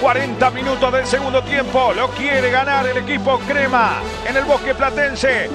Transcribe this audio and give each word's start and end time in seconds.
40 0.00 0.50
minutos 0.50 0.92
del 0.92 1.06
segundo 1.06 1.42
tiempo. 1.42 1.92
Lo 1.94 2.08
quiere 2.10 2.50
ganar 2.50 2.86
el 2.86 2.98
equipo 2.98 3.38
Crema 3.40 4.00
en 4.28 4.36
el 4.36 4.44
bosque 4.44 4.74
platense. 4.74 5.50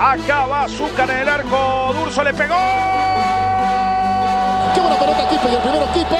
Acaba 0.00 0.62
Azúcar 0.64 1.10
en 1.10 1.18
el 1.18 1.28
arco. 1.28 1.92
Durso 1.92 2.22
le 2.22 2.32
pegó. 2.34 2.54
¡Qué 4.74 4.80
buena 4.80 4.98
pelota, 4.98 5.28
Kipe! 5.28 5.48
Y 5.50 5.54
el 5.54 5.60
primero, 5.60 5.86
Kipe. 5.92 6.16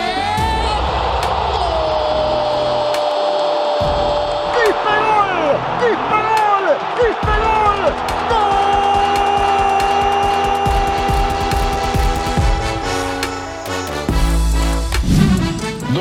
¡Quispe 4.55 4.95
gol! 5.07 5.57
¡Quispe 5.81 6.19
gol! 6.27 6.65
¡Quispe 6.97 7.35
gol! 7.39 8.66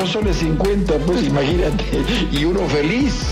Dos 0.05 0.11
soles 0.11 0.37
50, 0.37 0.99
pues 0.99 1.23
imagínate, 1.23 1.83
y 2.32 2.46
uno 2.46 2.59
feliz. 2.69 3.23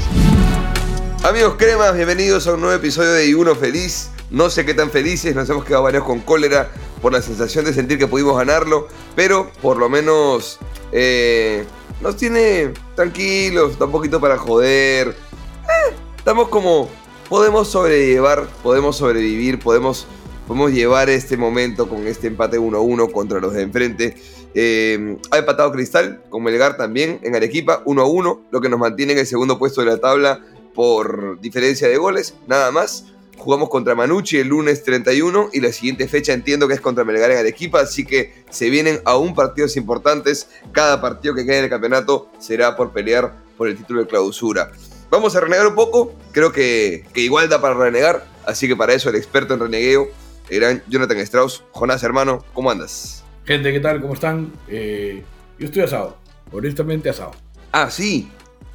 Amigos 1.23 1.53
cremas, 1.55 1.95
bienvenidos 1.95 2.47
a 2.47 2.55
un 2.55 2.61
nuevo 2.61 2.75
episodio 2.75 3.11
de 3.11 3.27
Y 3.27 3.35
Uno 3.35 3.53
Feliz. 3.53 4.09
No 4.31 4.49
sé 4.49 4.65
qué 4.65 4.73
tan 4.73 4.89
felices, 4.89 5.35
nos 5.35 5.47
hemos 5.51 5.65
quedado 5.65 5.83
varios 5.83 6.03
con 6.03 6.21
cólera 6.21 6.71
por 6.99 7.13
la 7.13 7.21
sensación 7.21 7.65
de 7.65 7.75
sentir 7.75 7.99
que 7.99 8.07
pudimos 8.07 8.35
ganarlo, 8.35 8.87
pero 9.15 9.51
por 9.61 9.77
lo 9.77 9.87
menos 9.87 10.57
eh, 10.91 11.63
nos 12.01 12.15
tiene 12.17 12.73
tranquilos, 12.95 13.77
da 13.77 13.85
un 13.85 13.91
poquito 13.91 14.19
para 14.19 14.39
joder. 14.39 15.09
Eh, 15.09 15.95
estamos 16.17 16.47
como, 16.47 16.89
podemos 17.29 17.67
sobrellevar, 17.67 18.47
podemos 18.63 18.97
sobrevivir, 18.97 19.59
podemos, 19.59 20.07
podemos 20.47 20.71
llevar 20.71 21.11
este 21.11 21.37
momento 21.37 21.87
con 21.87 22.07
este 22.07 22.25
empate 22.25 22.59
1-1 22.59 23.11
contra 23.11 23.39
los 23.39 23.53
de 23.53 23.61
enfrente. 23.61 24.17
Eh, 24.55 25.17
ha 25.31 25.37
empatado 25.37 25.71
Cristal 25.71 26.21
con 26.29 26.43
Melgar 26.43 26.77
también 26.77 27.19
en 27.23 27.35
Arequipa 27.35 27.83
1-1, 27.85 28.41
lo 28.51 28.61
que 28.61 28.69
nos 28.69 28.79
mantiene 28.79 29.13
en 29.13 29.19
el 29.19 29.27
segundo 29.27 29.57
puesto 29.57 29.81
de 29.81 29.87
la 29.87 29.97
tabla 29.97 30.41
por 30.73 31.39
diferencia 31.39 31.87
de 31.87 31.97
goles, 31.97 32.35
nada 32.47 32.71
más. 32.71 33.05
Jugamos 33.35 33.69
contra 33.69 33.95
Manucci 33.95 34.37
el 34.37 34.49
lunes 34.49 34.83
31 34.83 35.49
y 35.53 35.59
la 35.59 35.71
siguiente 35.71 36.07
fecha 36.07 36.33
entiendo 36.33 36.67
que 36.67 36.75
es 36.75 36.81
contra 36.81 37.03
Melgar 37.03 37.31
en 37.31 37.39
Arequipa, 37.39 37.81
así 37.81 38.05
que 38.05 38.33
se 38.49 38.69
vienen 38.69 39.01
aún 39.05 39.33
partidos 39.33 39.75
importantes. 39.75 40.47
Cada 40.71 41.01
partido 41.01 41.33
que 41.33 41.45
quede 41.45 41.57
en 41.57 41.63
el 41.65 41.69
campeonato 41.69 42.29
será 42.39 42.75
por 42.75 42.93
pelear 42.93 43.35
por 43.57 43.67
el 43.67 43.75
título 43.75 44.01
de 44.01 44.07
clausura. 44.07 44.71
Vamos 45.09 45.35
a 45.35 45.41
renegar 45.41 45.67
un 45.67 45.75
poco, 45.75 46.13
creo 46.31 46.51
que, 46.51 47.05
que 47.13 47.21
igual 47.21 47.49
da 47.49 47.59
para 47.59 47.73
renegar, 47.73 48.25
así 48.45 48.67
que 48.67 48.75
para 48.75 48.93
eso 48.93 49.09
el 49.09 49.15
experto 49.15 49.55
en 49.55 49.59
renegueo, 49.59 50.09
el 50.49 50.83
Jonathan 50.87 51.17
Strauss. 51.19 51.63
Jonás, 51.71 52.03
hermano, 52.03 52.45
¿cómo 52.53 52.71
andas? 52.71 53.22
Gente, 53.45 53.71
¿qué 53.73 53.79
tal? 53.79 54.01
¿Cómo 54.01 54.13
están? 54.13 54.51
Eh, 54.67 55.23
yo 55.59 55.65
estoy 55.65 55.83
asado. 55.83 56.17
Honestamente 56.51 57.09
asado. 57.09 57.31
Ah, 57.71 57.89
sí. 57.89 58.29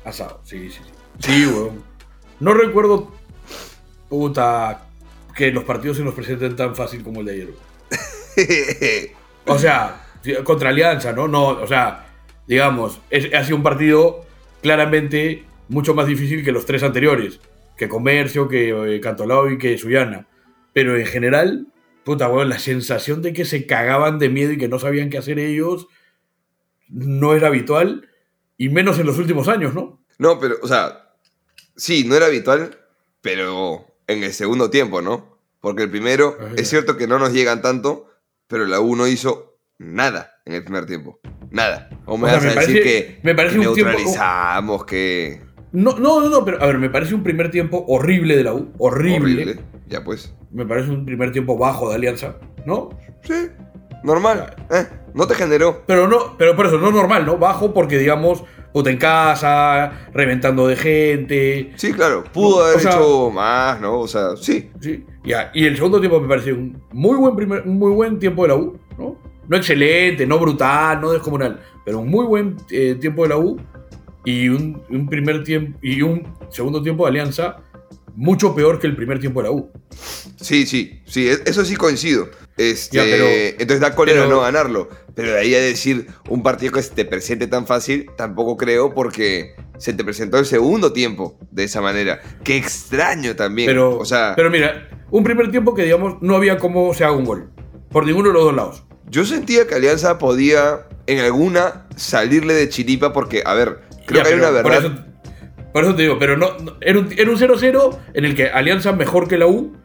Asado, 0.05 0.41
sí, 0.45 0.71
sí, 0.71 0.81
sí. 0.85 0.91
Sí, 1.21 1.47
weón. 1.47 1.83
No 2.41 2.55
recuerdo, 2.55 3.13
puta, 4.09 4.87
que 5.35 5.51
los 5.51 5.65
partidos 5.65 5.97
se 5.97 6.05
nos 6.05 6.15
presenten 6.15 6.55
tan 6.55 6.77
fácil 6.77 7.03
como 7.03 7.21
el 7.21 7.27
de 7.27 7.33
ayer. 7.33 7.49
O 9.47 9.59
sea, 9.59 10.05
contra 10.45 10.69
Alianza, 10.71 11.13
¿no? 11.13 11.27
No, 11.27 11.49
o 11.49 11.67
sea, 11.67 12.07
digamos, 12.47 13.01
es- 13.11 13.33
ha 13.35 13.43
sido 13.45 13.57
un 13.57 13.63
partido 13.63 14.25
claramente 14.63 15.45
mucho 15.69 15.95
más 15.95 16.07
difícil 16.07 16.45
que 16.45 16.53
los 16.53 16.67
tres 16.67 16.83
anteriores. 16.83 17.41
Que 17.77 17.89
Comercio, 17.89 18.49
que 18.49 18.97
eh, 18.97 19.01
Cantolao 19.01 19.51
y 19.51 19.59
que 19.59 19.79
Suyana. 19.79 20.27
Pero 20.73 20.97
en 20.97 21.07
general, 21.07 21.67
puta, 22.09 22.29
weón, 22.29 22.49
la 22.49 22.59
sensación 22.59 23.23
de 23.23 23.33
que 23.33 23.45
se 23.45 23.67
cagaban 23.67 24.19
de 24.19 24.29
miedo 24.31 24.53
y 24.53 24.59
que 24.59 24.69
no 24.69 24.79
sabían 24.79 25.11
qué 25.11 25.19
hacer 25.19 25.39
ellos 25.39 25.87
no 26.89 27.35
era 27.35 27.49
habitual. 27.49 28.09
Y 28.57 28.71
menos 28.71 28.99
en 28.99 29.07
los 29.07 29.19
últimos 29.19 29.47
años, 29.47 29.75
¿no? 29.75 30.03
No, 30.19 30.41
pero, 30.41 30.57
o 30.63 30.67
sea, 30.67 31.13
sí, 31.77 32.05
no 32.05 32.17
era 32.17 32.27
habitual, 32.27 32.77
pero 33.21 33.87
en 34.07 34.25
el 34.25 34.33
segundo 34.33 34.71
tiempo, 34.71 35.01
¿no? 35.03 35.39
Porque 35.61 35.85
el 35.85 35.91
primero, 35.91 36.37
Ajá. 36.41 36.55
es 36.57 36.69
cierto 36.69 36.97
que 36.97 37.07
no 37.07 37.19
nos 37.19 37.33
llegan 37.33 37.63
tanto, 37.63 38.07
pero 38.49 38.65
la 38.67 38.81
U 38.81 38.97
no 38.97 39.07
hizo 39.07 39.59
nada 39.79 40.41
en 40.45 40.55
el 40.55 40.65
primer 40.65 40.87
tiempo. 40.87 41.21
Nada. 41.51 41.89
O 42.07 42.17
me 42.17 42.27
O 42.27 42.31
sea, 42.31 42.37
vas 42.39 42.43
me 42.45 42.51
a 42.51 42.55
decir 42.55 42.77
parece- 42.77 42.83
que, 42.83 43.21
me 43.23 43.35
parece 43.35 43.61
que 43.61 43.69
un 43.69 43.75
tiempo- 43.75 43.91
neutralizamos, 43.93 44.85
que... 44.87 45.41
No, 45.73 45.99
no, 45.99 46.21
no, 46.23 46.31
no, 46.31 46.45
pero 46.45 46.63
a 46.63 46.67
ver, 46.67 46.79
me 46.79 46.89
parece 46.91 47.15
un 47.15 47.23
primer 47.23 47.51
tiempo 47.51 47.85
horrible 47.89 48.35
de 48.37 48.45
la 48.45 48.55
U. 48.55 48.73
Horrible. 48.79 49.43
Horrible. 49.43 49.61
Ya 49.87 50.03
pues. 50.03 50.35
Me 50.51 50.65
parece 50.67 50.91
un 50.91 51.05
primer 51.05 51.33
tiempo 51.33 51.57
bajo 51.59 51.89
de 51.91 51.97
Alianza, 51.97 52.37
¿no? 52.65 52.91
Sí, 53.23 53.35
normal. 54.03 54.55
Eh, 54.71 54.87
no 55.15 55.27
te 55.27 55.35
generó. 55.35 55.83
Pero 55.87 56.09
no, 56.09 56.37
pero 56.39 56.57
por 56.57 56.67
eso 56.67 56.79
no 56.79 56.91
normal, 56.91 57.27
¿no? 57.27 57.37
Bajo 57.39 57.75
porque, 57.75 57.99
digamos, 57.99 58.45
puta 58.73 58.91
en 58.91 58.97
casa, 58.99 59.93
reventando 60.13 60.67
de 60.69 60.77
gente. 60.77 61.73
Sí, 61.77 61.93
claro. 61.93 62.25
Pudo 62.33 62.59
No, 62.61 62.65
haber 62.65 62.77
o 62.77 62.81
sea- 62.81 62.91
hecho 62.93 63.31
más, 63.31 63.81
¿no? 63.81 64.01
O 64.01 64.09
sea, 64.09 64.37
sí. 64.37 64.71
Sí. 64.81 65.05
Ya, 65.25 65.51
y 65.55 65.67
el 65.67 65.77
segundo 65.77 66.01
tiempo 66.01 66.21
me 66.21 66.29
parece 66.29 66.53
un 66.53 66.81
muy 66.93 67.17
buen 67.17 67.37
primer, 67.37 67.63
un 67.67 67.79
muy 67.79 67.93
buen 67.93 68.19
tiempo 68.19 68.43
de 68.43 68.49
la 68.49 68.57
U, 68.57 68.79
¿no? 68.99 69.17
No 69.49 69.57
excelente, 69.57 70.27
no 70.27 70.39
brutal, 70.39 71.01
no 71.01 71.11
descomunal, 71.11 71.59
pero 71.85 72.01
un 72.01 72.09
muy 72.09 72.27
buen 72.27 72.57
eh, 72.71 72.97
tiempo 73.01 73.23
de 73.23 73.29
la 73.31 73.39
U 73.39 73.59
y 74.25 74.49
un, 74.51 74.83
un 74.91 75.07
primer 75.09 75.43
tiempo 75.43 75.79
y 75.83 76.03
un 76.03 76.23
segundo 76.51 76.83
tiempo 76.83 77.05
de 77.05 77.11
Alianza 77.11 77.57
mucho 78.19 78.55
peor 78.55 78.81
que 78.81 78.89
el 78.89 78.97
primer 78.97 79.21
tiempo 79.21 79.41
de 79.41 79.49
la 79.49 79.53
U. 79.55 79.71
Sí, 80.41 80.67
sí, 80.67 81.01
sí, 81.07 81.29
e- 81.29 81.39
eso 81.47 81.65
sí 81.65 81.77
coincido. 81.77 82.29
Este, 82.57 82.97
Ya, 82.97 83.05
pero- 83.05 83.27
entonces 83.27 83.81
da 83.81 83.95
cólera 83.95 84.23
pero- 84.25 84.31
no 84.35 84.41
ganarlo. 84.41 84.89
Pero 85.15 85.33
de 85.33 85.39
ahí 85.39 85.55
a 85.55 85.61
decir 85.61 86.09
un 86.29 86.43
partido 86.43 86.73
que 86.73 86.83
se 86.83 86.91
te 86.91 87.05
presente 87.05 87.47
tan 87.47 87.67
fácil, 87.67 88.07
tampoco 88.17 88.57
creo 88.57 88.93
porque 88.95 89.55
se 89.79 89.93
te 89.93 90.03
presentó 90.05 90.39
el 90.39 90.47
segundo 90.47 90.93
tiempo 90.93 91.39
de 91.53 91.65
esa 91.65 91.81
manera. 91.81 92.21
Qué 92.45 92.57
extraño 92.57 93.37
también. 93.37 93.69
Pero, 93.69 93.97
o 93.99 94.05
sea, 94.05 94.33
pero 94.37 94.51
mira, 94.51 94.89
un 95.11 95.23
primer 95.25 95.51
tiempo 95.53 95.75
que 95.75 95.83
digamos 95.85 96.17
no 96.21 96.35
había 96.37 96.59
cómo 96.59 96.93
se 96.95 97.05
haga 97.05 97.15
un 97.17 97.25
gol. 97.25 97.51
Por 97.91 98.05
ninguno 98.05 98.29
de 98.29 98.35
los 98.35 98.45
dos 98.45 98.55
lados. 98.55 98.85
yo 99.11 99.25
sentía 99.25 99.67
que 99.67 99.75
Alianza 99.75 100.19
podía 100.19 100.87
en 101.07 101.21
alguna 101.21 101.87
salirle 101.97 102.53
de 102.55 102.69
chiripa 102.69 103.13
porque, 103.15 103.43
a 103.47 103.55
ver, 103.55 103.79
creo 104.07 104.19
Ya, 104.19 104.23
que 104.25 104.29
hay 104.35 104.41
una 104.41 104.49
por 104.63 104.71
verdad. 104.73 104.85
eso- 104.85 105.05
Por 105.73 105.85
eso, 105.85 105.95
te 105.95 106.03
digo, 106.03 106.19
pero 106.19 106.37
no, 106.37 106.57
no- 106.59 106.77
era 106.81 106.99
un 106.99 107.13
era 107.17 107.31
un 107.31 107.37
0-0 107.39 107.99
en 108.15 108.25
el 108.25 108.35
que 108.35 108.49
Alianza 108.49 108.93
mejor 108.93 109.29
que 109.29 109.37
la 109.39 109.47
U, 109.47 109.77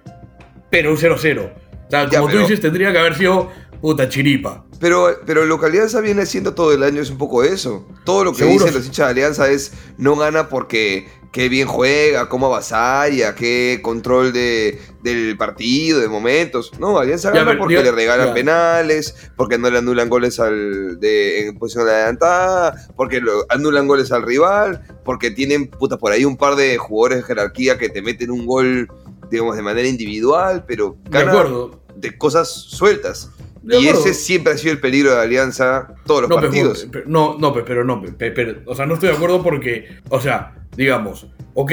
pero 0.69 0.91
un 0.91 0.97
0-0. 0.97 1.51
O 1.87 1.89
sea, 1.89 2.09
Ya, 2.09 2.19
como 2.19 2.27
pero- 2.27 2.39
tú 2.41 2.47
dices, 2.47 2.61
tendría 2.61 2.91
que 2.91 2.97
haber 2.99 3.15
sido 3.15 3.51
puta 3.81 4.07
chiripa. 4.09 4.65
Pero, 4.79 5.17
pero 5.25 5.45
lo 5.45 5.59
que 5.59 5.67
Alianza 5.67 6.01
viene 6.01 6.23
haciendo 6.23 6.53
todo 6.53 6.73
el 6.73 6.83
año 6.83 7.01
es 7.01 7.09
un 7.09 7.17
poco 7.17 7.43
eso. 7.43 7.87
Todo 8.05 8.23
lo 8.25 8.31
que 8.31 8.39
Seguro. 8.39 8.65
dicen 8.65 8.73
los 8.73 8.85
hinchas 8.85 9.07
de 9.07 9.11
Alianza 9.11 9.49
es 9.49 9.73
no 9.97 10.15
gana 10.15 10.49
porque 10.49 11.07
qué 11.31 11.47
bien 11.49 11.67
juega, 11.67 12.27
cómo 12.29 12.47
avasalla, 12.47 13.33
qué 13.35 13.79
control 13.81 14.33
de, 14.33 14.79
del 15.03 15.37
partido, 15.37 15.99
de 15.99 16.07
momentos. 16.07 16.71
No, 16.79 16.97
Alianza 16.97 17.29
gana 17.31 17.47
pero, 17.51 17.59
porque 17.59 17.83
le 17.83 17.91
regalan 17.91 18.27
ya. 18.27 18.33
penales, 18.33 19.15
porque 19.35 19.57
no 19.57 19.69
le 19.69 19.77
anulan 19.79 20.09
goles 20.09 20.39
al 20.39 20.99
de, 20.99 21.47
en 21.47 21.59
posición 21.59 21.87
adelantada, 21.87 22.87
porque 22.95 23.19
lo, 23.19 23.45
anulan 23.49 23.87
goles 23.87 24.11
al 24.11 24.23
rival, 24.23 24.81
porque 25.03 25.29
tienen 25.29 25.67
puta 25.67 25.97
por 25.97 26.11
ahí 26.11 26.25
un 26.25 26.37
par 26.37 26.55
de 26.55 26.77
jugadores 26.77 27.19
de 27.19 27.23
jerarquía 27.25 27.77
que 27.77 27.89
te 27.89 28.01
meten 28.01 28.31
un 28.31 28.45
gol, 28.45 28.89
digamos, 29.29 29.55
de 29.55 29.61
manera 29.61 29.87
individual, 29.87 30.63
pero 30.67 30.95
De 31.03 31.09
gana 31.19 31.31
acuerdo. 31.31 31.81
de 31.95 32.17
cosas 32.17 32.49
sueltas. 32.49 33.29
De 33.63 33.79
y 33.79 33.87
acuerdo. 33.87 34.01
ese 34.09 34.13
siempre 34.13 34.53
ha 34.53 34.57
sido 34.57 34.73
el 34.73 34.79
peligro 34.79 35.15
de 35.15 35.21
Alianza 35.21 35.87
todos 36.05 36.21
los 36.21 36.29
No, 36.29 36.35
partidos. 36.35 36.79
Juan, 36.79 36.91
pe- 36.91 37.03
no, 37.07 37.37
no, 37.39 37.53
pe, 37.53 37.61
pero 37.63 37.83
no, 37.83 38.01
pe, 38.01 38.11
pe, 38.11 38.31
pero, 38.31 38.59
o 38.65 38.75
sea, 38.75 38.85
no 38.85 38.93
estoy 38.95 39.09
de 39.09 39.15
acuerdo 39.15 39.41
porque, 39.41 39.87
o 40.09 40.19
sea, 40.19 40.53
digamos, 40.75 41.27
ok, 41.53 41.71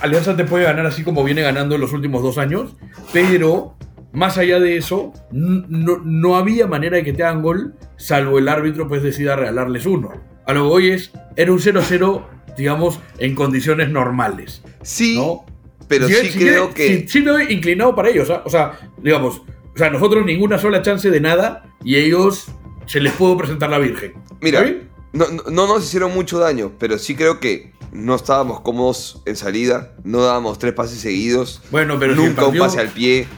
Alianza 0.00 0.36
te 0.36 0.44
puede 0.44 0.64
ganar 0.64 0.84
así 0.86 1.04
como 1.04 1.22
viene 1.24 1.42
ganando 1.42 1.76
en 1.76 1.80
los 1.80 1.92
últimos 1.92 2.22
dos 2.22 2.38
años, 2.38 2.74
pero 3.12 3.76
más 4.12 4.36
allá 4.38 4.58
de 4.58 4.76
eso, 4.76 5.12
no, 5.30 5.98
no 6.04 6.36
había 6.36 6.66
manera 6.66 6.96
de 6.96 7.04
que 7.04 7.12
te 7.12 7.22
hagan 7.22 7.42
gol, 7.42 7.74
salvo 7.96 8.38
el 8.38 8.48
árbitro 8.48 8.88
pues 8.88 9.02
decida 9.02 9.36
regalarles 9.36 9.86
uno. 9.86 10.10
A 10.46 10.52
lo 10.54 10.62
que 10.62 10.68
voy 10.68 10.90
es, 10.90 11.12
era 11.36 11.52
un 11.52 11.58
0-0, 11.60 12.26
digamos, 12.56 12.98
en 13.18 13.34
condiciones 13.34 13.90
normales, 13.90 14.62
sí, 14.82 15.16
¿no? 15.16 15.44
pero 15.86 16.08
Si- 16.08 16.14
sí 16.14 16.30
si- 16.32 16.38
creo 16.38 16.68
si- 16.68 16.74
que. 16.74 17.04
Sí, 17.08 17.20
me 17.20 17.30
doy 17.30 17.46
inclinado 17.52 17.94
para 17.94 18.08
ellos, 18.08 18.28
o 18.44 18.48
sea, 18.50 18.72
digamos, 19.02 19.42
o 19.78 19.80
sea, 19.80 19.90
nosotros 19.90 20.24
ninguna 20.26 20.58
sola 20.58 20.82
chance 20.82 21.08
de 21.08 21.20
nada 21.20 21.62
y 21.84 21.94
ellos 21.94 22.46
se 22.86 22.98
les 23.00 23.12
pudo 23.12 23.36
presentar 23.36 23.70
la 23.70 23.78
Virgen. 23.78 24.14
Mira, 24.40 24.68
no, 25.12 25.26
no- 25.28 25.44
no 25.48 25.66
nos 25.68 25.84
hicieron 25.84 26.12
mucho 26.12 26.40
daño, 26.40 26.72
pero 26.80 26.98
sí 26.98 27.14
creo 27.14 27.38
que 27.38 27.72
no 27.92 28.16
estábamos 28.16 28.60
cómodos 28.62 29.22
en 29.24 29.36
salida, 29.36 29.92
no 30.02 30.20
dábamos 30.22 30.58
tres 30.58 30.72
pases 30.74 30.98
seguidos, 30.98 31.62
Bueno, 31.70 31.96
pero 31.96 32.14
si 32.16 32.20
nunca 32.20 32.42
partido- 32.42 32.64
un 32.64 32.68
pase 32.68 32.80
al 32.80 32.88
pie. 32.88 33.28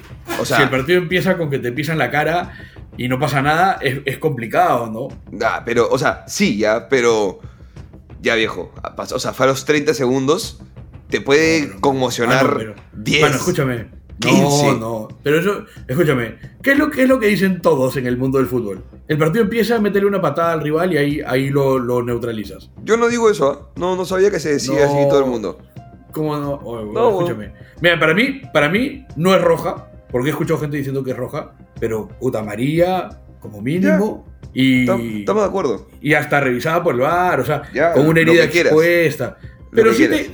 O 0.41 0.47
sea, 0.47 0.57
si 0.57 0.63
el 0.63 0.71
partido 0.71 0.97
empieza 0.97 1.37
con 1.37 1.51
que 1.51 1.59
te 1.59 1.73
pisan 1.73 1.99
la 1.99 2.11
cara 2.11 2.55
y 2.97 3.09
no 3.09 3.19
pasa 3.19 3.43
nada, 3.43 3.79
es, 3.83 4.01
es 4.07 4.17
complicado, 4.17 4.87
¿no? 4.91 5.09
ah, 5.47 5.63
pero, 5.67 5.91
o 5.91 5.99
sea, 5.99 6.25
sí, 6.27 6.57
ya, 6.57 6.89
pero. 6.89 7.41
Ya 8.23 8.35
viejo, 8.35 8.73
o 8.97 9.19
sea, 9.19 9.33
fue 9.35 9.45
a 9.45 9.49
los 9.51 9.65
30 9.67 9.93
segundos, 9.95 10.61
te 11.11 11.21
puede 11.21 11.71
conmocionar 11.81 12.55
pero- 12.57 12.75
10. 12.95 13.21
Bueno, 13.21 13.37
escúchame. 13.37 14.00
15. 14.21 14.67
No, 14.67 14.79
no. 14.79 15.09
Pero 15.23 15.41
eso, 15.41 15.65
escúchame, 15.89 16.37
¿qué 16.63 16.73
es, 16.73 16.79
lo, 16.79 16.91
¿qué 16.91 17.03
es 17.05 17.09
lo 17.09 17.19
que 17.19 17.27
dicen 17.29 17.61
todos 17.61 17.97
en 17.97 18.07
el 18.07 18.17
mundo 18.17 18.39
del 18.39 18.47
fútbol? 18.47 18.83
El 19.09 19.19
partido 19.19 19.45
empieza 19.45 19.77
a 19.77 19.81
meterle 19.81 20.09
una 20.09 20.21
patada 20.21 20.53
al 20.53 20.61
rival 20.61 20.93
y 20.93 20.97
ahí, 20.99 21.21
ahí 21.27 21.49
lo, 21.51 21.79
lo 21.79 22.03
neutralizas. 22.03 22.71
Yo 22.85 22.97
no 22.97 23.09
digo 23.09 23.31
eso, 23.31 23.51
¿ah? 23.51 23.73
no, 23.77 23.97
no 23.97 24.05
sabía 24.05 24.31
que 24.31 24.39
se 24.39 24.53
decía 24.53 24.87
No. 24.87 24.93
así 24.93 25.09
todo 25.09 25.25
el 25.25 25.31
mundo. 25.31 25.59
¿Cómo 26.13 26.37
no? 26.37 26.55
Oh, 26.63 26.85
bueno, 26.85 26.93
No, 26.93 27.11
escúchame. 27.11 27.53
Mira, 27.81 27.99
para 27.99 28.15
mí, 28.15 28.43
para 28.53 28.69
mí 28.69 29.05
no 29.17 29.35
es 29.35 29.41
roja, 29.41 29.91
porque 30.11 30.29
he 30.29 30.31
escuchado 30.33 30.59
gente 30.61 30.77
diciendo 30.77 31.03
que 31.03 31.13
es 31.13 31.17
roja, 31.17 31.53
pero 31.81 32.09
puta 32.09 32.41
amarilla 32.41 33.21
como 33.41 33.63
mínimo 33.63 34.27
y, 34.53 34.85
Tam- 34.87 35.21
Estamos 35.21 35.43
de 35.45 35.49
acuerdo. 35.49 35.87
y 36.01 36.13
hasta 36.15 36.41
revisada 36.41 36.83
por 36.83 36.95
el 36.95 37.01
VAR, 37.01 37.41
o 37.41 37.45
sea, 37.45 37.63
Ya, 37.73 37.93
con 37.93 38.07
una 38.09 38.21
herida 38.21 38.45
expuesta. 38.45 39.39
Pero 39.73 39.95
sí 39.95 40.09
te. 40.09 40.31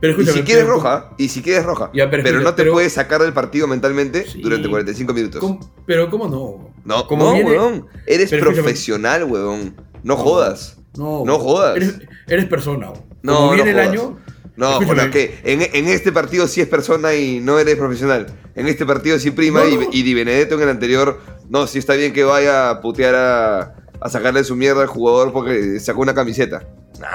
Pero 0.00 0.20
Y 0.20 0.26
si 0.26 0.42
quieres 0.42 0.64
pero- 0.64 0.74
roja, 0.74 1.10
y 1.18 1.28
si 1.28 1.42
quieres 1.42 1.64
roja. 1.64 1.90
Ya, 1.94 2.10
pero 2.10 2.40
no 2.40 2.50
te 2.54 2.62
pero- 2.62 2.72
puedes 2.72 2.92
sacar 2.92 3.20
del 3.22 3.32
partido 3.32 3.66
mentalmente 3.66 4.26
Sí. 4.26 4.40
durante 4.42 4.68
45 4.68 5.12
minutos. 5.12 5.40
¿cómo- 5.40 5.60
pero 5.86 6.08
cómo 6.10 6.28
no? 6.28 6.70
No, 6.84 7.06
Como 7.06 7.24
no, 7.26 7.32
viene- 7.34 7.50
weón. 7.50 7.86
Eres 8.06 8.30
profesional, 8.30 9.24
weón. 9.24 9.74
No, 10.02 10.14
No. 10.14 10.16
jodas. 10.16 10.76
No, 10.96 11.24
No 11.24 11.38
jodas. 11.38 11.76
Eres, 11.76 11.98
eres 12.26 12.46
persona. 12.46 12.92
No, 13.22 13.52
viene 13.52 13.72
no 13.72 13.80
el 13.80 13.86
jodas. 13.88 14.02
año. 14.02 14.18
No, 14.56 14.70
escúchame, 14.72 14.94
bueno, 14.94 15.10
que 15.12 15.38
en, 15.44 15.62
en 15.62 15.86
este 15.88 16.10
partido 16.10 16.48
sí 16.48 16.60
es 16.60 16.66
persona 16.66 17.14
y 17.14 17.38
no 17.40 17.58
eres 17.60 17.76
profesional. 17.76 18.26
En 18.56 18.66
este 18.66 18.84
partido 18.84 19.16
sí 19.20 19.30
prima 19.30 19.60
No, 19.60 19.68
y, 19.68 19.76
no. 19.76 19.82
y 19.92 20.02
Di 20.02 20.14
Benedetto 20.14 20.56
en 20.56 20.62
el 20.62 20.68
anterior, 20.70 21.20
no, 21.48 21.68
sí 21.68 21.78
está 21.78 21.94
bien 21.94 22.12
que 22.12 22.24
vaya 22.24 22.70
a 22.70 22.80
putear 22.80 23.14
a, 23.14 23.76
a 24.00 24.08
sacarle 24.08 24.42
su 24.42 24.56
mierda 24.56 24.82
al 24.82 24.88
jugador 24.88 25.32
porque 25.32 25.78
sacó 25.78 26.00
una 26.00 26.12
camiseta. 26.14 26.66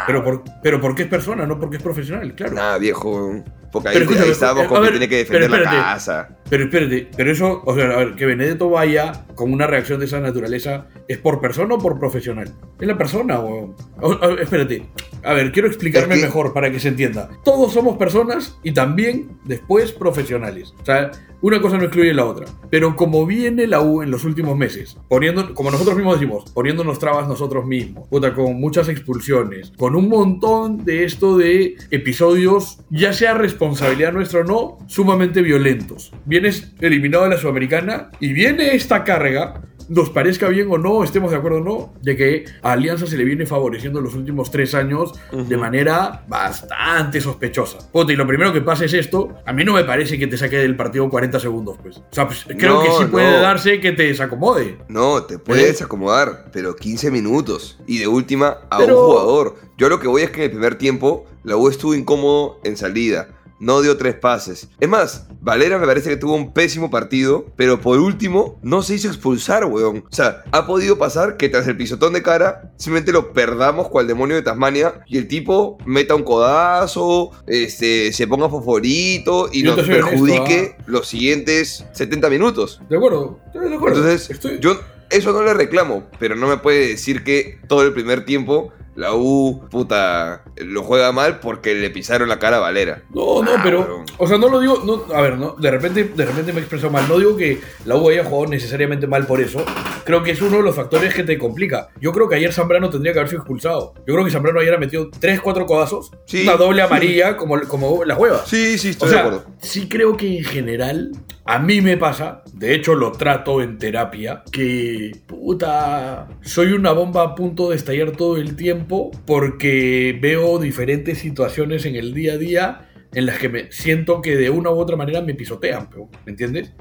Pero, 0.08 0.24
por, 0.24 0.44
pero 0.62 0.80
porque 0.82 1.04
es 1.04 1.08
persona, 1.10 1.46
no 1.46 1.60
porque 1.60 1.78
es 1.78 1.84
profesional, 1.84 2.34
claro. 2.36 2.54
Nah, 2.54 2.78
viejo, 2.78 3.44
porque 3.72 3.90
ahí, 3.90 3.96
Pero 4.08 4.24
ahí 4.24 4.30
estábamos 4.30 4.66
a 4.66 4.68
con 4.68 4.84
que 4.84 4.90
tiene 4.92 5.10
que 5.10 5.18
defender 5.18 5.50
pero 5.50 5.52
la 5.54 5.64
espérate. 5.64 5.84
casa. 5.84 6.30
Pero 6.50 6.64
espérate, 6.66 7.10
pero 7.18 7.32
eso, 7.32 7.62
o 7.66 7.76
sea, 7.76 7.86
a 7.92 7.98
ver, 7.98 8.16
que 8.16 8.26
Benedetto 8.26 8.70
vaya 8.70 9.26
con 9.36 9.52
una 9.52 9.66
reacción 9.68 10.00
de 10.00 10.06
esa 10.06 10.20
naturaleza, 10.20 10.88
¿es 11.08 11.18
por 11.18 11.42
persona 11.42 11.76
o 11.76 11.80
por 11.80 12.00
profesional? 12.00 12.50
Es 12.80 12.88
la 12.88 12.98
persona, 12.98 13.40
o, 13.40 13.76
o- 14.02 14.08
o- 14.08 14.38
espérate. 14.38 14.86
A 15.24 15.34
ver, 15.34 15.52
quiero 15.52 15.68
explicarme 15.68 16.16
Es 16.16 16.20
que- 16.22 16.26
mejor 16.28 16.54
para 16.54 16.70
que 16.72 16.80
se 16.80 16.90
entienda. 16.90 17.30
Todos 17.44 17.74
somos 17.74 17.98
personas 17.98 18.58
y 18.64 18.72
también 18.74 19.40
después 19.46 19.92
profesionales. 19.94 20.74
O 20.82 20.86
sea, 20.86 21.12
una 21.42 21.62
cosa 21.62 21.78
no 21.78 21.84
excluye 21.86 22.14
la 22.14 22.26
otra. 22.26 22.46
Pero 22.70 22.96
como 22.96 23.26
viene 23.26 23.66
la 23.68 23.82
U 23.82 24.02
en 24.02 24.12
los 24.12 24.24
últimos 24.24 24.56
meses, 24.58 24.98
poniendo, 25.10 25.54
como 25.54 25.72
nosotros 25.72 25.96
mismos 25.96 26.20
decimos, 26.20 26.52
poniéndonos 26.52 27.00
trabas 27.00 27.28
nosotros 27.28 27.66
mismos, 27.66 28.08
puta, 28.10 28.34
con 28.34 28.60
muchas 28.60 28.88
expulsiones, 28.90 29.73
con 29.78 29.96
un 29.96 30.10
montón 30.10 30.86
de 30.86 31.04
esto 31.04 31.38
de 31.38 31.76
episodios, 31.92 32.80
ya 32.90 33.14
sea 33.14 33.34
responsabilidad 33.34 34.14
nuestra 34.14 34.42
o 34.42 34.44
no, 34.44 34.78
sumamente 34.88 35.42
violentos. 35.42 36.12
Vienes 36.26 36.74
eliminado 36.80 37.24
de 37.24 37.32
la 37.32 37.38
Sudamericana 37.38 38.10
y 38.20 38.34
viene 38.34 38.76
esta 38.76 39.04
carga 39.04 39.62
nos 39.90 40.10
parezca 40.10 40.48
bien 40.48 40.68
o 40.72 40.78
no, 40.78 41.04
estemos 41.04 41.32
de 41.32 41.38
acuerdo 41.38 41.58
o 41.60 41.64
no, 41.64 41.94
de 42.02 42.16
que 42.16 42.46
a 42.62 42.74
Alianza 42.74 43.06
se 43.08 43.18
le 43.18 43.24
viene 43.24 43.46
favoreciendo 43.46 44.02
los 44.02 44.14
últimos 44.16 44.50
tres 44.52 44.74
años 44.76 45.14
de 45.32 45.58
manera 45.58 46.24
bastante 46.28 47.20
sospechosa. 47.22 47.78
Puta, 47.92 48.14
y 48.14 48.16
lo 48.16 48.26
primero 48.28 48.54
que 48.54 48.62
pasa 48.62 48.86
es 48.86 48.94
esto, 48.94 49.30
a 49.46 49.54
mí 49.54 49.64
no 49.64 49.74
me 49.74 49.84
parece 49.84 50.18
que 50.18 50.28
te 50.28 50.38
saque 50.38 50.58
del 50.58 50.76
partido 50.76 51.10
40 51.10 51.40
segundos, 51.40 51.78
pues. 51.82 51.98
O 51.98 52.04
sea, 52.12 52.28
pues, 52.28 52.46
creo 52.58 52.76
No, 52.76 52.84
que 52.84 52.90
sí 53.04 53.06
puede 53.12 53.32
no. 53.32 53.40
darse 53.42 53.80
que 53.80 53.92
te 53.92 54.04
desacomode. 54.04 54.78
No, 54.88 55.24
te 55.24 55.40
puedes 55.40 55.82
¿Eh? 55.82 55.84
acomodar, 55.84 56.50
pero 56.52 56.76
15 56.76 57.12
minutos. 57.12 57.80
Y 57.88 58.00
de 58.00 58.08
última, 58.08 58.58
a 58.70 58.78
Pero- 58.78 59.00
un 59.00 59.12
jugador. 59.12 59.56
Yo 59.78 59.90
lo 59.90 60.00
que 60.00 60.08
voy 60.08 60.22
es 60.22 60.30
que 60.32 60.38
en 60.42 60.44
el 60.46 60.52
primer 60.52 60.76
tiempo, 60.76 61.26
la 61.44 61.56
U 61.58 61.68
estuvo 61.68 61.94
incómodo 61.96 62.60
en 62.64 62.78
salida. 62.78 63.30
No 63.64 63.82
dio 63.82 63.96
tres 63.96 64.16
pases. 64.16 64.68
Es 64.82 64.90
más, 64.90 65.26
Valera 65.40 65.80
me 65.80 65.86
parece 65.88 66.10
que 66.10 66.18
tuvo 66.18 66.36
un 66.36 66.54
pésimo 66.54 66.92
partido, 66.92 67.46
pero 67.56 67.80
por 67.80 67.98
último 68.00 68.60
no 68.62 68.82
se 68.84 68.96
hizo 68.96 69.08
expulsar, 69.08 69.64
weón. 69.66 70.04
O 70.12 70.14
sea, 70.14 70.44
ha 70.52 70.68
podido 70.68 70.98
pasar 70.98 71.38
que 71.38 71.48
tras 71.48 71.66
el 71.68 71.78
pisotón 71.78 72.12
de 72.12 72.22
cara, 72.22 72.74
simplemente 72.76 73.14
lo 73.14 73.32
perdamos 73.32 73.88
cual 73.88 74.06
demonio 74.08 74.36
de 74.36 74.42
Tasmania 74.42 75.02
y 75.08 75.18
el 75.18 75.30
tipo 75.30 75.78
meta 75.86 76.14
un 76.14 76.24
codazo, 76.24 77.32
este, 77.48 78.12
se 78.12 78.28
ponga 78.28 78.50
fosforito 78.50 79.50
y 79.52 79.64
Yo 79.64 79.76
nos 79.76 79.86
honesto, 79.88 80.08
perjudique 80.10 80.76
¿ah? 80.78 80.84
los 80.88 81.08
siguientes 81.08 81.86
70 81.94 82.30
minutos. 82.30 82.82
¿De 82.90 82.98
acuerdo? 82.98 83.40
De 83.54 83.76
acuerdo. 83.76 83.98
Entonces, 84.00 84.30
Estoy- 84.30 84.60
yo 84.60 84.78
eso 85.10 85.32
no 85.32 85.42
le 85.44 85.54
reclamo, 85.54 86.08
pero 86.20 86.36
no 86.36 86.48
me 86.48 86.58
puede 86.58 86.88
decir 86.90 87.24
que 87.24 87.60
todo 87.68 87.84
el 87.84 87.94
primer 87.94 88.26
tiempo 88.26 88.74
la 88.96 89.14
U, 89.16 89.62
puta, 89.70 90.44
lo 90.58 90.84
juega 90.84 91.12
mal 91.12 91.40
porque 91.40 91.74
le 91.74 91.90
pisaron 91.90 92.30
la 92.30 92.40
cara 92.40 92.58
a 92.58 92.62
Valera. 92.62 93.04
No, 93.14 93.42
no, 93.44 93.52
Ah, 93.54 93.62
pero. 93.64 94.04
O 94.18 94.28
sea, 94.28 94.38
no 94.38 94.50
lo 94.50 94.60
digo. 94.60 94.82
No, 94.86 95.14
a 95.16 95.22
ver, 95.22 95.38
no, 95.38 95.56
de 95.60 95.72
repente, 95.72 96.04
de 96.04 96.26
repente 96.26 96.52
me 96.54 96.60
he 96.60 96.62
expresado 96.62 96.92
mal. 96.92 97.06
No 97.08 97.18
digo 97.18 97.36
que 97.38 97.60
la 97.86 97.96
U 97.96 98.10
haya 98.10 98.24
jugado 98.24 98.52
necesariamente 98.52 99.08
mal 99.08 99.26
por 99.26 99.42
eso. 99.42 99.64
Creo 100.06 100.22
que 100.24 100.32
es 100.32 100.42
uno 100.42 100.58
de 100.58 100.64
los 100.64 100.76
factores 100.76 101.14
que 101.14 101.24
te 101.24 101.38
complica. 101.38 101.88
Yo 102.02 102.12
creo 102.12 102.28
que 102.28 102.36
ayer 102.36 102.52
Zambrano 102.52 102.90
tendría 102.90 103.14
que 103.14 103.20
haber 103.20 103.30
sido 103.30 103.42
expulsado. 103.42 103.94
Yo 104.06 104.14
creo 104.14 104.26
que 104.26 104.32
Zambrano 104.32 104.60
ayer 104.60 104.74
ha 104.74 104.78
metido 104.78 105.10
3, 105.20 105.40
4 105.42 105.66
codazos. 105.66 106.12
Sí, 106.26 106.44
una 106.44 106.58
doble 106.58 106.82
sí. 106.82 106.88
amarilla 106.88 107.38
como, 107.38 107.60
como 107.62 108.04
las 108.04 108.18
huevas. 108.18 108.42
Sí, 108.48 108.78
sí, 108.78 108.90
estoy 108.90 109.08
O 109.08 109.12
sea, 109.12 109.22
de 109.24 109.28
acuerdo. 109.30 109.46
sí 109.62 109.88
creo 109.88 110.18
que 110.18 110.40
en 110.40 110.44
general 110.44 111.12
a 111.46 111.60
mí 111.60 111.82
me 111.82 111.98
pasa, 111.98 112.42
de 112.54 112.74
hecho 112.74 112.96
lo 112.96 113.12
trato 113.14 113.62
en 113.62 113.78
terapia, 113.78 114.44
que 114.52 115.12
puta, 115.28 116.28
soy 116.42 116.72
una 116.74 116.92
bomba 116.94 117.24
a 117.24 117.36
punto 117.36 117.70
de 117.70 117.76
estallar 117.76 118.12
todo 118.12 118.38
el 118.38 118.56
tiempo 118.56 118.83
porque 118.88 120.18
veo 120.22 120.60
diferentes 120.60 121.20
situaciones 121.20 121.86
en 121.86 121.96
el 121.96 122.14
día 122.14 122.34
a 122.34 122.38
día 122.38 122.90
en 123.14 123.26
las 123.26 123.38
que 123.38 123.50
me 123.50 123.72
siento 123.72 124.22
que 124.22 124.36
de 124.36 124.50
una 124.50 124.72
u 124.72 124.76
otra 124.76 124.96
manera 124.96 125.22
me 125.22 125.36
pisotean, 125.36 125.88
¿me 126.26 126.32
entiendes? 126.32 126.74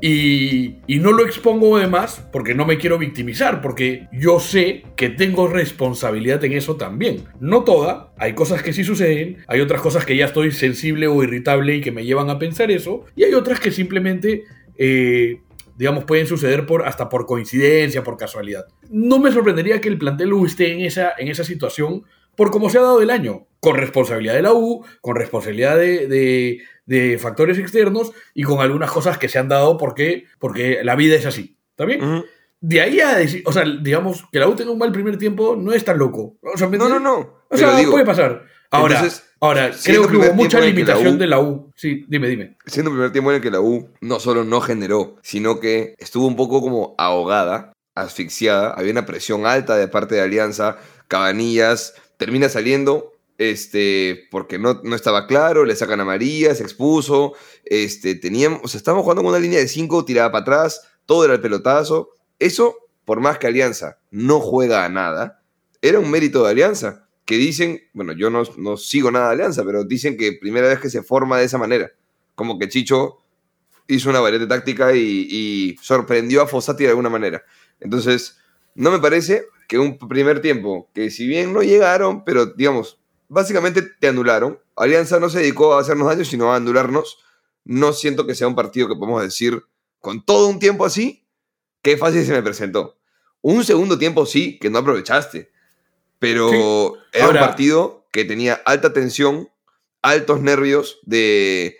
Y 0.00 0.78
no 0.88 1.12
lo 1.12 1.24
expongo 1.24 1.78
de 1.78 1.86
más 1.86 2.26
porque 2.32 2.54
no 2.54 2.64
me 2.64 2.78
quiero 2.78 2.98
victimizar, 2.98 3.60
porque 3.60 4.08
yo 4.12 4.40
sé 4.40 4.84
que 4.96 5.10
tengo 5.10 5.46
responsabilidad 5.46 6.42
en 6.44 6.52
eso 6.52 6.76
también. 6.76 7.24
No 7.40 7.64
toda, 7.64 8.12
hay 8.16 8.32
cosas 8.32 8.62
que 8.62 8.72
sí 8.72 8.84
suceden, 8.84 9.38
hay 9.46 9.60
otras 9.60 9.80
cosas 9.80 10.06
que 10.06 10.16
ya 10.16 10.24
estoy 10.26 10.52
sensible 10.52 11.06
o 11.06 11.22
irritable 11.22 11.76
y 11.76 11.80
que 11.80 11.92
me 11.92 12.04
llevan 12.04 12.30
a 12.30 12.38
pensar 12.38 12.70
eso, 12.70 13.04
y 13.14 13.24
hay 13.24 13.34
otras 13.34 13.60
que 13.60 13.70
simplemente, 13.70 14.44
eh, 14.78 15.40
digamos, 15.76 16.04
pueden 16.04 16.26
suceder 16.26 16.66
por, 16.66 16.86
hasta 16.86 17.08
por 17.08 17.26
coincidencia, 17.26 18.02
por 18.04 18.16
casualidad. 18.16 18.66
No 18.90 19.18
me 19.18 19.32
sorprendería 19.32 19.80
que 19.80 19.88
el 19.88 19.98
plantel 19.98 20.32
U 20.32 20.46
esté 20.46 20.72
en 20.72 20.80
esa, 20.80 21.12
en 21.18 21.28
esa 21.28 21.44
situación 21.44 22.02
por 22.36 22.50
cómo 22.50 22.68
se 22.70 22.78
ha 22.78 22.82
dado 22.82 23.00
el 23.00 23.10
año, 23.10 23.46
con 23.60 23.76
responsabilidad 23.76 24.34
de 24.34 24.42
la 24.42 24.52
U, 24.52 24.84
con 25.00 25.16
responsabilidad 25.16 25.76
de, 25.76 26.06
de- 26.08 26.58
de 26.86 27.16
factores 27.18 27.58
externos 27.58 28.12
y 28.34 28.42
con 28.42 28.60
algunas 28.60 28.90
cosas 28.90 29.16
que 29.16 29.28
se 29.28 29.38
han 29.38 29.48
dado 29.48 29.78
porque, 29.78 30.24
porque 30.38 30.80
la 30.84 30.96
vida 30.96 31.14
es 31.16 31.24
así. 31.24 31.56
¿Está 31.70 31.86
bien? 31.86 32.02
Ujú. 32.04 32.24
De 32.60 32.80
ahí 32.82 33.00
a 33.00 33.14
decir, 33.16 33.42
o 33.46 33.52
sea, 33.52 33.64
digamos, 33.80 34.24
que 34.30 34.38
la 34.38 34.48
U 34.48 34.54
tenga 34.54 34.70
un 34.70 34.78
mal 34.78 34.92
primer 34.92 35.16
tiempo 35.16 35.56
no 35.56 35.72
es 35.72 35.84
tan 35.84 35.98
loco. 35.98 36.36
O 36.42 36.58
sea, 36.58 36.68
¿me 36.68 36.76
No, 36.76 36.88
no, 36.88 36.98
no. 37.00 37.44
O 37.50 37.56
sea, 37.56 37.76
digo, 37.76 37.92
puede 37.92 38.04
pasar. 38.04 38.44
Ahora, 38.70 38.96
entonces, 38.96 39.24
ahora 39.46 39.70
creo 39.82 40.08
que 40.08 40.16
hubo 40.16 40.34
mucha 40.34 40.58
el 40.58 40.64
la 40.64 40.70
limitación 40.70 41.18
de 41.18 41.26
la 41.26 41.40
U. 41.40 41.70
Sí, 41.76 42.04
dime, 42.08 42.28
dime. 42.28 42.56
siendo 42.66 42.90
un 42.90 42.96
primer 42.96 43.12
tiempo 43.12 43.30
en 43.30 43.36
el 43.36 43.42
que 43.42 43.50
la 43.50 43.60
U 43.60 43.90
no 44.00 44.20
solo 44.20 44.44
no 44.44 44.60
generó, 44.60 45.16
sino 45.22 45.60
que 45.60 45.94
estuvo 45.98 46.26
un 46.26 46.36
poco 46.36 46.60
como 46.60 46.94
ahogada, 46.98 47.72
asfixiada, 47.94 48.72
había 48.72 48.92
una 48.92 49.06
presión 49.06 49.46
alta 49.46 49.76
de 49.76 49.88
parte 49.88 50.14
de 50.14 50.22
Alianza, 50.22 50.78
Cabanillas 51.08 51.94
termina 52.16 52.48
saliendo 52.48 53.14
este, 53.38 54.26
porque 54.30 54.58
no, 54.58 54.80
no 54.84 54.94
estaba 54.94 55.26
claro, 55.26 55.64
le 55.64 55.76
sacan 55.76 56.00
a 56.00 56.04
María, 56.04 56.54
se 56.54 56.62
expuso, 56.62 57.34
este, 57.64 58.14
teníamos, 58.14 58.60
o 58.62 58.68
sea, 58.68 58.78
estábamos 58.78 59.02
jugando 59.02 59.22
con 59.22 59.30
una 59.30 59.40
línea 59.40 59.58
de 59.58 59.68
5 59.68 60.04
tirada 60.04 60.30
para 60.30 60.42
atrás, 60.42 60.82
todo 61.06 61.24
era 61.24 61.34
el 61.34 61.40
pelotazo, 61.40 62.10
eso, 62.38 62.76
por 63.04 63.20
más 63.20 63.38
que 63.38 63.46
Alianza 63.46 63.98
no 64.10 64.40
juega 64.40 64.84
a 64.84 64.88
nada, 64.88 65.42
era 65.82 65.98
un 65.98 66.10
mérito 66.10 66.44
de 66.44 66.50
Alianza, 66.50 67.03
que 67.24 67.36
dicen, 67.36 67.80
bueno, 67.92 68.12
yo 68.12 68.30
no, 68.30 68.42
no 68.58 68.76
sigo 68.76 69.10
nada 69.10 69.28
de 69.28 69.32
Alianza, 69.34 69.64
pero 69.64 69.84
dicen 69.84 70.16
que 70.16 70.32
primera 70.32 70.68
vez 70.68 70.78
que 70.78 70.90
se 70.90 71.02
forma 71.02 71.38
de 71.38 71.44
esa 71.44 71.58
manera 71.58 71.90
como 72.34 72.58
que 72.58 72.68
Chicho 72.68 73.18
hizo 73.86 74.10
una 74.10 74.20
variante 74.20 74.46
táctica 74.46 74.94
y, 74.94 75.76
sorprendió 75.80 76.42
a 76.42 76.46
Fossati 76.46 76.84
de 76.84 76.90
alguna 76.90 77.10
manera. 77.10 77.42
Entonces, 77.80 78.38
no 78.74 78.90
me 78.90 78.98
parece 78.98 79.46
que 79.68 79.78
un 79.78 79.98
primer 79.98 80.40
tiempo, 80.40 80.90
que 80.94 81.10
si 81.10 81.26
bien 81.26 81.52
no 81.52 81.62
llegaron, 81.62 82.24
pero 82.24 82.46
digamos, 82.46 82.98
básicamente 83.28 83.82
te 83.82 84.08
anularon. 84.08 84.58
Alianza 84.76 85.20
no 85.20 85.28
se 85.28 85.40
dedicó 85.40 85.74
a 85.74 85.80
hacernos 85.80 86.08
daño, 86.08 86.24
sino 86.24 86.52
a 86.52 86.56
anularnos. 86.56 87.18
No 87.64 87.92
siento 87.92 88.26
que 88.26 88.34
sea 88.34 88.48
un 88.48 88.54
partido 88.54 88.88
que 88.88 88.94
podemos 88.94 89.22
decir, 89.22 89.62
con 90.00 90.24
todo 90.24 90.48
un 90.48 90.58
tiempo 90.58 90.84
así, 90.84 91.26
qué 91.82 91.96
fácil 91.96 92.24
se 92.24 92.32
me 92.32 92.42
presentó. 92.42 92.98
Un 93.40 93.64
segundo 93.64 93.98
tiempo 93.98 94.26
sí, 94.26 94.58
que 94.58 94.70
no 94.70 94.78
aprovechaste. 94.78 95.50
Pero 96.24 96.48
Sí. 96.50 97.00
era 97.12 97.26
Ahora- 97.26 97.40
un 97.42 97.46
partido 97.46 98.06
que 98.12 98.24
tenía 98.24 98.54
alta 98.64 98.92
tensión, 98.92 99.48
altos 100.02 100.40
nervios 100.40 101.00
de 101.02 101.76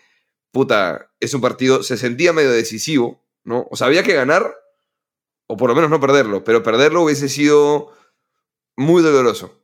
puta, 0.51 1.11
es 1.21 1.33
un 1.35 1.41
partido, 1.41 1.83
se 1.83 1.97
sentía 1.97 2.33
medio 2.33 2.51
decisivo, 2.51 3.23
¿no? 3.45 3.67
O 3.71 3.77
sea, 3.77 3.87
había 3.87 4.03
que 4.03 4.15
ganar, 4.15 4.55
o 5.47 5.57
por 5.57 5.69
lo 5.71 5.75
menos 5.75 5.91
no 5.91 6.01
perderlo, 6.01 6.45
pero 6.45 6.63
perderlo 6.63 7.03
hubiese 7.03 7.29
sido 7.29 7.91
muy 8.77 9.03
doloroso. 9.03 9.61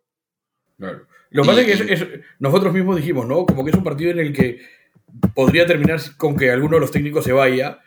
Claro. 0.79 1.07
Lo 1.31 1.43
que 1.43 1.49
pasa 1.49 1.61
es 1.61 1.67
que 1.67 1.73
es- 1.95 2.03
es- 2.03 2.09
nosotros 2.39 2.73
mismos 2.73 2.97
dijimos, 2.97 3.27
¿no? 3.27 3.47
Como 3.47 3.65
que 3.65 3.71
es 3.71 3.77
un 3.77 3.85
partido 3.85 4.11
en 4.11 4.19
el 4.19 4.33
que 4.33 4.61
podría 5.35 5.67
terminar 5.67 6.01
con 6.17 6.37
que 6.37 6.51
alguno 6.51 6.77
de 6.77 6.81
los 6.81 6.91
técnicos 6.91 7.25
se 7.25 7.33
vaya 7.33 7.81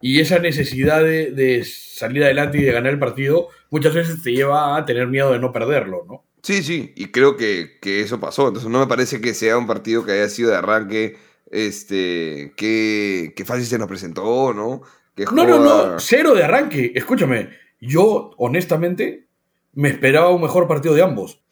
y 0.00 0.20
esa 0.20 0.38
necesidad 0.38 1.02
de, 1.02 1.30
de 1.32 1.64
salir 1.64 2.22
adelante 2.24 2.58
y 2.58 2.62
de 2.62 2.72
ganar 2.72 2.92
el 2.92 2.98
partido 2.98 3.48
muchas 3.70 3.94
veces 3.94 4.22
te 4.22 4.32
lleva 4.32 4.76
a 4.76 4.84
tener 4.84 5.06
miedo 5.08 5.32
de 5.32 5.38
no 5.40 5.52
perderlo, 5.52 6.04
¿no? 6.08 6.24
Sí, 6.46 6.62
sí, 6.62 6.92
y 6.94 7.06
creo 7.06 7.36
que, 7.36 7.76
que 7.82 8.02
eso 8.02 8.20
pasó. 8.20 8.46
Entonces 8.46 8.70
no 8.70 8.78
me 8.78 8.86
parece 8.86 9.20
que 9.20 9.34
sea 9.34 9.58
un 9.58 9.66
partido 9.66 10.04
que 10.04 10.12
haya 10.12 10.28
sido 10.28 10.50
de 10.50 10.54
arranque, 10.54 11.18
este, 11.50 12.52
que, 12.56 13.32
que 13.34 13.44
fácil 13.44 13.66
se 13.66 13.78
nos 13.78 13.88
presentó, 13.88 14.54
¿no? 14.54 14.82
Que 15.16 15.24
No, 15.24 15.44
no, 15.44 15.58
no, 15.58 15.98
cero 15.98 16.36
de 16.36 16.44
arranque. 16.44 16.92
Escúchame, 16.94 17.50
yo 17.80 18.30
honestamente 18.36 19.26
me 19.72 19.88
esperaba 19.88 20.30
un 20.30 20.40
mejor 20.40 20.68
partido 20.68 20.94
de 20.94 21.02
ambos. 21.02 21.42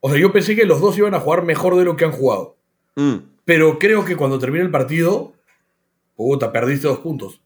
O 0.00 0.10
sea, 0.10 0.18
yo 0.18 0.32
pensé 0.32 0.56
que 0.56 0.64
los 0.64 0.80
dos 0.80 0.98
iban 0.98 1.14
a 1.14 1.20
jugar 1.20 1.44
mejor 1.44 1.76
de 1.76 1.84
lo 1.84 1.94
que 1.94 2.04
han 2.04 2.10
jugado. 2.10 2.58
Mm, 2.96 3.18
Pero 3.44 3.78
creo 3.78 4.04
que 4.04 4.16
cuando 4.16 4.40
termine 4.40 4.64
el 4.64 4.72
partido, 4.72 5.34
puta, 6.16 6.52
perdiste 6.52 6.88
dos 6.88 6.98
puntos. 6.98 7.42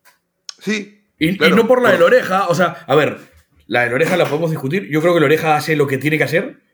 Sí. 0.59 1.03
Y, 1.19 1.29
y 1.29 1.37
claro, 1.37 1.57
no 1.57 1.69
por 1.69 1.83
la 1.83 1.93
de 1.93 1.99
la 1.99 2.07
oreja, 2.07 2.49
o 2.49 2.55
sea, 2.55 2.87
a 2.87 2.95
ver, 2.95 3.19
la 3.67 3.83
de 3.83 3.91
la 3.91 3.97
oreja 3.97 4.17
la 4.17 4.25
podemos 4.25 4.51
discutir. 4.51 4.89
Yo 4.89 5.03
creo 5.03 5.13
que 5.13 5.21
la 5.21 5.27
oreja 5.27 5.57
hace 5.57 5.77
lo 5.77 5.87
que 5.87 5.99
tiene 5.99 6.17
que 6.17 6.25
hacer. 6.25 6.70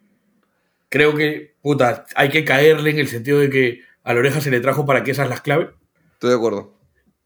Creo 0.96 1.14
que, 1.14 1.56
puta, 1.60 2.06
hay 2.14 2.30
que 2.30 2.42
caerle 2.44 2.88
en 2.90 2.98
el 2.98 3.08
sentido 3.08 3.38
de 3.38 3.50
que 3.50 3.80
a 4.02 4.14
la 4.14 4.20
oreja 4.20 4.40
se 4.40 4.50
le 4.50 4.60
trajo 4.60 4.86
para 4.86 5.02
que 5.04 5.10
esa 5.10 5.24
es 5.24 5.28
la 5.28 5.38
clave. 5.42 5.70
Estoy 6.14 6.30
de 6.30 6.36
acuerdo. 6.36 6.72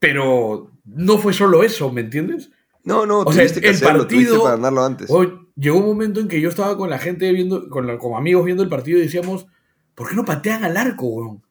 Pero 0.00 0.72
no 0.84 1.18
fue 1.18 1.32
solo 1.32 1.62
eso, 1.62 1.92
¿me 1.92 2.00
entiendes? 2.00 2.50
No, 2.82 3.06
no, 3.06 3.20
O 3.20 3.32
sea, 3.32 3.46
que 3.46 3.68
el 3.68 3.74
hacerlo, 3.74 4.06
tuviste 4.06 4.24
partido- 4.30 4.42
para 4.42 4.56
ganarlo 4.56 4.84
antes. 4.84 5.06
Hoy 5.10 5.32
llegó 5.54 5.78
un 5.78 5.86
momento 5.86 6.18
en 6.18 6.26
que 6.26 6.40
yo 6.40 6.48
estaba 6.48 6.76
con 6.76 6.90
la 6.90 6.98
gente 6.98 7.30
viendo, 7.32 7.68
con, 7.68 7.86
la- 7.86 7.98
con 7.98 8.16
amigos 8.16 8.44
viendo 8.44 8.62
el 8.64 8.68
partido 8.68 8.98
y 8.98 9.02
decíamos, 9.02 9.46
¿por 9.94 10.08
qué 10.08 10.16
no 10.16 10.24
patean 10.24 10.64
al 10.64 10.76
arco, 10.76 11.06
weón? 11.06 11.42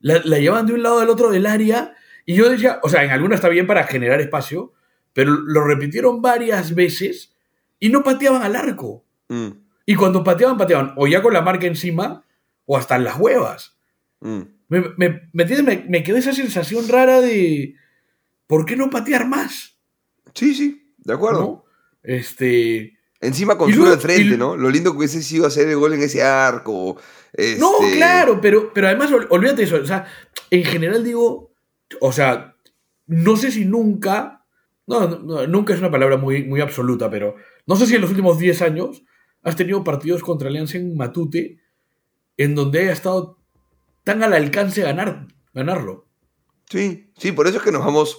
La, 0.00 0.20
la 0.24 0.38
llevan 0.40 0.66
de 0.66 0.72
un 0.74 0.82
lado 0.82 0.98
al 0.98 1.10
otro 1.10 1.30
del 1.30 1.46
área 1.46 1.94
y 2.26 2.34
yo 2.34 2.48
decía, 2.48 2.80
o 2.82 2.88
sea, 2.88 3.04
en 3.04 3.10
alguna 3.10 3.36
está 3.36 3.48
bien 3.48 3.68
para 3.68 3.84
generar 3.84 4.20
espacio, 4.20 4.72
pero 5.12 5.30
lo 5.32 5.62
repitieron 5.64 6.20
varias 6.22 6.74
veces 6.74 7.36
y 7.78 7.90
no 7.90 8.02
pateaban 8.02 8.42
al 8.42 8.56
arco. 8.56 9.04
Mm, 9.28 9.48
Y 9.86 9.94
cuando 9.94 10.22
pateaban, 10.24 10.56
pateaban 10.58 10.92
o 10.96 11.06
ya 11.06 11.22
con 11.22 11.32
la 11.32 11.42
marca 11.42 11.66
encima 11.66 12.24
o 12.66 12.76
hasta 12.76 12.96
en 12.96 13.04
las 13.04 13.18
huevas. 13.18 13.76
mm. 14.20 14.40
¿Me, 14.68 14.80
me, 14.96 15.28
me? 15.34 15.44
Me, 15.62 15.84
me 15.88 16.02
quedó 16.02 16.16
esa 16.16 16.32
sensación 16.32 16.88
rara 16.88 17.20
de, 17.20 17.74
¿por 18.46 18.64
qué 18.64 18.74
no 18.74 18.88
patear 18.88 19.28
más? 19.28 19.76
Sí, 20.32 20.54
sí, 20.54 20.94
de 20.96 21.12
acuerdo. 21.12 21.40
¿No? 21.40 21.64
Este... 22.02 22.98
Encima 23.20 23.58
con 23.58 23.70
luego- 23.70 23.92
al 23.92 24.00
frente, 24.00 24.34
y- 24.34 24.38
¿no? 24.38 24.56
Lo 24.56 24.70
lindo 24.70 24.92
que 24.92 24.98
hubiese 24.98 25.22
sido 25.22 25.46
hacer 25.46 25.68
el 25.68 25.76
gol 25.76 25.92
en 25.92 26.02
ese 26.02 26.22
arco. 26.22 26.96
Este... 27.34 27.60
No, 27.60 27.70
claro, 27.92 28.40
pero, 28.40 28.72
pero 28.72 28.86
además 28.88 29.10
ol- 29.12 29.26
olvídate 29.28 29.58
de 29.58 29.64
eso. 29.64 29.76
O 29.76 29.84
sea, 29.86 30.06
en 30.50 30.64
general 30.64 31.04
digo, 31.04 31.52
o 32.00 32.10
sea, 32.10 32.56
no 33.06 33.36
sé 33.36 33.50
si 33.52 33.66
nunca, 33.66 34.44
no, 34.86 35.06
no, 35.06 35.18
no, 35.18 35.46
nunca 35.46 35.74
es 35.74 35.80
una 35.80 35.90
palabra 35.90 36.16
muy, 36.16 36.44
muy 36.44 36.60
absoluta, 36.62 37.10
pero 37.10 37.36
no 37.66 37.76
sé 37.76 37.86
si 37.86 37.94
en 37.94 38.00
los 38.00 38.10
últimos 38.10 38.38
10 38.38 38.62
años 38.62 39.02
has 39.42 39.56
tenido 39.56 39.82
partidos 39.84 40.22
contra 40.22 40.48
Alianza 40.48 40.78
en 40.78 40.96
Matute 40.96 41.58
en 42.36 42.54
donde 42.54 42.80
haya 42.80 42.92
estado 42.92 43.38
tan 44.04 44.22
al 44.22 44.32
alcance 44.32 44.82
ganar, 44.82 45.26
ganarlo. 45.52 46.06
Sí, 46.68 47.10
sí, 47.18 47.32
por 47.32 47.46
eso 47.46 47.58
es 47.58 47.62
que 47.62 47.72
nos 47.72 47.84
vamos, 47.84 48.18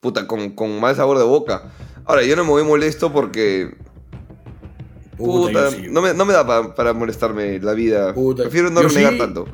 puta, 0.00 0.26
con, 0.26 0.50
con 0.50 0.78
mal 0.80 0.94
sabor 0.94 1.18
de 1.18 1.24
boca. 1.24 1.72
Ahora, 2.04 2.22
yo 2.24 2.36
no 2.36 2.44
me 2.44 2.50
voy 2.50 2.64
molesto 2.64 3.12
porque, 3.12 3.74
Puta, 5.16 5.48
puta, 5.48 5.64
yo 5.64 5.70
sí. 5.70 5.86
no, 5.90 6.00
me, 6.02 6.14
no 6.14 6.24
me 6.24 6.32
da 6.32 6.46
pa- 6.46 6.74
para 6.74 6.92
molestarme 6.94 7.58
la 7.60 7.72
vida. 7.74 8.14
Puta, 8.14 8.44
Prefiero 8.44 8.70
no 8.70 8.82
yo 8.82 8.88
renegar 8.88 9.12
sí. 9.14 9.18
tanto. 9.18 9.46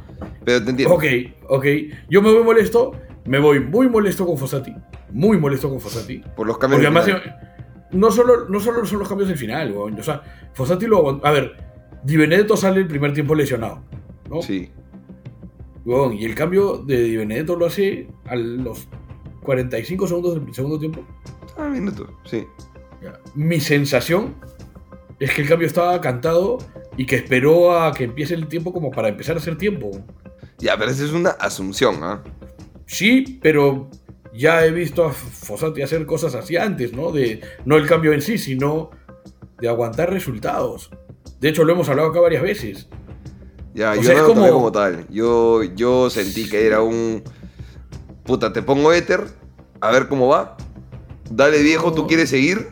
Pero 0.45 0.65
te 0.65 0.71
entiendo. 0.71 0.95
Ok, 0.95 1.05
ok. 1.49 1.67
Yo 2.09 2.23
me 2.23 2.33
voy 2.33 2.45
molesto, 2.45 2.93
me 3.25 3.38
voy 3.41 3.61
muy 3.61 3.88
molesto 3.88 4.25
con 4.26 4.38
Fossati. 4.38 4.73
Muy 5.11 5.38
molesto 5.38 5.69
con 5.69 5.81
Fossati. 5.81 6.19
Por 6.37 6.47
los 6.47 6.59
cambios 6.59 6.81
Porque 6.83 6.95
de 7.11 7.17
además, 7.17 7.55
no 7.93 8.11
solo, 8.11 8.49
no 8.49 8.61
solo 8.61 8.85
son 8.85 8.99
los 8.99 9.09
cambios 9.09 9.28
del 9.28 9.38
final, 9.38 9.73
weón. 9.73 9.99
O 9.99 10.02
sea, 10.02 10.23
Fossati 10.55 10.87
lo 10.87 10.99
aguantó. 10.99 11.26
A 11.26 11.31
ver, 11.31 11.57
Di 12.02 12.16
Benedetto 12.16 12.57
sale 12.57 12.81
el 12.81 12.87
primer 12.87 13.12
tiempo 13.12 13.35
lesionado. 13.35 13.83
¿no? 14.31 14.43
Sí. 14.43 14.71
Weón, 15.85 16.14
y 16.14 16.25
el 16.25 16.35
cambio 16.35 16.78
de 16.78 17.02
Di 17.02 17.16
Benedetto 17.16 17.57
lo 17.57 17.66
hace 17.66 18.09
a 18.26 18.35
los 18.37 18.88
45 19.43 20.09
segundos 20.09 20.35
del 20.35 20.55
segundo 20.55 20.78
tiempo. 20.78 21.05
Ah, 21.57 21.69
minuto, 21.69 22.09
sí. 22.25 22.45
Mi 23.35 23.61
sensación 23.61 24.35
es 25.21 25.33
que 25.33 25.43
el 25.43 25.49
cambio 25.49 25.66
estaba 25.66 26.00
cantado 26.00 26.59
y 26.97 27.07
que 27.07 27.16
esperó 27.16 27.78
a 27.78 27.93
que 27.93 28.05
empiece 28.05 28.35
el 28.35 28.49
tiempo 28.49 28.73
como 28.73 28.90
para 28.90 29.09
empezar 29.09 29.37
a 29.37 29.38
hacer 29.38 29.57
tiempo. 29.57 29.90
Ya, 30.59 30.76
pero 30.76 30.90
esa 30.90 31.05
es 31.05 31.12
una 31.12 31.31
asunción, 31.31 32.02
¿ah? 32.02 32.23
Sí, 32.87 33.38
pero 33.43 33.90
ya 34.37 34.64
he 34.64 34.71
visto 34.71 35.05
a 35.05 35.12
Fossati 35.12 35.83
hacer 35.83 36.07
cosas 36.07 36.35
así 36.35 36.57
antes, 36.57 36.93
¿no? 36.93 37.12
De, 37.12 37.40
no 37.64 37.76
el 37.76 37.87
cambio 37.87 38.12
en 38.12 38.23
sí, 38.23 38.38
sino 38.38 38.90
de 39.61 39.69
aguantar 39.69 40.12
resultados. 40.12 40.90
De 41.40 41.49
hecho, 41.49 41.64
lo 41.64 41.73
hemos 41.73 41.88
hablado 41.88 42.09
acá 42.11 42.21
varias 42.21 42.43
veces. 42.43 42.88
Ya, 43.75 43.93
O 43.93 43.97
yo 43.97 44.02
sea, 44.05 44.14
no 44.14 44.21
lo 44.23 44.26
tomé 44.28 44.40
como- 44.49 44.52
como 44.52 44.73
tal. 44.73 45.07
Yo, 45.11 45.62
yo 45.62 46.09
sentí 46.11 46.49
que 46.49 46.66
era 46.66 46.81
un. 46.83 47.23
Puta, 48.25 48.52
te 48.52 48.62
pongo 48.62 48.93
éter, 48.93 49.25
a 49.81 49.90
ver 49.90 50.09
cómo 50.09 50.28
va. 50.28 50.57
Dale 51.31 51.62
viejo, 51.62 51.93
tú 51.93 52.07
quieres 52.07 52.31
seguir. 52.31 52.69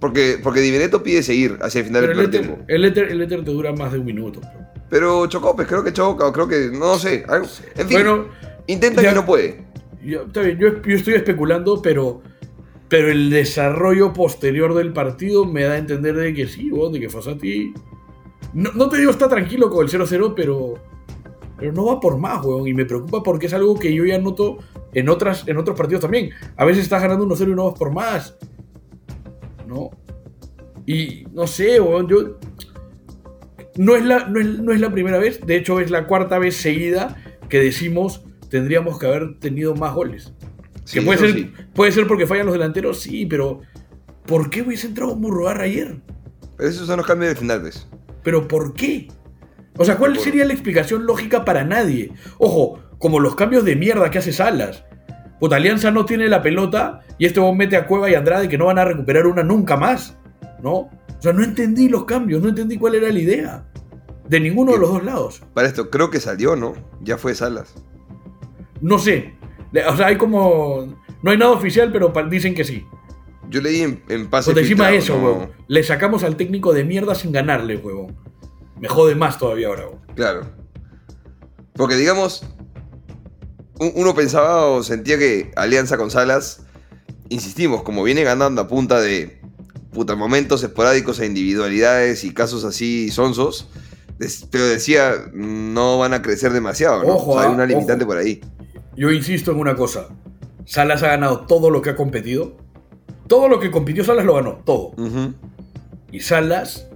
Porque, 0.00 0.38
porque 0.42 0.60
Di 0.60 0.70
Benedetto 0.70 1.02
pide 1.02 1.22
seguir 1.22 1.58
hacia 1.62 1.78
el 1.80 1.86
final 1.86 2.02
Pero 2.02 2.12
del 2.16 2.24
el 2.24 2.30
primer 2.30 2.44
éter, 2.46 2.54
tiempo. 2.56 2.72
el, 2.72 2.84
éter, 2.84 3.08
el 3.12 3.22
éter 3.22 3.44
te 3.44 3.50
dura 3.50 3.72
más 3.72 3.92
de 3.92 3.98
un 3.98 4.04
minuto. 4.04 4.40
pero- 4.90 5.26
chocó, 5.26 5.56
pues 5.56 5.66
creo 5.66 5.82
que 5.82 5.92
choca, 5.92 6.26
o 6.26 6.32
creo 6.32 6.46
que. 6.46 6.70
No 6.72 6.98
sé. 6.98 7.24
algo- 7.28 7.46
En 7.76 7.88
fin, 7.88 7.96
Bueno, 7.98 8.26
intenta 8.66 9.00
ya- 9.02 9.12
y 9.12 9.14
no 9.14 9.24
puede. 9.24 9.64
Yo, 10.02 10.22
está 10.22 10.48
yo, 10.48 10.68
estoy 10.86 11.14
especulando, 11.14 11.80
pero, 11.82 12.22
pero 12.88 13.10
el 13.10 13.30
desarrollo 13.30 14.12
posterior 14.12 14.74
del 14.74 14.92
partido 14.92 15.44
me 15.44 15.64
da 15.64 15.72
a 15.72 15.78
entender 15.78 16.14
de 16.16 16.34
que 16.34 16.46
sí, 16.46 16.70
weón, 16.70 16.92
de 16.92 17.00
que 17.00 17.08
Fossati... 17.08 17.72
No, 18.54 18.72
no 18.72 18.88
te 18.88 18.98
digo 18.98 19.10
está 19.10 19.28
tranquilo 19.28 19.68
con 19.70 19.84
el 19.84 19.92
0-0, 19.92 20.32
pero, 20.34 20.74
pero 21.58 21.72
no 21.72 21.86
va 21.86 22.00
por 22.00 22.18
más, 22.18 22.44
weón. 22.44 22.66
Y 22.66 22.74
me 22.74 22.84
preocupa 22.84 23.22
porque 23.22 23.46
es 23.46 23.54
algo 23.54 23.78
que 23.78 23.92
yo 23.92 24.04
ya 24.04 24.18
noto 24.18 24.58
en, 24.92 25.08
otras, 25.08 25.46
en 25.46 25.58
otros 25.58 25.76
partidos 25.76 26.02
también. 26.02 26.30
A 26.56 26.64
veces 26.64 26.84
estás 26.84 27.02
ganando 27.02 27.26
1-0 27.26 27.52
y 27.52 27.54
no 27.54 27.66
vas 27.66 27.78
por 27.78 27.92
más. 27.92 28.36
¿No? 29.66 29.90
Y 30.86 31.26
no 31.32 31.46
sé, 31.46 31.80
weón, 31.80 32.08
yo... 32.08 32.38
No 33.76 33.94
es, 33.94 34.04
la, 34.04 34.26
no, 34.26 34.40
es, 34.40 34.46
no 34.46 34.72
es 34.72 34.80
la 34.80 34.90
primera 34.90 35.18
vez, 35.18 35.44
de 35.44 35.56
hecho 35.56 35.80
es 35.80 35.90
la 35.90 36.06
cuarta 36.06 36.38
vez 36.38 36.56
seguida 36.56 37.22
que 37.50 37.60
decimos 37.60 38.25
tendríamos 38.56 38.98
que 38.98 39.06
haber 39.06 39.38
tenido 39.38 39.74
más 39.74 39.94
goles. 39.94 40.32
Sí, 40.84 40.98
que 40.98 41.04
puede 41.04 41.18
ser, 41.18 41.32
sí. 41.32 41.52
puede 41.74 41.92
ser 41.92 42.06
porque 42.06 42.26
fallan 42.26 42.46
los 42.46 42.54
delanteros, 42.54 43.00
sí, 43.00 43.26
pero 43.26 43.60
¿por 44.24 44.48
qué 44.48 44.62
hubiese 44.62 44.86
entrado 44.86 45.14
Murrogar 45.14 45.60
ayer? 45.60 46.00
Esos 46.58 46.86
son 46.86 46.98
los 46.98 47.06
cambios 47.06 47.30
del 47.30 47.38
final, 47.38 47.60
pues. 47.60 47.86
¿Pero 48.22 48.48
por 48.48 48.72
qué? 48.72 49.08
O 49.76 49.84
sea, 49.84 49.98
¿cuál 49.98 50.18
sería 50.18 50.46
la 50.46 50.54
explicación 50.54 51.04
lógica 51.04 51.44
para 51.44 51.64
nadie? 51.64 52.12
Ojo, 52.38 52.80
como 52.98 53.20
los 53.20 53.36
cambios 53.36 53.64
de 53.64 53.76
mierda 53.76 54.10
que 54.10 54.18
hace 54.18 54.32
Salas. 54.32 54.84
Puta, 55.38 55.56
Alianza 55.56 55.90
no 55.90 56.06
tiene 56.06 56.28
la 56.28 56.40
pelota 56.40 57.00
y 57.18 57.26
este 57.26 57.40
hombre 57.40 57.66
mete 57.66 57.76
a 57.76 57.86
Cueva 57.86 58.08
y 58.08 58.14
Andrade 58.14 58.48
que 58.48 58.56
no 58.56 58.66
van 58.66 58.78
a 58.78 58.86
recuperar 58.86 59.26
una 59.26 59.42
nunca 59.42 59.76
más. 59.76 60.16
¿No? 60.62 60.72
O 60.72 61.20
sea, 61.20 61.34
no 61.34 61.44
entendí 61.44 61.88
los 61.88 62.04
cambios, 62.04 62.42
no 62.42 62.48
entendí 62.48 62.78
cuál 62.78 62.94
era 62.94 63.10
la 63.10 63.18
idea. 63.18 63.64
De 64.28 64.40
ninguno 64.40 64.72
de 64.72 64.78
los 64.78 64.90
dos 64.90 65.04
lados. 65.04 65.42
Para 65.52 65.68
esto, 65.68 65.90
creo 65.90 66.10
que 66.10 66.20
salió, 66.20 66.56
¿no? 66.56 66.74
Ya 67.02 67.18
fue 67.18 67.34
Salas. 67.34 67.74
No 68.80 68.98
sé. 68.98 69.34
O 69.88 69.96
sea, 69.96 70.06
hay 70.08 70.16
como. 70.16 71.02
No 71.22 71.30
hay 71.30 71.38
nada 71.38 71.52
oficial, 71.52 71.90
pero 71.92 72.12
dicen 72.30 72.54
que 72.54 72.64
sí. 72.64 72.84
Yo 73.48 73.60
leí 73.60 73.80
en, 73.80 74.02
en 74.08 74.28
pase. 74.28 74.50
Por 74.52 74.60
encima 74.60 74.88
de 74.88 74.96
eso. 74.98 75.48
Le 75.68 75.82
sacamos 75.82 76.22
al 76.24 76.36
técnico 76.36 76.72
de 76.72 76.84
mierda 76.84 77.14
sin 77.14 77.32
ganarle, 77.32 77.76
huevón. 77.76 78.16
Me 78.80 78.88
jode 78.88 79.14
más 79.14 79.38
todavía 79.38 79.68
ahora, 79.68 79.84
huevón. 79.86 80.00
Claro. 80.14 80.46
Porque 81.74 81.94
digamos, 81.96 82.44
un- 83.78 83.92
uno 83.94 84.14
pensaba 84.14 84.66
o 84.66 84.82
sentía 84.82 85.18
que 85.18 85.50
Alianza 85.56 85.96
con 85.96 86.10
Salas, 86.10 86.64
insistimos, 87.28 87.82
como 87.82 88.02
viene 88.02 88.24
ganando 88.24 88.62
a 88.62 88.68
punta 88.68 89.00
de 89.00 89.40
puta 89.92 90.14
momentos 90.14 90.62
esporádicos 90.62 91.20
e 91.20 91.26
individualidades 91.26 92.24
y 92.24 92.32
casos 92.34 92.64
así 92.64 93.10
sonsos, 93.10 93.68
pero 94.50 94.66
decía, 94.66 95.12
no 95.32 95.98
van 95.98 96.12
a 96.14 96.22
crecer 96.22 96.52
demasiado, 96.52 97.02
¿no? 97.02 97.14
Ojo, 97.14 97.32
O 97.32 97.34
sea, 97.34 97.42
hay 97.44 97.48
ah, 97.48 97.54
una 97.54 97.66
limitante 97.66 98.04
ojo. 98.04 98.12
por 98.12 98.18
ahí. 98.18 98.40
Yo 98.96 99.12
insisto 99.12 99.52
en 99.52 99.58
una 99.58 99.76
cosa. 99.76 100.08
Salas 100.64 101.02
ha 101.02 101.08
ganado 101.08 101.40
todo 101.46 101.70
lo 101.70 101.82
que 101.82 101.90
ha 101.90 101.96
competido. 101.96 102.56
Todo 103.28 103.48
lo 103.48 103.60
que 103.60 103.70
compitió 103.70 104.04
Salas 104.04 104.24
lo 104.24 104.34
ganó, 104.34 104.62
todo. 104.64 104.92
Y 106.10 106.20
Salas, 106.20 106.88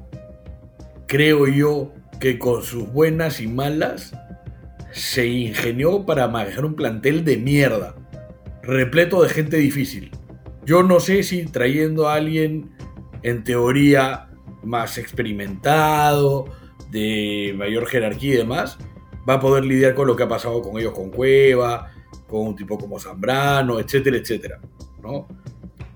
creo 1.06 1.46
yo 1.46 1.92
que 2.20 2.38
con 2.38 2.62
sus 2.62 2.90
buenas 2.92 3.40
y 3.40 3.46
malas, 3.46 4.12
se 4.92 5.26
ingenió 5.26 6.04
para 6.04 6.28
manejar 6.28 6.64
un 6.64 6.74
plantel 6.74 7.24
de 7.24 7.36
mierda, 7.36 7.94
repleto 8.62 9.22
de 9.22 9.28
gente 9.28 9.56
difícil. 9.56 10.10
Yo 10.64 10.82
no 10.82 11.00
sé 11.00 11.22
si 11.22 11.46
trayendo 11.46 12.08
a 12.08 12.14
alguien, 12.14 12.70
en 13.22 13.44
teoría, 13.44 14.28
más 14.62 14.98
experimentado, 14.98 16.46
de 16.90 17.54
mayor 17.56 17.86
jerarquía 17.86 18.34
y 18.34 18.38
demás, 18.38 18.78
va 19.28 19.34
a 19.34 19.40
poder 19.40 19.64
lidiar 19.64 19.94
con 19.94 20.06
lo 20.06 20.16
que 20.16 20.24
ha 20.24 20.28
pasado 20.28 20.60
con 20.62 20.78
ellos 20.78 20.92
con 20.92 21.10
Cueva, 21.10 21.89
con 22.26 22.46
un 22.46 22.56
tipo 22.56 22.78
como 22.78 22.98
Zambrano, 22.98 23.80
etcétera, 23.80 24.16
etcétera. 24.16 24.60
¿no? 25.02 25.26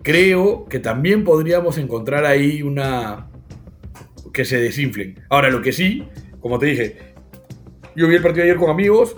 Creo 0.03 0.67
que 0.67 0.81
también 0.81 1.25
podríamos 1.25 1.79
encontrar 1.79 2.27
ahí 2.27 2.63
una... 2.63 3.29
que 4.33 4.45
se 4.45 4.59
desinflen. 4.59 5.23
Ahora, 5.31 5.51
lo 5.51 5.63
que 5.63 5.73
sí, 5.73 6.07
como 6.41 6.59
te 6.59 6.67
dije, 6.67 7.15
yo 7.97 8.09
vi 8.09 8.17
el 8.17 8.23
partido 8.23 8.45
ayer 8.45 8.57
con 8.57 8.71
amigos, 8.71 9.17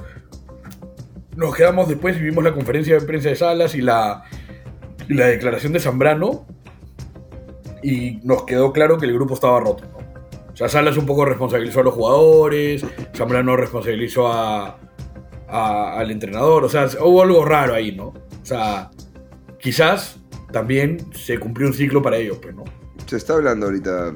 nos 1.35 1.55
quedamos 1.55 1.89
después 1.89 2.17
y 2.17 2.21
vimos 2.21 2.45
la 2.45 2.53
conferencia 2.53 2.95
de 2.99 3.07
prensa 3.07 3.31
de 3.31 3.37
Salas 3.37 3.75
y 3.75 3.83
la, 3.83 4.25
la 5.09 5.27
declaración 5.27 5.73
de 5.73 5.81
Zambrano 5.81 6.47
y 7.83 8.21
nos 8.25 8.45
quedó 8.45 8.73
claro 8.73 8.99
que 8.99 9.07
el 9.07 9.15
grupo 9.15 9.35
estaba 9.35 9.61
roto. 9.61 9.85
¿no? 9.91 9.99
O 10.53 10.57
sea, 10.57 10.69
Salas 10.69 10.97
un 10.97 11.05
poco 11.05 11.25
responsabilizó 11.25 11.81
a 11.81 11.85
los 11.85 11.95
jugadores, 11.95 12.85
Zambrano 13.15 13.57
responsabilizó 13.57 14.29
a, 14.29 14.79
a- 15.49 15.99
al 15.99 16.11
entrenador, 16.11 16.65
o 16.65 16.69
sea, 16.69 16.89
hubo 17.05 17.23
algo 17.23 17.45
raro 17.45 17.75
ahí, 17.75 17.93
¿no? 17.95 18.07
O 18.09 18.45
sea, 18.45 18.91
quizás 19.59 20.19
también 20.53 20.99
se 21.15 21.39
cumplió 21.39 21.69
un 21.69 21.75
ciclo 21.75 22.03
para 22.03 22.17
ellos, 22.17 22.39
pues, 22.41 22.55
¿no? 22.55 22.65
Se 23.07 23.17
está 23.17 23.35
hablando 23.35 23.67
ahorita, 23.67 24.15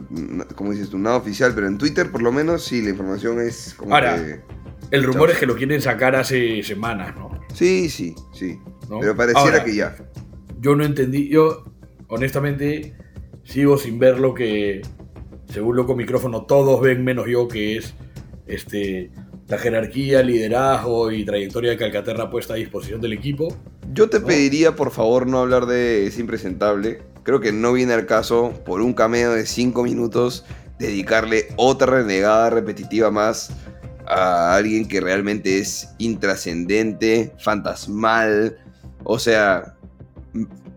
como 0.57 0.73
dices 0.73 0.91
tú, 0.91 0.99
nada 0.99 1.17
oficial, 1.17 1.53
pero 1.55 1.69
en 1.69 1.79
Twitter 1.79 2.11
por 2.11 2.23
lo 2.23 2.33
menos 2.33 2.65
sí, 2.65 2.83
la 2.83 2.91
información 2.91 3.41
es 3.41 3.75
como 3.75 3.95
Ahora. 3.95 4.17
que... 4.17 4.41
El 4.91 5.05
rumor 5.05 5.31
es 5.31 5.39
que 5.39 5.47
lo 5.47 5.55
quieren 5.55 5.81
sacar 5.81 6.17
hace 6.17 6.63
semanas, 6.65 7.15
¿no? 7.17 7.31
Sí, 7.55 7.89
sí, 7.89 8.15
sí. 8.33 8.59
¿No? 8.89 8.99
Pero 8.99 9.15
pareciera 9.15 9.41
Ahora, 9.59 9.65
que 9.65 9.77
ya. 9.77 9.97
Yo 10.59 10.75
no 10.75 10.85
entendí, 10.85 11.29
yo 11.29 11.65
honestamente 12.09 12.97
sigo 13.45 13.79
sin 13.79 14.01
ver 14.01 14.19
lo 14.19 14.35
que, 14.35 14.83
según 15.47 15.77
loco 15.77 15.95
micrófono, 15.95 16.43
todos 16.45 16.81
ven 16.81 17.05
menos 17.05 17.27
yo, 17.29 17.47
que 17.47 17.77
es 17.77 17.95
este, 18.49 19.13
la 19.51 19.59
jerarquía, 19.59 20.23
liderazgo 20.23 21.11
y 21.11 21.25
trayectoria 21.25 21.73
que 21.73 21.79
Calcaterra 21.79 22.31
puesta 22.31 22.55
a 22.55 22.57
disposición 22.57 23.01
del 23.01 23.13
equipo. 23.13 23.49
Yo 23.93 24.09
te 24.09 24.21
No. 24.21 24.27
pediría, 24.27 24.77
por 24.77 24.93
favor, 24.93 25.27
no 25.27 25.41
hablar 25.41 25.67
de 25.67 26.07
Es 26.07 26.19
Impresentable. 26.19 27.03
Creo 27.25 27.41
que 27.41 27.51
no 27.53 27.73
viene 27.73 27.93
al 27.93 28.07
caso, 28.07 28.55
por 28.65 28.81
un 28.81 28.95
cameo 28.95 29.33
de 29.33 29.45
5 29.47 29.83
minutos, 29.83 30.45
dedicarle 30.79 31.49
otra 31.57 31.89
renegada 31.89 32.49
repetitiva 32.51 33.11
más 33.11 33.51
a 34.07 34.55
alguien 34.55 34.87
que 34.87 35.01
realmente 35.01 35.59
es 35.59 35.89
intrascendente, 35.99 37.33
fantasmal. 37.39 38.57
O 39.03 39.19
sea, 39.19 39.75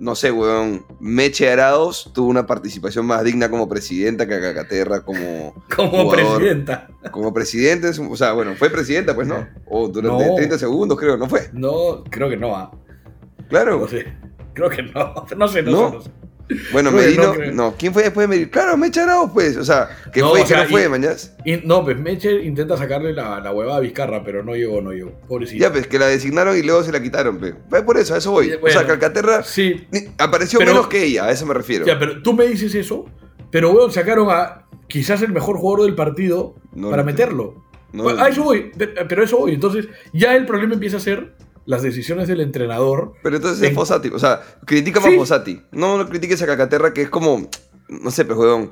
no 0.03 0.15
sé, 0.15 0.31
weón. 0.31 0.85
Meche 0.99 1.49
Arados 1.49 2.11
tuvo 2.13 2.27
una 2.29 2.45
participación 2.45 3.05
más 3.05 3.23
digna 3.23 3.49
como 3.49 3.69
presidenta 3.69 4.27
que 4.27 4.39
Cacaterra 4.39 5.01
como, 5.03 5.53
Como 5.75 5.89
Jugador. 5.89 6.15
presidenta. 6.39 6.87
como 7.11 7.33
presidente. 7.33 7.89
O 8.09 8.15
sea, 8.17 8.33
bueno, 8.33 8.53
fue 8.55 8.69
presidenta, 8.69 9.15
pues 9.15 9.27
no. 9.27 9.47
O 9.67 9.87
durante 9.87 10.27
No. 10.27 10.35
30 10.35 10.57
segundos, 10.59 10.99
creo, 10.99 11.15
¿no 11.17 11.27
fue? 11.29 11.49
No, 11.53 12.03
creo 12.09 12.29
que 12.29 12.37
no, 12.37 12.55
ah. 12.55 12.71
Claro. 13.49 13.79
no 13.79 13.87
sé. 13.87 14.05
Creo 14.53 14.69
que 14.69 14.83
no. 14.83 15.25
No 15.37 15.47
sé, 15.47 15.63
no, 15.63 15.71
No. 15.71 15.89
sé, 15.89 15.95
no 15.95 16.01
sé. 16.01 16.11
Bueno, 16.71 16.91
Merino, 16.91 17.33
no, 17.33 17.51
no, 17.51 17.75
¿quién 17.77 17.93
fue 17.93 18.03
después 18.03 18.25
de 18.25 18.27
Merino? 18.35 18.51
Claro, 18.51 18.75
Meche 18.77 18.99
Arauz, 18.99 19.31
pues, 19.33 19.55
o 19.57 19.63
sea, 19.63 19.89
que 20.11 20.19
No, 20.19 20.29
fue 20.31 20.41
o 20.41 20.45
que 20.45 20.55
no 20.55 20.65
fue, 20.65 20.83
y- 20.85 20.89
mañas. 20.89 21.35
Y, 21.45 21.57
no, 21.57 21.83
pues 21.83 21.97
Meche 21.97 22.43
intenta 22.43 22.75
sacarle 22.77 23.13
la, 23.13 23.39
la 23.39 23.51
huevada 23.53 23.77
a 23.77 23.81
Vizcarra, 23.81 24.23
pero 24.23 24.43
no 24.43 24.53
llegó, 24.55 24.81
no 24.81 24.91
llegó. 24.91 25.11
Pobrecito. 25.27 25.61
Ya, 25.61 25.71
pues, 25.71 25.87
que 25.87 25.97
la 25.97 26.07
designaron 26.07 26.57
y 26.57 26.61
luego 26.61 26.83
se 26.83 26.91
la 26.91 27.01
quitaron, 27.01 27.39
pe. 27.39 27.55
Fue 27.69 27.83
por 27.83 27.97
eso, 27.97 28.13
a 28.13 28.17
eso 28.17 28.31
voy. 28.31 28.51
O 28.61 28.69
sea. 28.69 28.85
Calcaterra 28.85 29.43
Sí, 29.43 29.87
apareció 30.17 30.59
Pero- 30.59 30.71
menos 30.73 30.87
que 30.87 31.03
ella, 31.05 31.25
a 31.25 31.31
eso 31.31 31.45
me 31.45 31.53
refiero. 31.53 31.85
Ya, 31.85 31.97
pero 31.97 32.21
tú 32.21 32.33
me 32.33 32.45
dices 32.45 32.75
eso, 32.75 33.05
pero 33.49 33.71
weón, 33.71 33.91
sacaron 33.91 34.27
a 34.29 34.65
quizás 34.87 35.21
el 35.21 35.31
mejor 35.31 35.57
jugador 35.57 35.85
del 35.85 35.95
partido 35.95 36.55
para 36.75 36.97
lo 36.97 37.03
meterlo. 37.05 37.63
No, 37.93 38.03
Bueno, 38.03 38.21
a 38.23 38.27
eso 38.29 38.43
voy, 38.43 38.71
pe- 38.77 38.87
pero 39.07 39.21
a 39.21 39.25
eso 39.25 39.37
voy. 39.37 39.53
Entonces, 39.53 39.87
ya 40.13 40.35
el 40.35 40.45
problema 40.45 40.73
empieza 40.73 40.97
a 40.97 40.99
ser 40.99 41.35
las 41.65 41.81
decisiones 41.81 42.27
del 42.27 42.41
entrenador. 42.41 43.13
Pero 43.23 43.37
entonces 43.37 43.61
En- 43.63 43.69
es 43.69 43.75
Fossati, 43.75 44.09
o 44.09 44.19
sea, 44.19 44.41
critica 44.65 44.99
más 44.99 45.11
Sí. 45.11 45.17
Fossati. 45.17 45.61
No, 45.71 45.97
no 45.97 46.07
critiques 46.09 46.41
a 46.41 46.45
Calcaterra, 46.45 46.93
que 46.93 47.03
es 47.03 47.09
como, 47.09 47.49
no 47.87 48.11
sé, 48.11 48.25
pues, 48.25 48.37
weón, 48.37 48.71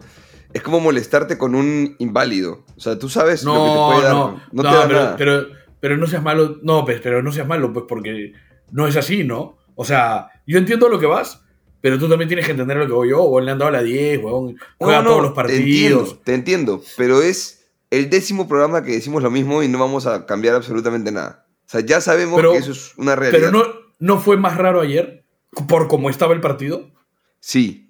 es 0.54 0.62
como 0.62 0.80
molestarte 0.80 1.38
con 1.38 1.56
un 1.56 1.96
inválido. 2.00 2.66
O 2.76 2.80
sea, 2.80 3.00
tú 3.00 3.08
sabes 3.10 3.44
lo 3.44 3.54
que 3.54 3.60
te 3.60 3.66
No, 3.76 3.88
puede 3.92 4.04
dar. 4.04 4.14
no, 4.14 4.42
No, 4.52 4.64
no, 4.64 4.70
te 4.70 4.76
da 4.76 4.88
pero, 4.88 5.00
nada. 5.00 5.16
pero, 5.18 5.46
pero 5.80 5.98
no 5.98 6.08
seas 6.08 6.22
malo. 6.24 6.58
No, 6.64 6.84
pues, 6.86 7.00
pero 7.02 7.24
no 7.24 7.32
seas 7.32 7.48
malo, 7.48 7.72
pues, 7.72 7.86
porque 7.88 8.34
no 8.72 8.88
es 8.88 8.98
así, 8.98 9.24
¿no? 9.24 9.58
O 9.76 9.86
sea, 9.86 10.28
yo 10.46 10.58
entiendo 10.58 10.90
lo 10.90 11.00
que 11.00 11.06
vas, 11.06 11.42
pero 11.80 11.98
tú 11.98 12.10
también 12.10 12.28
tienes 12.28 12.46
que 12.46 12.52
entender 12.52 12.76
lo 12.78 12.86
que 12.88 12.94
voy 12.94 13.10
yo. 13.10 13.24
Weón, 13.24 13.46
le 13.46 13.52
han 13.52 13.58
dado 13.58 13.72
la 13.72 13.82
10, 13.82 14.22
weón, 14.22 14.58
juega 14.78 14.98
No, 14.98 15.04
no, 15.04 15.10
todos 15.12 15.24
los 15.24 15.34
Te 15.48 15.56
entiendo, 15.56 15.98
partidos. 16.00 16.24
te 16.24 16.34
entiendo, 16.34 16.82
pero 16.98 17.22
es 17.22 17.66
el 17.90 18.10
décimo 18.10 18.48
programa 18.50 18.84
que 18.84 18.92
decimos 18.92 19.24
lo 19.24 19.32
mismo 19.32 19.64
y 19.64 19.68
no 19.70 19.80
vamos 19.80 20.06
a 20.08 20.26
cambiar 20.26 20.56
absolutamente 20.56 21.12
nada. 21.12 21.46
O 21.72 21.78
sea, 21.78 21.82
ya 21.82 22.02
sabemos 22.02 22.36
Pero- 22.36 22.52
que 22.52 22.58
eso 22.58 22.72
es 22.74 22.94
una 22.98 23.16
realidad. 23.16 23.50
Pero 23.50 23.52
no, 23.52 23.64
no 24.00 24.20
fue 24.20 24.36
más 24.36 24.58
raro 24.58 24.82
ayer, 24.82 25.24
por 25.70 25.88
cómo 25.88 26.10
estaba 26.10 26.34
el 26.34 26.42
partido. 26.42 26.92
Sí, 27.40 27.90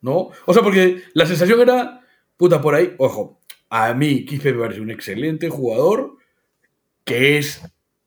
¿no? 0.00 0.30
O 0.46 0.54
sea, 0.54 0.62
porque 0.62 1.02
la 1.14 1.26
sensación 1.26 1.60
era, 1.60 2.02
puta, 2.36 2.60
por 2.60 2.76
ahí, 2.76 2.94
ojo, 2.98 3.40
a 3.70 3.92
mí 3.92 4.24
Quispe 4.24 4.52
me 4.52 4.60
parece 4.60 4.80
un 4.80 4.90
excelente 4.92 5.48
jugador 5.48 6.14
que 7.04 7.38
es 7.38 7.60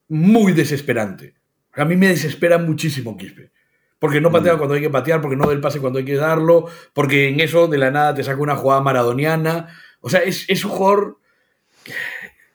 muy 0.08 0.54
desesperante. 0.54 1.36
A 1.74 1.84
mí 1.86 1.98
me 1.98 2.08
desespera 2.08 2.58
muchísimo 2.58 3.18
Quispe. 3.18 3.52
Porque 4.00 4.22
no 4.22 4.32
patea 4.32 4.54
Mm. 4.56 4.58
cuando 4.58 4.76
hay 4.76 4.82
que 4.82 4.90
patear, 4.90 5.22
porque 5.22 5.36
no 5.36 5.46
da 5.46 5.52
el 5.54 5.60
pase 5.62 5.80
cuando 5.82 6.00
hay 6.00 6.06
que 6.06 6.16
darlo, 6.16 6.68
porque 6.94 7.28
en 7.28 7.40
eso 7.42 7.68
de 7.68 7.78
la 7.78 7.92
nada 7.92 8.16
te 8.16 8.24
saca 8.24 8.42
una 8.42 8.56
jugada 8.56 8.82
maradoniana. 8.82 9.68
O 10.00 10.10
sea, 10.10 10.22
es, 10.22 10.46
es 10.48 10.64
un 10.66 10.72
jugador 10.72 11.18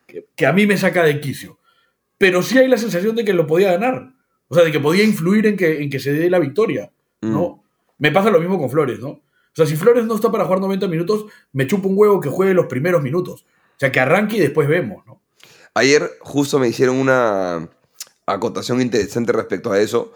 que- 0.06 0.26
que 0.34 0.46
a 0.46 0.52
mí 0.52 0.66
me 0.66 0.76
saca 0.76 1.04
de 1.04 1.20
quicio. 1.20 1.58
Pero 2.18 2.42
sí 2.42 2.58
hay 2.58 2.68
la 2.68 2.78
sensación 2.78 3.14
de 3.16 3.24
que 3.24 3.32
lo 3.32 3.46
podía 3.46 3.72
ganar. 3.72 4.14
O 4.48 4.54
sea, 4.54 4.64
de 4.64 4.72
que 4.72 4.80
podía 4.80 5.04
influir 5.04 5.46
en 5.46 5.56
que, 5.56 5.82
en 5.82 5.90
que 5.90 5.98
se 5.98 6.12
dé 6.12 6.30
la 6.30 6.38
victoria. 6.38 6.90
¿no? 7.20 7.64
Me 7.98 8.12
pasa 8.12 8.30
lo 8.30 8.40
mismo 8.40 8.58
con 8.58 8.70
Flores, 8.70 9.00
¿no? 9.00 9.08
O 9.08 9.56
sea, 9.56 9.66
si 9.66 9.76
Flores 9.76 10.04
no 10.04 10.14
está 10.14 10.30
para 10.30 10.44
jugar 10.44 10.60
90 10.60 10.86
minutos, 10.86 11.26
me 11.52 11.66
chupa 11.66 11.88
un 11.88 11.94
huevo 11.96 12.20
que 12.20 12.28
juegue 12.28 12.52
los 12.52 12.66
primeros 12.66 13.02
minutos. 13.02 13.44
O 13.44 13.78
sea, 13.78 13.90
que 13.90 14.00
arranque 14.00 14.36
y 14.36 14.40
después 14.40 14.68
vemos, 14.68 15.04
¿no? 15.06 15.22
Ayer 15.74 16.10
justo 16.20 16.58
me 16.58 16.68
hicieron 16.68 16.96
una 16.96 17.68
acotación 18.26 18.80
interesante 18.80 19.32
respecto 19.32 19.72
a 19.72 19.80
eso. 19.80 20.12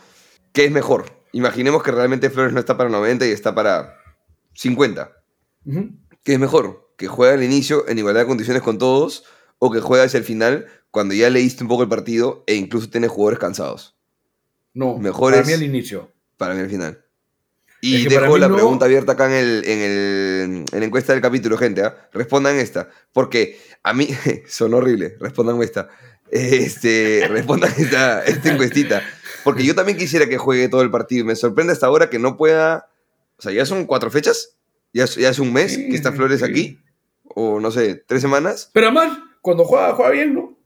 ¿Qué 0.53 0.67
es 0.67 0.71
mejor? 0.71 1.07
Imaginemos 1.33 1.83
que 1.83 1.91
realmente 1.91 2.31
Flores 2.31 2.53
no 2.53 2.61
está 2.61 2.77
para 2.77 2.91
90 2.91 3.27
y 3.27 3.31
está 3.31 3.55
para 3.55 3.97
50. 4.55 5.13
Ujú. 5.67 5.91
¿Qué 6.25 6.35
es 6.35 6.39
mejor? 6.39 6.93
¿Que 6.97 7.09
juegue 7.09 7.35
al 7.35 7.43
inicio 7.43 7.89
en 7.89 7.99
igualdad 7.99 8.23
de 8.23 8.27
condiciones 8.27 8.63
con 8.63 8.79
todos 8.79 9.25
o 9.59 9.71
que 9.71 9.81
juegue 9.81 10.05
hacia 10.05 10.19
el 10.19 10.25
final 10.25 10.67
cuando 10.91 11.15
ya 11.15 11.31
leíste 11.31 11.63
un 11.65 11.69
poco 11.69 11.83
el 11.83 11.89
partido 11.89 12.45
e 12.47 12.55
incluso 12.55 12.89
tienes 12.91 13.11
jugadores 13.11 13.39
cansados? 13.39 13.97
No, 14.75 14.99
Mejor 14.99 15.33
para 15.33 15.45
mí 15.45 15.53
al 15.53 15.63
inicio. 15.63 16.11
Para 16.37 16.55
mí 16.55 16.61
al 16.61 16.71
final. 16.71 17.05
Y 17.83 17.97
Es 17.97 18.03
que 18.09 18.15
para 18.15 18.27
dejo 18.27 18.39
la 18.39 18.49
no- 18.49 18.55
pregunta 18.57 18.85
abierta 18.85 19.13
acá 19.13 19.27
en, 19.27 19.33
el, 19.33 19.65
en, 19.67 19.79
el- 19.81 20.65
en 20.73 20.81
la 20.81 20.85
encuesta 20.87 21.13
del 21.13 21.23
capítulo, 21.23 21.57
gente. 21.57 21.83
¿ah? 21.83 22.09
Respondan 22.13 22.57
esta. 22.57 22.89
Porque 23.13 23.59
a 23.83 23.93
mí. 23.95 24.09
son 24.49 24.75
horrible. 24.75 25.17
Respondan 25.19 25.61
esta. 25.63 25.89
Este, 26.31 27.27
respondan 27.31 27.73
esta, 27.79 28.23
esta 28.25 28.53
encuestita. 28.53 29.03
Porque 29.45 29.65
yo 29.65 29.75
también 29.75 29.97
quisiera 29.99 30.29
que 30.29 30.39
juegue 30.39 30.69
todo 30.69 30.83
el 30.83 30.91
partido. 30.91 31.25
Me 31.25 31.35
sorprende 31.37 31.73
hasta 31.73 31.87
ahora 31.87 32.11
que 32.11 32.19
no 32.19 32.37
pueda. 32.37 32.89
O 33.39 33.43
sea, 33.43 33.53
ya 33.53 33.65
son 33.65 33.87
cuatro 33.87 34.11
fechas. 34.11 34.57
Ya, 34.93 35.07
ya 35.07 35.31
es 35.31 35.39
un 35.39 35.53
mes 35.53 35.77
que 35.79 35.95
está 35.95 36.13
Flores 36.13 36.43
aquí. 36.43 36.79
O 37.25 37.61
no 37.61 37.71
sé, 37.71 37.95
tres 38.07 38.21
semanas. 38.21 38.71
Pero 38.75 38.89
además, 38.89 39.19
cuando 39.41 39.65
juega, 39.65 39.93
juega 39.95 40.11
bien, 40.11 40.35
¿no? 40.35 40.59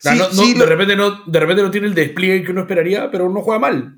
O 0.00 0.02
sea, 0.02 0.12
Sí, 0.14 0.18
no- 0.18 0.28
no- 0.28 0.42
sí, 0.42 0.52
de, 0.54 0.58
lo- 0.60 0.66
repente 0.66 0.96
no, 0.96 1.22
de 1.26 1.40
repente 1.40 1.62
no 1.62 1.70
tiene 1.70 1.86
el 1.86 1.94
despliegue 1.94 2.42
que 2.44 2.52
uno 2.52 2.62
esperaría, 2.62 3.10
pero 3.10 3.28
no 3.28 3.42
juega 3.42 3.58
mal. 3.60 3.96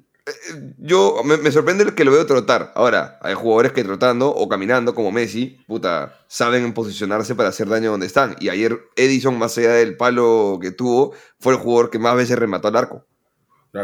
Yo 0.78 1.16
me, 1.24 1.36
me 1.36 1.50
sorprende 1.50 1.94
que 1.94 2.04
lo 2.04 2.12
veo 2.12 2.26
trotar. 2.26 2.72
Ahora, 2.76 3.18
hay 3.22 3.34
jugadores 3.34 3.72
que 3.72 3.82
trotando 3.82 4.28
o 4.32 4.48
caminando, 4.48 4.94
como 4.94 5.10
Messi, 5.10 5.58
puta, 5.66 6.16
saben 6.28 6.72
posicionarse 6.74 7.34
para 7.34 7.48
hacer 7.48 7.68
daño 7.68 7.90
donde 7.90 8.06
están. 8.06 8.36
Y 8.38 8.48
ayer 8.48 8.78
Edison, 8.96 9.36
más 9.38 9.58
allá 9.58 9.72
del 9.72 9.96
palo 9.96 10.58
que 10.60 10.70
tuvo, 10.70 11.12
fue 11.40 11.54
el 11.54 11.58
jugador 11.58 11.90
que 11.90 11.98
más 11.98 12.14
veces 12.16 12.38
remató 12.38 12.68
al 12.68 12.76
arco. 12.76 13.06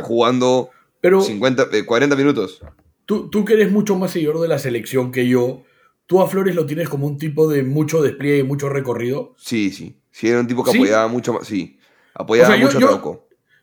Jugando 0.03 0.71
Pero 1.01 1.23
50, 1.23 1.69
eh, 1.73 1.85
40 1.85 2.15
minutos. 2.17 2.61
tú, 3.07 3.31
tú 3.31 3.45
que 3.45 3.55
eres 3.55 3.71
mucho 3.73 3.97
más 3.97 4.11
seguidor 4.13 4.41
de 4.41 4.49
la 4.49 4.59
selección 4.59 5.11
que 5.13 5.27
yo, 5.27 5.63
tú 6.07 6.21
a 6.21 6.29
Flores 6.29 6.55
lo 6.55 6.67
tienes 6.67 6.89
como 6.89 7.07
un 7.07 7.19
tipo 7.19 7.49
de 7.49 7.63
mucho 7.63 8.03
despliegue, 8.03 8.45
mucho 8.45 8.69
recorrido. 8.69 9.35
Sí, 9.39 9.71
sí. 9.71 10.01
Sí, 10.11 10.29
era 10.29 10.41
un 10.41 10.47
tipo 10.47 10.65
que 10.65 10.73
¿Sí? 10.73 10.79
apoyaba 10.79 11.09
mucho 11.09 11.33
más. 11.33 11.47
Sí, 11.47 11.78
apoyaba 12.15 12.49
O 12.49 12.53
sea, 12.53 12.61
yo- 12.61 12.67
mucho 12.67 12.81
yo-. 12.81 12.87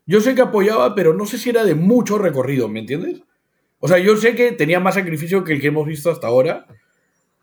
Yo 0.08 0.22
sé 0.22 0.36
que 0.36 0.42
apoyaba, 0.42 0.94
pero 0.94 1.14
no 1.14 1.26
sé 1.26 1.38
si 1.40 1.50
era 1.50 1.64
de 1.64 1.74
mucho 1.76 2.18
recorrido, 2.20 2.68
¿me 2.70 2.80
entiendes? 2.80 3.22
O 3.80 3.88
sea, 3.88 3.98
yo 3.98 4.16
sé 4.18 4.36
que 4.36 4.52
tenía 4.52 4.80
más 4.80 4.96
sacrificio 4.96 5.44
que 5.44 5.54
el 5.54 5.62
que 5.62 5.68
hemos 5.68 5.88
visto 5.88 6.12
hasta 6.12 6.28
ahora, 6.28 6.68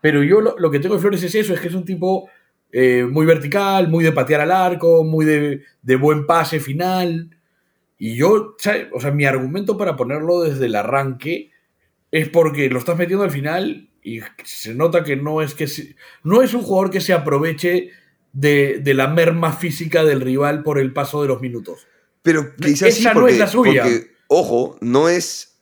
pero 0.01 0.23
yo 0.23 0.39
lo, 0.41 0.55
lo 0.57 0.71
que 0.71 0.79
tengo 0.79 0.95
de 0.95 1.01
Flores 1.01 1.23
es 1.23 1.35
eso, 1.35 1.53
es 1.53 1.59
que 1.59 1.67
es 1.67 1.73
un 1.73 1.85
tipo 1.85 2.29
eh, 2.71 3.05
muy 3.09 3.25
vertical, 3.25 3.89
muy 3.89 4.03
de 4.03 4.11
patear 4.13 4.41
al 4.41 4.51
arco, 4.51 5.03
muy 5.03 5.25
de, 5.25 5.61
de 5.81 5.95
buen 5.95 6.25
pase 6.25 6.59
final. 6.59 7.29
Y 7.99 8.15
yo, 8.15 8.55
o 8.93 8.99
sea, 8.99 9.11
mi 9.11 9.25
argumento 9.25 9.77
para 9.77 9.95
ponerlo 9.95 10.41
desde 10.41 10.65
el 10.65 10.75
arranque 10.75 11.51
es 12.11 12.29
porque 12.29 12.69
lo 12.69 12.79
estás 12.79 12.97
metiendo 12.97 13.23
al 13.23 13.31
final 13.31 13.89
y 14.01 14.21
se 14.43 14.73
nota 14.73 15.03
que 15.03 15.15
no 15.15 15.41
es 15.41 15.53
que 15.53 15.67
se- 15.67 15.95
no 16.23 16.41
es 16.41 16.53
un 16.53 16.61
jugador 16.63 16.89
que 16.91 16.99
se 17.01 17.13
aproveche 17.13 17.91
de, 18.33 18.79
de 18.83 18.93
la 18.93 19.07
merma 19.07 19.53
física 19.53 20.03
del 20.03 20.19
rival 20.21 20.63
por 20.63 20.77
el 20.79 20.91
paso 20.91 21.21
de 21.21 21.27
los 21.29 21.39
minutos. 21.41 21.87
Pero 22.21 22.55
quizás 22.55 22.93
sí, 22.93 23.01
Esa 23.01 23.13
no 23.13 23.21
porque, 23.21 23.33
es 23.33 23.39
la 23.39 23.47
suya. 23.47 23.83
porque, 23.83 24.11
ojo, 24.27 24.77
no 24.81 25.07
es, 25.09 25.59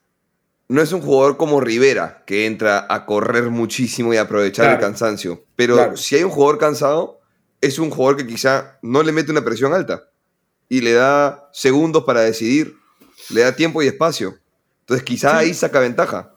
no 0.68 0.82
es 0.82 0.92
un 0.94 1.02
jugador 1.02 1.38
como 1.38 1.60
Rivera, 1.60 2.24
que 2.26 2.46
entra 2.46 2.86
a 2.90 3.06
correr 3.06 3.50
muchísimo 3.50 4.14
y 4.14 4.18
aprovechar 4.18 4.74
el 4.74 4.80
cansancio. 4.80 5.44
Pero 5.56 5.76
Claro. 5.76 5.98
si 5.98 6.16
hay 6.16 6.24
un 6.24 6.30
jugador 6.32 6.58
cansado, 6.58 7.20
es 7.60 7.78
un 7.78 7.90
jugador 7.92 8.18
que 8.18 8.26
quizá 8.28 8.80
no 8.82 9.04
le 9.04 9.12
mete 9.12 9.32
una 9.32 9.44
presión 9.44 9.74
alta 9.74 10.10
y 10.70 10.82
le 10.82 10.94
da 10.94 11.50
segundos 11.54 12.06
para 12.06 12.22
decidir, 12.22 12.76
le 13.30 13.42
da 13.42 13.56
tiempo 13.56 13.84
y 13.84 13.88
espacio. 13.88 14.38
Entonces 14.82 15.04
quizá 15.04 15.38
ahí 15.38 15.54
saca 15.54 15.80
ventaja. 15.80 16.36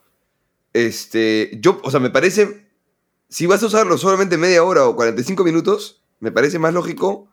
Este, 0.73 1.51
yo, 1.61 1.81
o 1.85 1.91
sea, 1.91 2.01
me 2.01 2.11
parece, 2.11 2.67
si 3.29 3.47
vas 3.47 3.63
a 3.63 3.67
usarlo 3.67 3.97
solamente 3.97 4.37
media 4.37 4.65
hora 4.65 4.85
o 4.87 4.97
45 4.97 5.45
minutos, 5.45 6.04
me 6.25 6.33
parece 6.33 6.59
más 6.59 6.73
lógico 6.73 7.29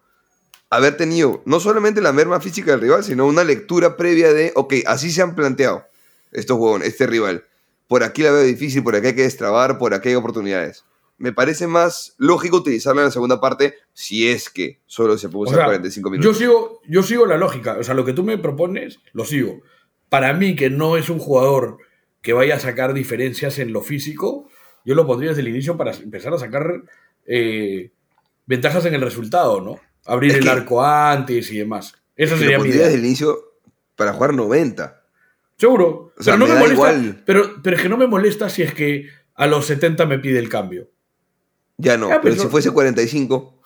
haber 0.70 0.98
tenido 0.98 1.42
no 1.46 1.62
solamente 1.62 2.02
la 2.02 2.12
merma 2.12 2.42
física 2.42 2.72
del 2.72 2.82
rival, 2.82 3.06
sino 3.06 3.26
una 3.26 3.46
lectura 3.46 3.96
previa 3.96 4.34
de, 4.34 4.52
ok, 4.54 4.74
así 4.86 5.12
se 5.12 5.22
han 5.22 5.34
planteado 5.34 5.86
estos 6.34 6.58
huevones, 6.60 6.90
este 6.90 7.08
rival. 7.08 7.46
Por 7.88 8.04
aquí 8.04 8.22
la 8.22 8.32
veo 8.32 8.44
difícil, 8.44 8.84
por 8.84 8.98
aquí 8.98 9.08
hay 9.08 9.16
que 9.16 9.22
destrabar, 9.24 9.78
por 9.78 9.94
aquí 9.94 10.10
hay 10.10 10.16
oportunidades. 10.16 10.84
Me 11.18 11.32
parece 11.32 11.68
más 11.68 12.16
lógico 12.18 12.58
utilizarla 12.58 13.04
en 13.04 13.06
la 13.06 13.12
segunda 13.12 13.40
parte 13.40 13.76
si 13.94 14.28
es 14.28 14.50
que 14.50 14.82
solo 14.88 15.18
se 15.18 15.30
puede 15.30 15.52
O 15.52 15.54
usar 15.54 15.60
sea, 15.60 15.66
45 15.68 16.10
yo 16.10 16.12
minutos. 16.12 16.38
sigo, 16.38 16.82
yo 16.86 17.02
sigo 17.02 17.26
la 17.26 17.38
lógica. 17.38 17.78
O 17.80 17.84
sea, 17.84 17.94
lo 17.94 18.04
que 18.04 18.12
tú 18.12 18.24
me 18.24 18.38
propones, 18.38 19.00
lo 19.14 19.24
sigo. 19.24 19.62
Para 20.10 20.34
mí, 20.34 20.58
que 20.58 20.70
no 20.70 20.98
es 20.98 21.10
un 21.10 21.20
jugador 21.20 21.78
que 22.22 22.34
vaya 22.34 22.56
a 22.56 22.60
sacar 22.60 22.94
diferencias 22.94 23.58
en 23.60 23.72
lo 23.72 23.82
físico, 23.82 24.50
yo 24.84 24.96
lo 24.96 25.08
pondría 25.08 25.30
desde 25.30 25.44
el 25.44 25.48
inicio 25.48 25.78
para 25.78 25.94
empezar 25.94 26.34
a 26.34 26.40
sacar 26.40 26.84
eh, 27.26 27.92
ventajas 28.52 28.86
en 28.86 28.94
el 28.94 29.02
resultado, 29.02 29.62
¿no? 29.62 29.80
Abrir 30.06 30.32
Es 30.32 30.38
el 30.38 30.44
que- 30.44 30.50
arco 30.50 30.84
antes 30.86 31.52
y 31.52 31.58
demás. 31.58 31.96
Esa 32.16 32.36
Que 32.36 32.40
lo 32.42 32.46
sería 32.46 32.60
mi 32.60 32.70
idea. 32.70 32.84
desde 32.86 33.00
el 33.00 33.06
inicio 33.06 33.40
para 33.96 34.14
jugar 34.14 34.34
90. 34.34 35.02
Seguro. 35.58 36.14
O 36.18 36.24
sea, 36.24 36.34
pero 36.34 36.38
no 36.38 36.54
me 36.54 36.60
molesta. 36.60 36.74
igual. 36.74 37.24
Pero, 37.26 37.62
pero 37.64 37.76
es 37.76 37.82
que 37.82 37.90
no 37.90 37.98
me 37.98 38.08
molesta 38.08 38.50
si 38.50 38.62
es 38.64 38.74
que 38.74 39.08
a 39.36 39.48
los 39.48 39.66
70 39.66 40.06
me 40.06 40.20
pide 40.20 40.40
el 40.40 40.50
cambio. 40.50 40.90
Ya 41.78 41.98
no, 41.98 42.10
Ya, 42.10 42.22
pero 42.22 42.34
pero- 42.36 42.44
si 42.44 42.50
fuese 42.50 42.72
45, 42.72 43.58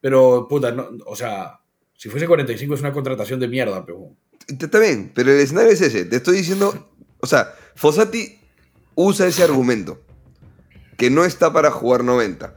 Pero, 0.00 0.46
puta, 0.48 0.70
no, 0.72 0.88
o 1.06 1.16
sea, 1.16 1.60
si 1.94 2.08
fuese 2.08 2.26
45 2.26 2.74
es 2.74 2.80
una 2.80 2.92
contratación 2.92 3.40
de 3.40 3.48
mierda, 3.48 3.84
pero. 3.84 4.10
Está 4.46 4.78
bien, 4.78 5.10
pero 5.14 5.32
el 5.32 5.40
escenario 5.40 5.72
es 5.72 5.80
ese. 5.80 6.04
Te 6.04 6.16
estoy 6.16 6.36
diciendo, 6.36 6.90
o 7.20 7.26
sea, 7.26 7.54
Fossati 7.74 8.38
usa 8.94 9.26
ese 9.26 9.42
argumento, 9.42 10.02
que 10.96 11.10
no 11.10 11.24
está 11.24 11.52
para 11.52 11.70
jugar 11.70 12.04
90. 12.04 12.54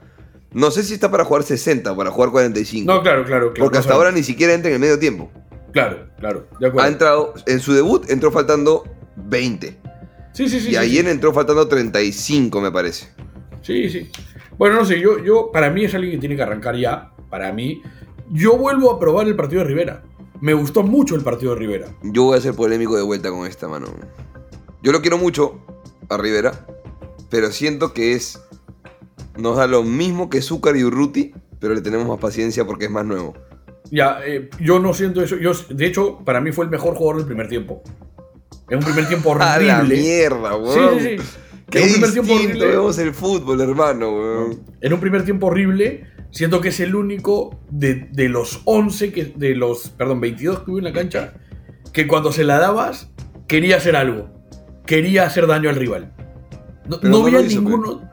No 0.51 0.71
sé 0.71 0.83
si 0.83 0.95
está 0.95 1.11
para 1.11 1.25
jugar 1.25 1.43
60 1.43 1.91
o 1.91 1.95
para 1.95 2.11
jugar 2.11 2.31
45. 2.31 2.91
No, 2.91 3.01
claro, 3.01 3.23
claro. 3.23 3.53
claro 3.53 3.65
porque 3.65 3.77
hasta 3.77 3.93
ahora 3.93 4.11
ni 4.11 4.23
siquiera 4.23 4.53
entra 4.53 4.69
en 4.69 4.75
el 4.75 4.81
medio 4.81 4.97
tiempo. 4.97 5.31
Claro, 5.71 6.07
claro, 6.19 6.47
de 6.59 6.67
acuerdo. 6.67 6.87
Ha 6.87 6.91
entrado, 6.91 7.33
en 7.45 7.59
su 7.59 7.73
debut 7.73 8.09
entró 8.09 8.31
faltando 8.31 8.85
20. 9.15 9.77
sí, 10.33 10.49
sí, 10.49 10.59
sí. 10.59 10.67
y 10.67 10.71
sí, 10.71 10.75
ayer 10.75 11.05
sí. 11.05 11.11
entró 11.11 11.33
faltando 11.33 11.67
35, 11.67 12.61
me 12.61 12.71
parece. 12.71 13.09
Sí, 13.61 13.89
sí. 13.89 14.09
Bueno, 14.57 14.75
no 14.75 14.85
sé, 14.85 14.99
yo, 14.99 15.23
yo, 15.23 15.51
para 15.53 15.69
mí 15.69 15.85
es 15.85 15.93
alguien 15.93 16.13
que 16.13 16.19
tiene 16.19 16.35
que 16.35 16.41
arrancar 16.41 16.75
ya. 16.75 17.11
Para 17.29 17.53
mí. 17.53 17.81
Yo 18.31 18.57
vuelvo 18.57 18.91
a 18.91 18.99
probar 18.99 19.27
el 19.27 19.35
partido 19.35 19.61
de 19.61 19.67
Rivera. 19.67 20.03
Me 20.41 20.53
gustó 20.53 20.83
mucho 20.83 21.15
el 21.15 21.21
partido 21.21 21.53
de 21.53 21.59
Rivera. 21.59 21.87
Yo 22.03 22.23
voy 22.23 22.37
a 22.37 22.41
ser 22.41 22.53
polémico 22.53 22.95
de 22.95 23.03
vuelta 23.03 23.29
con 23.29 23.47
esta, 23.47 23.67
mano. 23.67 23.87
Yo 24.81 24.91
lo 24.91 25.01
quiero 25.01 25.17
mucho 25.17 25.59
a 26.09 26.17
Rivera, 26.17 26.65
pero 27.29 27.51
siento 27.51 27.93
que 27.93 28.13
es. 28.13 28.41
Nos 29.39 29.57
da 29.57 29.67
lo 29.67 29.83
mismo 29.83 30.29
que 30.29 30.41
Zúcar 30.41 30.75
y 30.77 30.83
Urruti, 30.83 31.33
pero 31.59 31.73
le 31.73 31.81
tenemos 31.81 32.07
más 32.07 32.19
paciencia 32.19 32.65
porque 32.65 32.85
es 32.85 32.91
más 32.91 33.05
nuevo. 33.05 33.33
Ya, 33.91 34.19
eh, 34.25 34.49
yo 34.59 34.79
no 34.79 34.93
siento 34.93 35.21
eso. 35.23 35.37
Yo, 35.37 35.51
de 35.69 35.85
hecho, 35.85 36.19
para 36.23 36.41
mí 36.41 36.51
fue 36.51 36.65
el 36.65 36.71
mejor 36.71 36.95
jugador 36.95 37.17
del 37.17 37.25
primer 37.25 37.47
tiempo. 37.47 37.81
En 38.69 38.77
un 38.79 38.83
primer 38.83 39.07
tiempo 39.07 39.29
horrible. 39.31 39.45
¡A 39.71 39.77
la 39.79 39.83
mierda, 39.83 40.51
Sí, 40.53 40.79
weón! 40.79 40.99
sí, 40.99 41.17
sí. 41.17 41.25
Qué 41.69 41.79
En 41.79 41.85
un 41.85 41.91
primer 41.93 42.11
tiempo 42.11 42.33
horrible. 42.33 42.67
vemos 42.67 42.97
el 42.99 43.13
fútbol, 43.13 43.61
hermano, 43.61 44.11
weón. 44.11 44.63
En 44.81 44.93
un 44.93 44.99
primer 44.99 45.23
tiempo 45.23 45.47
horrible, 45.47 46.05
siento 46.31 46.61
que 46.61 46.69
es 46.69 46.79
el 46.79 46.95
único 46.95 47.59
de, 47.69 48.09
de 48.11 48.29
los 48.29 48.61
11, 48.65 49.11
que, 49.11 49.25
de 49.35 49.55
los, 49.55 49.89
perdón, 49.89 50.19
22 50.21 50.59
que 50.63 50.71
hubo 50.71 50.77
en 50.79 50.83
la 50.85 50.93
cancha, 50.93 51.33
que 51.93 52.07
cuando 52.07 52.31
se 52.31 52.43
la 52.43 52.57
dabas, 52.59 53.11
quería 53.47 53.77
hacer 53.77 53.95
algo. 53.95 54.29
Quería 54.85 55.25
hacer 55.25 55.45
daño 55.47 55.69
al 55.69 55.75
rival. 55.75 56.13
No, 56.87 56.99
Pero 56.99 57.11
no 57.13 57.19
no 57.19 57.25
había 57.27 57.41
hizo, 57.41 57.61
ninguno... 57.61 58.08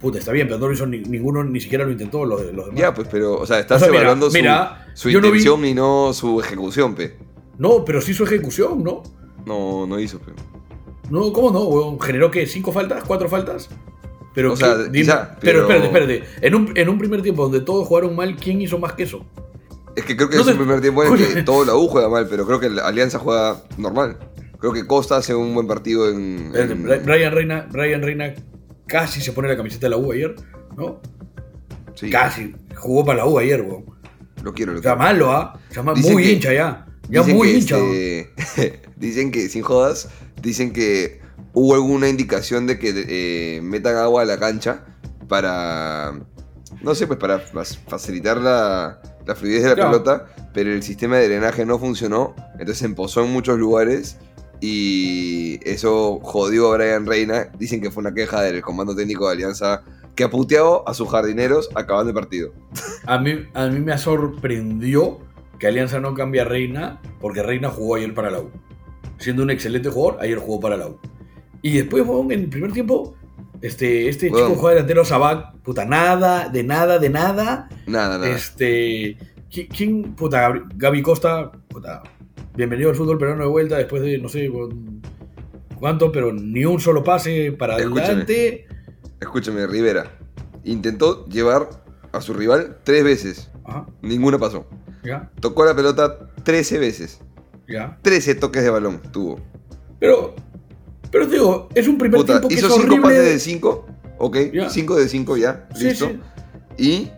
Puta, 0.00 0.18
está 0.18 0.30
bien, 0.32 0.46
pero 0.46 0.58
no 0.60 0.68
lo 0.68 0.72
hizo 0.74 0.86
ni- 0.86 1.00
ninguno, 1.00 1.42
ni 1.42 1.60
siquiera 1.60 1.84
lo 1.84 1.90
intentó 1.90 2.24
los, 2.24 2.40
los 2.52 2.66
demás. 2.66 2.80
Ya, 2.80 2.94
pues, 2.94 3.08
pero, 3.10 3.34
o 3.38 3.46
sea, 3.46 3.58
estás 3.58 3.78
O 3.82 3.84
sea, 3.84 3.88
mira, 3.88 4.00
evaluando 4.02 4.30
su, 4.30 4.36
mira, 4.36 4.86
su 4.94 5.10
yo 5.10 5.20
no 5.20 5.22
vi- 5.32 5.38
intención 5.38 5.64
y 5.64 5.74
no 5.74 6.12
su 6.12 6.40
ejecución, 6.40 6.94
pe. 6.94 7.16
No, 7.58 7.84
pero 7.84 8.00
sí 8.00 8.14
su 8.14 8.22
ejecución, 8.24 8.84
¿no? 8.84 9.02
No, 9.44 9.86
no 9.86 9.98
hizo, 9.98 10.20
pe. 10.20 10.32
No, 11.10 11.32
¿cómo 11.32 11.50
no? 11.50 11.64
weón? 11.64 11.98
¿Generó 12.00 12.30
qué? 12.30 12.46
¿Cinco 12.46 12.70
faltas? 12.70 13.02
¿Cuatro 13.04 13.28
faltas? 13.28 13.68
Pero, 14.34 14.52
O 14.52 14.56
sea, 14.56 14.76
pero... 14.86 15.36
pero- 15.40 15.60
espérate, 15.62 15.86
espérate. 15.86 16.24
En 16.46 16.54
un, 16.54 16.72
en 16.76 16.88
un 16.88 16.98
primer 16.98 17.22
tiempo 17.22 17.42
donde 17.44 17.60
todos 17.62 17.88
jugaron 17.88 18.14
mal, 18.14 18.36
¿quién 18.36 18.60
hizo 18.60 18.78
más 18.78 18.92
que 18.92 19.02
eso? 19.04 19.24
Es 19.96 20.04
que 20.04 20.14
creo 20.16 20.28
que 20.28 20.36
No 20.36 20.42
es 20.42 20.46
te- 20.46 20.52
un 20.52 20.58
primer 20.58 20.80
tiempo 20.80 21.02
en 21.02 21.12
el 21.14 21.34
que 21.34 21.42
todo 21.44 21.64
la 21.64 21.74
U 21.74 21.88
juega 21.88 22.08
mal, 22.08 22.28
pero 22.30 22.46
creo 22.46 22.60
que 22.60 22.70
la 22.70 22.86
Alianza 22.86 23.18
juega 23.18 23.56
normal. 23.78 24.16
Creo 24.60 24.72
que 24.72 24.86
Costa 24.86 25.16
hace 25.16 25.34
un 25.34 25.54
buen 25.54 25.66
partido 25.66 26.08
en. 26.08 26.52
En- 26.54 26.84
Bri- 26.84 27.04
Brian 27.04 27.32
Reina, 27.32 27.66
Brian 27.72 28.02
Reina 28.02 28.34
casi 28.88 29.20
se 29.20 29.32
pone 29.32 29.48
la 29.48 29.56
camiseta 29.56 29.86
de 29.86 29.90
la 29.90 29.96
U 29.98 30.10
ayer, 30.12 30.34
¿no? 30.76 31.00
sí, 31.94 32.10
Casi. 32.10 32.54
Jugó 32.76 33.04
para 33.04 33.18
la 33.18 33.26
U 33.26 33.38
ayer, 33.38 33.60
weón. 33.62 33.84
Lo 34.42 34.52
quiero, 34.54 34.72
lo 34.72 34.80
quiero. 34.80 34.96
malo, 34.96 35.30
¿ah? 35.32 35.58
Dicen 35.94 36.12
muy 36.14 36.22
que- 36.24 36.32
hincha 36.32 36.52
ya. 36.52 36.86
Ya 37.10 37.22
muy 37.22 37.50
hincha. 37.50 37.76
este, 37.78 38.80
dicen 38.96 39.30
que, 39.32 39.48
sin 39.48 39.62
jodas, 39.62 40.08
dicen 40.42 40.72
que 40.72 41.20
hubo 41.54 41.74
alguna 41.74 42.08
indicación 42.08 42.66
de 42.66 42.78
que 42.78 42.92
eh, 43.08 43.60
metan 43.62 43.96
agua 43.96 44.22
a 44.22 44.24
la 44.24 44.38
cancha 44.38 44.84
para. 45.28 46.12
No 46.82 46.94
sé, 46.94 47.06
pues 47.06 47.18
para 47.18 47.40
facilitar 47.88 48.36
la, 48.36 49.00
la 49.26 49.34
fluidez 49.34 49.62
de 49.62 49.68
la 49.70 49.74
Claro. 49.74 49.90
pelota, 49.90 50.26
pero 50.54 50.70
el 50.72 50.82
sistema 50.82 51.16
de 51.16 51.28
drenaje 51.28 51.64
no 51.64 51.78
funcionó, 51.78 52.36
entonces 52.52 52.78
se 52.78 52.84
empozó 52.84 53.24
en 53.24 53.32
muchos 53.32 53.58
lugares 53.58 54.18
y 54.60 55.58
eso 55.68 56.18
jodió 56.22 56.72
a 56.72 56.76
Brian 56.76 57.06
Reina. 57.06 57.50
Dicen 57.58 57.80
que 57.80 57.90
fue 57.90 58.00
una 58.02 58.14
queja 58.14 58.42
del 58.42 58.60
comando 58.62 58.94
técnico 58.94 59.26
de 59.26 59.34
Alianza 59.34 59.82
que 60.14 60.24
ha 60.24 60.30
puteado 60.30 60.88
a 60.88 60.94
sus 60.94 61.08
jardineros 61.08 61.68
acabando 61.74 62.10
el 62.10 62.14
partido. 62.14 62.52
A 63.06 63.18
mí, 63.18 63.44
a 63.54 63.66
mí 63.68 63.78
me 63.80 63.96
sorprendió 63.98 65.20
que 65.58 65.66
Alianza 65.66 66.00
no 66.00 66.14
cambie 66.14 66.40
a 66.40 66.44
Reina, 66.44 67.00
porque 67.20 67.42
Reina 67.42 67.68
jugó 67.70 67.96
ayer 67.96 68.14
para 68.14 68.30
la 68.30 68.40
U. 68.40 68.50
Siendo 69.18 69.42
un 69.42 69.50
excelente 69.50 69.90
jugador, 69.90 70.20
ayer 70.22 70.38
jugó 70.38 70.60
para 70.60 70.76
la 70.76 70.88
U. 70.88 70.98
Y 71.62 71.76
después, 71.78 72.04
en 72.06 72.30
el 72.32 72.48
primer 72.48 72.72
tiempo, 72.72 73.14
este, 73.60 74.08
este 74.08 74.30
Weón. 74.30 74.48
chico 74.50 74.60
juega 74.60 74.74
delantero 74.76 75.04
Sabac, 75.04 75.56
puta, 75.62 75.84
nada, 75.84 76.48
de 76.48 76.62
nada, 76.62 76.98
de 77.00 77.10
nada. 77.10 77.68
Nada, 77.86 78.18
nada. 78.18 78.28
Este. 78.30 79.16
¿qui- 79.50 79.68
¿Quién? 79.68 80.14
Puta, 80.14 80.52
Gaby 80.76 81.02
Costa, 81.02 81.50
puta. 81.68 82.02
Bienvenido 82.58 82.90
al 82.90 82.96
fútbol 82.96 83.18
peruano 83.18 83.44
de 83.44 83.48
vuelta 83.50 83.76
después 83.76 84.02
de, 84.02 84.18
no 84.18 84.28
sé, 84.28 84.50
cuánto, 85.78 86.10
pero 86.10 86.32
ni 86.32 86.64
un 86.64 86.80
solo 86.80 87.04
pase 87.04 87.52
para 87.52 87.76
Escúchame. 87.76 88.02
adelante. 88.02 88.66
Escúchame, 89.20 89.64
Rivera. 89.68 90.10
Intentó 90.64 91.24
llevar 91.28 91.68
a 92.10 92.20
su 92.20 92.34
rival 92.34 92.78
tres 92.82 93.04
veces. 93.04 93.48
Ajá, 93.64 93.86
Ninguna 94.02 94.38
pasó. 94.40 94.66
ya, 95.04 95.30
Tocó 95.40 95.64
la 95.64 95.76
pelota 95.76 96.30
13 96.42 96.78
veces. 96.80 97.20
ya. 97.68 97.96
13 98.02 98.34
toques 98.34 98.64
de 98.64 98.70
balón 98.70 99.02
tuvo. 99.12 99.38
Pero, 100.00 100.34
pero 101.12 101.28
te 101.28 101.34
digo, 101.34 101.68
es 101.76 101.86
un 101.86 101.96
primer 101.96 102.18
Puta, 102.18 102.32
tiempo 102.40 102.48
que 102.48 102.54
hizo 102.54 102.66
es 102.66 102.72
5 102.72 102.86
horrible. 102.86 103.02
pases 103.02 103.24
de 103.24 103.38
5. 103.38 103.86
Ok, 104.18 104.36
Ya. 104.52 104.68
5 104.68 104.96
de 104.96 105.08
5 105.08 105.36
ya. 105.36 105.68
Sí, 105.76 105.84
listo. 105.84 106.08
sí. 106.08 106.20
Y 106.76 107.10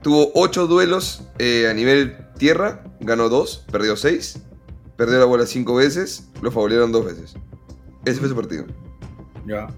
tuvo 0.00 0.30
8 0.34 0.66
duelos 0.66 1.24
eh, 1.38 1.68
a 1.70 1.74
nivel 1.74 2.16
tierra. 2.38 2.82
Ganó 3.00 3.28
2, 3.28 3.66
perdió 3.70 3.94
6. 3.96 4.40
Perdió 4.96 5.18
la 5.18 5.24
bola 5.26 5.46
5 5.46 5.74
veces. 5.74 6.28
Lo 6.42 6.50
favorearon 6.50 6.92
2 6.92 7.04
veces. 7.04 7.36
Ese 8.04 8.20
fue 8.20 8.28
su 8.28 8.36
partido. 8.36 8.64
Ya. 9.46 9.68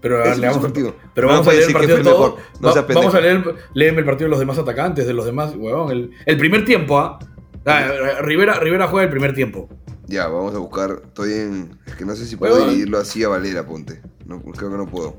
Pero, 0.00 0.18
le 0.34 0.46
vamos, 0.46 0.58
a- 0.58 0.60
partido. 0.60 0.94
pero 1.12 1.26
No 1.26 1.32
vamos 1.34 1.48
a 1.48 1.52
leer 1.52 1.64
el 1.66 1.72
partido 1.72 2.02
todo. 2.02 2.36
No 2.60 2.68
Va- 2.74 2.82
vamos 2.94 3.14
a 3.14 3.20
leer, 3.20 3.54
léeme 3.74 3.98
el 3.98 4.04
partido 4.04 4.26
de 4.26 4.30
los 4.30 4.38
demás 4.38 4.56
atacantes, 4.58 5.06
de 5.06 5.12
los 5.12 5.24
demás, 5.26 5.54
huevón. 5.56 5.90
El, 5.90 6.12
el 6.24 6.38
primer 6.38 6.64
tiempo, 6.64 6.98
¿ah? 6.98 7.18
Ah, 7.66 7.88
Rivera, 8.22 8.60
Rivera 8.60 8.86
juega 8.86 9.04
el 9.04 9.10
primer 9.10 9.34
tiempo. 9.34 9.68
Ya, 10.06 10.28
vamos 10.28 10.54
a 10.54 10.58
buscar. 10.58 11.02
Estoy 11.04 11.32
en. 11.32 11.78
Es 11.84 11.96
que 11.96 12.04
no 12.04 12.14
sé 12.16 12.26
si 12.26 12.36
puedo 12.36 12.54
Huevón. 12.54 12.70
dividirlo 12.70 12.98
así 12.98 13.22
a 13.24 13.28
Valera, 13.28 13.66
ponte. 13.66 14.00
No, 14.24 14.40
creo 14.40 14.70
que 14.70 14.76
no 14.76 14.86
puedo. 14.86 15.16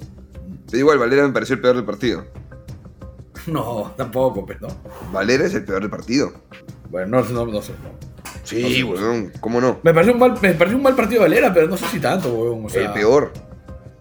Pero 0.67 0.77
igual, 0.79 0.97
Valera 0.97 1.27
me 1.27 1.33
pareció 1.33 1.55
el 1.55 1.61
peor 1.61 1.75
del 1.75 1.85
partido. 1.85 2.25
No, 3.47 3.93
tampoco, 3.97 4.45
pues, 4.45 4.59
¿no? 4.61 4.67
Valera 5.13 5.45
es 5.45 5.53
el 5.53 5.63
peor 5.63 5.81
del 5.81 5.89
partido. 5.89 6.31
Bueno, 6.89 7.21
no, 7.21 7.29
no, 7.29 7.45
no 7.51 7.61
sé. 7.61 7.73
no. 7.83 7.89
Sí, 8.43 8.84
weón, 8.84 9.32
¿cómo 9.39 9.62
no? 9.62 9.80
Me 9.84 9.93
pareció 9.93 10.13
un 10.13 10.19
mal, 10.19 10.34
me 10.41 10.54
pareció 10.54 10.78
un 10.78 10.84
mal 10.84 10.95
partido 10.95 11.21
de 11.21 11.30
Valera, 11.30 11.54
pero 11.54 11.67
no 11.67 11.78
sé 11.78 11.86
si 11.88 11.99
tanto. 11.99 12.34
O 12.63 12.69
sea, 12.69 12.84
el 12.84 12.93
peor. 12.93 13.32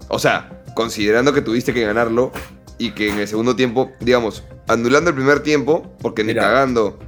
O 0.08 0.18
sea, 0.18 0.62
considerando 0.74 1.32
que 1.32 1.42
tuviste 1.42 1.74
que 1.74 1.84
ganarlo 1.84 2.32
y 2.78 2.92
que 2.92 3.10
en 3.10 3.18
el 3.18 3.28
segundo 3.28 3.56
tiempo, 3.56 3.90
digamos, 4.00 4.44
anulando 4.66 5.10
el 5.10 5.16
primer 5.16 5.40
tiempo, 5.40 5.94
porque 6.00 6.24
ni 6.24 6.34
cagando 6.34 6.98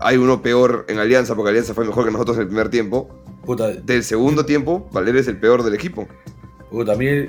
hay 0.00 0.16
uno 0.16 0.42
peor 0.42 0.86
en 0.88 0.98
Alianza, 0.98 1.34
porque 1.34 1.50
Alianza 1.50 1.74
fue 1.74 1.84
mejor 1.84 2.04
que 2.04 2.10
nosotros 2.10 2.36
en 2.36 2.42
el 2.42 2.48
primer 2.48 2.68
tiempo. 2.68 3.22
Puta, 3.44 3.68
Del 3.68 4.02
segundo 4.04 4.44
tiempo, 4.46 4.88
Valera 4.92 5.20
es 5.20 5.28
el 5.28 5.38
peor 5.38 5.62
del 5.62 5.74
equipo. 5.74 6.08
puta, 6.70 6.92
a 6.92 6.96
mí 6.96 7.26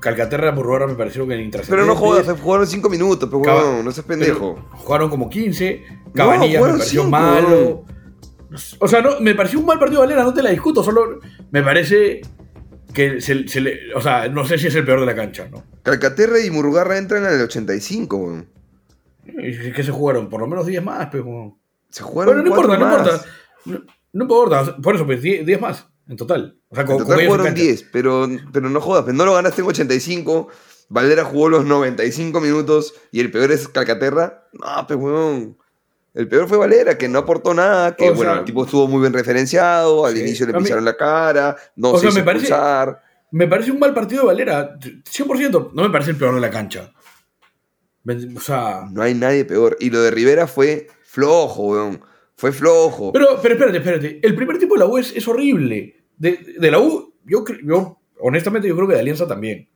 Calcaterra 0.00 0.52
Murruara 0.52 0.86
me 0.86 0.94
pareció 0.94 1.24
que 1.24 1.34
Pero 1.34 1.42
intrascendente. 1.44 1.86
no 1.86 1.94
jodas, 1.96 2.40
jugaron 2.40 2.66
5 2.66 2.88
minutos, 2.88 3.28
pero 3.30 3.42
weón, 3.42 3.84
no 3.84 3.92
seas 3.92 4.06
pendejo. 4.06 4.54
Pero 4.54 4.76
Jugaron 4.78 5.10
como 5.10 5.28
15. 5.28 5.84
Cabanillas 6.14 6.52
me 6.52 6.58
jugaron 6.58 6.78
pareció 6.78 7.02
cinco, 7.02 7.10
malo. 7.10 7.84
O 8.78 8.88
sea, 8.88 9.00
no, 9.00 9.20
me 9.20 9.34
pareció 9.34 9.60
un 9.60 9.66
mal 9.66 9.78
partido 9.78 10.00
Valera, 10.00 10.24
no 10.24 10.34
te 10.34 10.42
la 10.42 10.50
discuto, 10.50 10.82
solo 10.82 11.20
me 11.50 11.62
parece 11.62 12.20
que 12.92 13.20
se, 13.20 13.46
se 13.46 13.60
le. 13.60 13.94
O 13.94 14.00
sea, 14.00 14.28
no 14.28 14.44
sé 14.44 14.58
si 14.58 14.66
es 14.66 14.74
el 14.74 14.84
peor 14.84 15.00
de 15.00 15.06
la 15.06 15.14
cancha, 15.14 15.48
¿no? 15.50 15.64
Calcaterra 15.82 16.40
y 16.40 16.50
Murugarra 16.50 16.98
entran 16.98 17.24
en 17.24 17.32
el 17.32 17.42
85, 17.42 18.16
weón. 18.16 18.48
Y 19.24 19.72
que 19.72 19.82
se 19.82 19.92
jugaron 19.92 20.28
por 20.28 20.40
lo 20.40 20.46
menos 20.46 20.66
10 20.66 20.82
más, 20.82 21.08
pero. 21.10 21.58
Se 21.88 22.02
jugaron 22.02 22.34
Bueno, 22.34 22.48
no 22.48 22.56
importa, 22.56 22.78
no 22.78 22.90
importa. 22.90 23.24
No, 23.64 23.84
no 24.12 24.24
importa, 24.24 24.76
por 24.76 24.94
eso, 24.94 25.06
pues 25.06 25.22
10, 25.22 25.46
10 25.46 25.60
más 25.60 25.86
en 26.08 26.16
total. 26.16 26.58
O 26.68 26.74
sea, 26.74 26.82
En 26.82 26.88
con, 26.88 26.98
total 26.98 27.16
con 27.16 27.26
jugaron 27.26 27.46
cancha. 27.46 27.62
10, 27.62 27.86
pero, 27.92 28.28
pero 28.52 28.68
no 28.68 28.80
jodas, 28.80 29.04
pero 29.04 29.16
no 29.16 29.24
lo 29.24 29.34
ganaste 29.34 29.62
en 29.62 29.68
85. 29.68 30.48
Valera 30.88 31.24
jugó 31.24 31.48
los 31.48 31.64
95 31.64 32.40
minutos 32.40 32.94
y 33.12 33.20
el 33.20 33.30
peor 33.30 33.52
es 33.52 33.68
Calcaterra. 33.68 34.48
No, 34.52 34.86
pues 34.88 34.98
weón. 34.98 35.56
El 36.14 36.26
peor 36.28 36.48
fue 36.48 36.58
Valera, 36.58 36.98
que 36.98 37.08
no 37.08 37.20
aportó 37.20 37.54
nada, 37.54 37.94
que 37.94 38.10
O 38.10 38.14
bueno, 38.14 38.32
sea, 38.32 38.40
el 38.40 38.44
tipo 38.46 38.64
estuvo 38.64 38.88
muy 38.88 39.00
bien 39.00 39.12
referenciado, 39.12 40.04
al 40.06 40.14
sí. 40.14 40.20
inicio 40.20 40.46
le 40.46 40.54
mí- 40.54 40.60
pisaron 40.62 40.84
la 40.84 40.96
cara, 40.96 41.56
no 41.76 41.94
se 41.94 42.00
sea, 42.00 42.08
hizo 42.10 42.18
me 42.18 42.24
parece- 42.24 42.46
expulsar. 42.46 43.02
Me 43.32 43.46
parece 43.46 43.70
un 43.70 43.78
mal 43.78 43.94
partido 43.94 44.22
de 44.22 44.26
Valera, 44.26 44.76
100%. 45.08 45.70
No 45.72 45.82
me 45.84 45.90
parece 45.90 46.10
el 46.10 46.16
peor 46.16 46.34
de 46.34 46.40
la 46.40 46.50
cancha. 46.50 46.90
O 48.36 48.40
sea. 48.40 48.88
No 48.90 49.02
hay 49.02 49.14
nadie 49.14 49.44
peor. 49.44 49.76
Y 49.78 49.90
lo 49.90 50.02
de 50.02 50.10
Rivera 50.10 50.46
fue 50.46 50.88
flojo, 51.04 51.68
weón. 51.68 52.00
Fue 52.36 52.50
flojo. 52.52 53.12
Pero, 53.12 53.38
pero 53.42 53.54
espérate, 53.54 53.76
espérate. 53.78 54.20
El 54.22 54.34
primer 54.34 54.56
tiempo 54.58 54.74
de 54.74 54.80
la 54.80 54.86
U 54.86 54.96
es, 54.98 55.14
es 55.14 55.28
horrible. 55.28 56.02
De, 56.16 56.38
de 56.58 56.70
la 56.70 56.80
U, 56.80 57.14
yo, 57.24 57.44
yo, 57.64 58.00
honestamente, 58.18 58.66
yo 58.66 58.74
creo 58.74 58.88
que 58.88 58.94
de 58.94 59.00
Alianza 59.00 59.28
también. 59.28 59.68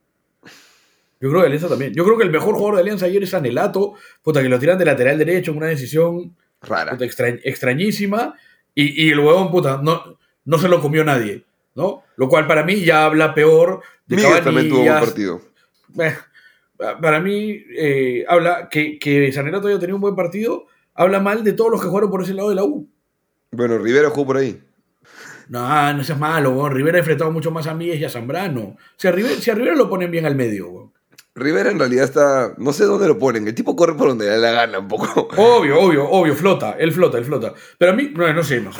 Yo 1.24 1.30
creo 1.30 1.40
que 1.40 1.46
Alianza 1.46 1.70
también. 1.70 1.94
Yo 1.94 2.04
creo 2.04 2.18
que 2.18 2.24
el 2.24 2.30
mejor 2.30 2.54
jugador 2.54 2.74
de 2.74 2.80
Alianza 2.82 3.06
ayer 3.06 3.22
es 3.22 3.32
Anelato. 3.32 3.94
Puta, 4.22 4.42
que 4.42 4.48
lo 4.50 4.58
tiran 4.58 4.76
de 4.76 4.84
lateral 4.84 5.16
derecho 5.16 5.52
en 5.52 5.56
una 5.56 5.68
decisión 5.68 6.36
Rara. 6.60 6.98
puta, 6.98 7.06
extrañísima. 7.06 8.34
Y, 8.74 9.06
y 9.06 9.10
el 9.10 9.20
huevón, 9.20 9.50
puta, 9.50 9.80
no, 9.82 10.18
no 10.44 10.58
se 10.58 10.68
lo 10.68 10.82
comió 10.82 11.02
nadie. 11.02 11.42
¿No? 11.76 12.02
Lo 12.16 12.28
cual 12.28 12.46
para 12.46 12.62
mí 12.62 12.82
ya 12.82 13.06
habla 13.06 13.32
peor 13.32 13.80
de 14.06 14.16
Miguel 14.16 14.44
también 14.44 14.68
tuvo 14.68 14.82
un 14.82 14.86
partido. 14.86 15.40
Eh, 15.98 16.14
para 17.00 17.20
mí, 17.20 17.56
eh, 17.74 18.26
habla 18.28 18.68
que, 18.68 18.98
que 18.98 19.32
Sanelato 19.32 19.68
haya 19.68 19.78
tenido 19.78 19.96
un 19.96 20.02
buen 20.02 20.14
partido. 20.14 20.66
Habla 20.92 21.20
mal 21.20 21.42
de 21.42 21.54
todos 21.54 21.70
los 21.70 21.80
que 21.80 21.88
jugaron 21.88 22.10
por 22.10 22.22
ese 22.22 22.34
lado 22.34 22.50
de 22.50 22.56
la 22.56 22.64
U. 22.64 22.86
Bueno, 23.50 23.78
Rivera 23.78 24.10
jugó 24.10 24.26
por 24.26 24.36
ahí. 24.36 24.60
No, 25.48 25.92
no 25.94 26.04
seas 26.04 26.18
malo, 26.18 26.50
weón. 26.50 26.72
Rivera 26.72 26.98
ha 26.98 27.00
enfrentado 27.00 27.30
mucho 27.30 27.50
más 27.50 27.66
a 27.66 27.72
Míguez 27.72 27.98
y 27.98 28.04
a 28.04 28.10
Zambrano. 28.10 28.76
Si 28.96 29.08
a 29.08 29.12
Rivera, 29.12 29.36
si 29.36 29.50
a 29.50 29.54
Rivera 29.54 29.74
lo 29.74 29.88
ponen 29.88 30.10
bien 30.10 30.26
al 30.26 30.36
medio, 30.36 30.68
weón. 30.68 30.93
Rivera 31.36 31.70
en 31.72 31.80
realidad 31.80 32.04
está. 32.04 32.54
No 32.58 32.72
sé 32.72 32.84
dónde 32.84 33.08
lo 33.08 33.18
ponen. 33.18 33.46
El 33.48 33.54
tipo 33.56 33.74
corre 33.74 33.94
por 33.96 34.06
donde 34.08 34.24
le 34.26 34.30
da 34.32 34.36
la 34.38 34.50
gana 34.52 34.78
un 34.78 34.86
poco. 34.86 35.28
Obvio, 35.36 35.80
obvio, 35.80 36.08
obvio, 36.08 36.34
flota, 36.36 36.76
él 36.78 36.92
flota, 36.92 37.18
él 37.18 37.24
flota. 37.24 37.52
Pero 37.76 37.90
a 37.90 37.94
mí, 37.96 38.12
no, 38.14 38.32
no 38.32 38.44
sé, 38.44 38.60
no 38.60 38.70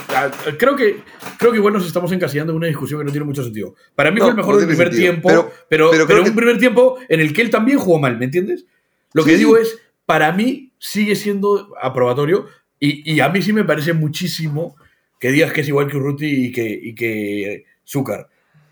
Creo 0.57 0.77
que, 0.77 1.03
creo 1.37 1.51
que 1.51 1.59
igual 1.59 1.75
nos 1.75 1.85
estamos 1.85 2.13
encasillando 2.13 2.53
en 2.53 2.59
una 2.59 2.69
discusión 2.69 3.01
que 3.01 3.07
no 3.07 3.11
tiene 3.11 3.27
mucho 3.27 3.43
sentido. 3.43 3.75
Para 3.97 4.13
mí 4.13 4.19
No, 4.19 4.27
fue 4.27 4.31
el 4.31 4.37
mejor 4.37 4.55
no 4.55 4.61
del 4.61 4.69
primer 4.69 4.87
sentido. 4.89 5.11
tiempo, 5.13 5.29
Pero- 5.29 5.53
pero, 5.69 5.91
pero, 5.91 6.07
pero 6.07 6.19
un 6.21 6.27
que- 6.27 6.33
primer 6.33 6.59
tiempo 6.59 6.97
en 7.09 7.19
el 7.21 7.33
que 7.33 7.43
él 7.43 7.51
también 7.51 7.79
jugó 7.79 7.99
mal, 7.99 8.19
¿me 8.19 8.27
entiendes? 8.27 8.67
Lo 9.15 9.25
que 9.25 9.33
Sí. 9.33 9.39
digo 9.39 9.57
es, 9.57 9.77
para 10.07 10.31
mí 10.33 10.71
sigue 10.79 11.17
siendo 11.17 11.75
aprobatorio 11.83 12.47
y, 12.79 13.13
y 13.15 13.19
a 13.19 13.31
mí 13.31 13.43
sí 13.43 13.53
me 13.53 13.65
parece 13.65 13.95
muchísimo 13.95 14.77
que 15.19 15.33
digas 15.33 15.53
que 15.53 15.63
es 15.63 15.69
igual 15.69 15.89
que 15.89 15.97
Urruti 15.97 16.47
y 16.47 16.53
que, 16.53 16.69
y 16.69 16.95
que 16.95 17.65
Zúcar. 17.85 18.29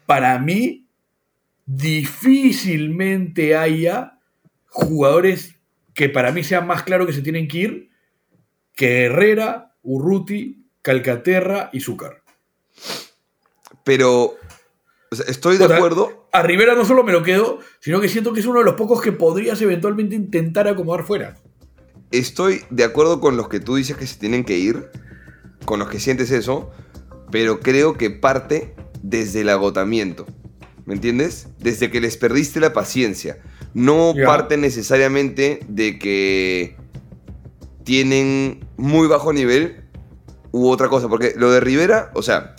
Para 0.06 0.38
mí, 0.38 0.81
difícilmente 1.66 3.56
haya 3.56 4.18
jugadores 4.68 5.56
que 5.94 6.08
para 6.08 6.32
mí 6.32 6.42
sea 6.44 6.60
más 6.60 6.82
claro 6.82 7.06
que 7.06 7.12
se 7.12 7.22
tienen 7.22 7.48
que 7.48 7.58
ir 7.58 7.92
que 8.74 9.04
Herrera, 9.04 9.74
Urruti, 9.82 10.66
Calcaterra 10.82 11.70
y 11.72 11.80
Zúcar. 11.80 12.22
Pero. 13.84 14.36
o 15.10 15.16
sea, 15.16 15.26
estoy 15.28 15.58
de 15.58 15.64
O 15.64 15.68
sea, 15.68 15.76
acuerdo. 15.76 16.28
A 16.32 16.42
Rivera 16.42 16.74
no 16.74 16.84
solo 16.84 17.04
me 17.04 17.12
lo 17.12 17.22
quedo, 17.22 17.58
sino 17.80 18.00
que 18.00 18.08
siento 18.08 18.32
que 18.32 18.40
es 18.40 18.46
uno 18.46 18.60
de 18.60 18.64
los 18.64 18.74
pocos 18.74 19.02
que 19.02 19.12
podrías 19.12 19.60
eventualmente 19.60 20.14
intentar 20.14 20.66
acomodar 20.66 21.04
fuera. 21.04 21.36
Estoy 22.10 22.62
de 22.70 22.84
acuerdo 22.84 23.20
con 23.20 23.36
los 23.36 23.48
que 23.48 23.60
tú 23.60 23.76
dices 23.76 23.96
que 23.96 24.06
se 24.06 24.18
tienen 24.18 24.44
que 24.44 24.58
ir. 24.58 24.90
Con 25.64 25.78
los 25.78 25.88
que 25.88 26.00
sientes 26.00 26.30
eso. 26.30 26.70
Pero 27.30 27.60
creo 27.60 27.96
que 27.96 28.10
parte 28.10 28.74
desde 29.02 29.42
el 29.42 29.48
agotamiento. 29.48 30.26
¿Me 30.84 30.94
entiendes? 30.94 31.48
Desde 31.58 31.90
que 31.90 32.00
les 32.00 32.16
perdiste 32.16 32.60
la 32.60 32.72
paciencia. 32.72 33.38
No 33.74 34.14
parte 34.24 34.56
necesariamente 34.56 35.60
de 35.68 35.98
que 35.98 36.76
tienen 37.84 38.64
muy 38.76 39.06
bajo 39.08 39.32
nivel 39.32 39.84
u 40.50 40.68
otra 40.68 40.88
cosa. 40.88 41.08
Porque 41.08 41.34
lo 41.36 41.50
de 41.50 41.60
Rivera, 41.60 42.10
o 42.14 42.22
sea, 42.22 42.54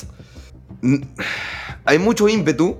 hay 1.85 1.99
mucho 1.99 2.27
ímpetu 2.29 2.77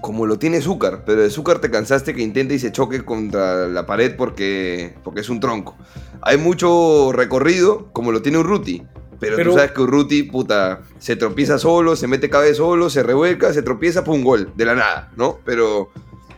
como 0.00 0.26
lo 0.26 0.38
tiene 0.38 0.60
Zúcar, 0.60 1.04
pero 1.04 1.22
de 1.22 1.30
Zúcar 1.30 1.58
te 1.58 1.70
cansaste 1.70 2.14
que 2.14 2.22
intente 2.22 2.54
y 2.54 2.58
se 2.58 2.72
choque 2.72 3.04
contra 3.04 3.68
la 3.68 3.86
pared 3.86 4.16
porque, 4.16 4.94
porque 5.04 5.20
es 5.20 5.28
un 5.28 5.40
tronco. 5.40 5.76
Hay 6.22 6.38
mucho 6.38 7.12
recorrido 7.12 7.92
como 7.92 8.12
lo 8.12 8.22
tiene 8.22 8.38
Urruti, 8.38 8.82
pero, 9.20 9.36
Pero- 9.36 9.50
tú 9.50 9.56
sabes 9.58 9.72
que 9.72 9.80
Urruti, 9.82 10.22
puta, 10.24 10.80
se 10.98 11.14
tropieza 11.14 11.58
solo, 11.58 11.94
se 11.94 12.06
mete 12.06 12.28
cabeza 12.30 12.56
solo, 12.56 12.88
se 12.90 13.02
revuelca, 13.02 13.52
se 13.52 13.62
tropieza, 13.62 14.02
pum, 14.02 14.24
gol, 14.24 14.50
de 14.56 14.64
la 14.64 14.74
nada, 14.74 15.12
¿no? 15.16 15.38
Pero 15.44 15.90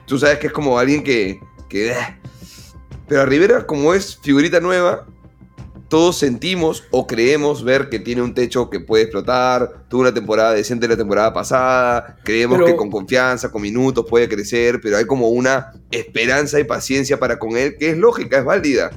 tú 0.06 0.18
sabes 0.18 0.38
que 0.38 0.48
es 0.48 0.52
como 0.52 0.78
alguien 0.78 1.02
que... 1.04 1.40
que 1.68 1.92
eh. 1.92 1.96
Pero 3.08 3.22
a 3.22 3.26
Rivera, 3.26 3.66
como 3.66 3.94
es 3.94 4.18
figurita 4.22 4.58
nueva, 4.60 5.06
todos 5.88 6.16
sentimos 6.16 6.84
o 6.90 7.06
creemos 7.06 7.62
ver 7.62 7.90
que 7.90 7.98
tiene 7.98 8.22
un 8.22 8.32
techo 8.34 8.70
que 8.70 8.80
puede 8.80 9.04
explotar, 9.04 9.84
tuvo 9.88 10.00
una 10.00 10.14
temporada 10.14 10.54
decente 10.54 10.88
la 10.88 10.96
temporada 10.96 11.32
pasada, 11.32 12.16
creemos 12.24 12.56
Pero- 12.58 12.66
que 12.66 12.76
con 12.76 12.90
confianza, 12.90 13.52
con 13.52 13.62
minutos 13.62 14.06
puede 14.08 14.28
crecer, 14.28 14.80
pero 14.82 14.96
hay 14.96 15.04
como 15.04 15.28
una 15.28 15.72
esperanza 15.90 16.58
y 16.58 16.64
paciencia 16.64 17.18
para 17.20 17.38
con 17.38 17.56
él 17.56 17.76
que 17.78 17.90
es 17.90 17.96
lógica, 17.98 18.38
es 18.38 18.44
válida. 18.44 18.90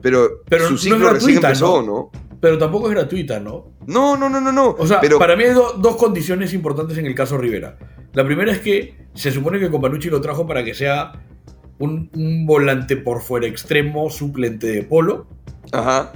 Pero, 0.00 0.42
Pero 0.48 0.64
no 0.64 0.68
su 0.70 0.78
ciclo 0.78 1.10
recién 1.10 1.40
gratuita, 1.40 1.48
empezó, 1.48 1.82
¿no? 1.82 2.10
¿no? 2.12 2.27
Pero 2.40 2.56
tampoco 2.58 2.88
es 2.88 2.94
gratuita, 2.94 3.40
¿no? 3.40 3.72
No, 3.86 4.16
no, 4.16 4.28
no, 4.28 4.40
no, 4.40 4.52
no. 4.52 4.76
O 4.78 4.86
sea, 4.86 5.00
pero 5.00 5.18
para 5.18 5.34
mí 5.36 5.44
hay 5.44 5.52
do- 5.54 5.74
dos 5.78 5.96
condiciones 5.96 6.52
importantes 6.54 6.96
en 6.98 7.06
el 7.06 7.14
caso 7.14 7.36
Rivera. 7.38 7.76
La 8.12 8.24
primera 8.24 8.52
es 8.52 8.60
que 8.60 9.06
se 9.14 9.30
supone 9.32 9.58
que 9.58 9.70
Companucci 9.70 10.08
lo 10.10 10.20
trajo 10.20 10.46
para 10.46 10.64
que 10.64 10.74
sea 10.74 11.12
un, 11.78 12.10
un 12.14 12.46
volante 12.46 12.96
por 12.96 13.20
fuera 13.22 13.46
extremo, 13.46 14.08
suplente 14.10 14.66
de 14.68 14.82
polo, 14.84 15.26
Ajá. 15.72 16.12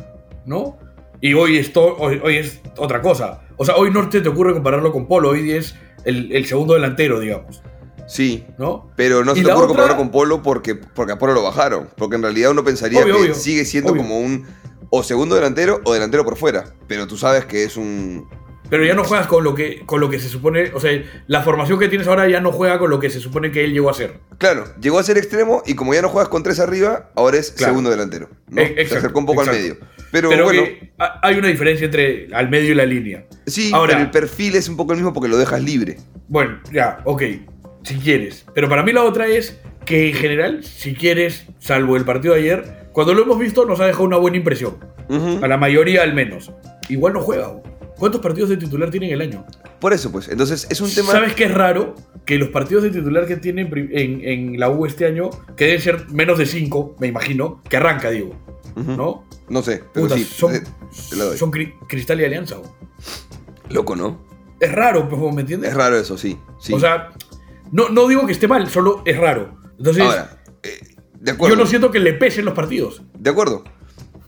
¿no? 0.47 0.79
Y 1.21 1.35
hoy, 1.35 1.57
esto, 1.59 1.97
hoy, 1.99 2.21
hoy 2.23 2.37
es 2.37 2.61
otra 2.77 3.01
cosa. 3.01 3.43
O 3.57 3.65
sea, 3.65 3.77
hoy 3.77 3.91
no 3.91 4.09
te, 4.09 4.21
te 4.21 4.29
ocurre 4.29 4.53
compararlo 4.55 4.93
con 4.93 5.07
Polo, 5.07 5.31
hoy 5.31 5.53
es 5.53 5.75
el, 6.05 6.33
el 6.33 6.47
segundo 6.47 6.75
delantero, 6.75 7.21
digamos, 7.21 7.63
Sí. 8.07 8.45
¿no? 8.59 8.91
Pero 8.97 9.25
no 9.25 9.35
se 9.35 9.43
te 9.43 9.47
ocurre 9.47 9.57
otra- 9.65 9.67
compararlo 9.69 9.97
con 9.97 10.11
Polo 10.11 10.43
porque, 10.43 10.75
porque 10.75 11.13
a 11.13 11.19
Polo 11.19 11.33
lo 11.35 11.43
bajaron. 11.43 11.89
Porque 11.97 12.17
en 12.17 12.23
realidad 12.23 12.51
uno 12.51 12.65
pensaría 12.65 13.01
Obvio, 13.03 13.15
que 13.17 13.21
obvio, 13.23 13.35
sigue 13.35 13.65
siendo 13.65 13.93
obvio. 13.93 14.03
como 14.03 14.19
un 14.19 14.45
o 14.95 15.03
segundo 15.03 15.35
delantero 15.35 15.81
o 15.85 15.95
delantero 15.95 16.23
por 16.25 16.37
fuera. 16.37 16.75
Pero 16.87 17.07
tú 17.07 17.17
sabes 17.17 17.47
que 17.47 17.65
es 17.65 17.77
un, 17.79 18.29
Pero 18.69 18.85
ya 18.85 18.95
no 18.95 19.05
juegas 19.05 19.27
con 19.27 19.43
lo 19.43 19.55
que, 19.55 19.83
con 19.87 20.01
lo 20.01 20.09
que 20.11 20.19
se 20.21 20.29
supone, 20.29 20.71
o 20.75 20.81
sea, 20.81 20.91
la 21.27 21.43
formación 21.43 21.79
que 21.79 21.89
tienes 21.89 22.07
ahora 22.09 22.29
ya 22.29 22.41
no 22.41 22.53
juega 22.53 22.79
con 22.79 22.91
lo 22.91 23.01
que 23.01 23.09
se 23.11 23.19
supone 23.21 23.51
que 23.51 23.65
él 23.65 23.73
llegó 23.73 23.89
a 23.91 23.95
ser. 23.95 24.21
Claro, 24.39 24.65
llegó 24.81 24.99
a 24.99 25.03
ser 25.03 25.17
extremo 25.19 25.63
y 25.67 25.75
como 25.75 25.95
ya 25.95 26.03
no 26.03 26.09
juegas 26.11 26.29
con 26.29 26.43
tres 26.43 26.61
arriba, 26.61 27.11
ahora 27.15 27.39
es 27.39 27.51
Claro. 27.53 27.73
segundo 27.73 27.91
delantero. 27.91 28.29
¿no? 28.49 28.61
Eh, 28.61 28.67
Se 28.67 28.73
exacto, 28.83 28.99
acercó 28.99 29.19
un 29.21 29.27
poco 29.27 29.41
al 29.43 29.49
exacto. 29.49 29.63
medio. 29.75 29.89
Pero, 30.11 30.29
Pero 30.29 30.45
bueno, 30.45 30.63
hay 31.23 31.39
una 31.39 31.49
diferencia 31.49 31.87
entre 31.87 32.29
al 32.35 32.51
medio 32.51 32.73
y 32.73 32.75
la 32.75 32.85
línea. 32.85 33.25
sí, 33.47 33.71
ahora- 33.73 33.93
pero 33.95 34.05
el 34.05 34.11
perfil 34.11 34.57
es 34.57 34.69
un 34.69 34.77
poco 34.77 34.93
el 34.93 34.99
mismo 34.99 35.13
porque 35.15 35.29
lo 35.31 35.39
dejas 35.39 35.63
libre. 35.63 35.97
Bueno, 36.29 36.61
ya, 36.71 37.01
ok, 37.05 37.23
si 37.83 37.95
quieres. 37.97 38.45
Pero 38.55 38.69
para 38.69 38.83
mí 38.83 38.93
la 38.93 39.05
otra 39.05 39.27
es 39.27 39.59
que 39.87 40.09
en 40.11 40.15
general, 40.15 40.65
si 40.65 40.95
quieres, 40.95 41.45
salvo 41.59 41.97
el 41.97 42.05
partido 42.05 42.35
de 42.35 42.41
ayer, 42.41 42.82
cuando 42.93 43.15
lo 43.15 43.23
hemos 43.23 43.39
visto 43.39 43.65
nos 43.65 43.81
ha 43.81 43.87
dejado 43.87 44.05
una 44.05 44.19
buena 44.19 44.37
impresión. 44.37 44.77
A 45.43 45.49
la 45.49 45.57
mayoría 45.57 46.03
al 46.03 46.15
menos. 46.15 46.51
Igual 46.89 47.13
no 47.15 47.21
juega. 47.21 47.53
¿Cuántos 47.99 48.21
partidos 48.21 48.49
de 48.51 48.57
titular 48.57 48.91
tiene 48.91 49.09
en 49.09 49.13
el 49.15 49.21
año? 49.21 49.47
Por 49.79 49.93
eso, 49.93 50.11
pues. 50.11 50.29
Entonces, 50.29 50.67
es 50.71 50.81
un 50.81 50.93
tema. 50.93 51.13
¿Sabes 51.13 51.35
qué 51.35 51.45
es 51.45 51.55
raro? 51.55 51.95
Que 52.25 52.37
los 52.39 52.49
partidos 52.49 52.83
de 52.83 52.91
titular 52.91 53.27
que 53.27 53.37
tiene 53.37 53.69
en, 53.93 54.59
la 54.59 54.71
U 54.71 54.87
este 54.87 55.07
año, 55.07 55.31
que 55.57 55.67
deben 55.67 55.81
ser 55.81 56.09
menos 56.11 56.39
de 56.39 56.47
5, 56.47 56.97
me 56.99 57.09
imagino, 57.09 57.63
que 57.69 57.77
arranca, 57.77 58.11
digo. 58.11 58.35
¿No? 58.75 59.25
No 59.49 59.63
sé, 59.63 59.85
pero 59.93 60.07
Puta, 60.07 60.17
sí. 60.17 60.25
son, 60.25 61.53
cri- 61.53 61.75
Cristal 61.87 62.21
y 62.21 62.25
Alianza. 62.25 62.57
Loco, 63.69 63.95
¿no? 63.97 64.25
Es 64.61 64.73
raro, 64.73 65.09
pues, 65.09 65.35
¿me 65.35 65.43
entiendes? 65.43 65.71
Es 65.71 65.77
raro 65.77 65.97
eso, 65.99 66.17
sí. 66.17 66.39
sí. 66.59 66.73
O 66.73 66.81
sea, 66.81 67.11
no, 67.71 67.89
no 67.89 68.09
digo 68.09 68.27
que 68.27 68.33
esté 68.33 68.49
mal, 68.49 68.69
solo 68.69 69.03
es 69.05 69.17
raro. 69.19 69.59
Entonces, 69.79 70.03
Ahora, 70.05 70.43
eh, 70.63 70.79
De 71.23 71.31
acuerdo. 71.33 71.57
Yo 71.57 71.63
no 71.63 71.69
siento 71.69 71.91
que 71.91 71.99
le 72.01 72.13
pesen 72.15 72.45
los 72.45 72.55
partidos. 72.55 73.03
De 73.19 73.31
acuerdo. 73.31 73.65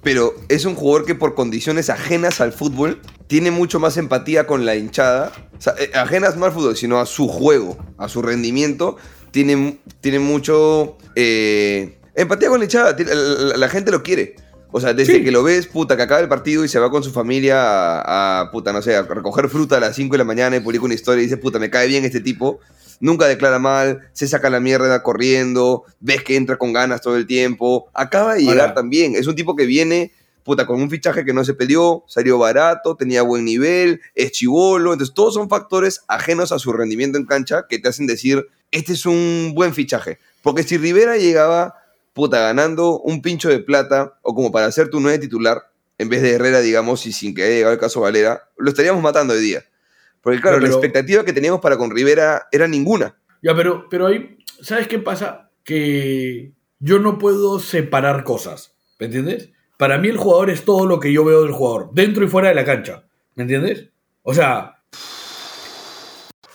Pero 0.02 0.34
es 0.48 0.64
un 0.66 0.74
jugador 0.74 1.06
que 1.06 1.14
por 1.14 1.34
condiciones 1.34 1.88
ajenas 1.90 2.40
al 2.40 2.52
fútbol 2.52 3.00
tiene 3.26 3.50
mucho 3.50 3.80
más 3.80 3.96
empatía 3.96 4.46
con 4.46 4.64
la 4.66 4.76
hinchada. 4.76 5.32
O 5.58 5.60
sea, 5.60 5.74
eh, 5.78 5.90
ajenas 5.94 6.36
no 6.36 6.44
al 6.44 6.52
fútbol, 6.52 6.76
sino 6.76 7.00
a 7.00 7.06
su 7.06 7.26
juego, 7.26 7.78
a 7.98 8.08
su 8.08 8.20
rendimiento. 8.22 8.96
Tiene, 9.30 9.80
tiene 10.00 10.18
mucho 10.18 10.98
eh, 11.16 11.98
empatía 12.14 12.48
con 12.50 12.58
la 12.60 12.64
hinchada. 12.66 12.94
La, 12.98 13.14
la- 13.14 13.56
la 13.56 13.68
gente 13.68 13.90
lo 13.90 14.02
quiere. 14.02 14.36
O 14.70 14.80
sea, 14.80 14.92
desde 14.92 15.14
Sí. 15.18 15.24
que 15.24 15.30
lo 15.30 15.42
ves, 15.42 15.66
puta, 15.68 15.96
que 15.96 16.02
acaba 16.02 16.20
el 16.20 16.28
partido 16.28 16.64
y 16.64 16.68
se 16.68 16.78
va 16.80 16.90
con 16.90 17.02
su 17.02 17.10
familia 17.12 17.62
a, 18.00 18.40
a, 18.40 18.50
puta, 18.50 18.72
no 18.72 18.82
sé, 18.82 18.96
a 18.96 19.02
recoger 19.02 19.48
fruta 19.48 19.76
a 19.76 19.80
las 19.80 19.94
5 19.96 20.12
de 20.14 20.18
la 20.18 20.24
mañana 20.24 20.56
y 20.56 20.60
publica 20.60 20.84
una 20.84 20.94
historia 20.94 21.20
y 21.22 21.24
dice, 21.26 21.36
puta, 21.36 21.58
me 21.58 21.70
cae 21.70 21.86
bien 21.88 22.04
este 22.04 22.20
tipo. 22.20 22.60
Nunca 23.04 23.26
declara 23.26 23.58
mal, 23.58 24.08
se 24.14 24.26
saca 24.26 24.48
la 24.48 24.60
mierda 24.60 25.02
corriendo, 25.02 25.84
ves 26.00 26.24
que 26.24 26.36
entra 26.36 26.56
con 26.56 26.72
ganas 26.72 27.02
todo 27.02 27.18
el 27.18 27.26
tiempo. 27.26 27.90
Acaba 27.92 28.32
de 28.32 28.44
llegar 28.44 28.72
también. 28.72 29.14
Es 29.14 29.26
un 29.26 29.34
tipo 29.34 29.54
que 29.54 29.66
viene, 29.66 30.10
puta, 30.42 30.64
con 30.64 30.80
un 30.80 30.88
fichaje 30.88 31.22
que 31.22 31.34
no 31.34 31.44
se 31.44 31.52
peleó, 31.52 32.04
salió 32.08 32.38
barato, 32.38 32.96
tenía 32.96 33.20
buen 33.20 33.44
nivel, 33.44 34.00
es 34.14 34.32
chivolo. 34.32 34.94
Entonces, 34.94 35.14
todos 35.14 35.34
son 35.34 35.50
factores 35.50 36.00
ajenos 36.08 36.50
a 36.50 36.58
su 36.58 36.72
rendimiento 36.72 37.18
en 37.18 37.26
cancha 37.26 37.66
que 37.68 37.78
te 37.78 37.90
hacen 37.90 38.06
decir, 38.06 38.46
este 38.70 38.94
es 38.94 39.04
un 39.04 39.52
buen 39.54 39.74
fichaje. 39.74 40.18
Porque 40.42 40.62
si 40.62 40.78
Rivera 40.78 41.18
llegaba, 41.18 41.74
puta, 42.14 42.40
ganando 42.40 43.00
un 43.00 43.20
pincho 43.20 43.50
de 43.50 43.58
plata, 43.58 44.14
o 44.22 44.34
como 44.34 44.50
para 44.50 44.72
ser 44.72 44.88
tu 44.88 45.00
nueve 45.00 45.18
titular, 45.18 45.64
en 45.98 46.08
vez 46.08 46.22
de 46.22 46.30
Herrera, 46.30 46.62
digamos, 46.62 47.04
y 47.04 47.12
sin 47.12 47.34
que 47.34 47.42
haya 47.42 47.54
llegado 47.54 47.74
el 47.74 47.80
caso 47.80 48.00
Valera, 48.00 48.44
lo 48.56 48.70
estaríamos 48.70 49.02
matando 49.02 49.34
hoy 49.34 49.40
día. 49.42 49.62
Porque 50.24 50.40
claro, 50.40 50.56
pero- 50.56 50.66
la 50.68 50.72
expectativa 50.72 51.24
que 51.24 51.32
teníamos 51.32 51.60
para 51.60 51.76
con 51.76 51.90
Rivera 51.92 52.48
era 52.50 52.66
ninguna. 52.66 53.16
Ya, 53.42 53.54
pero, 53.54 53.86
pero 53.88 54.06
ahí, 54.08 54.38
¿sabes 54.62 54.88
qué 54.88 54.98
pasa? 54.98 55.50
Que 55.62 56.52
yo 56.80 56.98
no 56.98 57.18
puedo 57.18 57.60
separar 57.60 58.24
cosas, 58.24 58.74
¿me 58.98 59.06
entiendes? 59.06 59.50
Para 59.76 59.98
mí 59.98 60.08
el 60.08 60.16
jugador 60.16 60.50
es 60.50 60.64
todo 60.64 60.86
lo 60.86 60.98
que 60.98 61.12
yo 61.12 61.24
veo 61.24 61.42
del 61.42 61.52
jugador, 61.52 61.90
dentro 61.92 62.24
y 62.24 62.28
fuera 62.28 62.48
de 62.48 62.54
la 62.54 62.64
cancha, 62.64 63.04
¿me 63.34 63.42
entiendes? 63.42 63.88
O 64.22 64.32
sea, 64.34 64.82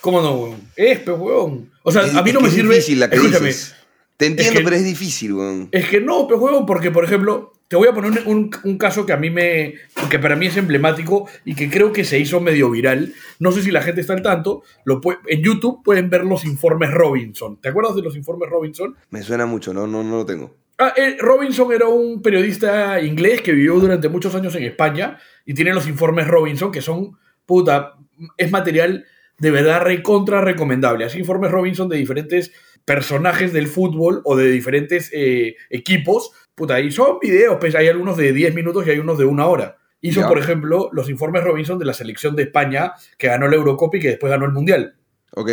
¿cómo 0.01 0.21
no, 0.21 0.33
weón? 0.35 0.61
Es, 0.75 0.99
pues, 0.99 1.17
weón. 1.19 1.71
O 1.83 1.91
sea, 1.91 2.03
Es- 2.05 2.15
a 2.15 2.23
mí 2.23 2.31
no 2.31 2.41
me 2.41 2.47
es 2.47 2.53
sirve. 2.53 2.75
difícil 2.75 2.99
la 2.99 3.09
que 3.09 3.17
escúchame, 3.17 3.47
dices. 3.47 3.75
Te 4.17 4.25
entiendo, 4.25 4.59
que- 4.59 4.63
pero 4.63 4.75
es 4.75 4.83
difícil, 4.83 5.33
weón. 5.33 5.69
Es 5.71 5.87
que 5.89 6.01
no, 6.01 6.27
pues 6.27 6.39
juego, 6.39 6.65
porque 6.65 6.91
por 6.91 7.03
ejemplo, 7.05 7.53
te 7.69 7.75
voy 7.77 7.87
a 7.87 7.93
poner 7.93 8.11
un, 8.11 8.27
un- 8.27 8.51
un 8.65 8.77
caso 8.77 9.05
que 9.05 9.13
a 9.13 9.17
mí 9.17 9.29
me. 9.29 9.75
que 10.09 10.19
para 10.19 10.35
mí 10.35 10.47
es 10.47 10.57
emblemático 10.57 11.29
y 11.45 11.55
que 11.55 11.69
creo 11.69 11.93
que 11.93 12.03
se 12.03 12.19
hizo 12.19 12.41
medio 12.41 12.69
viral. 12.69 13.13
No 13.39 13.51
sé 13.53 13.61
si 13.61 13.71
la 13.71 13.81
gente 13.81 14.01
está 14.01 14.13
al 14.13 14.21
tanto. 14.23 14.63
Lo 14.83 14.99
pue- 14.99 15.19
en 15.27 15.41
YouTube 15.41 15.81
pueden 15.83 16.09
ver 16.09 16.25
los 16.25 16.43
informes 16.45 16.91
Robinson. 16.91 17.61
¿Te 17.61 17.69
acuerdas 17.69 17.95
de 17.95 18.01
los 18.01 18.15
informes 18.17 18.49
Robinson? 18.49 18.95
Me 19.11 19.21
suena 19.23 19.45
mucho, 19.45 19.73
no, 19.73 19.87
no, 19.87 20.03
no 20.03 20.17
lo 20.17 20.25
tengo. 20.25 20.57
Ah, 20.79 20.93
eh, 20.97 21.17
Robinson 21.19 21.71
era 21.71 21.87
un 21.87 22.21
periodista 22.21 23.01
inglés 23.01 23.41
que 23.41 23.51
vivió 23.51 23.75
durante 23.79 24.09
muchos 24.09 24.33
años 24.33 24.55
en 24.55 24.63
España 24.63 25.17
y 25.45 25.53
tiene 25.53 25.73
los 25.73 25.87
informes 25.87 26.27
Robinson 26.27 26.71
que 26.71 26.81
son, 26.81 27.17
puta, 27.45 27.95
es 28.37 28.49
material 28.51 29.05
de 29.37 29.51
verdad 29.51 29.81
recontra 29.81 30.41
recomendable. 30.41 31.05
Así 31.05 31.19
informes 31.19 31.51
Robinson 31.51 31.87
de 31.89 31.97
diferentes 31.97 32.51
personajes 32.85 33.53
del 33.53 33.67
fútbol 33.67 34.21
o 34.23 34.35
de 34.35 34.49
diferentes 34.49 35.11
eh, 35.13 35.55
equipos, 35.69 36.31
puta, 36.59 36.79
y 36.79 36.91
son 36.91 37.17
videos, 37.21 37.57
pues 37.59 37.73
hay 37.73 37.87
algunos 37.87 38.17
de 38.17 38.33
10 38.33 38.53
minutos 38.53 38.85
y 38.85 38.89
hay 38.91 38.99
unos 38.99 39.17
de 39.17 39.23
una 39.25 39.47
hora. 39.47 39.77
Hizo, 40.01 40.19
Ya. 40.21 40.27
por 40.27 40.37
ejemplo, 40.37 40.89
los 40.91 41.09
informes 41.09 41.43
Robinson 41.43 41.79
de 41.79 41.85
la 41.85 41.93
selección 41.93 42.35
de 42.35 42.43
España 42.43 42.91
que 43.17 43.27
ganó 43.27 43.47
la 43.47 43.55
Eurocopa 43.55 43.97
y 43.97 44.01
que 44.01 44.09
después 44.09 44.29
ganó 44.29 44.45
el 44.45 44.51
Mundial. 44.51 44.95
¿Ok? 45.35 45.49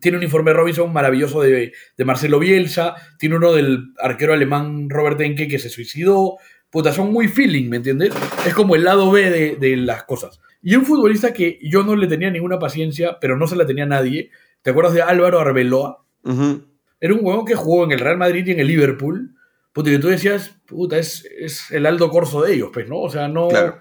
Tiene 0.00 0.18
un 0.18 0.22
informe 0.22 0.52
Robinson 0.52 0.92
maravilloso 0.92 1.40
de, 1.42 1.72
de 1.96 2.04
Marcelo 2.04 2.38
Bielsa. 2.38 2.94
Tiene 3.18 3.36
uno 3.36 3.52
del 3.52 3.92
arquero 3.98 4.32
alemán 4.34 4.88
Robert 4.90 5.20
Enke 5.20 5.48
que 5.48 5.58
se 5.58 5.68
suicidó. 5.70 6.36
Puta, 6.70 6.92
son 6.92 7.10
muy 7.12 7.26
feeling, 7.28 7.68
¿me 7.68 7.76
entiendes? 7.78 8.12
Es 8.46 8.54
como 8.54 8.76
el 8.76 8.84
lado 8.84 9.10
B 9.10 9.30
de, 9.30 9.56
de 9.56 9.76
las 9.76 10.04
cosas. 10.04 10.40
Y 10.62 10.76
un 10.76 10.84
futbolista 10.86 11.32
que 11.32 11.58
yo 11.62 11.82
no 11.82 11.96
le 11.96 12.06
tenía 12.06 12.30
ninguna 12.30 12.58
paciencia, 12.58 13.18
pero 13.20 13.36
no 13.36 13.46
se 13.46 13.56
la 13.56 13.66
tenía 13.66 13.86
nadie. 13.86 14.30
¿Te 14.62 14.70
acuerdas 14.70 14.94
de 14.94 15.02
Álvaro 15.02 15.40
Arbeloa? 15.40 16.04
Ujú. 16.22 16.64
Era 17.00 17.14
un 17.14 17.20
huevón 17.22 17.44
que 17.46 17.54
jugó 17.54 17.84
en 17.84 17.92
el 17.92 17.98
Real 18.00 18.18
Madrid 18.18 18.46
y 18.46 18.50
en 18.52 18.60
el 18.60 18.66
Liverpool. 18.68 19.34
Puta, 19.72 19.90
que 19.90 19.98
tú 19.98 20.08
decías, 20.08 20.56
puta, 20.66 20.98
es, 20.98 21.24
es 21.38 21.70
el 21.70 21.86
Aldo 21.86 22.10
Corso 22.10 22.42
de 22.42 22.54
ellos, 22.54 22.70
pues, 22.72 22.88
¿no? 22.88 22.98
O 23.00 23.10
sea, 23.10 23.28
no, 23.28 23.48
Claro. 23.48 23.80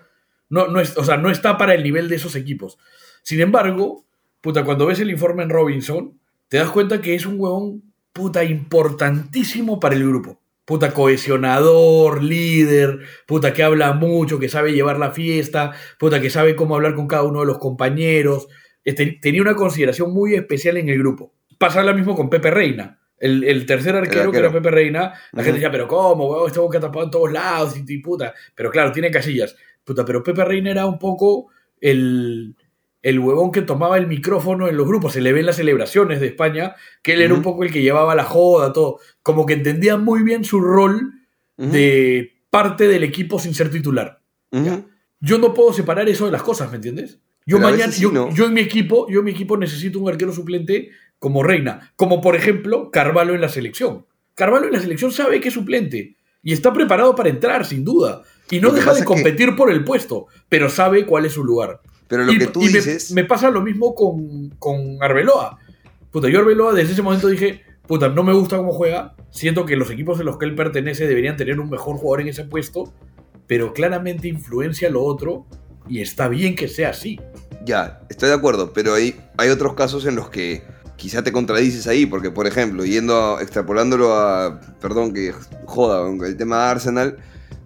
no, 0.49 0.67
no, 0.67 0.79
es, 0.79 0.95
o 0.97 1.03
sea, 1.03 1.17
no 1.17 1.29
está 1.31 1.57
para 1.57 1.73
el 1.73 1.83
nivel 1.83 2.09
de 2.09 2.15
esos 2.17 2.35
equipos. 2.35 2.77
Sin 3.23 3.39
embargo, 3.41 4.05
puta, 4.41 4.63
cuando 4.63 4.85
ves 4.85 4.99
el 4.99 5.09
informe 5.11 5.43
en 5.43 5.49
Robinson, 5.49 6.19
te 6.47 6.57
das 6.57 6.69
cuenta 6.69 7.01
que 7.01 7.15
es 7.15 7.25
un 7.25 7.39
huevón, 7.39 7.83
puta, 8.13 8.43
importantísimo 8.43 9.79
para 9.79 9.95
el 9.95 10.07
grupo. 10.07 10.41
Puta, 10.65 10.93
cohesionador, 10.93 12.23
líder, 12.23 12.99
puta, 13.25 13.53
que 13.53 13.63
habla 13.63 13.93
mucho, 13.93 14.37
que 14.37 14.49
sabe 14.49 14.71
llevar 14.73 14.99
la 14.99 15.11
fiesta, 15.11 15.73
puta, 15.97 16.21
que 16.21 16.29
sabe 16.29 16.55
cómo 16.55 16.75
hablar 16.75 16.93
con 16.93 17.07
cada 17.07 17.23
uno 17.23 17.39
de 17.39 17.47
los 17.47 17.57
compañeros. 17.57 18.47
Este, 18.83 19.17
tenía 19.19 19.41
una 19.41 19.55
consideración 19.55 20.13
muy 20.13 20.35
especial 20.35 20.77
en 20.77 20.89
el 20.89 20.99
grupo. 20.99 21.33
Pasa 21.57 21.81
lo 21.83 21.93
mismo 21.95 22.15
con 22.15 22.29
Pepe 22.29 22.51
Reina. 22.51 22.98
El, 23.19 23.43
el 23.43 23.65
tercer 23.65 23.95
arquero, 23.95 24.31
que 24.31 24.37
era. 24.37 24.51
Pepe 24.51 24.71
Reina, 24.71 25.13
la 25.33 25.43
gente 25.43 25.59
decía, 25.59 25.71
pero 25.71 25.87
¿cómo, 25.87 26.27
huevón? 26.27 26.47
Este 26.47 26.59
que 26.71 26.79
tapado 26.79 27.05
en 27.05 27.11
todos 27.11 27.31
lados 27.31 27.75
y, 27.77 27.83
y 27.87 27.97
puta. 27.97 28.33
Pero 28.55 28.71
claro, 28.71 28.91
tiene 28.91 29.11
casillas. 29.11 29.55
Puta, 29.83 30.05
pero 30.05 30.23
Pepe 30.23 30.45
Reina 30.45 30.71
era 30.71 30.85
un 30.85 30.97
poco 30.97 31.47
el, 31.81 32.55
el 33.01 33.19
huevón 33.19 33.51
que 33.51 33.61
tomaba 33.61 33.97
el 33.97 34.07
micrófono 34.07 34.67
en 34.67 34.77
los 34.77 34.87
grupos. 34.87 35.13
Se 35.13 35.21
le 35.21 35.33
ve 35.33 35.39
en 35.39 35.45
las 35.45 35.55
celebraciones 35.55 36.19
de 36.19 36.27
España 36.27 36.75
que 37.01 37.13
él 37.13 37.21
era 37.21 37.33
un 37.33 37.41
poco 37.41 37.63
el 37.63 37.71
que 37.71 37.81
llevaba 37.81 38.15
la 38.15 38.23
joda, 38.23 38.73
todo. 38.73 38.99
Como 39.21 39.45
que 39.45 39.53
entendía 39.53 39.97
muy 39.97 40.23
bien 40.23 40.43
su 40.43 40.59
rol 40.61 41.13
de 41.57 42.37
parte 42.49 42.87
del 42.87 43.03
equipo 43.03 43.39
sin 43.39 43.53
ser 43.53 43.69
titular. 43.69 44.21
Yo 45.21 45.37
no 45.37 45.53
puedo 45.53 45.73
separar 45.73 46.07
eso 46.07 46.25
de 46.25 46.31
las 46.31 46.43
cosas, 46.43 46.69
¿me 46.69 46.77
entiendes? 46.77 47.19
Yo 47.45 47.57
Pero 47.57 47.69
mañana, 47.69 47.91
sí, 47.91 48.03
yo, 48.03 48.11
¿no? 48.11 48.33
yo 48.33 48.45
en 48.45 48.53
mi 48.53 48.61
equipo, 48.61 49.07
yo 49.09 49.19
en 49.19 49.25
mi 49.25 49.31
equipo 49.31 49.57
necesito 49.57 49.99
un 49.99 50.09
arquero 50.09 50.31
suplente 50.31 50.91
como 51.19 51.43
Reina, 51.43 51.91
como 51.95 52.21
por 52.21 52.35
ejemplo 52.35 52.91
Carvalho 52.91 53.35
en 53.35 53.41
la 53.41 53.49
selección. 53.49 54.05
Carvalho 54.35 54.67
en 54.67 54.73
la 54.73 54.79
selección 54.79 55.11
sabe 55.11 55.39
que 55.41 55.49
es 55.49 55.53
suplente 55.53 56.15
y 56.41 56.53
está 56.53 56.71
preparado 56.73 57.13
para 57.15 57.29
entrar, 57.29 57.65
sin 57.65 57.83
duda. 57.83 58.21
Y 58.49 58.59
no 58.61 58.71
deja 58.71 58.93
de 58.93 58.99
que- 59.01 59.05
competir 59.05 59.55
por 59.55 59.69
el 59.71 59.83
puesto, 59.83 60.27
pero 60.47 60.69
sabe 60.69 61.05
cuál 61.05 61.25
es 61.25 61.33
su 61.33 61.43
lugar. 61.43 61.81
Pero 62.07 62.23
lo 62.23 62.31
y 62.31 62.39
que 62.39 62.47
tú 62.47 62.61
y 62.61 62.67
me- 62.67 62.71
dices. 62.71 63.11
me, 63.11 63.23
pasa 63.25 63.51
lo 63.51 63.61
mismo 63.61 63.93
con, 63.93 64.49
con 64.57 64.97
Arbeloa. 65.01 65.59
Puta, 66.09 66.29
yo 66.29 66.39
Arbeloa 66.39 66.73
desde 66.73 66.93
ese 66.93 67.01
momento 67.03 67.27
dije, 67.27 67.61
puta, 67.85 68.09
no 68.09 68.23
me 68.23 68.33
gusta 68.33 68.57
cómo 68.57 68.71
juega. 68.71 69.15
Siento 69.29 69.65
que 69.65 69.75
los 69.75 69.91
equipos 69.91 70.19
en 70.19 70.25
los 70.25 70.37
que 70.39 70.45
él 70.45 70.55
pertenece 70.55 71.05
deberían 71.07 71.37
tener 71.37 71.59
un 71.59 71.69
mejor 71.69 71.97
jugador 71.97 72.21
en 72.21 72.29
ese 72.29 72.45
puesto, 72.45 72.91
pero 73.45 73.73
claramente 73.73 74.27
influencia 74.27 74.89
lo 74.89 75.03
otro 75.03 75.45
y 75.87 76.01
está 76.01 76.27
bien 76.29 76.55
que 76.55 76.67
sea 76.67 76.89
así. 76.89 77.19
Ya, 77.65 78.01
estoy 78.09 78.29
de 78.29 78.35
acuerdo, 78.35 78.73
pero 78.73 78.93
hay, 78.95 79.19
hay 79.37 79.49
otros 79.49 79.73
casos 79.75 80.05
en 80.07 80.15
los 80.15 80.29
que 80.29 80.63
quizá 80.99 81.23
te 81.23 81.31
contradices 81.31 81.87
ahí, 81.87 82.05
porque 82.05 82.29
por 82.29 82.45
ejemplo, 82.45 82.85
yendo 82.85 83.15
a, 83.15 83.41
extrapolándolo 83.41 84.13
a, 84.13 84.59
perdón 84.81 85.13
que 85.13 85.33
joda, 85.65 86.07
el 86.27 86.37
tema 86.37 86.57
de 86.57 86.63
Arsenal, 86.71 87.17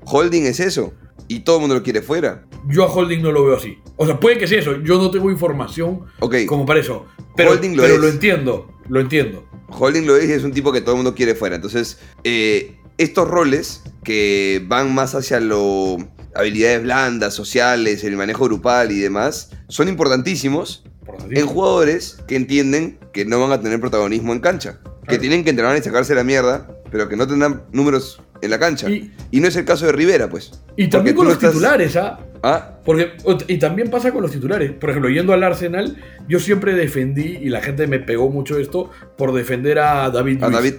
Holding 0.06 0.44
es 0.44 0.60
eso, 0.60 0.94
y 1.28 1.40
todo 1.42 1.58
el 1.58 1.62
mundo 1.62 1.76
lo 1.76 1.84
quiere 1.84 2.02
fuera. 2.02 2.46
Yo 2.68 2.84
a 2.84 2.88
Holding 2.88 3.22
no 3.22 3.32
lo 3.32 3.44
veo 3.44 3.58
así. 3.58 3.78
O 3.98 4.06
sea, 4.06 4.20
puede 4.20 4.38
que 4.38 4.48
sea 4.48 4.60
eso. 4.60 4.82
Yo 4.84 4.98
no 4.98 5.12
tengo 5.12 5.30
información 5.30 6.06
como 6.48 6.66
para 6.66 6.80
eso. 6.80 7.06
Pero, 7.36 7.52
Holding 7.52 7.76
lo 7.76 7.84
pero 7.84 7.96
es. 7.96 8.02
lo 8.02 8.08
entiendo. 8.08 8.68
Lo 8.88 9.00
entiendo. 9.00 9.46
Holding 9.70 10.06
lo 10.06 10.16
es 10.16 10.30
y 10.30 10.34
es 10.34 10.44
un 10.44 10.52
tipo 10.52 10.72
que 10.72 10.82
todo 10.82 10.92
el 10.92 10.98
mundo 10.98 11.16
quiere 11.16 11.36
fuera. 11.36 11.56
Entonces, 11.56 12.00
eh, 12.24 12.78
estos 12.98 13.28
roles 13.28 13.84
que 14.04 14.64
van 14.68 14.94
más 14.94 15.16
hacia 15.16 15.40
lo 15.40 15.98
habilidades 16.36 16.84
blandas, 16.84 17.34
sociales, 17.34 18.04
el 18.04 18.16
manejo 18.16 18.46
grupal 18.46 18.92
y 18.92 19.00
demás, 19.00 19.52
son 19.68 19.88
importantísimos. 19.88 20.84
En 21.30 21.46
jugadores 21.48 22.18
que 22.28 22.36
entienden 22.36 23.00
que 23.12 23.26
no 23.26 23.40
van 23.40 23.52
a 23.52 23.62
tener 23.62 23.80
protagonismo 23.80 24.34
en 24.34 24.40
cancha. 24.40 24.80
Que 24.84 25.08
Claro. 25.08 25.22
tienen 25.22 25.44
que 25.44 25.50
entrenar 25.50 25.78
y 25.78 25.82
sacarse 25.82 26.16
la 26.16 26.24
mierda, 26.24 26.68
pero 26.92 27.10
que 27.10 27.16
no 27.18 27.28
tendrán 27.28 27.64
números 27.74 28.22
en 28.42 28.50
la 28.50 28.60
cancha. 28.60 28.90
Y- 28.90 29.12
Y, 29.32 29.40
no 29.42 29.48
es 29.48 29.56
el 29.56 29.66
caso 29.66 29.86
de 29.86 29.92
Rivera, 29.92 30.30
pues. 30.30 30.52
Y 30.78 30.88
también 30.88 31.16
con 31.16 31.26
los 31.26 31.34
estás- 31.36 31.52
titulares, 31.52 31.96
¿ah? 31.98 32.20
Ah, 32.46 32.80
Porque, 32.86 33.12
y 33.48 33.58
también 33.58 33.90
pasa 33.90 34.12
con 34.12 34.22
los 34.22 34.32
titulares. 34.32 34.72
Por 34.74 34.90
ejemplo, 34.90 35.10
yendo 35.10 35.32
al 35.34 35.44
Arsenal, 35.44 35.98
yo 36.28 36.40
siempre 36.40 36.74
defendí, 36.74 37.38
y 37.42 37.50
la 37.50 37.62
gente 37.62 37.88
me 37.88 38.00
pegó 38.00 38.30
mucho 38.30 38.58
esto, 38.60 38.90
por 39.18 39.32
defender 39.34 39.80
a 39.80 40.10
David 40.10 40.44
a 40.44 40.48
Luiz. 40.50 40.56
David, 40.58 40.74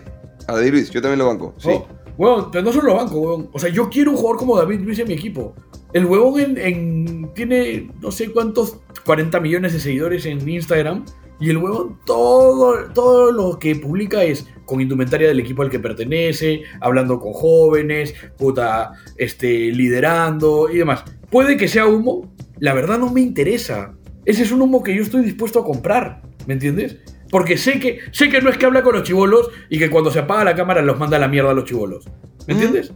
a 0.47 0.53
David 0.55 0.71
Luis, 0.73 0.91
yo 0.91 1.01
también 1.01 1.19
lo 1.21 1.27
banco. 1.27 1.55
Sí. 1.59 1.71
Oh, 2.19 2.51
pero 2.53 2.65
no 2.65 2.73
solo 2.73 2.89
lo 2.89 2.97
banco, 2.97 3.19
huevón. 3.19 3.49
O 3.53 3.59
sea, 3.59 3.71
yo 3.71 3.89
quiero 3.89 4.11
un 4.11 4.17
jugador 4.19 4.39
como 4.39 4.57
David 4.59 4.81
Luiz 4.81 4.99
en 4.99 5.09
mi 5.09 5.15
equipo. 5.15 5.55
El 5.95 6.05
huevón 6.07 6.39
en, 6.41 6.59
en- 6.59 7.31
tiene 7.35 7.91
no 8.03 8.11
sé 8.11 8.31
cuántos 8.31 8.81
40 9.07 9.41
millones 9.41 9.73
de 9.73 9.81
seguidores 9.81 10.27
en 10.27 10.47
Instagram. 10.47 11.05
Y 11.41 11.51
el 11.51 11.57
huevón 11.59 11.99
todo, 12.07 12.93
todo 12.93 13.33
lo 13.33 13.59
que 13.59 13.75
publica 13.75 14.23
es 14.23 14.47
con 14.67 14.81
indumentaria 14.81 15.27
del 15.29 15.41
equipo 15.41 15.63
al 15.63 15.69
que 15.71 15.81
pertenece, 15.81 16.63
hablando 16.81 17.19
con 17.19 17.33
jóvenes, 17.33 18.15
puta, 18.39 18.93
este, 19.19 19.73
liderando 19.73 20.71
y 20.71 20.77
demás. 20.79 21.03
Puede 21.31 21.57
que 21.57 21.67
sea 21.67 21.87
humo, 21.87 22.33
la 22.61 22.73
verdad 22.73 22.99
no 22.99 23.13
me 23.13 23.21
interesa. 23.21 23.95
Ese 24.25 24.45
es 24.45 24.53
un 24.53 24.63
humo 24.63 24.83
que 24.85 24.95
yo 24.95 25.03
estoy 25.03 25.23
dispuesto 25.25 25.59
a 25.61 25.65
comprar, 25.65 26.23
¿me 26.47 26.55
entiendes? 26.55 26.99
Porque 27.31 27.57
sé 27.57 27.81
que, 27.81 27.99
sé 28.13 28.29
que 28.29 28.41
no 28.41 28.49
es 28.49 28.57
que 28.57 28.67
habla 28.67 28.83
con 28.85 28.95
los 28.95 29.03
chivolos 29.03 29.51
y 29.69 29.79
que 29.81 29.91
cuando 29.91 30.13
se 30.13 30.21
apaga 30.21 30.45
la 30.45 30.55
cámara 30.55 30.83
los 30.83 30.99
manda 31.01 31.17
a 31.17 31.21
la 31.21 31.29
mierda 31.29 31.51
a 31.51 31.55
los 31.55 31.65
chivolos. 31.65 32.07
¿Me 32.47 32.55
entiendes? 32.55 32.93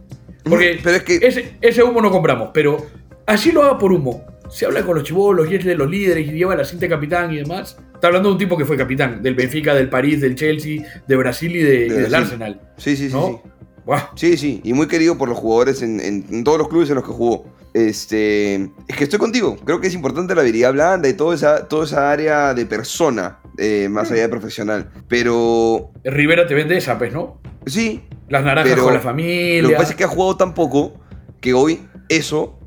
Porque 0.49 0.79
Pero 0.83 0.95
es 0.97 1.03
que- 1.03 1.15
ese, 1.21 1.53
ese 1.61 1.83
humo 1.83 2.01
no 2.01 2.11
compramos, 2.11 2.49
pero 2.53 2.77
así 3.25 3.51
lo 3.51 3.63
haga 3.63 3.77
por 3.77 3.91
humo. 3.91 4.25
Se 4.49 4.65
habla 4.65 4.83
con 4.83 4.95
los 4.95 5.03
chivolos 5.03 5.49
y 5.51 5.55
es 5.55 5.63
de 5.65 5.75
los 5.75 5.89
líderes 5.89 6.27
y 6.27 6.31
lleva 6.31 6.55
la 6.55 6.65
cinta 6.65 6.85
de 6.85 6.89
capitán 6.89 7.31
y 7.31 7.37
demás. 7.37 7.77
Está 7.93 8.07
hablando 8.07 8.29
de 8.29 8.33
un 8.33 8.39
tipo 8.39 8.57
que 8.57 8.65
fue 8.65 8.77
capitán, 8.77 9.21
del 9.21 9.35
Benfica, 9.35 9.75
del 9.75 9.89
París, 9.89 10.21
del 10.21 10.35
Chelsea, 10.35 10.83
de 11.07 11.15
Brasil 11.15 11.55
y, 11.55 11.59
de- 11.61 11.85
y 11.85 11.89
del. 11.89 12.15
Arsenal. 12.15 12.59
Sí, 12.77 12.95
sí, 12.95 13.09
sí, 13.09 13.13
¿No? 13.15 13.27
sí. 13.43 13.51
Buah. 13.85 14.09
Sí, 14.15 14.37
sí, 14.37 14.61
y 14.63 14.73
muy 14.73 14.87
querido 14.87 15.17
por 15.17 15.29
los 15.29 15.37
jugadores 15.37 15.81
en, 15.81 15.99
en- 15.99 16.25
en 16.31 16.43
todos 16.43 16.57
los 16.57 16.67
clubes 16.69 16.89
en 16.89 16.95
los 16.95 17.03
que 17.03 17.11
jugó. 17.11 17.45
Este, 17.73 18.55
es 18.87 18.95
que 18.97 19.03
estoy 19.03 19.19
contigo. 19.19 19.55
Creo 19.63 19.79
que 19.79 19.87
es 19.87 19.93
importante 19.93 20.33
la 20.35 20.41
habilidad 20.41 20.73
blanda 20.73 21.07
y 21.09 21.13
toda 21.13 21.35
esa, 21.35 21.67
toda 21.67 21.85
esa 21.85 22.11
área 22.11 22.53
de 22.53 22.65
persona, 22.65 23.39
eh, 23.57 23.87
más 23.89 24.11
allá 24.11 24.23
de 24.23 24.29
profesional. 24.29 24.89
Pero 25.07 25.91
Rivera 26.03 26.47
te 26.47 26.53
vende 26.55 26.77
esa, 26.77 26.97
pues, 26.97 27.13
¿no? 27.13 27.41
Sí, 27.69 28.03
Las 28.29 28.43
naranjas 28.43 28.71
Pero 28.73 28.83
con 28.85 28.93
la 28.93 28.99
familia. 28.99 29.61
lo 29.63 29.69
que 29.69 29.75
pasa 29.75 29.91
es 29.91 29.95
que 29.95 30.03
ha 30.03 30.07
jugado 30.07 30.37
tan 30.37 30.53
poco 30.53 30.93
que 31.41 31.53
hoy 31.53 31.81
eso 32.09 32.59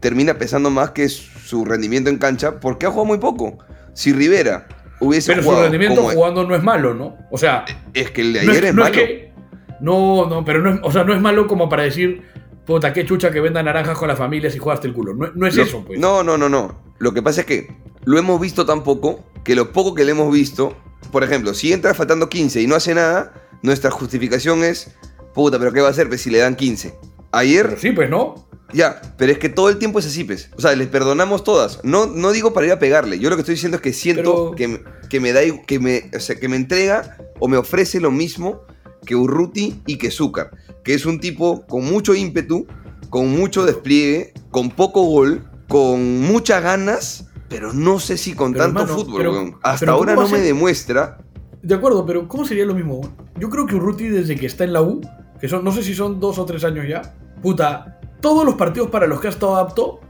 termina 0.00 0.34
pesando 0.38 0.70
más 0.70 0.90
que 0.90 1.08
su 1.08 1.64
rendimiento 1.64 2.08
en 2.10 2.18
cancha 2.18 2.58
porque 2.60 2.86
ha 2.86 2.90
jugado 2.90 3.06
muy 3.06 3.18
poco. 3.18 3.58
Si 3.92 4.12
Rivera 4.12 4.66
hubiese 5.00 5.32
pero 5.32 5.42
su 5.42 5.48
jugado 5.48 5.64
rendimiento 5.64 5.96
como- 6.02 6.14
jugando 6.14 6.44
no 6.46 6.54
es 6.54 6.62
malo, 6.62 6.94
¿no? 6.94 7.16
O 7.30 7.36
sea, 7.38 7.64
es 7.92 8.10
que 8.10 8.20
el 8.22 8.32
de 8.32 8.44
no 8.44 8.52
ayer 8.52 8.64
es, 8.64 8.70
es, 8.70 8.74
no 8.76 8.82
malo. 8.82 8.94
es 8.94 9.00
que. 9.00 9.32
No, 9.80 10.26
no, 10.28 10.44
pero 10.44 10.60
no 10.60 10.70
es, 10.74 10.80
o 10.82 10.92
sea, 10.92 11.04
no 11.04 11.12
es 11.14 11.20
malo 11.20 11.46
como 11.46 11.68
para 11.68 11.82
decir, 11.84 12.22
puta, 12.66 12.92
qué 12.92 13.04
chucha 13.06 13.30
que 13.30 13.40
venda 13.40 13.62
naranjas 13.62 13.96
con 13.98 14.08
la 14.08 14.16
familia 14.16 14.50
si 14.50 14.58
jugaste 14.58 14.86
el 14.88 14.92
culo. 14.94 15.14
No, 15.14 15.28
no 15.34 15.46
es 15.46 15.56
Lo- 15.56 15.62
eso, 15.62 15.84
pues. 15.86 15.98
No, 15.98 16.22
no, 16.22 16.36
no, 16.38 16.48
no. 16.48 16.82
Lo 16.98 17.12
que 17.14 17.22
pasa 17.22 17.40
es 17.40 17.46
que 17.46 17.68
lo 18.04 18.18
hemos 18.18 18.40
visto 18.40 18.64
tan 18.66 18.82
poco 18.84 19.24
que 19.44 19.54
lo 19.54 19.72
poco 19.72 19.94
que 19.94 20.04
le 20.04 20.12
hemos 20.12 20.32
visto, 20.32 20.76
por 21.12 21.24
ejemplo, 21.24 21.54
si 21.54 21.72
entra 21.72 21.94
faltando 21.94 22.28
15 22.28 22.60
y 22.62 22.66
no 22.66 22.74
hace 22.76 22.94
nada, 22.94 23.32
nuestra 23.62 23.90
justificación 23.90 24.64
es, 24.64 24.90
puta, 25.34 25.58
pero 25.58 25.72
¿qué 25.72 25.80
va 25.80 25.88
a 25.88 25.90
hacer 25.90 26.08
pues, 26.08 26.22
si 26.22 26.30
le 26.30 26.38
dan 26.38 26.56
15? 26.56 26.94
Ayer, 27.32 27.68
Pero 27.68 27.80
sí, 27.80 27.92
pues, 27.92 28.10
¿no? 28.10 28.48
ya, 28.72 29.00
pero 29.16 29.32
es 29.32 29.38
que 29.38 29.48
todo 29.48 29.68
el 29.68 29.78
tiempo 29.78 29.98
es 29.98 30.06
así, 30.06 30.24
pues. 30.24 30.50
O 30.56 30.60
sea, 30.60 30.74
les 30.74 30.88
perdonamos 30.88 31.44
todas. 31.44 31.80
No, 31.84 32.06
no 32.06 32.32
digo 32.32 32.52
para 32.52 32.66
ir 32.66 32.72
a 32.72 32.78
pegarle. 32.78 33.18
Yo 33.18 33.30
lo 33.30 33.36
que 33.36 33.40
estoy 33.42 33.54
diciendo 33.54 33.76
es 33.76 33.82
que 33.82 33.92
siento 33.92 34.52
Pero- 34.52 34.56
que, 34.56 34.68
me- 34.68 34.80
que 35.08 35.20
me 35.20 35.32
da, 35.32 35.40
que 35.66 35.78
me, 35.78 36.10
o 36.16 36.20
sea, 36.20 36.36
que 36.36 36.48
me 36.48 36.56
entrega 36.56 37.16
o 37.38 37.48
me 37.48 37.56
ofrece 37.56 38.00
lo 38.00 38.10
mismo 38.10 38.62
que 39.06 39.14
Urruti 39.16 39.80
y 39.86 39.96
que 39.96 40.10
Zúcar. 40.10 40.50
Que 40.84 40.94
es 40.94 41.06
un 41.06 41.20
tipo 41.20 41.66
con 41.66 41.84
mucho 41.84 42.14
ímpetu, 42.14 42.66
con 43.10 43.28
mucho 43.30 43.64
despliegue, 43.64 44.32
con 44.50 44.70
poco 44.70 45.02
gol, 45.02 45.48
con 45.68 46.20
muchas 46.20 46.62
ganas, 46.62 47.26
pero 47.50 47.74
no 47.74 47.98
sé 47.98 48.16
si 48.16 48.32
con 48.34 48.52
Pero, 48.52 48.64
tanto 48.64 48.80
hermano, 48.84 48.98
fútbol, 48.98 49.16
pero- 49.18 49.32
weón. 49.32 49.56
Hasta 49.62 49.80
pero 49.80 49.92
ahora 49.92 50.14
¿cómo 50.14 50.26
no 50.28 50.32
me 50.32 50.40
demuestra. 50.40 51.18
De 51.62 51.74
acuerdo, 51.74 52.06
pero 52.06 52.26
¿cómo 52.26 52.46
sería 52.46 52.64
lo 52.64 52.74
mismo? 52.74 53.02
Yo 53.38 53.50
creo 53.50 53.66
que 53.66 53.74
Urruti 53.74 54.08
desde 54.08 54.36
que 54.36 54.46
está 54.46 54.64
en 54.64 54.72
la 54.72 54.80
U, 54.80 55.02
que 55.38 55.48
son, 55.48 55.62
no 55.62 55.72
sé 55.72 55.82
si 55.82 55.94
son 55.94 56.18
dos 56.18 56.38
o 56.38 56.46
tres 56.46 56.64
años 56.64 56.86
ya, 56.88 57.16
puta, 57.42 58.00
todos 58.22 58.46
los 58.46 58.54
partidos 58.54 58.88
para 58.88 59.06
los 59.06 59.20
que 59.20 59.26
ha 59.26 59.30
estado 59.30 59.56
apto, 59.56 60.00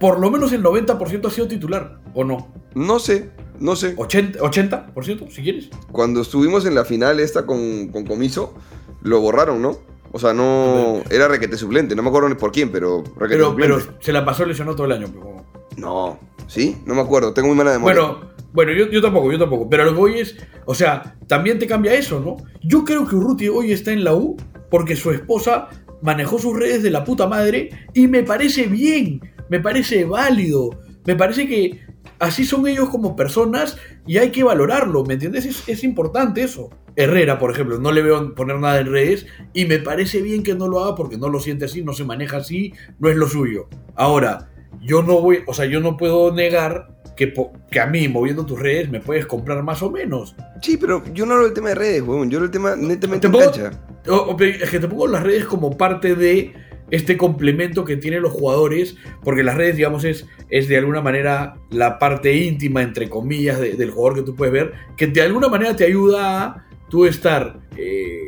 por 0.00 0.18
lo 0.20 0.30
menos 0.30 0.52
el 0.52 0.62
90% 0.62 1.26
ha 1.26 1.30
sido 1.30 1.48
titular, 1.48 1.98
¿o 2.14 2.24
no? 2.24 2.48
No 2.74 2.98
sé, 2.98 3.30
no 3.58 3.76
sé. 3.76 3.94
80%, 3.96 4.38
80% 4.38 5.30
si 5.30 5.42
quieres. 5.42 5.68
Cuando 5.92 6.20
estuvimos 6.22 6.64
en 6.66 6.74
la 6.74 6.84
final 6.84 7.20
esta 7.20 7.44
con, 7.46 7.88
con 7.88 8.04
Comiso, 8.06 8.54
lo 9.02 9.20
borraron, 9.20 9.60
¿no? 9.60 9.76
O 10.12 10.18
sea, 10.18 10.32
no. 10.32 11.02
Era 11.10 11.28
requete 11.28 11.56
suplente, 11.58 11.94
no 11.94 12.02
me 12.02 12.08
acuerdo 12.08 12.28
ni 12.28 12.36
por 12.36 12.52
quién, 12.52 12.70
pero 12.70 13.02
requete 13.18 13.36
Pero, 13.36 13.50
suplente. 13.50 13.74
pero 13.84 13.96
se 14.00 14.12
la 14.12 14.24
pasó 14.24 14.46
lesionado 14.46 14.76
todo 14.76 14.86
el 14.86 14.92
año. 14.92 15.08
pero- 15.12 15.36
No, 15.76 16.18
¿sí? 16.46 16.78
No 16.86 16.94
me 16.94 17.00
acuerdo, 17.00 17.32
tengo 17.32 17.48
muy 17.48 17.56
mala 17.56 17.72
memoria. 17.72 18.00
Bueno, 18.00 18.36
bueno, 18.52 18.72
yo, 18.72 19.02
tampoco, 19.02 19.30
yo 19.30 19.38
tampoco. 19.38 19.68
Pero 19.68 19.84
lo 19.84 19.92
que 19.92 19.98
voy 19.98 20.18
es, 20.18 20.36
o 20.64 20.74
sea, 20.74 21.16
también 21.26 21.58
te 21.58 21.66
cambia 21.66 21.92
eso, 21.92 22.20
¿no? 22.20 22.36
Yo 22.62 22.84
creo 22.84 23.06
que 23.06 23.14
Urruti 23.14 23.48
hoy 23.48 23.72
está 23.72 23.92
en 23.92 24.02
la 24.02 24.14
U 24.14 24.36
porque 24.70 24.96
su 24.96 25.10
esposa 25.10 25.68
manejó 26.00 26.38
sus 26.38 26.56
redes 26.56 26.82
de 26.82 26.90
la 26.90 27.04
puta 27.04 27.26
madre 27.26 27.68
y 27.92 28.06
me 28.08 28.22
parece 28.22 28.66
bien, 28.66 29.20
me 29.50 29.60
parece 29.60 30.04
válido, 30.04 30.70
me 31.04 31.16
parece 31.16 31.46
que 31.46 31.80
así 32.18 32.44
son 32.44 32.66
ellos 32.66 32.88
como 32.88 33.14
personas 33.14 33.76
y 34.06 34.16
hay 34.18 34.30
que 34.30 34.42
valorarlo, 34.42 35.04
¿me 35.04 35.14
entiendes? 35.14 35.44
Es, 35.44 35.68
es 35.68 35.84
importante 35.84 36.42
eso. 36.42 36.70
Herrera, 36.96 37.38
por 37.38 37.50
ejemplo, 37.50 37.78
no 37.78 37.92
le 37.92 38.00
veo 38.00 38.34
poner 38.34 38.58
nada 38.58 38.80
en 38.80 38.90
redes 38.90 39.26
y 39.52 39.66
me 39.66 39.80
parece 39.80 40.22
bien 40.22 40.42
que 40.42 40.54
no 40.54 40.66
lo 40.66 40.82
haga 40.82 40.94
porque 40.94 41.18
no 41.18 41.28
lo 41.28 41.40
siente 41.40 41.66
así, 41.66 41.84
no 41.84 41.92
se 41.92 42.04
maneja 42.04 42.38
así, 42.38 42.72
no 42.98 43.10
es 43.10 43.16
lo 43.16 43.28
suyo. 43.28 43.68
Ahora, 43.94 44.48
yo 44.82 45.02
no 45.02 45.20
voy, 45.20 45.40
o 45.46 45.54
sea, 45.54 45.66
yo 45.66 45.80
no 45.80 45.96
puedo 45.96 46.32
negar 46.32 46.88
que, 47.16 47.32
que 47.70 47.80
a 47.80 47.86
mí, 47.86 48.08
moviendo 48.08 48.44
tus 48.44 48.58
redes, 48.60 48.90
me 48.90 49.00
puedes 49.00 49.24
comprar 49.26 49.62
más 49.62 49.82
o 49.82 49.90
menos. 49.90 50.36
Sí, 50.62 50.76
pero 50.76 51.02
yo 51.14 51.24
no 51.26 51.32
hablo 51.34 51.46
del 51.46 51.54
tema 51.54 51.70
de 51.70 51.74
redes, 51.76 52.02
weón. 52.02 52.30
Yo 52.30 52.38
hablo 52.38 52.48
del 52.48 52.52
tema 52.52 52.76
netamente 52.76 53.20
Te 53.20 53.26
en 53.28 53.32
pongo- 53.32 53.52
cancha. 53.52 54.60
Es 54.62 54.70
que 54.70 54.78
te 54.78 54.86
pongo 54.88 55.06
las 55.08 55.22
redes 55.22 55.44
como 55.46 55.76
parte 55.76 56.14
de 56.14 56.52
este 56.90 57.16
complemento 57.16 57.84
que 57.84 57.96
tienen 57.96 58.22
los 58.22 58.32
jugadores, 58.32 58.96
porque 59.24 59.42
las 59.42 59.56
redes, 59.56 59.76
digamos, 59.76 60.04
es, 60.04 60.26
es 60.50 60.68
de 60.68 60.76
alguna 60.76 61.00
manera 61.00 61.56
la 61.70 61.98
parte 61.98 62.32
íntima, 62.36 62.82
entre 62.82 63.08
comillas, 63.08 63.58
de- 63.58 63.74
del 63.74 63.90
jugador 63.90 64.18
que 64.18 64.22
tú 64.24 64.36
puedes 64.36 64.52
ver, 64.52 64.72
que 64.96 65.06
de 65.08 65.22
alguna 65.22 65.48
manera 65.48 65.74
te 65.74 65.84
ayuda 65.84 66.42
a 66.44 66.66
tú 66.90 67.06
estar 67.06 67.58
eh, 67.76 68.20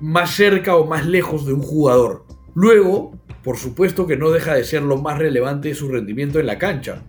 más 0.00 0.30
cerca 0.34 0.74
o 0.76 0.86
más 0.86 1.06
lejos 1.06 1.46
de 1.46 1.52
un 1.52 1.62
jugador. 1.62 2.24
Luego, 2.54 3.12
por 3.42 3.56
supuesto 3.56 4.06
que 4.06 4.16
no 4.16 4.30
deja 4.30 4.54
de 4.54 4.64
ser 4.64 4.82
lo 4.82 4.96
más 4.98 5.18
relevante 5.18 5.74
su 5.74 5.88
rendimiento 5.88 6.38
en 6.40 6.46
la 6.46 6.58
cancha. 6.58 7.02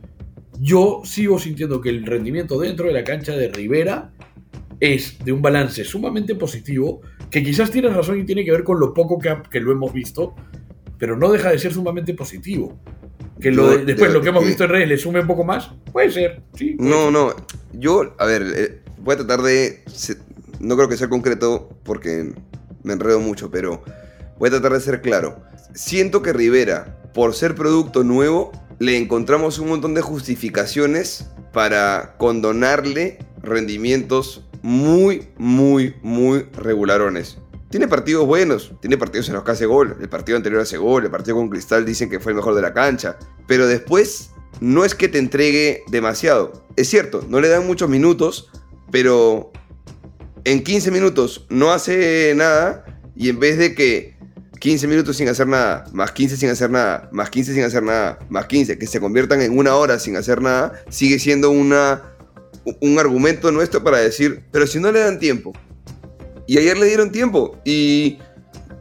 Yo 0.60 1.02
sigo 1.04 1.40
sintiendo 1.40 1.82
que 1.82 1.90
el 1.90 2.06
rendimiento 2.06 2.60
dentro 2.60 2.88
de 2.88 2.94
la 2.94 3.04
cancha 3.04 3.34
de 3.36 3.50
Rivera 3.50 4.12
es 4.80 5.18
de 5.24 5.32
un 5.32 5.42
balance 5.42 5.84
sumamente 5.84 6.36
positivo, 6.36 7.02
que 7.30 7.44
quizás 7.44 7.72
tienes 7.72 7.94
razón 7.96 8.20
y 8.20 8.26
tiene 8.26 8.44
que 8.46 8.52
ver 8.52 8.64
con 8.64 8.80
lo 8.80 8.94
poco 8.94 9.20
que, 9.20 9.60
lo 9.60 9.72
hemos 9.72 9.94
visto, 9.94 10.36
pero 10.98 11.16
no 11.18 11.32
deja 11.32 11.50
de 11.52 11.60
ser 11.60 11.74
sumamente 11.74 12.14
positivo. 12.14 12.78
Que 13.40 13.52
lo 13.52 13.70
de- 13.70 13.80
Yo, 13.80 13.86
después 13.86 14.10
de- 14.12 14.18
lo 14.18 14.22
que 14.24 14.30
hemos 14.30 14.46
visto 14.46 14.64
en 14.66 14.70
redes 14.70 14.88
le 14.88 14.98
sume 14.98 15.22
un 15.22 15.28
poco 15.28 15.44
más, 15.44 15.72
puede 15.92 16.12
ser, 16.12 16.42
sí. 16.54 16.76
puede 16.76 16.90
No, 16.90 17.04
ser. 17.06 17.12
no. 17.14 17.36
Yo, 17.74 18.14
a 18.20 18.26
ver, 18.26 18.44
eh, 18.56 18.80
voy 19.00 19.14
a 19.16 19.18
tratar 19.18 19.42
de. 19.42 19.84
No 20.60 20.76
creo 20.78 20.88
que 20.88 20.98
sea 20.98 21.10
concreto 21.10 21.70
porque 21.84 22.34
me 22.84 22.94
enredo 22.94 23.20
mucho, 23.20 23.50
pero 23.50 23.84
voy 24.38 24.48
a 24.50 24.52
tratar 24.52 24.74
de 24.74 24.80
ser 24.80 25.02
claro. 25.02 25.42
Siento 25.74 26.22
que 26.22 26.34
Rivera, 26.34 26.98
por 27.14 27.34
ser 27.34 27.56
producto 27.56 28.04
nuevo, 28.04 28.52
le 28.80 28.98
encontramos 28.98 29.60
un 29.60 29.70
montón 29.70 29.94
de 29.94 30.02
justificaciones 30.02 31.28
para 31.54 32.16
condonarle 32.18 33.20
rendimientos 33.42 34.46
muy, 34.62 35.30
muy, 35.38 35.96
muy 36.02 36.48
regularones. 36.54 37.38
Tiene 37.70 37.88
partidos 37.88 38.28
buenos, 38.28 38.74
tiene 38.82 38.98
partidos 38.98 39.30
en 39.30 39.36
los 39.36 39.44
que 39.44 39.52
hace 39.52 39.66
gol. 39.66 39.96
El 40.02 40.10
partido 40.10 40.36
anterior 40.36 40.62
hace 40.62 40.78
gol, 40.78 41.06
el 41.06 41.12
partido 41.12 41.38
con 41.38 41.50
Cristal 41.50 41.86
dicen 41.86 42.10
que 42.10 42.20
fue 42.20 42.34
el 42.34 42.36
mejor 42.36 42.54
de 42.54 42.62
la 42.62 42.74
cancha. 42.74 43.18
Pero 43.48 43.66
después 43.66 44.32
no 44.60 44.84
es 44.84 44.94
que 44.94 45.08
te 45.08 45.20
entregue 45.20 45.84
demasiado. 45.90 46.66
Es 46.76 46.90
cierto, 46.90 47.26
no 47.30 47.40
le 47.40 47.48
dan 47.48 47.66
muchos 47.66 47.90
minutos, 47.90 48.50
pero 48.92 49.52
en 50.44 50.64
15 50.64 50.92
minutos 50.92 51.46
no 51.50 51.72
hace 51.72 52.34
nada 52.36 52.86
y 53.16 53.30
en 53.30 53.40
vez 53.40 53.58
de 53.58 53.74
que 53.74 54.11
15 54.62 54.88
minutos 54.88 55.18
sin 55.18 55.28
hacer 55.28 55.48
nada, 55.48 55.86
más 55.92 56.12
15 56.12 56.38
sin 56.38 56.50
hacer 56.52 56.70
nada, 56.70 57.10
más 57.12 57.32
15 57.32 57.56
sin 57.56 57.64
hacer 57.64 57.82
nada, 57.82 58.20
más 58.30 58.46
15, 58.46 58.78
que 58.78 58.86
se 58.86 59.00
conviertan 59.00 59.42
en 59.42 59.58
una 59.58 59.76
hora 59.76 59.98
sin 59.98 60.16
hacer 60.16 60.40
nada, 60.40 60.84
sigue 60.88 61.18
siendo 61.18 61.50
una, 61.50 62.04
un 62.80 63.00
argumento 63.00 63.52
nuestro 63.52 63.84
para 63.84 63.98
decir, 63.98 64.44
pero 64.52 64.68
si 64.68 64.80
no 64.80 64.92
le 64.92 65.00
dan 65.00 65.18
tiempo. 65.18 65.52
Y 66.46 66.60
ayer 66.60 66.78
le 66.78 66.86
dieron 66.86 67.12
tiempo 67.12 67.60
y 67.66 68.20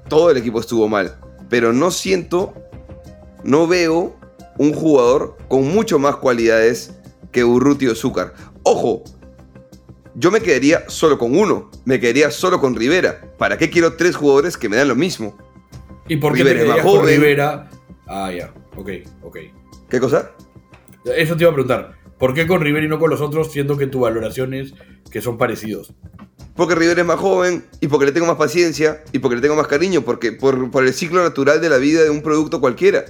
todo 0.06 0.30
el 0.30 0.36
equipo 0.36 0.60
estuvo 0.60 0.86
mal. 0.86 1.18
Pero 1.48 1.72
no 1.72 1.90
siento, 1.90 2.52
no 3.42 3.66
veo 3.66 4.14
un 4.58 4.74
jugador 4.74 5.38
con 5.48 5.66
mucho 5.66 5.98
más 5.98 6.16
cualidades 6.16 6.90
que 7.32 7.42
Urruti 7.42 7.86
o 7.86 7.94
Zúcar. 7.94 8.34
Ojo, 8.64 9.02
yo 10.14 10.30
me 10.30 10.40
quedaría 10.40 10.84
solo 10.88 11.16
con 11.16 11.34
uno, 11.34 11.70
me 11.86 11.98
quedaría 11.98 12.30
solo 12.30 12.60
con 12.60 12.76
Rivera. 12.76 13.32
¿Para 13.38 13.56
qué 13.56 13.70
quiero 13.70 13.96
tres 13.96 14.14
jugadores 14.14 14.58
que 14.58 14.68
me 14.68 14.76
dan 14.76 14.88
lo 14.88 14.94
mismo? 14.94 15.38
¿Y 16.10 16.16
por 16.16 16.32
qué 16.34 16.38
Rivera 16.42 16.58
te 16.60 16.64
quedarías 16.66 16.86
con. 16.86 17.06
Rivera? 17.06 17.70
Ah, 18.06 18.32
ya, 18.36 18.52
ok, 18.76 18.90
ok. 19.22 19.36
¿Qué 19.88 20.00
cosa? 20.00 20.32
Eso 21.16 21.36
te 21.36 21.44
iba 21.44 21.50
a 21.50 21.54
preguntar. 21.54 21.92
¿Por 22.18 22.34
qué 22.34 22.46
con 22.46 22.60
Rivera 22.60 22.84
y 22.84 22.88
no 22.88 22.98
con 22.98 23.08
los 23.10 23.20
otros, 23.20 23.50
siendo 23.52 23.78
que 23.78 23.86
tu 23.86 24.00
valoración 24.00 24.52
es 24.52 24.74
que 25.10 25.20
son 25.22 25.38
parecidos? 25.38 25.94
Porque 26.56 26.74
Rivera 26.74 27.00
es 27.00 27.06
más 27.06 27.18
joven 27.18 27.64
y 27.80 27.86
porque 27.88 28.06
le 28.06 28.12
tengo 28.12 28.26
más 28.26 28.36
paciencia 28.36 29.02
y 29.12 29.20
porque 29.20 29.36
le 29.36 29.40
tengo 29.42 29.56
más 29.56 29.68
cariño, 29.68 30.02
porque 30.02 30.32
por, 30.32 30.70
por 30.70 30.84
el 30.84 30.92
ciclo 30.92 31.22
natural 31.22 31.60
de 31.60 31.70
la 31.70 31.78
vida 31.78 32.02
de 32.02 32.10
un 32.10 32.20
producto 32.22 32.60
cualquiera. 32.60 33.04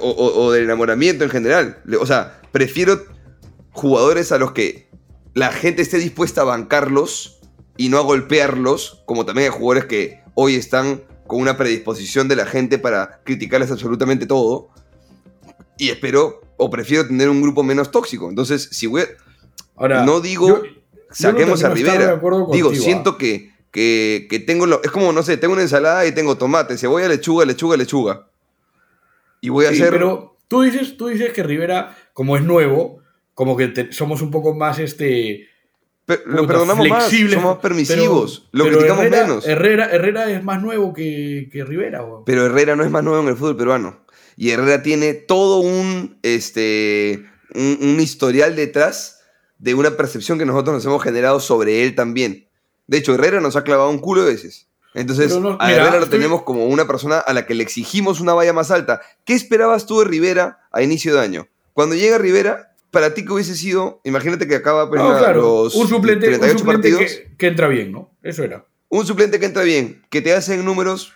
O, 0.00 0.08
o- 0.10 0.44
o 0.44 0.52
del 0.52 0.64
enamoramiento 0.64 1.24
en 1.24 1.30
general. 1.30 1.78
O 2.00 2.06
sea, 2.06 2.40
prefiero 2.52 3.02
jugadores 3.72 4.32
a 4.32 4.38
los 4.38 4.52
que 4.52 4.88
la 5.34 5.50
gente 5.50 5.80
esté 5.82 5.96
dispuesta 5.98 6.42
a 6.42 6.44
bancarlos 6.44 7.40
y 7.76 7.88
no 7.88 7.98
a 7.98 8.02
golpearlos, 8.02 9.02
como 9.06 9.24
también 9.24 9.50
hay 9.50 9.58
jugadores 9.58 9.86
que 9.86 10.20
hoy 10.34 10.56
están 10.56 11.02
con 11.30 11.40
una 11.40 11.56
predisposición 11.56 12.26
de 12.26 12.34
la 12.34 12.44
gente 12.44 12.76
para 12.78 13.20
criticarles 13.22 13.70
absolutamente 13.70 14.26
todo. 14.26 14.68
Y 15.78 15.90
espero, 15.90 16.40
o 16.56 16.68
prefiero 16.68 17.06
tener 17.06 17.28
un 17.30 17.40
grupo 17.40 17.62
menos 17.62 17.92
tóxico. 17.92 18.28
Entonces, 18.28 18.68
si 18.72 18.86
voy 18.88 19.02
a- 19.02 19.06
Ahora, 19.76 20.04
No 20.04 20.20
digo- 20.20 20.48
yo- 20.48 20.62
saquemos 21.12 21.62
a 21.64 21.68
de 21.70 21.80
estar 21.80 21.92
de 21.98 22.04
Rivera. 22.04 22.16
Digo, 22.16 22.46
contigo, 22.46 22.74
siento 22.74 23.10
¿ah? 23.10 23.18
que, 23.18 23.52
que, 23.70 24.26
que 24.28 24.40
tengo 24.40 24.66
lo, 24.66 24.82
es 24.82 24.90
como, 24.90 25.12
no 25.12 25.22
sé, 25.22 25.36
tengo 25.36 25.52
una 25.54 25.62
ensalada 25.62 26.04
y 26.04 26.12
tengo 26.12 26.36
tomate, 26.36 26.76
cebolla, 26.76 27.06
lechuga, 27.08 27.44
lechuga, 27.46 27.76
lechuga. 27.76 28.26
Y 29.40 29.48
voy 29.50 29.66
a 29.66 29.68
Sí, 29.70 29.76
hacer... 29.76 29.90
pero 29.90 30.36
tú 30.48 30.62
dices, 30.62 30.96
tú 30.96 31.06
dices 31.06 31.32
que 31.32 31.44
Rivera, 31.44 31.96
como 32.12 32.36
es 32.36 32.42
nuevo, 32.42 32.98
como 33.34 33.56
que 33.56 33.68
te- 33.68 33.92
somos 33.92 34.20
un 34.20 34.32
poco 34.32 34.52
más 34.52 34.80
este. 34.80 35.46
Lo 36.26 36.46
perdonamos 36.46 36.88
más, 36.88 37.10
somos 37.10 37.44
más 37.44 37.56
permisivos, 37.58 38.48
pero- 38.52 38.64
lo 38.64 38.70
criticamos 38.70 39.04
Herrera- 39.04 39.26
menos. 39.26 39.46
Herrera, 39.46 39.90
Herrera 39.90 40.30
es 40.30 40.42
más 40.44 40.62
nuevo 40.62 40.92
que, 40.92 41.48
que 41.52 41.64
Rivera. 41.64 42.04
Pero 42.26 42.46
Herrera 42.46 42.76
no 42.76 42.84
es 42.84 42.90
más 42.90 43.02
nuevo 43.04 43.22
en 43.22 43.28
el 43.28 43.36
fútbol 43.36 43.56
peruano. 43.56 44.04
Y 44.36 44.50
Herrera 44.50 44.82
tiene 44.82 45.14
todo 45.14 45.58
un, 45.58 46.18
este, 46.22 47.24
un, 47.54 47.78
un 47.82 48.00
historial 48.00 48.56
detrás 48.56 49.20
de 49.58 49.74
una 49.74 49.90
percepción 49.96 50.38
que 50.38 50.46
nosotros 50.46 50.74
nos 50.74 50.84
hemos 50.86 51.02
generado 51.02 51.40
sobre 51.40 51.82
él 51.84 51.94
también. 51.94 52.46
De 52.86 52.98
hecho, 52.98 53.14
Herrera 53.14 53.40
nos 53.40 53.56
ha 53.56 53.64
clavado 53.64 53.90
un 53.90 53.98
culo 53.98 54.24
de 54.24 54.32
veces. 54.32 54.68
Entonces, 54.94 55.36
no- 55.38 55.56
a 55.60 55.66
mira, 55.68 55.82
Herrera 55.82 56.00
lo 56.00 56.08
tenemos 56.08 56.42
como 56.42 56.66
una 56.66 56.86
persona 56.86 57.18
a 57.18 57.32
la 57.32 57.46
que 57.46 57.54
le 57.54 57.62
exigimos 57.62 58.20
una 58.20 58.32
valla 58.34 58.52
más 58.52 58.70
alta. 58.70 59.00
¿Qué 59.24 59.34
esperabas 59.34 59.86
tú 59.86 60.00
de 60.00 60.06
Rivera 60.06 60.60
a 60.72 60.82
inicio 60.82 61.14
de 61.14 61.20
año? 61.20 61.48
Cuando 61.74 61.94
llega 61.94 62.18
Rivera, 62.18 62.69
para 62.90 63.14
ti 63.14 63.24
que 63.24 63.32
hubiese 63.32 63.54
sido, 63.56 64.00
imagínate 64.04 64.46
que 64.48 64.54
acaba 64.56 64.88
pues, 64.88 65.00
No, 65.00 65.12
la- 65.12 65.18
claro, 65.18 65.40
los 65.64 65.74
un 65.74 65.88
suplente, 65.88 66.26
un 66.28 66.32
38 66.40 66.58
suplente 66.58 66.90
partidos. 66.92 67.12
que, 67.14 67.36
que 67.36 67.46
entra 67.46 67.68
bien, 67.68 67.92
¿no? 67.92 68.10
Eso 68.22 68.42
era. 68.44 68.64
Un 68.88 69.06
suplente 69.06 69.38
que 69.38 69.46
entra 69.46 69.62
bien, 69.62 70.02
que 70.10 70.20
te 70.20 70.32
hace 70.34 70.54
en 70.54 70.64
números. 70.64 71.12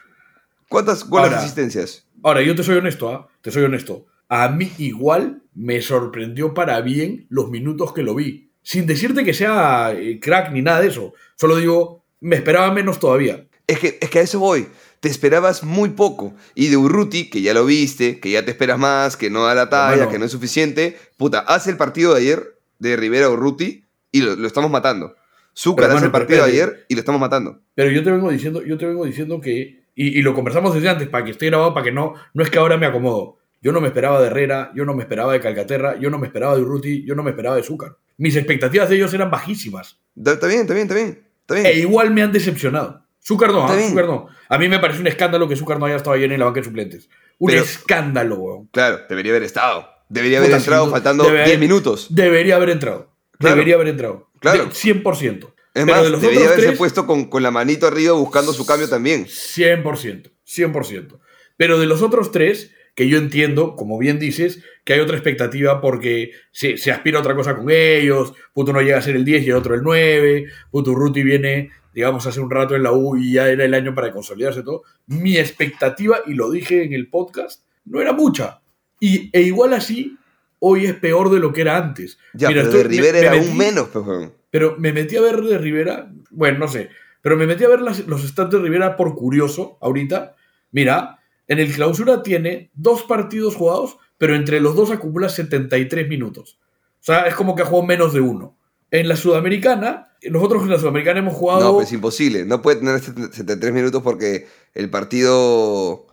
¿Cuántas 0.69 1.09
goles 1.09 1.31
de 1.31 1.35
Ahora, 1.37 1.45
asistencias? 1.45 2.07
Ahora, 2.23 2.43
yo 2.43 2.55
te 2.55 2.63
soy 2.63 2.77
honesto, 2.77 3.09
¿ah? 3.11 3.29
Te 3.43 3.51
soy 3.51 3.65
honesto. 3.65 4.07
A 4.29 4.49
mí 4.49 4.73
igual 4.79 5.43
me 5.55 5.83
sorprendió 5.83 6.55
para 6.55 6.81
bien 6.81 7.27
los 7.29 7.51
minutos 7.51 7.93
que 7.93 8.03
lo 8.03 8.15
vi. 8.15 8.51
Sin 8.63 8.87
decirte 8.87 9.25
que 9.25 9.35
sea 9.35 9.93
eh, 9.93 10.19
crack 10.21 10.51
ni 10.53 10.63
nada 10.63 10.81
de 10.81 10.89
eso. 10.89 11.13
Solo 11.37 11.57
digo, 11.57 12.05
me 12.21 12.37
esperaba 12.37 12.73
menos 12.73 12.99
todavía. 12.99 13.47
Es 13.67 13.79
que, 13.79 13.99
es 14.01 14.09
que 14.11 14.19
a 14.21 14.23
eso 14.23 14.39
voy. 14.39 14.67
Te 15.05 15.11
esperabas 15.11 15.63
muy 15.63 15.91
poco. 15.91 16.33
Y 16.55 16.69
de 16.69 16.79
Urruti, 16.79 17.29
que 17.29 17.43
ya 17.43 17.53
lo 17.53 17.67
viste, 17.67 18.21
que 18.21 18.31
ya 18.31 18.43
te 18.43 18.51
esperas 18.51 18.79
más, 18.79 19.19
que 19.19 19.29
no 19.29 19.45
da 19.45 19.55
la 19.55 19.69
talla, 19.69 20.09
que 20.09 20.19
no 20.19 20.25
es 20.25 20.33
suficiente. 20.33 20.97
Puta, 21.19 21.41
hace 21.41 21.71
el 21.71 21.77
partido 21.77 22.15
de 22.15 22.23
ayer 22.23 22.57
de 22.79 22.97
Rivera 22.97 23.29
Urruti 23.29 23.85
y 24.11 24.23
lo, 24.23 24.35
lo 24.35 24.47
estamos 24.47 24.71
matando. 24.71 25.15
Zúcar 25.55 25.91
hace 25.91 26.07
el 26.07 26.11
partido 26.11 26.43
de 26.43 26.51
ayer 26.51 26.87
y 26.89 26.95
lo 26.95 27.01
estamos 27.01 27.21
matando. 27.21 27.61
Pero 27.75 27.91
yo 27.91 28.03
te 28.03 28.13
vengo 28.13 28.31
diciendo, 28.31 28.65
yo 28.65 28.79
te 28.79 28.87
vengo 28.87 29.05
diciendo 29.05 29.43
que, 29.43 29.85
y, 29.95 30.19
y 30.19 30.23
lo 30.23 30.33
conversamos 30.33 30.75
desde 30.75 30.89
antes, 30.89 31.07
para 31.07 31.23
que 31.23 31.33
esté 31.33 31.45
grabado, 31.49 31.75
para 31.75 31.85
que 31.85 31.93
no, 31.93 32.15
no 32.33 32.43
es 32.43 32.49
que 32.49 32.59
ahora 32.59 32.79
me 32.79 32.87
acomodo. 32.87 33.37
Yo 33.61 33.73
no 33.73 33.83
me 33.83 33.89
esperaba 33.89 34.23
de 34.23 34.29
Herrera, 34.29 34.73
yo 34.75 34.87
no 34.87 34.95
me 34.95 35.03
esperaba 35.03 35.35
de 35.35 35.41
Calcaterra, 35.41 36.01
yo 36.01 36.09
no 36.09 36.19
me 36.19 36.29
esperaba 36.29 36.57
de 36.57 36.63
Urruti, 36.63 37.05
yo 37.05 37.15
no 37.15 37.23
me 37.23 37.33
esperaba 37.33 37.57
de 37.57 37.63
Zúcar. 37.63 37.99
Mis 38.17 38.37
expectativas 38.37 38.89
de 38.89 38.97
ellos 38.97 39.13
eran 39.13 39.31
bajísimas. 39.31 40.01
Está 40.17 40.47
bien, 40.47 40.63
está 40.63 40.73
bien, 40.73 40.87
está 40.87 40.95
bien. 40.95 41.23
Está 41.43 41.55
bien. 41.57 41.67
E 41.67 41.73
igual 41.81 42.11
me 42.11 42.23
han 42.23 42.33
decepcionado. 42.33 43.04
Zúcar 43.27 43.53
no, 43.53 43.65
¿ah? 43.67 43.77
Zúcar 43.89 44.07
no. 44.07 44.29
A 44.49 44.59
mí 44.59 44.69
me 44.69 44.79
parece 44.79 45.01
un 45.01 45.07
escándalo 45.07 45.49
que 45.49 45.57
Zúcar 45.57 45.79
no 45.79 45.87
haya 45.87 45.97
estado 45.97 46.15
ayer 46.15 46.31
en 46.31 46.39
la 46.39 46.45
banca 46.47 46.61
de 46.61 46.65
suplentes. 46.65 47.09
Un 47.39 47.51
Pero- 47.51 47.63
escándalo, 47.63 48.37
weón. 48.37 48.67
Claro, 48.73 49.01
debería 49.09 49.33
haber 49.33 49.45
estado. 49.45 49.89
Debería 50.09 50.39
haber 50.39 50.51
Puta, 50.51 50.59
entrado 50.59 50.91
faltando 50.91 51.25
Debe- 51.25 51.45
10 51.47 51.59
minutos. 51.59 52.07
Debería 52.11 52.57
haber 52.57 52.71
entrado. 52.71 53.11
Claro. 53.39 53.57
Debería 53.57 53.75
haber 53.77 53.89
entrado. 53.89 54.31
Claro. 54.41 54.67
De- 54.67 54.71
100%. 54.73 55.55
Es 55.75 55.85
Pero 55.85 55.87
más, 55.87 56.05
de 56.05 56.11
los 56.11 56.21
debería 56.21 56.41
otros 56.43 56.53
haberse 56.53 56.67
tres, 56.69 56.79
puesto 56.79 57.07
con, 57.07 57.25
con 57.25 57.43
la 57.43 57.51
manito 57.51 57.87
arriba 57.89 58.13
buscando 58.13 58.53
su 58.53 58.65
cambio 58.67 58.89
también. 58.89 59.27
100%, 59.27 60.31
100%. 60.47 61.19
Pero 61.57 61.79
de 61.81 61.87
los 61.87 62.03
otros 62.03 62.31
tres, 62.31 62.71
que 62.95 63.09
yo 63.09 63.19
entiendo, 63.19 63.75
como 63.75 63.99
bien 63.99 64.21
dices, 64.21 64.63
que 64.85 64.93
hay 64.93 65.01
otra 65.01 65.17
expectativa 65.17 65.81
porque 65.81 66.31
se, 66.53 66.77
se 66.77 66.93
aspira 66.93 67.19
a 67.19 67.23
otra 67.23 67.35
cosa 67.35 67.57
con 67.57 67.71
ellos, 67.71 68.35
puto 68.53 68.73
no 68.73 68.83
llega 68.83 68.99
a 68.99 69.03
ser 69.03 69.17
el 69.17 69.25
10 69.25 69.43
y 69.47 69.51
el 69.51 69.57
otro 69.57 69.75
el 69.75 69.83
9, 69.83 70.45
puto 70.71 70.95
Ruti 70.95 71.25
viene, 71.25 71.71
digamos, 71.95 72.27
hace 72.27 72.41
un 72.41 72.51
rato 72.51 72.75
en 72.75 72.83
la 72.83 72.93
U 72.93 73.17
y 73.17 73.33
ya 73.35 73.49
era 73.49 73.65
el 73.65 73.73
año 73.73 73.95
para 73.95 74.11
consolidarse 74.13 74.63
todo. 74.63 74.83
Mi 75.07 75.39
expectativa, 75.39 76.19
y 76.27 76.35
lo 76.35 76.51
dije 76.51 76.83
en 76.85 76.93
el 76.93 77.09
podcast, 77.09 77.63
no 77.85 78.01
era 78.01 78.13
mucha. 78.13 78.61
Y, 79.01 79.31
e 79.33 79.43
igual 79.43 79.73
así, 79.75 80.17
hoy 80.59 80.87
es 80.87 80.95
peor 80.95 81.31
de 81.31 81.39
lo 81.39 81.53
que 81.53 81.61
era 81.63 81.77
antes. 81.79 82.19
Ya, 82.35 82.49
Mira, 82.49 82.63
pero 82.63 82.73
de 82.73 82.81
estoy- 82.83 82.91
me- 82.97 82.97
Rivera 83.03 83.13
me 83.13 83.27
era 83.27 83.33
metí- 83.37 83.49
aún 83.49 83.57
menos, 83.57 83.89
pues, 83.93 84.31
pero 84.51 84.77
me 84.79 84.93
metí 84.93 85.17
a 85.17 85.21
ver 85.21 85.41
de 85.41 85.59
Rivera, 85.59 86.11
bueno, 86.31 86.59
no 86.59 86.69
sé, 86.69 86.89
pero 87.23 87.37
me 87.37 87.47
metí 87.47 87.65
a 87.65 87.69
ver 87.69 87.81
las- 87.81 88.07
los 88.07 88.23
stats 88.23 88.51
de 88.53 88.59
Rivera 88.59 88.97
por 88.97 89.15
curioso 89.15 89.79
ahorita. 89.81 90.35
Mira, 90.73 91.19
en 91.49 91.59
el 91.59 91.73
clausura 91.73 92.23
tiene 92.23 92.71
dos 92.75 93.03
partidos 93.05 93.55
jugados, 93.57 93.97
pero 94.19 94.35
entre 94.35 94.61
los 94.61 94.75
dos 94.75 94.91
acumula 94.91 95.29
73 95.29 96.09
minutos. 96.09 96.59
O 97.01 97.05
sea, 97.05 97.23
es 97.27 97.35
como 97.35 97.55
que 97.55 97.63
ha 97.63 97.67
jugado 97.67 97.87
menos 97.87 98.13
de 98.15 98.21
uno. 98.21 98.57
En 98.95 99.09
la 99.09 99.17
Sudamericana, 99.17 100.13
nosotros 100.31 100.63
en 100.63 100.71
la 100.71 100.79
Sudamericana 100.79 101.19
hemos 101.19 101.35
jugado... 101.35 101.61
No, 101.61 101.75
pues 101.75 101.93
imposible. 101.93 102.45
No 102.45 102.63
puede 102.63 102.77
tener 102.77 103.01
73 103.01 103.73
minutos 103.73 104.03
porque 104.03 104.47
el 104.73 104.89
partido, 104.89 106.07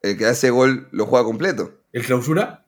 el 0.00 0.16
que 0.16 0.24
hace 0.24 0.48
gol, 0.48 0.88
lo 0.90 1.04
juega 1.04 1.22
completo. 1.26 1.72
¿El 1.92 2.02
clausura? 2.02 2.64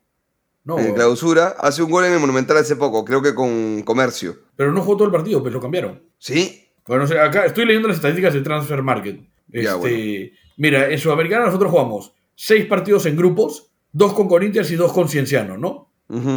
No, 0.64 0.78
en 0.78 0.92
clausura, 0.92 1.54
hace 1.58 1.82
un 1.82 1.90
gol 1.90 2.04
en 2.04 2.12
el 2.12 2.18
Monumental 2.20 2.58
hace 2.58 2.76
poco, 2.76 3.02
creo 3.04 3.22
que 3.22 3.34
con 3.34 3.82
Comercio. 3.82 4.36
pero 4.56 4.72
no 4.72 4.82
jugó 4.82 4.98
todo 4.98 5.06
el 5.06 5.12
partido, 5.12 5.40
pues 5.40 5.54
lo 5.54 5.60
cambiaron. 5.60 6.02
¿Sí? 6.18 6.68
Bueno, 6.86 7.04
acá 7.04 7.46
estoy 7.46 7.64
leyendo 7.64 7.88
las 7.88 7.96
estadísticas 7.96 8.34
de 8.34 8.42
Transfer 8.42 8.82
Market. 8.82 9.20
Ya, 9.48 9.60
Este, 9.74 9.78
bueno. 9.78 10.30
Mira, 10.58 10.90
en 10.90 10.98
Sudamericana 10.98 11.46
nosotros 11.46 11.70
jugamos 11.70 12.12
seis 12.34 12.66
partidos 12.66 13.06
en 13.06 13.16
grupos, 13.16 13.70
dos 13.92 14.12
con 14.12 14.28
Corinthians 14.28 14.70
y 14.70 14.76
dos 14.76 14.92
con 14.92 15.08
Cienciano, 15.08 15.56
¿no? 15.56 15.92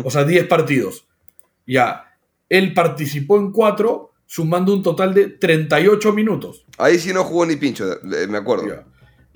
O 0.06 0.10
sea, 0.10 0.24
10 0.24 0.48
partidos. 0.48 1.06
Ya, 1.68 2.09
él 2.50 2.74
participó 2.74 3.38
en 3.38 3.52
cuatro, 3.52 4.14
sumando 4.26 4.74
un 4.74 4.84
total 4.84 5.14
de 5.14 5.28
38 5.28 6.14
minutos. 6.14 6.66
Ahí 6.78 7.00
sí 7.00 7.14
no 7.14 7.24
jugó 7.24 7.46
ni 7.46 7.56
pincho, 7.56 7.86
me 8.04 8.38
acuerdo. 8.38 8.68
Ya. 8.68 8.86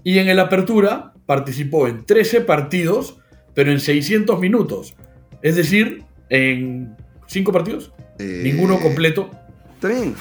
Y 0.03 0.19
en 0.19 0.27
el 0.27 0.39
Apertura 0.39 1.13
participó 1.25 1.87
en 1.87 2.05
13 2.05 2.41
partidos, 2.41 3.17
pero 3.53 3.71
en 3.71 3.79
600 3.79 4.39
minutos. 4.39 4.95
Es 5.41 5.55
decir, 5.55 6.03
en 6.29 6.95
5 7.27 7.51
partidos, 7.51 7.91
Eh, 8.19 8.41
ninguno 8.43 8.79
completo. 8.79 9.31
Está 9.75 9.87
bien. 9.87 10.15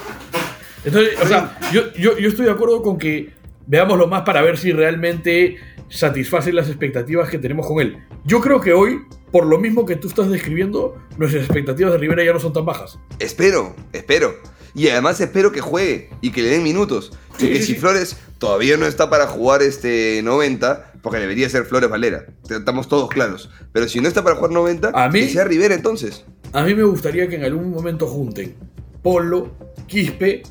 Entonces, 0.84 1.12
o 1.22 1.26
sea, 1.26 1.58
yo, 1.72 1.92
yo, 1.92 2.18
yo 2.18 2.28
estoy 2.28 2.46
de 2.46 2.52
acuerdo 2.52 2.82
con 2.82 2.96
que 2.98 3.30
veámoslo 3.66 4.06
más 4.08 4.22
para 4.22 4.42
ver 4.42 4.56
si 4.56 4.72
realmente 4.72 5.56
satisface 5.88 6.52
las 6.52 6.68
expectativas 6.68 7.28
que 7.28 7.38
tenemos 7.38 7.66
con 7.66 7.80
él. 7.80 7.98
Yo 8.24 8.40
creo 8.40 8.60
que 8.60 8.72
hoy, 8.72 9.00
por 9.30 9.46
lo 9.46 9.58
mismo 9.58 9.84
que 9.86 9.96
tú 9.96 10.08
estás 10.08 10.30
describiendo, 10.30 10.96
nuestras 11.18 11.44
expectativas 11.44 11.92
de 11.92 11.98
Rivera 11.98 12.24
ya 12.24 12.32
no 12.32 12.40
son 12.40 12.52
tan 12.52 12.64
bajas. 12.64 12.98
Espero, 13.18 13.74
espero. 13.92 14.34
Y 14.74 14.88
además 14.88 15.20
espero 15.20 15.52
que 15.52 15.60
juegue 15.60 16.08
y 16.22 16.30
que 16.30 16.42
le 16.42 16.48
den 16.48 16.62
minutos. 16.62 17.12
Sí, 17.36 17.46
y 17.46 17.48
que 17.50 17.56
sí, 17.60 17.66
si 17.66 17.72
sí. 17.74 17.78
Flores 17.80 18.16
todavía 18.38 18.76
no 18.78 18.86
está 18.86 19.10
para 19.10 19.26
jugar 19.26 19.62
este 19.62 20.22
90, 20.24 20.92
porque 21.02 21.18
debería 21.18 21.48
ser 21.50 21.64
Flores 21.64 21.90
Valera. 21.90 22.24
Estamos 22.48 22.88
todos 22.88 23.10
claros. 23.10 23.50
Pero 23.72 23.86
si 23.88 24.00
no 24.00 24.08
está 24.08 24.22
para 24.24 24.36
jugar 24.36 24.52
90, 24.52 24.90
A 24.94 25.08
mí- 25.10 25.20
que 25.20 25.28
sea 25.28 25.44
Rivera 25.44 25.74
entonces. 25.74 26.24
A 26.54 26.62
mí 26.64 26.74
me 26.74 26.84
gustaría 26.84 27.28
que 27.28 27.36
en 27.36 27.44
algún 27.44 27.70
momento 27.70 28.06
junten 28.06 28.54
Polo, 29.02 29.52
Quispe, 29.86 30.42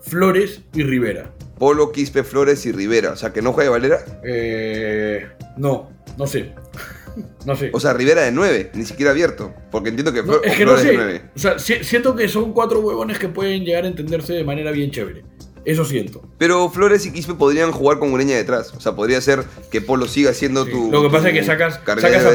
Flores 0.00 0.62
y 0.72 0.82
Rivera. 0.82 1.32
Polo, 1.58 1.92
Quispe, 1.92 2.24
Flores 2.24 2.64
y 2.66 2.72
Rivera. 2.72 3.10
O 3.12 3.16
sea, 3.16 3.32
que 3.32 3.42
no 3.42 3.52
juegue 3.52 3.68
Valera. 3.70 3.98
Eh, 4.24 5.26
no, 5.56 5.90
no 6.16 6.26
sé. 6.26 6.52
No 7.44 7.56
sé. 7.56 7.70
O 7.72 7.80
sea, 7.80 7.92
Rivera 7.94 8.22
de 8.22 8.30
9, 8.32 8.70
ni 8.74 8.84
siquiera 8.84 9.10
abierto. 9.10 9.52
Porque 9.72 9.88
entiendo 9.88 10.12
que, 10.12 10.22
No, 10.22 10.34
Flo- 10.34 10.40
es 10.44 10.56
que 10.56 10.64
no 10.64 10.70
Flores 10.76 10.84
de 10.84 10.90
sé. 10.90 10.96
9. 10.96 11.22
O 11.34 11.38
sea, 11.38 11.58
si- 11.58 11.82
siento 11.84 12.14
que 12.14 12.28
son 12.28 12.52
cuatro 12.52 12.80
huevones 12.80 13.18
que 13.18 13.28
pueden 13.28 13.64
llegar 13.64 13.84
a 13.84 13.88
entenderse 13.88 14.32
de 14.34 14.44
manera 14.44 14.70
bien 14.70 14.90
chévere. 14.92 15.24
Eso 15.64 15.84
siento. 15.84 16.22
Pero 16.38 16.70
Flores 16.70 17.04
y 17.06 17.12
Quispe 17.12 17.34
podrían 17.34 17.72
jugar 17.72 17.98
con 17.98 18.12
Ureña 18.12 18.36
detrás. 18.36 18.72
O 18.74 18.80
sea, 18.80 18.92
podría 18.94 19.20
ser 19.20 19.44
que 19.70 19.80
Polo 19.80 20.06
siga 20.06 20.32
siendo 20.32 20.64
Sí. 20.64 20.70
tu. 20.70 20.90
Lo 20.92 21.02
que 21.02 21.10
pasa 21.10 21.28
es 21.28 21.34
que 21.34 21.44
sacas, 21.44 21.74
sacas 21.84 22.24
a. 22.24 22.34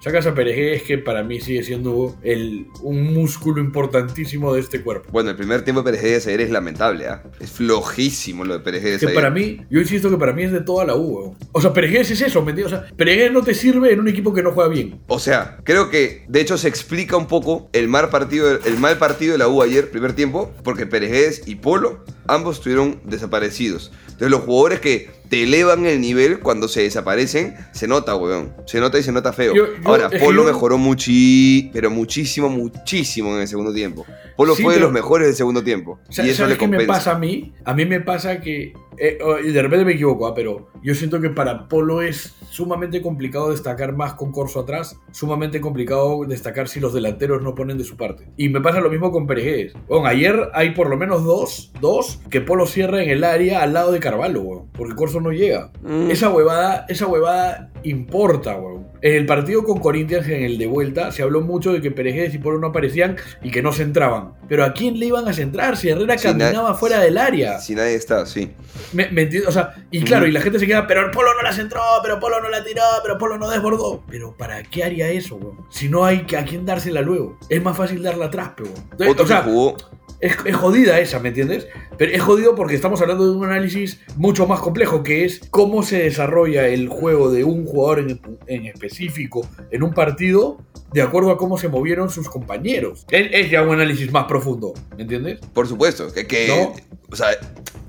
Sacas 0.00 0.26
a 0.26 0.34
Peregués 0.34 0.82
que 0.82 0.98
para 0.98 1.22
mí 1.22 1.40
sigue 1.40 1.62
siendo 1.62 2.16
el, 2.22 2.66
un 2.82 3.14
músculo 3.14 3.60
importantísimo 3.60 4.52
de 4.54 4.60
este 4.60 4.82
cuerpo. 4.82 5.08
Bueno, 5.10 5.30
el 5.30 5.36
primer 5.36 5.62
tiempo 5.62 5.82
de 5.82 5.92
Pérez 5.92 6.26
ayer 6.26 6.40
es 6.42 6.50
lamentable, 6.50 7.08
¿ah? 7.08 7.22
Es 7.40 7.50
flojísimo 7.50 8.44
lo 8.44 8.54
de 8.54 8.60
Pérez 8.60 8.82
Que 8.82 8.94
ayer. 8.94 9.14
para 9.14 9.30
mí, 9.30 9.60
yo 9.70 9.80
insisto 9.80 10.10
que 10.10 10.16
para 10.16 10.32
mí 10.32 10.42
es 10.42 10.52
de 10.52 10.60
toda 10.60 10.84
la 10.84 10.96
U. 10.96 11.36
O 11.52 11.60
sea, 11.60 11.72
Peregués 11.72 12.10
es 12.10 12.20
eso, 12.20 12.42
¿me 12.42 12.50
entiendes? 12.50 12.74
O 12.74 12.82
sea, 12.82 12.96
Peregués 12.96 13.32
no 13.32 13.42
te 13.42 13.54
sirve 13.54 13.92
en 13.92 14.00
un 14.00 14.08
equipo 14.08 14.32
que 14.32 14.42
no 14.42 14.52
juega 14.52 14.68
bien. 14.70 15.00
O 15.06 15.18
sea, 15.18 15.58
creo 15.64 15.90
que 15.90 16.24
de 16.28 16.40
hecho 16.40 16.58
se 16.58 16.68
explica 16.68 17.16
un 17.16 17.26
poco 17.26 17.68
el 17.72 17.88
mal 17.88 18.10
partido, 18.10 18.58
el 18.64 18.78
mal 18.78 18.98
partido 18.98 19.32
de 19.32 19.38
la 19.38 19.48
U 19.48 19.62
ayer, 19.62 19.90
primer 19.90 20.12
tiempo, 20.12 20.52
porque 20.62 20.86
Pérez 20.86 21.42
y 21.46 21.56
Polo 21.56 22.04
ambos 22.28 22.56
estuvieron 22.56 23.00
desaparecidos. 23.04 23.92
Entonces 24.16 24.30
los 24.30 24.40
jugadores 24.40 24.80
que 24.80 25.10
te 25.28 25.42
elevan 25.42 25.84
el 25.86 26.00
nivel 26.00 26.38
cuando 26.40 26.68
se 26.68 26.82
desaparecen, 26.82 27.54
se 27.72 27.86
nota, 27.86 28.16
weón. 28.16 28.54
Se 28.66 28.80
nota 28.80 28.98
y 28.98 29.02
se 29.02 29.12
nota 29.12 29.32
feo. 29.32 29.54
Yo- 29.54 29.66
yo- 29.66 29.72
Ahora, 29.84 30.08
Polo 30.08 30.42
yo- 30.42 30.46
mejoró 30.46 30.78
muchi, 30.78 31.68
pero 31.72 31.90
muchísimo, 31.90 32.48
muchísimo 32.48 33.34
en 33.34 33.42
el 33.42 33.48
segundo 33.48 33.74
tiempo. 33.74 34.06
Polo 34.36 34.54
Sí, 34.54 34.62
fue 34.62 34.72
de 34.74 34.78
pero- 34.78 34.86
los 34.86 34.94
mejores 34.94 35.26
del 35.28 35.36
segundo 35.36 35.62
tiempo. 35.62 35.98
Sa- 36.10 36.24
y 36.24 36.28
eso 36.30 36.38
¿Sabes 36.38 36.52
le 36.54 36.58
qué 36.58 36.66
me 36.68 36.76
compensa. 36.78 36.92
pasa 36.98 37.16
a 37.16 37.18
mí? 37.18 37.52
A 37.64 37.74
mí 37.74 37.84
me 37.86 38.00
pasa 38.00 38.40
que 38.40 38.72
eh, 38.98 39.18
y 39.44 39.48
de 39.52 39.60
repente 39.60 39.84
me 39.84 39.92
equivoco, 39.92 40.26
ah, 40.26 40.34
pero 40.34 40.68
yo 40.82 40.94
siento 40.94 41.20
que 41.20 41.28
para 41.28 41.68
Polo 41.68 42.00
es 42.00 42.32
sumamente 42.50 43.02
complicado 43.02 43.50
destacar 43.50 43.94
más 43.94 44.14
con 44.14 44.32
Corso 44.32 44.60
atrás, 44.60 44.96
sumamente 45.12 45.60
complicado 45.60 46.24
destacar 46.26 46.66
si 46.66 46.80
los 46.80 46.94
delanteros 46.94 47.42
no 47.42 47.54
ponen 47.54 47.76
de 47.76 47.84
su 47.84 47.98
parte. 47.98 48.26
Y 48.38 48.48
me 48.48 48.62
pasa 48.62 48.80
lo 48.80 48.88
mismo 48.88 49.12
con 49.12 49.26
Peregués. 49.26 49.74
Bueno, 49.86 50.06
ayer 50.06 50.48
hay 50.54 50.70
por 50.70 50.88
lo 50.88 50.96
menos 50.96 51.24
dos, 51.24 51.72
dos 51.78 52.20
que 52.30 52.40
Polo 52.40 52.64
cierra 52.64 53.02
en 53.02 53.10
el 53.10 53.22
área 53.24 53.62
al 53.62 53.74
lado 53.74 53.92
de 53.92 54.00
Carvalho, 54.10 54.40
weón, 54.42 54.66
porque 54.72 54.94
Corso 54.94 55.20
no 55.20 55.32
llega. 55.32 55.70
Mm. 55.82 56.10
Esa 56.10 56.28
huevada, 56.30 56.84
esa 56.88 57.06
huevada 57.06 57.70
importa, 57.82 58.56
weón. 58.56 58.86
En 59.02 59.14
el 59.14 59.26
partido 59.26 59.64
con 59.64 59.78
Corinthians, 59.80 60.26
en 60.28 60.42
el 60.44 60.58
de 60.58 60.66
vuelta, 60.66 61.10
se 61.12 61.22
habló 61.22 61.40
mucho 61.40 61.72
de 61.72 61.80
que 61.80 61.90
Peregués 61.90 62.34
y 62.34 62.38
Polo 62.38 62.58
no 62.58 62.68
aparecían 62.68 63.16
y 63.42 63.50
que 63.50 63.62
no 63.62 63.72
centraban. 63.72 64.34
Pero 64.48 64.64
¿a 64.64 64.72
quién 64.72 64.98
le 64.98 65.06
iban 65.06 65.26
a 65.28 65.32
centrar 65.32 65.76
si 65.76 65.88
Herrera 65.88 66.16
Si 66.18 66.26
caminaba 66.28 66.70
na- 66.70 66.74
fuera 66.74 67.00
del 67.00 67.18
área? 67.18 67.58
Si 67.58 67.74
nadie 67.74 67.94
está, 67.94 68.26
sí. 68.26 68.52
Me, 68.92 69.10
me 69.10 69.22
entiendes? 69.22 69.48
O 69.48 69.52
sea, 69.52 69.74
y 69.90 70.02
claro, 70.02 70.26
y 70.26 70.32
la 70.32 70.40
gente 70.40 70.58
se 70.58 70.66
queda, 70.66 70.86
pero 70.86 71.04
el 71.04 71.10
Polo 71.10 71.34
no 71.34 71.42
la 71.42 71.52
centró, 71.52 71.80
pero 72.02 72.18
Polo 72.20 72.40
no 72.40 72.48
la 72.48 72.62
tiró, 72.64 72.82
pero 73.02 73.18
Polo 73.18 73.38
no 73.38 73.50
desbordó. 73.50 74.02
Pero 74.08 74.36
¿para 74.36 74.62
qué 74.62 74.84
haría 74.84 75.08
eso, 75.08 75.36
weón? 75.36 75.58
Si 75.70 75.88
no 75.88 76.04
hay 76.04 76.20
que 76.24 76.36
a 76.36 76.44
quién 76.44 76.64
dársela 76.64 77.00
luego. 77.02 77.38
Es 77.48 77.62
más 77.62 77.76
fácil 77.76 78.02
darla 78.02 78.26
atrás, 78.26 78.50
pero 78.56 78.70
weón. 78.70 79.10
Otro 79.10 79.24
O 79.24 79.26
sea, 79.28 79.42
que 79.42 79.50
jugó. 79.50 79.76
Es, 80.20 80.36
es 80.44 80.56
jodida 80.56 80.98
esa, 81.00 81.18
¿me 81.20 81.28
entiendes? 81.28 81.66
Pero 81.98 82.12
es 82.12 82.22
jodido 82.22 82.54
porque 82.54 82.74
estamos 82.74 83.00
hablando 83.00 83.24
de 83.30 83.36
un 83.36 83.44
análisis 83.44 84.00
mucho 84.16 84.46
más 84.46 84.60
complejo, 84.60 85.02
que 85.02 85.24
es 85.24 85.40
cómo 85.50 85.82
se 85.82 85.98
desarrolla 85.98 86.68
el 86.68 86.88
juego 86.88 87.30
de 87.30 87.44
un 87.44 87.64
jugador 87.66 88.00
en, 88.00 88.20
en 88.46 88.66
específico 88.66 89.48
en 89.70 89.82
un 89.82 89.92
partido 89.92 90.58
de 90.92 91.02
acuerdo 91.02 91.30
a 91.30 91.36
cómo 91.36 91.58
se 91.58 91.68
movieron 91.68 92.10
sus 92.10 92.28
compañeros. 92.28 93.04
Es, 93.10 93.28
es 93.32 93.50
ya 93.50 93.62
un 93.62 93.72
análisis 93.74 94.10
más 94.12 94.24
profundo, 94.24 94.72
¿me 94.96 95.02
entiendes? 95.02 95.40
Por 95.52 95.66
supuesto. 95.66 96.12
Que, 96.12 96.26
que- 96.26 96.48
No. 96.48 96.72
O 97.10 97.16
sea, 97.16 97.28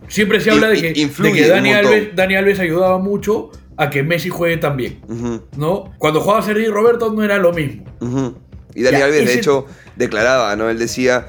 Siempre 0.07 0.39
se 0.39 0.51
habla 0.51 0.69
de 0.69 0.81
que, 0.81 0.93
de 0.93 1.31
que 1.33 1.47
Dani. 1.47 1.73
Alves, 1.73 2.15
Dani 2.15 2.35
Alves 2.35 2.59
ayudaba 2.59 2.97
mucho 2.97 3.51
a 3.75 3.89
que 3.89 4.03
Messi 4.03 4.29
juegue 4.29 4.59
ujú, 5.07 5.41
¿no? 5.57 5.93
Cuando 5.97 6.21
jugaba 6.21 6.41
Sergi 6.41 6.67
Roberto 6.67 7.11
no 7.11 7.23
era 7.23 7.37
lo 7.37 7.51
mismo. 7.53 7.83
Y 8.73 8.83
Dani 8.83 8.97
Ya, 8.99 9.05
Alves, 9.05 9.25
de 9.25 9.33
hecho, 9.33 9.65
declaraba, 9.95 10.55
¿no? 10.55 10.69
Él 10.69 10.79
decía, 10.79 11.27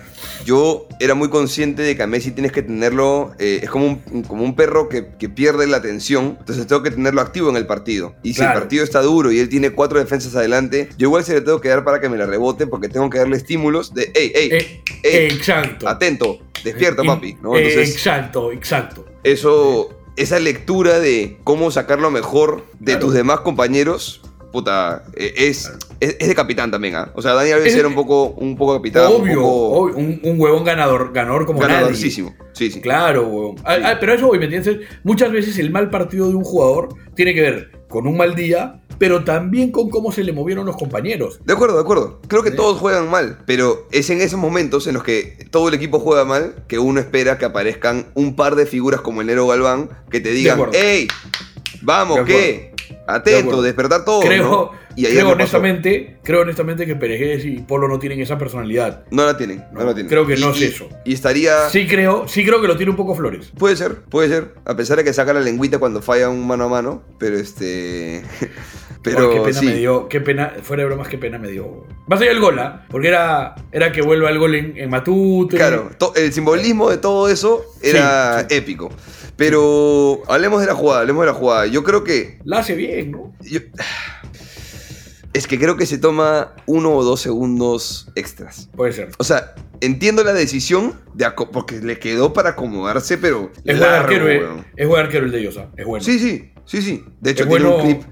yo 0.49 0.87
era 0.99 1.15
muy 1.15 1.29
consciente 1.29 1.83
de 1.83 1.95
que 1.95 2.03
a 2.03 2.07
Messi 2.07 2.31
tienes 2.31 2.53
que 2.53 2.63
tenerlo, 2.63 3.33
eh, 3.39 3.61
es 3.63 3.69
como 3.69 3.87
un, 3.87 4.23
como 4.23 4.45
un 4.45 4.57
perro 4.57 4.89
que, 4.89 5.09
que 5.19 5.29
pierde 5.29 5.67
la 5.67 5.77
atención, 5.77 6.37
entonces 6.41 6.67
tengo 6.67 6.83
que 6.83 6.91
tenerlo 6.91 7.21
activo 7.21 7.51
en 7.51 7.57
el 7.57 7.67
partido. 7.67 8.15
Y 8.23 8.33
si 8.33 8.41
el 8.43 8.53
partido 8.55 8.83
está 8.83 9.03
duro 9.03 9.31
y 9.31 9.41
él 9.41 9.51
tiene 9.51 9.71
cuatro 9.73 9.99
defensas 9.99 10.35
adelante, 10.35 10.89
yo 10.97 11.09
igual 11.09 11.23
se 11.25 11.35
le 11.35 11.43
tengo 11.43 11.61
que 11.61 11.69
dar 11.69 11.85
para 11.85 12.01
que 12.01 12.09
me 12.09 12.17
la 12.17 12.25
rebote 12.25 12.67
porque 12.67 12.89
tengo 12.89 13.11
que 13.11 13.19
darle 13.19 13.37
estímulos 13.37 13.93
de, 13.93 14.11
hey, 14.15 14.33
hey, 14.35 14.49
Eh, 14.53 14.81
Ey, 15.03 15.27
exacto. 15.37 15.87
atento, 15.87 16.39
despierta, 16.65 17.03
Eh, 17.03 17.07
papi, 17.07 17.37
¿no? 17.43 17.55
eh, 17.55 17.59
Entonces, 17.69 17.95
exacto, 17.95 18.51
exacto. 18.51 19.05
eso, 19.25 19.91
esa 20.17 20.41
lectura 20.41 20.99
de 20.99 21.37
cómo 21.45 21.71
sacar 21.71 21.99
lo 22.01 22.11
mejor 22.11 22.65
de 22.81 22.93
Claro. 22.93 23.01
tus 23.01 23.15
demás 23.15 23.41
compañeros, 23.41 24.23
puta, 24.53 25.03
eh, 25.15 25.35
es, 25.37 25.71
es, 26.01 26.17
es 26.19 26.29
de 26.29 26.35
capitán 26.35 26.71
también, 26.71 26.95
¿ah? 26.97 27.11
O 27.15 27.23
sea, 27.23 27.35
Dani 27.35 27.51
Alves 27.51 27.73
Es- 27.73 27.79
era 27.79 27.89
un 27.89 27.95
poco, 27.95 28.29
un 28.31 28.57
poco 28.57 28.75
capitán, 28.77 29.07
obvio, 29.07 29.39
un 29.41 29.43
poco 29.45 29.69
obvio, 29.81 29.97
un, 29.97 30.21
un 30.23 30.41
huevón 30.41 30.65
ganador, 30.65 31.13
ganador 31.13 31.47
como 31.47 31.61
nadie. 31.61 31.75
ganadorcísimo. 31.75 32.35
Sí, 32.53 32.71
sí. 32.71 32.81
Claro, 32.81 33.27
huevón. 33.29 33.57
Ah, 33.65 33.77
ah, 33.85 33.97
pero 34.01 34.15
eso 34.15 34.27
voy, 34.27 34.39
¿me 34.39 34.45
entiendes? 34.47 34.79
Muchas 35.05 35.31
veces 35.33 35.59
el 35.59 35.71
mal 35.71 35.91
partido 35.91 36.29
de 36.29 36.35
un 36.35 36.45
jugador 36.45 36.89
tiene 37.15 37.35
que 37.35 37.41
ver 37.43 37.71
con 37.89 38.07
un 38.07 38.17
mal 38.17 38.35
día, 38.35 38.81
pero 38.99 39.23
también 39.23 39.71
con 39.71 39.91
cómo 39.91 40.11
se 40.11 40.25
le 40.25 40.33
movieron 40.33 40.67
los 40.67 40.77
compañeros. 40.77 41.39
De 41.45 41.53
acuerdo, 41.53 41.77
de 41.77 41.83
acuerdo. 41.83 42.21
Creo 42.27 42.43
que 42.43 42.51
Sí. 42.51 42.57
todos 42.57 42.79
juegan 42.79 43.09
mal, 43.09 43.39
pero 43.47 43.87
es 43.93 44.11
en 44.11 44.21
esos 44.21 44.39
momentos 44.41 44.87
en 44.89 44.95
los 44.95 45.05
que 45.05 45.47
todo 45.51 45.69
el 45.69 45.75
equipo 45.75 46.01
juega 46.01 46.25
mal 46.25 46.65
que 46.67 46.79
uno 46.81 46.99
espera 47.01 47.39
que 47.39 47.45
aparezcan 47.45 48.07
un 48.15 48.35
par 48.35 48.57
de 48.57 48.67
figuras 48.67 49.01
como 49.01 49.21
el 49.21 49.29
Nero 49.29 49.47
Galván 49.47 49.89
que 50.11 50.21
te 50.21 50.31
digan. 50.33 50.59
¡Ey! 50.73 51.07
Vamos, 51.83 52.21
¿qué? 52.27 52.68
De 52.91 52.99
Atento, 53.07 53.39
acuerdo. 53.41 53.63
despertar 53.63 54.05
todo. 54.05 54.21
creo, 54.21 54.45
¿no? 54.49 54.88
Y 55.03 55.05
creo 55.13 55.25
pasó. 55.25 55.33
honestamente, 55.35 56.17
creo 56.23 56.41
honestamente 56.43 56.87
que 56.87 56.97
Peregués 56.97 57.45
y 57.45 57.59
Polo 57.61 57.89
no 57.89 57.99
tienen 57.99 58.21
esa 58.21 58.37
personalidad. 58.39 59.05
No 59.11 59.25
la 59.27 59.37
tienen, 59.37 59.65
no, 59.73 59.81
No, 59.81 59.87
la 59.87 59.95
tienen. 59.95 60.09
creo 60.11 60.27
que 60.27 60.37
no 60.37 60.51
Y- 60.55 60.65
es 60.65 60.75
eso. 60.75 60.89
Y 61.05 61.15
estaría. 61.15 61.69
Sí 61.71 61.87
creo, 61.87 62.27
sí 62.29 62.45
creo 62.45 62.61
que 62.61 62.67
lo 62.69 62.77
tiene 62.77 62.91
un 62.91 62.97
poco 62.97 63.15
Flores. 63.15 63.51
Puede 63.59 63.77
ser, 63.77 63.97
puede 64.03 64.29
ser. 64.29 64.55
A 64.65 64.75
pesar 64.77 64.97
de 64.99 65.05
que 65.05 65.13
saca 65.13 65.33
la 65.33 65.41
lengüita 65.41 65.79
cuando 65.79 66.03
falla 66.03 66.29
un 66.29 66.47
mano 66.47 66.65
a 66.65 66.69
mano. 66.69 67.03
Pero 67.19 67.37
este. 67.39 68.23
Pero 69.03 69.31
qué 69.31 69.41
pena 69.41 69.61
sí. 69.61 69.67
me 69.67 69.75
dio, 69.75 70.09
qué 70.09 70.21
pena, 70.21 70.55
fuera 70.61 70.83
de 70.83 70.89
bromas, 70.89 71.07
qué 71.09 71.17
pena 71.19 71.39
me 71.39 71.49
dio. 71.49 71.87
Más 72.09 72.21
allá 72.21 72.31
del 72.31 72.41
gol, 72.41 72.59
¿ah? 72.59 72.85
Porque 72.91 73.09
era, 73.09 73.55
era 73.71 73.93
que 73.93 74.03
vuelva 74.03 74.29
el 74.29 74.39
gol 74.39 74.57
en, 74.57 74.77
en 74.77 74.91
Matute. 74.91 75.57
Claro, 75.57 75.91
to- 75.99 76.13
el 76.17 76.33
simbolismo 76.33 76.91
de 76.91 76.99
todo 76.99 77.29
eso 77.29 77.65
era 77.81 78.41
Sí, 78.41 78.47
sí. 78.51 78.57
épico. 78.57 78.91
Pero 79.37 80.21
hablemos 80.27 80.61
de 80.61 80.67
la 80.67 80.75
jugada, 80.75 81.01
hablemos 81.03 81.23
de 81.23 81.27
la 81.29 81.33
jugada. 81.39 81.67
Yo 81.67 81.85
creo 81.85 82.03
que. 82.03 82.39
La 82.45 82.59
hace 82.59 82.75
bien, 82.75 83.13
¿no? 83.13 83.33
yo- 83.41 83.61
es 85.39 85.47
que 85.47 85.57
creo 85.57 85.77
que 85.77 85.87
se 85.87 85.99
toma 85.99 86.53
uno 86.67 86.93
o 86.95 87.05
dos 87.05 87.21
segundos 87.21 88.11
extras. 88.17 88.69
Puede 88.77 88.93
ser. 88.93 89.11
O 89.19 89.25
sea, 89.25 89.55
entiendo 89.81 90.25
la 90.25 90.33
decisión 90.33 90.95
de 91.15 91.31
porque 91.53 91.79
le 91.81 91.99
quedó 92.01 92.33
para 92.33 92.51
acomodarse, 92.51 93.19
pero. 93.19 93.53
Es 93.65 93.79
buen 93.79 93.91
arquero, 93.93 94.29
eh. 94.29 94.39
weón. 94.41 94.67
Es 94.77 94.89
buen 94.89 95.01
arquero 95.07 95.27
el 95.27 95.33
de 95.33 95.43
Llosa. 95.43 95.69
Es 95.77 95.87
bueno. 95.87 96.05
Sí, 96.05 96.19
sí, 96.19 96.53
sí, 96.65 96.83
sí. 96.83 97.05
De 97.21 97.31
hecho, 97.31 97.45
Es 97.45 97.49
tiene, 97.49 97.65
bueno- 97.65 97.77
un 97.77 97.83
clip, 98.01 98.03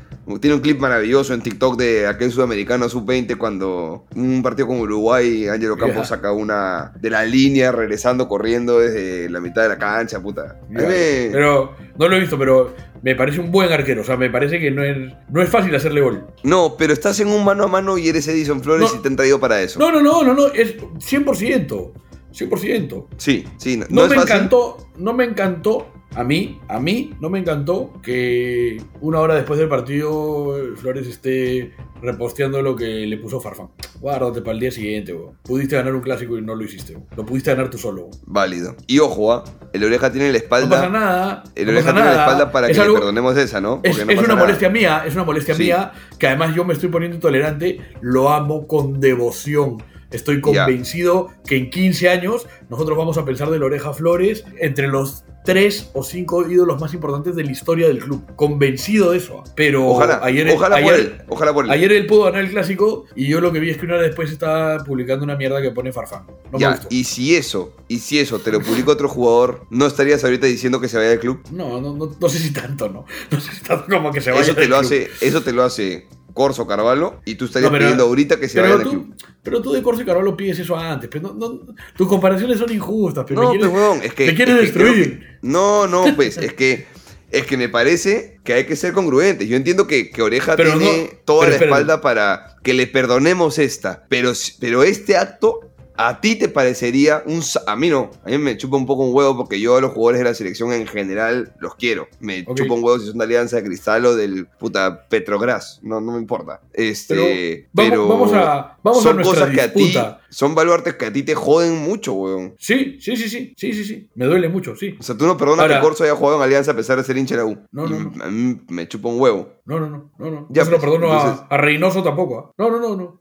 tiene 0.41 0.57
un 0.57 0.61
clip 0.63 0.81
maravilloso 0.81 1.35
en 1.35 1.41
TikTok 1.41 1.77
de 1.79 2.07
aquel 2.07 2.33
sudamericano 2.33 2.89
sub-20 2.89 3.37
cuando 3.39 4.07
un 4.17 4.43
partido 4.43 4.67
con 4.69 4.81
Uruguay, 4.81 5.47
Ángelo 5.49 5.77
Campos 5.77 6.09
saca 6.09 6.33
una 6.33 6.93
de 7.01 7.11
la 7.11 7.25
línea 7.25 7.71
regresando, 7.73 8.27
corriendo 8.29 8.81
desde 8.81 9.31
la 9.31 9.41
mitad 9.41 9.63
de 9.63 9.69
la 9.69 9.79
cancha, 9.79 10.21
puta. 10.21 10.59
Me- 10.69 11.29
Pero 11.33 11.75
no 11.99 12.09
lo 12.09 12.17
he 12.17 12.21
visto, 12.21 12.37
pero 12.39 12.75
me 13.03 13.15
parece 13.15 13.39
un 13.41 13.53
buen 13.53 13.73
arquero. 13.73 14.01
O 14.01 14.05
sea, 14.05 14.17
me 14.17 14.29
parece 14.29 14.59
que 14.59 14.71
no 14.73 14.83
es, 14.83 14.97
no 15.31 15.41
es 15.43 15.49
fácil 15.49 15.75
hacerle 15.77 16.01
gol. 16.01 16.27
No, 16.43 16.75
pero 16.77 16.93
estás 16.93 17.21
en 17.21 17.29
un 17.29 17.45
mano 17.45 17.65
a 17.65 17.69
mano 17.69 17.97
y 17.97 18.09
eres 18.09 18.27
Edison 18.27 18.63
Flores 18.63 18.91
No. 18.93 18.99
y 18.99 19.03
te 19.03 19.09
han 19.09 19.17
traído 19.17 19.39
para 19.39 19.63
eso. 19.63 19.79
No, 19.79 19.93
no, 19.93 20.03
no, 20.03 20.25
no, 20.25 20.35
no. 20.35 20.47
Es 20.49 20.77
100%. 20.77 21.93
100%. 22.33 23.07
Sí, 23.17 23.45
sí, 23.59 23.77
no, 23.89 24.03
me 24.09 24.15
fácil. 24.15 24.23
encantó, 24.23 24.89
no 24.99 25.13
me 25.15 25.25
encantó, 25.25 25.89
a 26.15 26.25
mí, 26.25 26.59
a 26.69 26.81
mí 26.81 27.13
no 27.21 27.29
me 27.29 27.39
encantó 27.39 27.93
que 28.03 28.83
una 29.01 29.21
hora 29.21 29.35
después 29.35 29.59
del 29.59 29.69
partido 29.69 30.57
eh, 30.59 30.77
Flores 30.77 31.07
esté 31.07 31.73
reposteando 32.01 32.63
lo 32.63 32.77
que 32.77 32.85
le 33.07 33.17
puso 33.19 33.41
Farfán. 33.41 33.69
Guárdate 34.01 34.41
para 34.41 34.53
el 34.53 34.61
día 34.61 34.71
siguiente, 34.71 35.13
weón. 35.13 35.37
Pudiste 35.43 35.77
ganar 35.77 35.95
un 35.95 36.01
clásico 36.01 36.39
y 36.39 36.43
no 36.43 36.55
lo 36.55 36.65
hiciste, 36.65 36.93
weón. 36.95 37.07
Lo 37.17 37.27
pudiste 37.27 37.51
ganar 37.51 37.69
tú 37.71 37.77
solo. 37.79 38.03
weón. 38.07 38.19
Válido. 38.27 38.77
Y 38.87 38.99
ojo, 38.99 39.33
¿ah? 39.33 39.45
el 39.73 39.85
oreja 39.85 40.11
tiene 40.11 40.27
la 40.29 40.33
No 40.33 40.39
espalda. 40.39 40.69
pasa 40.71 40.89
nada. 40.89 41.45
el 41.55 41.67
no 41.67 41.73
oreja 41.73 41.93
tiene 41.93 42.01
la 42.09 42.13
nada. 42.15 42.25
espalda 42.27 42.53
para 42.53 42.69
Es 42.69 42.77
que 42.77 42.83
algo- 42.83 42.95
le 42.95 43.01
perdonemos 43.01 43.37
esa, 43.37 43.61
¿no? 43.61 43.81
Es, 43.83 43.99
no 43.99 44.05
una 44.05 44.23
nada. 44.23 44.37
molestia 44.37 44.71
mía, 44.71 45.03
es 45.07 45.15
una 45.15 45.25
molestia 45.25 45.55
Sí. 45.55 45.65
mía, 45.65 45.93
que 46.19 46.27
además 46.29 46.55
yo 46.55 46.65
me 46.65 46.73
estoy 46.75 46.89
poniendo 46.89 47.17
intolerante, 47.17 47.81
lo 48.01 48.31
amo 48.31 48.67
con 48.67 49.01
devoción. 49.01 49.83
Estoy 50.11 50.41
convencido 50.41 51.29
que 51.47 51.57
en 51.57 51.69
15 51.69 52.09
años 52.09 52.47
nosotros 52.71 52.97
vamos 52.97 53.19
a 53.19 53.25
pensar 53.25 53.51
de 53.51 53.59
la 53.59 53.67
oreja 53.67 53.93
Flores 53.93 54.45
entre 54.61 54.87
los 54.87 55.25
tres 55.47 55.89
o 55.95 56.03
cinco 56.03 56.47
ídolos 56.47 56.79
más 56.81 56.93
importantes 56.93 57.35
de 57.35 57.45
la 57.45 57.51
historia 57.53 57.87
del 57.89 58.01
club. 58.01 58.23
Convencido 58.37 59.13
de 59.13 59.19
eso. 59.19 59.43
Pero 59.55 59.87
Ojalá, 59.89 60.21
ayer, 60.23 60.47
ojalá 60.51 60.77
por 60.83 60.93
ayer- 60.93 61.01
él. 61.01 61.23
Ojalá 61.29 61.55
por 61.55 61.65
él. 61.65 61.71
ayer 61.71 61.93
él 61.93 62.07
pudo 62.07 62.25
ganar 62.25 62.43
el 62.45 62.51
clásico 62.51 63.05
y 63.15 63.27
yo 63.29 63.41
lo 63.41 63.53
que 63.53 63.61
vi 63.61 63.71
es 63.71 63.79
que 63.79 63.87
una 63.87 63.95
hora 63.95 64.03
después 64.03 64.31
estaba 64.31 64.85
publicando 64.85 65.25
una 65.25 65.37
mierda 65.37 65.63
que 65.63 65.71
pone 65.71 65.93
Farfán. 65.93 66.27
No 66.27 66.53
me 66.53 66.59
ya, 66.59 66.71
gustó. 66.73 66.89
y 66.91 67.05
si 67.05 67.35
eso, 67.37 67.73
y 67.89 68.01
si 68.01 68.19
eso 68.19 68.39
te 68.41 68.53
lo 68.53 68.61
publica 68.61 68.91
otro 68.91 69.09
jugador, 69.09 69.63
¿no 69.71 69.87
estarías 69.87 70.23
ahorita 70.25 70.47
diciendo 70.47 70.81
que 70.81 70.89
se 70.89 70.97
vaya 70.99 71.11
del 71.11 71.21
club? 71.21 71.41
No, 71.53 71.81
no, 71.81 71.95
no, 71.95 72.11
no 72.21 72.29
sé 72.29 72.39
si 72.39 72.53
tanto, 72.53 72.89
¿no? 72.89 73.05
No 73.31 73.41
sé 73.41 73.53
si 73.53 73.63
tanto 73.63 73.87
como 73.89 74.11
que 74.13 74.21
se 74.21 74.31
vaya 74.33 74.43
Eso 74.43 74.55
te 74.55 74.61
del 74.63 74.71
lo 74.71 74.77
club. 74.81 74.87
hace, 74.87 75.11
eso 75.21 75.43
te 75.43 75.53
lo 75.53 75.63
hace 75.63 76.07
Corso 76.37 76.67
Carvalho 76.67 77.21
y 77.25 77.35
tú 77.35 77.47
estarías 77.47 77.73
No, 77.73 77.73
pero- 77.77 77.87
pidiendo 77.87 78.05
ahorita 78.05 78.39
que 78.39 78.49
se 78.49 78.61
vaya 78.61 78.77
Pero 78.77 78.91
del 78.91 78.99
club. 79.01 79.15
pero 79.43 79.63
tú 79.63 79.73
de 79.73 79.83
Corso 79.83 80.03
y 80.03 80.05
Carvalho 80.05 80.37
pides 80.37 80.59
eso 80.61 80.77
antes. 80.77 81.09
Pero 81.11 81.33
no, 81.35 81.49
no- 81.49 81.75
tus 81.97 82.07
comparaciones 82.07 82.59
son 82.59 82.71
injustas. 82.71 83.25
Pero 83.27 83.43
No, 83.43 83.53
me 83.55 83.59
quieres, 83.59 84.05
es 84.05 84.15
que. 84.15 84.35
quieres 84.35 84.45
creo 84.45 84.57
destruir. 84.59 85.19
que- 85.19 85.27
no, 85.43 85.87
no, 85.89 86.05
pues, 86.15 86.37
es 86.37 86.53
que. 86.53 86.87
Es 87.33 87.45
que 87.45 87.57
me 87.57 87.69
parece 87.69 88.39
que 88.45 88.53
hay 88.53 88.67
que 88.67 88.77
ser 88.77 88.93
congruentes. 88.93 89.49
Yo 89.49 89.57
entiendo 89.57 89.89
que, 89.89 90.11
que 90.11 90.23
Oreja 90.23 90.55
Pero 90.55 90.79
tiene 90.79 91.19
toda 91.25 91.47
la 91.49 91.55
espérate. 91.55 91.65
espalda 91.75 92.01
para 92.01 92.57
que 92.63 92.73
le 92.73 92.87
perdonemos 92.87 93.59
esta. 93.59 94.05
Pero, 94.09 94.31
pero 94.61 94.85
este 94.85 95.17
acto, 95.17 95.61
a 95.99 96.21
ti 96.21 96.37
te 96.37 96.49
parecería 96.49 97.23
un. 97.27 97.43
A 97.67 97.77
mí 97.77 97.89
no. 97.89 98.11
A 98.25 98.29
mí 98.31 98.39
me 98.39 98.57
chupa 98.57 98.77
un 98.77 98.87
poco 98.87 99.03
un 99.05 99.15
huevo 99.15 99.37
porque 99.37 99.61
yo 99.61 99.77
a 99.77 99.81
los 99.81 99.93
jugadores 99.93 100.19
de 100.21 100.25
la 100.25 100.35
selección 100.35 100.73
en 100.73 100.87
general 100.87 101.55
los 101.61 101.75
quiero. 101.77 102.09
Me 102.21 102.45
Ok. 102.47 102.57
chupa 102.57 102.75
un 102.75 102.85
huevo 102.85 102.99
si 102.99 103.07
son 103.09 103.19
de 103.19 103.25
Alianza 103.25 103.57
de 103.57 103.65
Cristal 103.65 104.05
o 104.07 104.15
del 104.17 104.47
puta 104.47 105.07
Petrogras. 105.09 105.81
No, 105.83 106.01
no 106.01 106.13
me 106.13 106.19
importa. 106.19 106.61
Este. 106.73 107.69
Pero 107.75 107.89
Pero. 107.91 108.09
vamos- 108.09 108.31
vamos 108.33 108.47
a- 108.47 108.79
vamos 108.83 109.01
a 109.01 109.03
son 109.11 109.23
cosas 109.23 109.51
que 109.51 109.61
a 109.61 109.73
ti. 109.73 109.95
Son 110.29 110.55
baluartes 110.55 110.95
que 110.95 111.07
a 111.07 111.13
ti 111.13 111.23
te 111.23 111.35
joden 111.35 111.79
mucho, 111.83 112.13
weón. 112.13 112.55
Sí, 112.59 112.99
sí, 113.01 113.17
sí, 113.17 113.29
sí, 113.29 113.55
sí, 113.57 113.73
sí, 113.73 113.85
sí. 113.85 114.11
Me 114.15 114.27
duele 114.27 114.49
mucho, 114.49 114.77
sí. 114.77 114.95
O 114.99 115.03
sea, 115.03 115.17
tú 115.17 115.27
no 115.27 115.37
perdonas 115.37 115.63
Ahora- 115.63 115.77
que 115.77 115.83
Corso 115.83 116.05
haya 116.05 116.15
jugado 116.15 116.37
en 116.39 116.43
Alianza 116.43 116.73
a 116.73 116.77
pesar 116.77 116.99
de 116.99 117.05
ser 117.05 117.17
hincha 117.17 117.37
de 117.37 117.43
la 117.43 117.47
U. 117.47 117.59
No, 117.73 117.87
no, 117.87 117.99
no. 117.99 118.25
A 118.25 118.29
mí 118.29 118.61
me 118.69 118.87
chupa 118.89 119.09
un 119.09 119.21
huevo. 119.21 119.49
No, 119.65 119.81
no, 119.81 119.89
no, 119.89 120.11
no, 120.19 120.31
no. 120.31 120.47
Ya, 120.51 120.63
no 120.63 120.67
se 120.67 120.71
lo 120.73 120.79
pues, 120.79 120.91
perdono 120.91 121.13
a- 121.13 121.21
entonces- 121.21 121.47
a, 121.49 121.57
Reynoso 121.57 122.03
tampoco. 122.03 122.39
¿ah? 122.51 122.55
No, 122.59 122.71
no, 122.71 122.79
no, 122.81 122.97
no. 122.97 123.21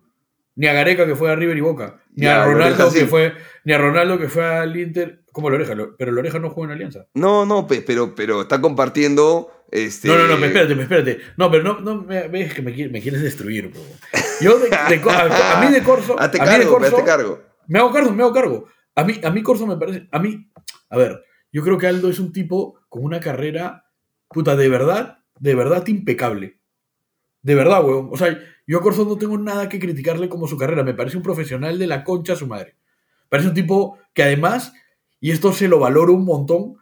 Ni 0.56 0.68
a 0.68 0.74
Gareca 0.74 1.06
que 1.06 1.16
fue 1.16 1.32
a 1.32 1.36
River 1.36 1.58
y 1.58 1.62
Boca. 1.62 2.02
Ni 2.14 2.26
Ya, 2.26 2.44
a 2.44 2.46
Ronaldo 2.46 2.90
sí. 2.90 3.00
que 3.00 3.06
fue. 3.08 3.34
Ni 3.66 3.74
a 3.74 3.78
Ronaldo 3.78 4.18
que 4.18 4.30
fue 4.30 4.46
al 4.46 4.76
Inter. 4.78 5.24
Como 5.34 5.50
Loreja, 5.50 5.76
Lo- 5.76 5.98
pero 5.98 6.12
Loreja 6.14 6.40
no 6.40 6.50
juega 6.50 6.72
en 6.72 6.76
Alianza. 6.78 7.08
No, 7.14 7.46
no, 7.46 7.68
pe- 7.68 7.82
pero, 7.82 8.16
pero 8.16 8.42
está 8.44 8.62
compartiendo. 8.62 9.52
Este... 9.72 10.08
No, 10.08 10.18
no, 10.18 10.28
no, 10.38 10.46
espérate, 10.46 10.74
espérate. 10.82 11.20
No, 11.36 11.52
pero 11.52 11.64
no, 11.64 11.80
no 11.82 12.04
me, 12.04 12.28
ves 12.30 12.54
que 12.54 12.62
me, 12.62 12.74
qui- 12.74 12.90
me 12.90 13.02
quieres 13.02 13.22
destruir, 13.22 13.68
bro. 13.70 13.82
Yo 14.40 14.58
de, 14.60 14.70
de 14.90 15.02
Co- 15.02 15.10
a, 15.10 15.58
a 15.62 15.66
mí 15.66 15.74
de 15.74 15.84
Corso. 15.84 16.16
Hazte 16.20 16.40
a 16.40 16.46
mí 16.46 16.52
de 16.52 16.58
cargo, 16.60 16.72
Corso- 16.78 16.96
hazte 16.98 17.04
cargo. 17.04 17.44
Me 17.68 17.80
hago 17.80 17.92
cargo, 17.92 18.12
me 18.12 18.24
hago 18.24 18.34
cargo. 18.34 18.68
A 18.96 19.04
mí, 19.04 19.20
a 19.24 19.32
mí 19.32 19.44
Corso 19.44 19.68
me 19.68 19.76
parece. 19.76 20.08
A 20.12 20.20
mí. 20.20 20.50
A 20.90 20.98
ver, 20.98 21.22
yo 21.52 21.64
creo 21.64 21.78
que 21.78 21.88
Aldo 21.88 22.10
es 22.10 22.20
un 22.20 22.32
tipo 22.32 22.80
con 22.88 23.04
una 23.04 23.20
carrera. 23.20 23.86
Puta, 24.30 24.56
de 24.56 24.70
verdad, 24.70 25.18
de 25.40 25.56
verdad 25.56 25.86
impecable. 25.88 26.60
De 27.46 27.54
verdad, 27.54 27.86
weón. 27.86 28.10
O 28.12 28.18
sea, 28.18 28.36
yo 28.66 28.80
a 28.80 28.82
Corso 28.82 29.06
no 29.06 29.20
tengo 29.20 29.38
nada 29.38 29.70
que 29.70 29.78
criticarle 29.78 30.30
como 30.30 30.48
su 30.48 30.58
carrera. 30.58 30.84
Me 30.84 30.96
parece 30.96 31.18
un 31.18 31.22
profesional 31.22 31.78
de 31.78 31.86
la 31.86 32.04
concha 32.04 32.34
a 32.34 32.36
su 32.36 32.48
madre. 32.48 32.76
Parece 33.30 33.50
un 33.50 33.54
tipo 33.54 34.00
que 34.16 34.24
además, 34.24 34.74
y 35.20 35.30
esto 35.30 35.54
se 35.54 35.68
lo 35.68 35.78
valoro 35.78 36.14
un 36.14 36.26
montón, 36.26 36.78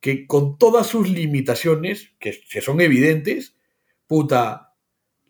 que 0.00 0.28
con 0.28 0.58
todas 0.58 0.86
sus 0.86 1.10
limitaciones, 1.10 2.12
que, 2.20 2.38
que 2.48 2.60
son 2.60 2.80
evidentes, 2.80 3.56
puta, 4.06 4.76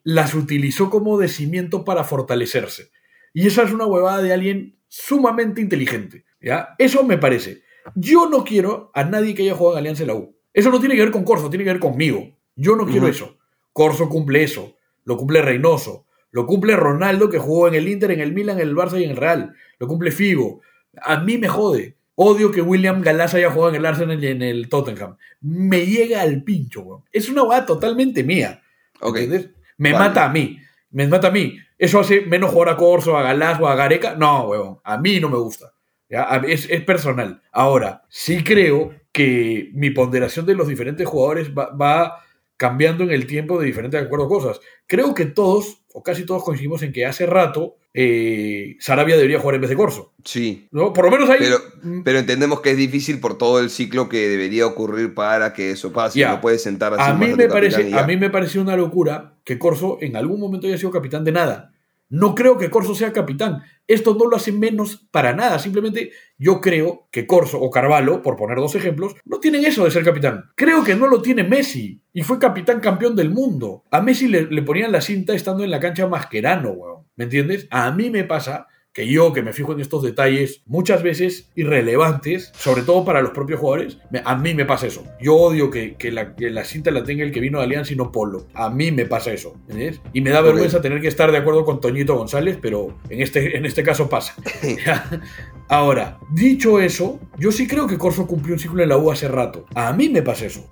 las 0.02 0.34
utilizó 0.34 0.90
como 0.90 1.16
de 1.16 1.28
cimiento 1.28 1.82
para 1.82 2.04
fortalecerse. 2.04 2.90
Y 3.32 3.46
esa 3.46 3.62
es 3.62 3.72
una 3.72 3.86
huevada 3.86 4.20
de 4.20 4.34
alguien 4.34 4.78
sumamente 4.88 5.62
inteligente. 5.62 6.26
¿ya? 6.38 6.74
Eso 6.76 7.02
me 7.02 7.16
parece. 7.16 7.62
Yo 7.94 8.28
no 8.28 8.44
quiero 8.44 8.90
a 8.92 9.04
nadie 9.04 9.34
que 9.34 9.40
haya 9.40 9.54
jugado 9.54 9.76
en 9.76 9.78
Alianza 9.78 10.02
en 10.02 10.08
la 10.08 10.16
U. 10.16 10.36
Eso 10.52 10.70
no 10.70 10.80
tiene 10.80 10.96
que 10.96 11.00
ver 11.00 11.12
con 11.12 11.24
Corso, 11.24 11.48
tiene 11.48 11.64
que 11.64 11.72
ver 11.72 11.80
conmigo. 11.80 12.36
Yo 12.54 12.76
no 12.76 12.84
quiero 12.84 13.08
eso. 13.08 13.36
Corso 13.76 14.08
cumple 14.08 14.42
eso. 14.42 14.78
Lo 15.04 15.18
cumple 15.18 15.42
Reynoso. 15.42 16.06
Lo 16.30 16.46
cumple 16.46 16.76
Ronaldo, 16.76 17.28
que 17.28 17.38
jugó 17.38 17.68
en 17.68 17.74
el 17.74 17.86
Inter, 17.88 18.10
en 18.10 18.20
el 18.20 18.32
Milan, 18.32 18.58
en 18.58 18.68
el 18.68 18.74
Barça 18.74 18.98
y 18.98 19.04
en 19.04 19.10
el 19.10 19.18
Real. 19.18 19.52
Lo 19.78 19.86
cumple 19.86 20.12
Figo. 20.12 20.62
A 21.02 21.20
mí 21.20 21.36
me 21.36 21.46
jode. 21.46 21.94
Odio 22.14 22.50
que 22.52 22.62
William 22.62 23.02
Galás 23.02 23.34
haya 23.34 23.50
jugado 23.50 23.68
en 23.68 23.76
el 23.76 23.84
Arsenal 23.84 24.24
y 24.24 24.28
en 24.28 24.40
el 24.40 24.70
Tottenham. 24.70 25.18
Me 25.42 25.84
llega 25.84 26.22
al 26.22 26.42
pincho, 26.42 26.80
weón. 26.80 27.04
Es 27.12 27.28
una 27.28 27.42
huevada 27.42 27.66
totalmente 27.66 28.24
mía. 28.24 28.62
Ok. 29.02 29.18
¿Entiendes? 29.18 29.50
Me 29.76 29.92
Vale. 29.92 30.08
mata 30.08 30.24
a 30.24 30.30
mí. 30.30 30.58
Me 30.92 31.06
mata 31.06 31.28
a 31.28 31.30
mí. 31.30 31.58
¿Eso 31.76 32.00
hace 32.00 32.22
menos 32.22 32.52
jugar 32.52 32.70
a 32.70 32.76
Corso, 32.78 33.18
a 33.18 33.22
Galás 33.22 33.60
o 33.60 33.68
a 33.68 33.74
Gareca? 33.74 34.14
No, 34.14 34.48
huevón. 34.48 34.78
A 34.84 34.96
mí 34.96 35.20
no 35.20 35.28
me 35.28 35.36
gusta. 35.36 35.74
Es, 36.08 36.66
es 36.70 36.82
personal. 36.82 37.42
Ahora, 37.52 38.04
sí 38.08 38.42
creo 38.42 38.94
que 39.12 39.68
mi 39.74 39.90
ponderación 39.90 40.46
de 40.46 40.54
los 40.54 40.66
diferentes 40.66 41.06
jugadores 41.06 41.50
va, 41.50 41.76
va 41.76 42.22
cambiando 42.57 43.04
en 43.04 43.11
el 43.11 43.26
tiempo 43.26 43.59
de 43.59 43.66
diferentes 43.66 44.00
de 44.00 44.07
acuerdo 44.07 44.26
a 44.26 44.28
cosas. 44.28 44.61
Creo 44.86 45.14
que 45.14 45.26
todos, 45.26 45.82
o 45.92 46.02
casi 46.02 46.24
todos 46.24 46.44
coincidimos 46.44 46.82
en 46.82 46.92
que 46.92 47.07
hace 47.07 47.26
rato 47.26 47.76
eh, 47.98 48.76
Sarabia 48.78 49.16
debería 49.16 49.40
jugar 49.40 49.54
en 49.54 49.62
vez 49.62 49.70
de 49.70 49.76
Corso. 49.76 50.12
Sí. 50.22 50.68
¿no? 50.70 50.92
Por 50.92 51.07
lo 51.07 51.11
menos 51.11 51.30
ahí. 51.30 51.38
Pero, 51.38 51.57
mm, 51.82 52.02
pero 52.02 52.18
entendemos 52.18 52.61
que 52.61 52.72
es 52.72 52.76
difícil 52.76 53.20
por 53.20 53.38
todo 53.38 53.59
el 53.59 53.70
ciclo 53.70 54.09
que 54.09 54.28
debería 54.28 54.66
ocurrir 54.66 55.14
para 55.14 55.54
que 55.54 55.70
eso 55.70 55.92
pase. 55.92 56.18
Ya. 56.18 56.32
No 56.32 56.40
puedes 56.42 56.62
sentar 56.62 56.92
así 56.92 57.11
a 57.11 57.14
mí, 57.14 57.34
me 57.34 57.48
parece, 57.48 57.94
a 57.94 58.07
mí 58.07 58.18
me 58.18 58.28
pareció 58.28 58.61
una 58.61 58.76
locura 58.76 59.38
que 59.44 59.59
Corso 59.59 59.96
en 60.02 60.16
algún 60.16 60.40
momento 60.40 60.66
haya 60.66 60.76
sido 60.76 60.90
capitán 60.90 61.24
de 61.24 61.32
nada. 61.32 61.72
No 62.09 62.34
creo 62.34 62.57
que 62.57 62.70
Corso 62.70 62.94
sea 62.94 63.12
capitán. 63.12 63.62
Esto 63.86 64.16
no 64.18 64.26
lo 64.26 64.36
hace 64.36 64.52
menos 64.52 65.07
para 65.11 65.34
nada. 65.34 65.59
Simplemente 65.59 66.12
yo 66.38 66.61
creo 66.61 67.09
que 67.11 67.26
Corso 67.26 67.61
o 67.61 67.70
Carvalho, 67.70 68.22
por 68.22 68.36
poner 68.36 68.59
dos 68.59 68.74
ejemplos, 68.74 69.14
no 69.24 69.40
tienen 69.40 69.64
eso 69.64 69.84
de 69.84 69.90
ser 69.90 70.04
capitán. 70.04 70.50
Creo 70.54 70.84
que 70.84 70.94
no 70.94 71.07
lo 71.09 71.22
tiene 71.22 71.44
Messi 71.44 72.00
y 72.12 72.22
fue 72.22 72.38
capitán 72.38 72.80
campeón 72.80 73.16
del 73.16 73.30
mundo. 73.30 73.84
A 73.90 74.00
Messi 74.00 74.28
le, 74.28 74.42
le 74.42 74.62
ponían 74.62 74.92
la 74.92 75.00
cinta 75.00 75.34
estando 75.34 75.64
en 75.64 75.70
la 75.70 75.80
cancha 75.80 76.07
masquerano, 76.07 76.70
weón. 76.70 77.07
¿Me 77.16 77.24
entiendes? 77.24 77.66
A 77.70 77.90
mí 77.92 78.11
me 78.11 78.24
pasa 78.24 78.66
que 78.97 79.07
yo, 79.07 79.34
que 79.34 79.42
me 79.42 79.53
fijo 79.53 79.74
en 79.74 79.80
estos 79.80 80.03
detalles 80.03 80.62
muchas 80.64 81.03
veces 81.03 81.51
irrelevantes, 81.55 82.51
sobre 82.57 82.80
todo 82.82 83.05
para 83.05 83.20
los 83.20 83.32
propios 83.32 83.61
jugadores, 83.61 83.99
me- 84.11 84.22
a 84.24 84.34
mí 84.36 84.55
me 84.55 84.64
pasa 84.64 84.86
eso. 84.86 85.05
Yo 85.20 85.36
odio 85.36 85.70
que, 85.70 85.97
que 85.97 86.11
la, 86.11 86.34
que 86.34 86.49
la 86.49 86.64
cinta 86.64 86.90
la 86.90 87.05
tenga 87.05 87.22
el 87.22 87.30
que 87.30 87.40
vino 87.40 87.59
de 87.59 87.64
Alianza 87.64 87.92
y 87.92 87.97
no 87.97 88.11
Polo. 88.11 88.47
A 88.55 88.70
mí 88.70 88.90
me 88.92 89.05
pasa 89.05 89.34
eso. 89.34 89.55
¿entiendes? 89.68 90.01
Y 90.14 90.22
me 90.22 90.30
da 90.30 90.40
vergüenza 90.40 90.80
tener 90.80 91.03
que 91.03 91.09
estar 91.09 91.30
de 91.30 91.36
acuerdo 91.36 91.66
con 91.66 91.78
Toñito 91.78 92.16
González, 92.16 92.59
pero 92.62 92.97
en 93.11 93.20
este, 93.20 93.59
en 93.59 93.66
este 93.66 93.82
caso 93.82 94.09
pasa. 94.09 94.34
Ahora, 95.68 96.18
dicho 96.30 96.80
eso, 96.80 97.18
yo 97.38 97.51
sí 97.53 97.66
creo 97.66 97.86
que 97.86 97.99
Corso 97.99 98.26
cumplió 98.26 98.55
un 98.55 98.61
ciclo 98.61 98.82
en 98.82 98.88
la 98.88 98.97
U 98.99 99.11
hace 99.11 99.28
rato. 99.28 99.66
A 99.74 99.92
mí 99.92 100.09
me 100.09 100.22
pasa 100.22 100.47
eso. 100.47 100.66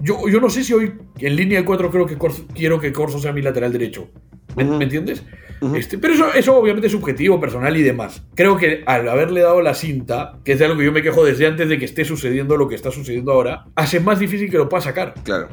Yo, 0.00 0.28
yo 0.28 0.40
no 0.40 0.50
sé 0.50 0.62
si 0.62 0.74
hoy 0.74 0.92
en 1.18 1.34
línea 1.36 1.58
de 1.60 1.64
cuatro 1.64 1.90
creo 1.90 2.06
que 2.06 2.18
Corso- 2.18 2.46
quiero 2.54 2.78
que 2.78 2.92
Corso 2.92 3.18
sea 3.18 3.32
mi 3.32 3.42
lateral 3.42 3.72
derecho. 3.72 4.08
¿Me, 4.56 4.62
entiendes? 4.84 5.22
Este, 5.74 5.96
pero 5.98 6.14
eso, 6.14 6.32
eso 6.34 6.56
obviamente 6.56 6.88
es 6.88 6.92
subjetivo, 6.92 7.40
personal 7.40 7.74
y 7.76 7.82
demás. 7.82 8.22
Creo 8.34 8.56
que 8.58 8.82
al 8.86 9.08
haberle 9.08 9.40
dado 9.40 9.62
la 9.62 9.74
cinta, 9.74 10.38
que 10.44 10.52
es 10.52 10.58
de 10.58 10.66
algo 10.66 10.76
que 10.78 10.84
yo 10.84 10.92
me 10.92 11.02
quejo 11.02 11.24
desde 11.24 11.46
antes 11.46 11.68
de 11.68 11.78
que 11.78 11.84
esté 11.86 12.04
sucediendo 12.04 12.56
lo 12.56 12.68
que 12.68 12.74
está 12.74 12.90
sucediendo 12.90 13.32
ahora, 13.32 13.64
hace 13.74 13.98
más 14.00 14.18
difícil 14.18 14.50
que 14.50 14.58
lo 14.58 14.68
pueda 14.68 14.82
sacar. 14.82 15.14
Claro. 15.24 15.48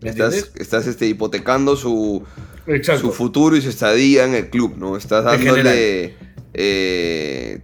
¿Me 0.00 0.10
Estás, 0.10 0.34
entiendes? 0.34 0.60
estás 0.60 0.86
este, 0.86 1.06
hipotecando 1.06 1.76
su, 1.76 2.22
Exacto. 2.66 3.02
su 3.02 3.12
futuro 3.12 3.54
y 3.56 3.60
su 3.60 3.68
estadía 3.68 4.24
en 4.24 4.34
el 4.34 4.48
club, 4.48 4.74
¿no? 4.78 4.96
Estás 4.96 5.24
dándole. 5.24 6.14
eh, 6.54 7.60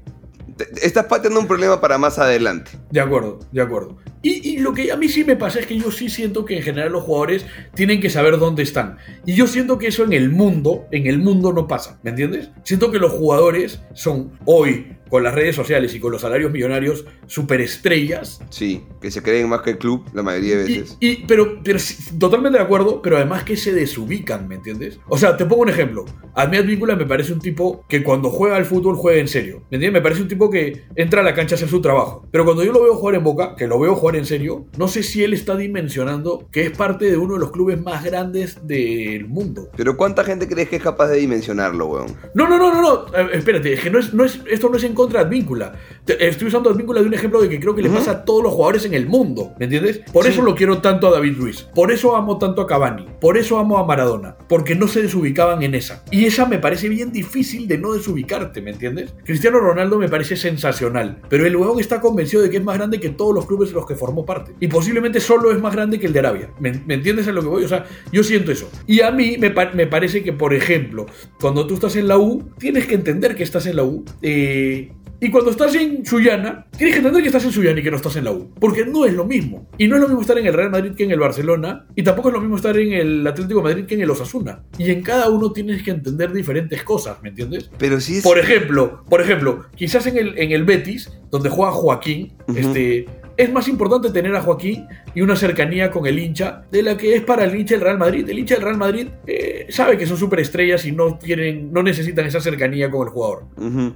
estás 0.83 1.07
pateando 1.07 1.41
un 1.41 1.47
problema 1.47 1.81
para 1.81 1.99
más 1.99 2.19
adelante. 2.19 2.73
De 2.91 3.01
acuerdo, 3.01 3.41
de 3.53 3.63
acuerdo. 3.63 3.97
Y, 4.21 4.59
lo 4.59 4.75
que 4.75 4.91
a 4.91 4.97
mí 4.97 5.09
sí 5.09 5.25
me 5.25 5.37
pasa 5.37 5.61
es 5.61 5.67
que 5.67 5.79
yo 5.79 5.93
sí 5.93 6.09
siento 6.09 6.45
que 6.45 6.57
en 6.57 6.63
general 6.63 6.93
los 6.93 7.05
jugadores 7.05 7.47
tienen 7.75 8.01
que 8.01 8.11
saber 8.11 8.39
dónde 8.39 8.65
están. 8.65 8.99
Y 9.25 9.35
yo 9.35 9.47
siento 9.47 9.79
que 9.79 9.87
eso 9.89 10.03
en 10.05 10.13
el 10.13 10.31
mundo, 10.31 10.87
en 10.91 11.07
el 11.07 11.19
mundo 11.19 11.53
no 11.53 11.69
pasa, 11.69 12.01
¿me 12.03 12.11
entiendes? 12.11 12.51
Siento 12.65 12.91
que 12.91 12.99
los 12.99 13.13
jugadores 13.13 13.81
son 13.95 14.33
hoy, 14.45 14.98
con 15.09 15.23
las 15.23 15.35
redes 15.35 15.57
sociales 15.57 15.95
y 15.95 16.01
con 16.01 16.13
los 16.13 16.23
salarios 16.23 16.51
millonarios, 16.53 17.05
superestrellas. 17.27 18.41
Sí, 18.51 18.85
que 19.01 19.11
se 19.11 19.23
creen 19.23 19.49
más 19.49 19.63
que 19.63 19.71
el 19.71 19.79
club 19.79 20.05
la 20.13 20.23
mayoría 20.23 20.57
de 20.59 20.65
veces. 20.65 20.97
y- 21.01 21.25
pero, 21.27 21.61
pero 21.65 21.79
totalmente 22.19 22.59
de 22.59 22.65
acuerdo, 22.65 23.03
pero 23.03 23.17
además 23.17 23.45
que 23.45 23.57
se 23.57 23.73
desubican, 23.73 24.47
¿me 24.49 24.57
entiendes? 24.57 24.99
O 25.09 25.19
sea, 25.19 25.37
te 25.37 25.45
pongo 25.45 25.63
un 25.63 25.69
ejemplo. 25.71 26.05
A 26.35 26.47
mí 26.47 26.57
Advíncula 26.57 26.95
me 26.95 27.05
parece 27.07 27.33
un 27.33 27.41
tipo 27.41 27.85
que 27.89 28.03
cuando 28.05 28.31
juega 28.31 28.57
al 28.57 28.65
fútbol 28.65 28.97
juega 28.97 29.19
en 29.21 29.29
serio. 29.29 29.63
¿Me 29.71 29.77
entiendes? 29.77 29.93
Me 29.93 30.03
parece 30.03 30.23
un 30.23 30.29
tipo 30.29 30.51
que 30.51 30.85
entra 30.95 31.21
a 31.21 31.25
la 31.25 31.35
cancha 31.35 31.55
a 31.55 31.57
hacer 31.57 31.69
su 31.69 31.81
trabajo. 31.81 32.27
Pero 32.31 32.45
cuando 32.45 32.63
yo 32.63 32.73
lo 32.73 32.83
veo 32.83 32.95
jugar 32.95 33.17
en 33.17 33.25
Boca, 33.25 33.55
que 33.57 33.67
lo 33.67 33.79
veo 33.81 33.95
jugar 33.97 34.17
en 34.17 34.27
serio, 34.27 34.67
no 34.77 34.87
sé 34.89 35.03
si 35.03 35.25
él 35.25 35.33
está 35.35 35.57
dimensionando 35.57 36.47
que 36.53 36.63
es 36.67 36.71
parte 36.77 37.07
de 37.07 37.17
uno 37.17 37.35
de 37.35 37.41
los 37.41 37.51
clubes 37.51 37.81
más 37.83 38.05
grandes 38.05 38.67
del 38.67 39.27
mundo. 39.27 39.69
Pero 39.77 39.97
¿cuánta 39.97 40.23
gente 40.25 40.47
crees 40.49 40.69
que 40.69 40.77
es 40.77 40.83
capaz 40.83 41.09
de 41.09 41.19
dimensionarlo, 41.19 41.87
weón? 41.87 42.17
No, 42.35 42.49
no, 42.49 42.57
no, 42.59 42.73
no, 42.73 42.83
no. 42.83 43.07
Eh, 43.17 43.31
espérate, 43.33 43.73
es 43.73 43.81
que 43.81 43.91
no 43.91 43.99
es, 43.99 44.15
no 44.15 44.25
es, 44.25 44.41
esto 44.51 44.69
no 44.69 44.77
es 44.77 44.85
en 44.85 44.95
contra 44.99 45.21
de 45.21 45.27
Advíncula. 45.27 45.73
Estoy 46.07 46.49
usando 46.49 46.71
Advíncula 46.71 47.01
de 47.01 47.07
un 47.07 47.15
ejemplo 47.15 47.41
de 47.41 47.49
que 47.49 47.61
creo 47.61 47.75
que 47.75 47.83
le 47.83 47.89
pasa 47.91 48.11
a 48.11 48.25
todos 48.25 48.43
los 48.43 48.53
jugadores 48.53 48.85
en 48.85 48.95
el 48.95 49.07
mundo. 49.07 49.53
¿Me 49.59 49.65
entiendes? 49.67 50.01
Por 50.13 50.25
Sí. 50.25 50.31
eso 50.33 50.43
lo 50.43 50.55
quiero 50.55 50.79
tanto 50.83 51.07
a 51.09 51.11
David 51.11 51.37
Luis. 51.39 51.63
Por 51.75 51.93
eso 51.93 52.17
amo 52.17 52.39
tanto 52.39 52.61
a 52.63 52.67
Cavani. 52.67 53.07
Por 53.21 53.37
eso 53.39 53.59
amo 53.59 53.79
a 53.79 53.87
Maradona. 53.87 54.37
Porque 54.49 54.75
no 54.75 54.89
se 54.89 55.03
desubicaban 55.03 55.63
en 55.63 55.75
esa. 55.75 56.03
Y 56.11 56.25
esa 56.25 56.47
me 56.47 56.59
parece 56.59 56.89
bien 56.89 57.13
difícil 57.13 57.69
de 57.69 57.79
no 57.79 57.93
desubicarte, 57.93 58.61
¿me 58.63 58.71
entiendes? 58.73 59.15
Cristiano 59.25 59.61
Ronaldo 59.61 59.99
me 59.99 60.09
parece 60.09 60.37
sensacional. 60.37 61.21
Pero 61.29 61.47
el 61.47 61.57
huevón 61.57 61.79
está 61.81 62.01
convencido 62.01 62.43
de 62.43 62.51
que 62.51 62.57
es 62.57 62.65
más 62.65 62.77
grande 62.77 62.99
que 63.01 63.11
todos 63.11 63.35
los 63.35 63.47
clubes 63.47 63.69
de 63.69 63.75
los 63.77 63.87
que 63.87 63.95
formó 63.95 64.25
parte. 64.27 64.53
Y 64.61 64.67
posiblemente 64.69 65.21
solo 65.21 65.53
es 65.53 65.61
más 65.61 65.75
grande 65.75 65.99
que 66.01 66.07
el 66.07 66.13
de 66.13 66.19
Arabia. 66.19 66.51
¿Me, 66.59 66.73
me 66.87 66.95
entiendes 66.95 67.29
a 67.29 67.33
lo 67.33 67.43
que 67.43 67.49
voy? 67.49 67.65
O 67.65 67.69
sea, 67.69 67.87
yo 68.13 68.23
siento 68.25 68.51
eso. 68.51 68.69
Y 68.87 69.01
a 69.03 69.11
mí 69.11 69.37
me, 69.39 69.51
pa- 69.51 69.71
me 69.73 69.87
parece 69.87 70.23
que, 70.23 70.33
por 70.33 70.53
ejemplo, 70.55 71.07
cuando 71.41 71.67
tú 71.67 71.75
estás 71.75 71.95
en 71.97 72.09
la 72.09 72.19
U, 72.19 72.51
tienes 72.59 72.87
que 72.87 72.95
entender 72.95 73.37
que 73.37 73.43
estás 73.45 73.67
en 73.67 73.77
la 73.77 73.85
U. 73.85 74.05
eh, 74.23 74.88
y 75.21 75.31
cuando 75.31 75.51
estás 75.51 75.75
en 75.75 76.07
Sullana, 76.07 76.67
tienes 76.77 76.95
que 76.95 76.99
entender 76.99 77.23
que 77.23 77.29
estás 77.29 77.45
en 77.45 77.53
Sullana 77.53 77.81
y 77.81 77.83
que 77.83 77.91
no 77.91 77.97
estás 77.97 78.17
en 78.17 78.25
la 78.25 78.33
U. 78.33 78.51
Porque 78.61 78.85
no 78.85 79.05
es 79.05 79.15
lo 79.15 79.25
mismo. 79.25 79.69
Y 79.77 79.89
no 79.89 79.97
es 79.97 80.03
lo 80.03 80.09
mismo 80.09 80.21
estar 80.21 80.39
en 80.39 80.47
el 80.47 80.55
Real 80.55 80.71
Madrid 80.71 80.93
que 80.97 81.05
en 81.05 81.11
el 81.11 81.19
Barcelona. 81.19 81.87
Y 81.97 82.05
tampoco 82.05 82.29
es 82.29 82.35
lo 82.35 82.41
mismo 82.41 82.57
estar 82.57 82.77
en 82.79 82.93
el 82.93 83.27
Atlético 83.27 83.61
de 83.61 83.65
Madrid 83.65 83.87
que 83.87 83.95
en 83.95 84.03
el 84.03 84.11
Osasuna. 84.11 84.63
Y 84.79 84.91
en 84.91 85.03
cada 85.03 85.29
uno 85.29 85.53
tienes 85.53 85.83
que 85.83 85.91
entender 85.91 86.33
diferentes 86.33 86.85
cosas, 86.85 87.21
¿me 87.23 87.31
entiendes? 87.31 87.71
Pero 87.79 88.01
sí 88.01 88.19
es. 88.19 88.23
Por 88.23 88.39
ejemplo, 88.39 89.05
por 89.09 89.21
ejemplo, 89.21 89.65
quizás 89.75 90.07
en 90.07 90.19
el, 90.19 90.39
en 90.39 90.53
el 90.53 90.65
Betis, 90.65 91.11
donde 91.31 91.49
juega 91.49 91.73
Joaquín, 91.73 92.33
este, 92.55 93.07
es 93.39 93.51
más 93.53 93.69
importante 93.69 94.11
tener 94.11 94.35
a 94.37 94.43
Joaquín 94.43 94.87
y 95.15 95.21
una 95.23 95.37
cercanía 95.37 95.91
con 95.91 96.07
el 96.07 96.19
hincha 96.19 96.65
de 96.71 96.83
la 96.83 96.97
que 96.97 97.15
es 97.15 97.23
para 97.23 97.45
el 97.45 97.55
hincha 97.59 97.77
del 97.77 97.85
Real 97.85 97.97
Madrid. 97.97 98.29
El 98.29 98.39
hincha 98.39 98.57
del 98.57 98.65
Real 98.65 98.77
Madrid 98.77 99.09
eh, 99.27 99.67
sabe 99.71 99.97
que 99.97 100.07
son 100.07 100.17
superestrellas 100.19 100.85
y 100.85 100.93
no 100.93 101.17
tienen, 101.19 101.73
no 101.73 101.83
necesitan 101.83 102.27
esa 102.27 102.41
cercanía 102.41 102.91
con 102.91 103.07
el 103.07 103.13
jugador. 103.13 103.45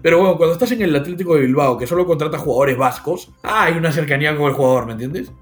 Pero 0.01 0.19
bueno, 0.19 0.37
cuando 0.37 0.55
estás 0.55 0.71
en 0.73 0.83
el 0.83 0.95
Atlético 0.97 1.35
de 1.35 1.43
Bilbao, 1.43 1.77
que 1.77 1.87
solo 1.87 2.07
contrata 2.07 2.39
jugadores 2.39 2.77
vascos, 2.79 3.31
ah, 3.43 3.65
hay 3.65 3.75
una 3.75 3.91
cercanía 3.93 4.37
con 4.37 4.47
el 4.47 4.53
jugador, 4.55 4.87
¿me 4.87 4.93
entiendes? 4.93 5.33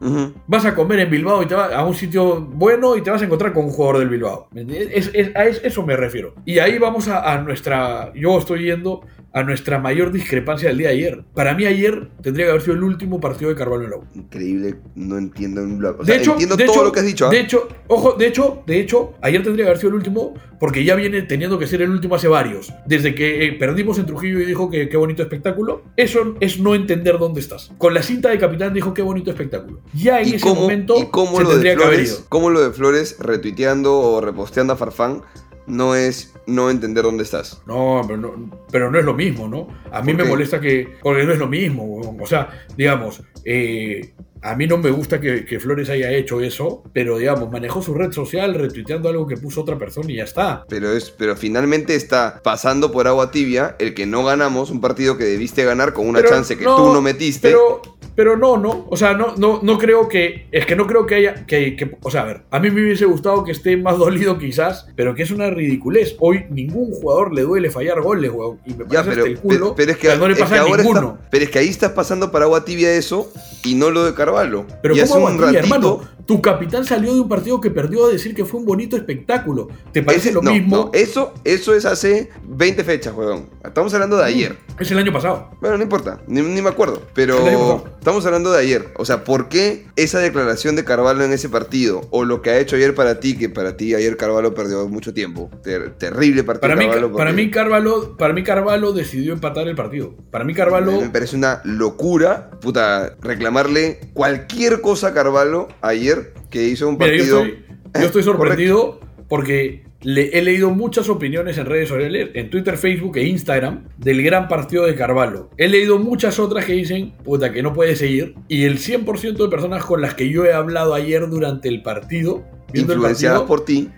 Vas 0.46 0.64
a 0.64 0.74
comer 0.74 1.00
en 1.00 1.10
Bilbao 1.10 1.42
y 1.42 1.46
te 1.46 1.54
vas 1.54 1.72
a 1.72 1.84
un 1.84 1.94
sitio 1.94 2.40
bueno 2.40 2.96
y 2.96 3.02
te 3.02 3.10
vas 3.10 3.22
a 3.22 3.26
encontrar 3.26 3.52
con 3.52 3.66
un 3.66 3.70
jugador 3.70 3.98
del 3.98 4.08
Bilbao. 4.08 4.48
¿me 4.52 4.62
entiendes? 4.62 4.88
Es- 4.94 5.10
es- 5.14 5.36
a 5.36 5.44
es- 5.44 5.60
eso 5.62 5.84
me 5.84 5.94
refiero. 5.96 6.34
Y 6.46 6.58
ahí 6.58 6.78
vamos 6.78 7.06
a, 7.08 7.30
a 7.32 7.42
nuestra. 7.42 8.12
Yo 8.14 8.38
estoy 8.38 8.64
yendo 8.64 9.02
a 9.32 9.42
nuestra 9.44 9.78
mayor 9.78 10.10
discrepancia 10.10 10.68
del 10.68 10.78
día 10.78 10.88
de 10.88 10.94
ayer. 10.94 11.24
Para 11.34 11.54
mí 11.54 11.64
ayer 11.64 12.08
tendría 12.22 12.46
que 12.46 12.50
haber 12.50 12.62
sido 12.62 12.74
el 12.74 12.82
último 12.82 13.20
partido 13.20 13.48
de 13.50 13.56
Carvalho 13.56 13.84
en 13.84 13.90
la 13.90 13.96
U. 13.98 14.04
Increíble, 14.14 14.76
no 14.96 15.18
entiendo. 15.18 15.62
un 15.62 15.84
O 15.84 15.92
de 16.04 16.16
hecho, 16.16 16.32
entiendo 16.32 16.56
de 16.56 16.64
todo 16.64 16.74
hecho- 16.76 16.84
lo 16.84 16.92
que 16.92 17.00
has 17.00 17.06
dicho. 17.06 17.26
¿ah? 17.26 17.30
De 17.30 17.40
hecho, 17.40 17.68
ojo, 17.86 18.14
de 18.14 18.26
hecho, 18.26 18.62
de 18.66 18.80
hecho, 18.80 19.14
ayer 19.22 19.42
tendría 19.42 19.64
que 19.66 19.68
haber 19.70 19.78
sido 19.78 19.90
el 19.90 19.94
último 19.96 20.34
porque 20.58 20.84
ya 20.84 20.94
viene 20.96 21.22
teniendo 21.22 21.58
que 21.58 21.66
ser 21.66 21.80
el 21.82 21.90
último 21.90 22.16
hace 22.16 22.28
varios. 22.28 22.72
Desde 22.86 23.14
que 23.14 23.46
eh, 23.46 23.52
perdimos 23.52 23.98
en 23.98 24.06
Trujillo 24.06 24.40
y 24.40 24.44
dijo 24.46 24.68
que 24.68 24.88
qué 24.88 24.96
bonito 24.96 25.22
espectáculo. 25.22 25.82
Eso 25.96 26.34
es 26.40 26.58
no 26.58 26.74
entender 26.74 27.18
dónde 27.18 27.40
estás. 27.40 27.70
Con 27.78 27.94
la 27.94 28.02
cinta 28.02 28.30
de 28.30 28.38
capitán 28.38 28.74
dijo 28.74 28.92
qué 28.92 29.02
bonito 29.02 29.30
espectáculo. 29.30 29.80
Ya 29.94 30.20
en 30.20 30.28
¿Y 30.28 30.34
ese 30.34 30.40
cómo, 30.46 30.62
momento 30.62 30.96
y 30.98 31.06
cómo 31.06 31.36
se 31.36 31.42
lo 31.44 31.48
de 31.50 31.54
tendría 31.54 31.76
que 31.76 31.84
haber 31.84 31.94
Flores, 31.98 32.18
ido. 32.18 32.26
cómo 32.28 32.50
lo 32.50 32.60
de 32.62 32.70
Flores 32.72 33.16
retuiteando 33.20 33.96
o 33.98 34.20
reposteando 34.20 34.72
a 34.72 34.76
Farfán 34.76 35.22
no 35.66 35.94
es 35.94 36.32
no 36.50 36.70
entender 36.70 37.04
dónde 37.04 37.22
estás? 37.24 37.62
No 37.66 38.02
pero, 38.06 38.18
no, 38.18 38.50
pero 38.70 38.90
no 38.90 38.98
es 38.98 39.04
lo 39.04 39.14
mismo, 39.14 39.48
¿no? 39.48 39.68
A 39.90 40.00
mí 40.02 40.08
¿Por 40.12 40.16
me 40.16 40.22
qué? 40.24 40.28
molesta 40.28 40.60
que. 40.60 40.96
Porque 41.02 41.24
no 41.24 41.32
es 41.32 41.38
lo 41.38 41.46
mismo. 41.46 42.16
O 42.20 42.26
sea, 42.26 42.50
digamos, 42.76 43.22
eh, 43.44 44.12
a 44.42 44.54
mí 44.56 44.66
no 44.66 44.78
me 44.78 44.90
gusta 44.90 45.20
que, 45.20 45.44
que 45.44 45.60
Flores 45.60 45.88
haya 45.90 46.10
hecho 46.12 46.40
eso, 46.40 46.82
pero 46.92 47.18
digamos, 47.18 47.50
manejó 47.50 47.82
su 47.82 47.94
red 47.94 48.12
social 48.12 48.54
retuiteando 48.54 49.08
algo 49.08 49.26
que 49.26 49.36
puso 49.36 49.60
otra 49.62 49.78
persona 49.78 50.10
y 50.12 50.16
ya 50.16 50.24
está. 50.24 50.64
Pero, 50.68 50.92
es, 50.92 51.10
pero 51.10 51.36
finalmente 51.36 51.94
está 51.94 52.40
pasando 52.42 52.90
por 52.92 53.06
agua 53.06 53.30
tibia 53.30 53.76
el 53.78 53.94
que 53.94 54.06
no 54.06 54.24
ganamos 54.24 54.70
un 54.70 54.80
partido 54.80 55.16
que 55.18 55.24
debiste 55.24 55.64
ganar 55.64 55.92
con 55.92 56.08
una 56.08 56.20
Pero 56.20 56.30
chance 56.30 56.56
que 56.56 56.64
tú 56.64 56.92
no 56.92 57.00
metiste. 57.02 57.48
Pero, 57.48 57.82
pero 58.16 58.36
no, 58.36 58.56
no. 58.56 58.86
O 58.90 58.96
sea, 58.96 59.14
no, 59.14 59.34
no, 59.36 59.60
no 59.62 59.78
creo 59.78 60.08
que. 60.08 60.46
Es 60.52 60.66
que 60.66 60.74
no 60.76 60.86
creo 60.86 61.06
que 61.06 61.14
haya. 61.16 61.46
Que, 61.46 61.76
que- 61.76 61.96
o 62.02 62.10
sea, 62.10 62.22
a 62.22 62.24
ver, 62.24 62.42
a 62.50 62.58
mí 62.60 62.70
me 62.70 62.82
hubiese 62.82 63.04
gustado 63.04 63.44
que 63.44 63.52
esté 63.52 63.76
más 63.76 63.98
dolido 63.98 64.38
quizás, 64.38 64.86
pero 64.96 65.14
que 65.14 65.22
es 65.22 65.30
una 65.30 65.50
ridiculez. 65.50 66.16
Hoy 66.18 66.44
ningún 66.50 66.90
jugador 66.92 67.32
le 67.34 67.42
duele 67.42 67.70
fallar 67.70 68.00
goles, 68.00 68.30
weón. 68.32 68.58
Y 68.66 68.74
me 68.74 68.84
Ya, 68.90 69.02
pero, 69.04 69.22
hasta 69.22 69.26
el 69.26 69.38
culo. 69.38 69.74
pero, 69.74 69.74
pero 69.76 69.92
es 69.92 69.96
que, 69.98 70.08
o 70.08 70.10
sea, 70.12 70.18
no 70.20 70.26
le 70.26 70.32
es 70.32 70.38
que 70.38 70.44
pasa 70.44 70.56
a 70.56 70.60
ahora 70.62 70.76
ninguno. 70.82 71.00
está- 71.14 71.28
pero 71.30 71.44
es 71.44 71.50
que 71.50 71.58
ahí 71.58 71.68
estás 71.68 71.92
pasando 71.92 72.30
para 72.32 72.46
agua 72.46 72.64
tibia 72.64 72.92
eso 72.94 73.32
y 73.64 73.74
no 73.74 73.90
lo 73.90 74.04
de 74.04 74.14
Carvalho. 74.30 74.66
Pero 74.82 74.94
y 74.96 75.00
hace 75.00 75.12
¿cómo 75.12 75.26
un 75.26 75.32
aguantilla, 75.34 75.60
ratito. 75.62 75.74
hermano? 75.76 76.20
Tu 76.26 76.40
capitán 76.40 76.84
salió 76.84 77.12
de 77.12 77.20
un 77.22 77.28
partido 77.28 77.60
que 77.60 77.72
perdió 77.72 78.06
a 78.06 78.08
decir 78.10 78.36
que 78.36 78.44
fue 78.44 78.60
un 78.60 78.66
bonito 78.66 78.96
espectáculo. 78.96 79.66
¿Te 79.92 80.02
parece 80.04 80.28
ese- 80.28 80.34
lo 80.34 80.42
no, 80.42 80.52
mismo? 80.52 80.76
no, 80.76 80.90
eso, 80.92 81.34
eso 81.42 81.74
es 81.74 81.84
hace 81.84 82.30
20 82.46 82.84
fechas, 82.84 83.12
weón. 83.16 83.46
Estamos 83.64 83.92
hablando 83.94 84.16
de 84.16 84.24
ayer. 84.26 84.56
Es 84.78 84.88
el 84.92 84.98
año 84.98 85.12
pasado. 85.12 85.50
Bueno, 85.60 85.76
no 85.76 85.82
importa, 85.82 86.20
ni, 86.28 86.40
ni 86.40 86.62
me 86.62 86.68
acuerdo. 86.68 87.02
Pero 87.14 87.84
estamos 87.98 88.24
hablando 88.26 88.52
de 88.52 88.60
ayer. 88.60 88.92
O 88.96 89.04
sea, 89.04 89.24
¿por 89.24 89.48
qué 89.48 89.86
esa 89.96 90.20
declaración 90.20 90.76
de 90.76 90.84
Carvalho 90.84 91.24
en 91.24 91.32
ese 91.32 91.48
partido? 91.48 92.02
O 92.10 92.24
lo 92.24 92.42
que 92.42 92.50
ha 92.50 92.58
hecho 92.60 92.76
ayer 92.76 92.94
para 92.94 93.18
ti, 93.18 93.36
que 93.36 93.48
para 93.48 93.76
ti 93.76 93.94
ayer 93.96 94.16
Carvalho 94.16 94.54
perdió 94.54 94.86
mucho 94.86 95.12
tiempo. 95.12 95.50
Ter- 95.64 95.94
terrible 95.98 96.44
partido. 96.44 96.60
Para 96.62 96.76
mí, 96.76 96.86
Carvalho, 96.86 97.12
para, 97.16 97.32
mí 97.32 97.50
Carvalho, 97.50 98.16
para 98.16 98.32
mí 98.34 98.44
Carvalho 98.44 98.92
decidió 98.92 99.32
empatar 99.32 99.66
el 99.66 99.74
partido. 99.74 100.14
Para 100.30 100.44
mí 100.44 100.54
Carvalho... 100.54 100.92
Me 101.00 101.08
parece 101.10 101.34
una 101.34 101.60
locura, 101.64 102.50
puta, 102.60 103.16
reclamarle 103.20 103.98
cualquier 104.20 104.82
cosa 104.82 105.14
Carvalho 105.14 105.68
ayer 105.80 106.34
que 106.50 106.64
hizo 106.64 106.86
un 106.86 106.98
Mira, 106.98 107.16
yo 107.16 107.16
partido. 107.16 107.42
estoy, 107.42 107.64
yo 107.94 108.06
estoy 108.06 108.22
sorprendido 108.30 109.00
porque 109.30 109.84
le, 110.02 110.38
he 110.38 110.42
leído 110.42 110.68
muchas 110.68 111.08
opiniones 111.08 111.56
en 111.56 111.64
redes 111.64 111.88
sociales, 111.88 112.28
en 112.34 112.50
Twitter, 112.50 112.76
Facebook 112.76 113.16
e 113.16 113.24
Instagram, 113.24 113.88
del 113.96 114.22
gran 114.22 114.46
partido 114.46 114.84
de 114.84 114.94
Carvalho. 114.94 115.48
He 115.56 115.68
leído 115.68 115.98
muchas 115.98 116.38
otras 116.38 116.66
que 116.66 116.74
dicen, 116.74 117.14
puta, 117.24 117.50
que 117.50 117.62
no 117.62 117.72
puede 117.72 117.96
seguir. 117.96 118.34
Y 118.46 118.64
el 118.64 118.76
100% 118.78 119.38
de 119.38 119.48
personas 119.48 119.86
con 119.86 120.02
las 120.02 120.12
que 120.12 120.28
yo 120.28 120.44
he 120.44 120.52
hablado 120.52 120.92
ayer 120.92 121.26
durante 121.30 121.70
el 121.70 121.82
partido, 121.82 122.44
viendo 122.72 122.92
el 122.92 122.98
influenciadas 122.98 123.40
partido, 123.40 123.56
por 123.56 123.64
ti. 123.64 123.90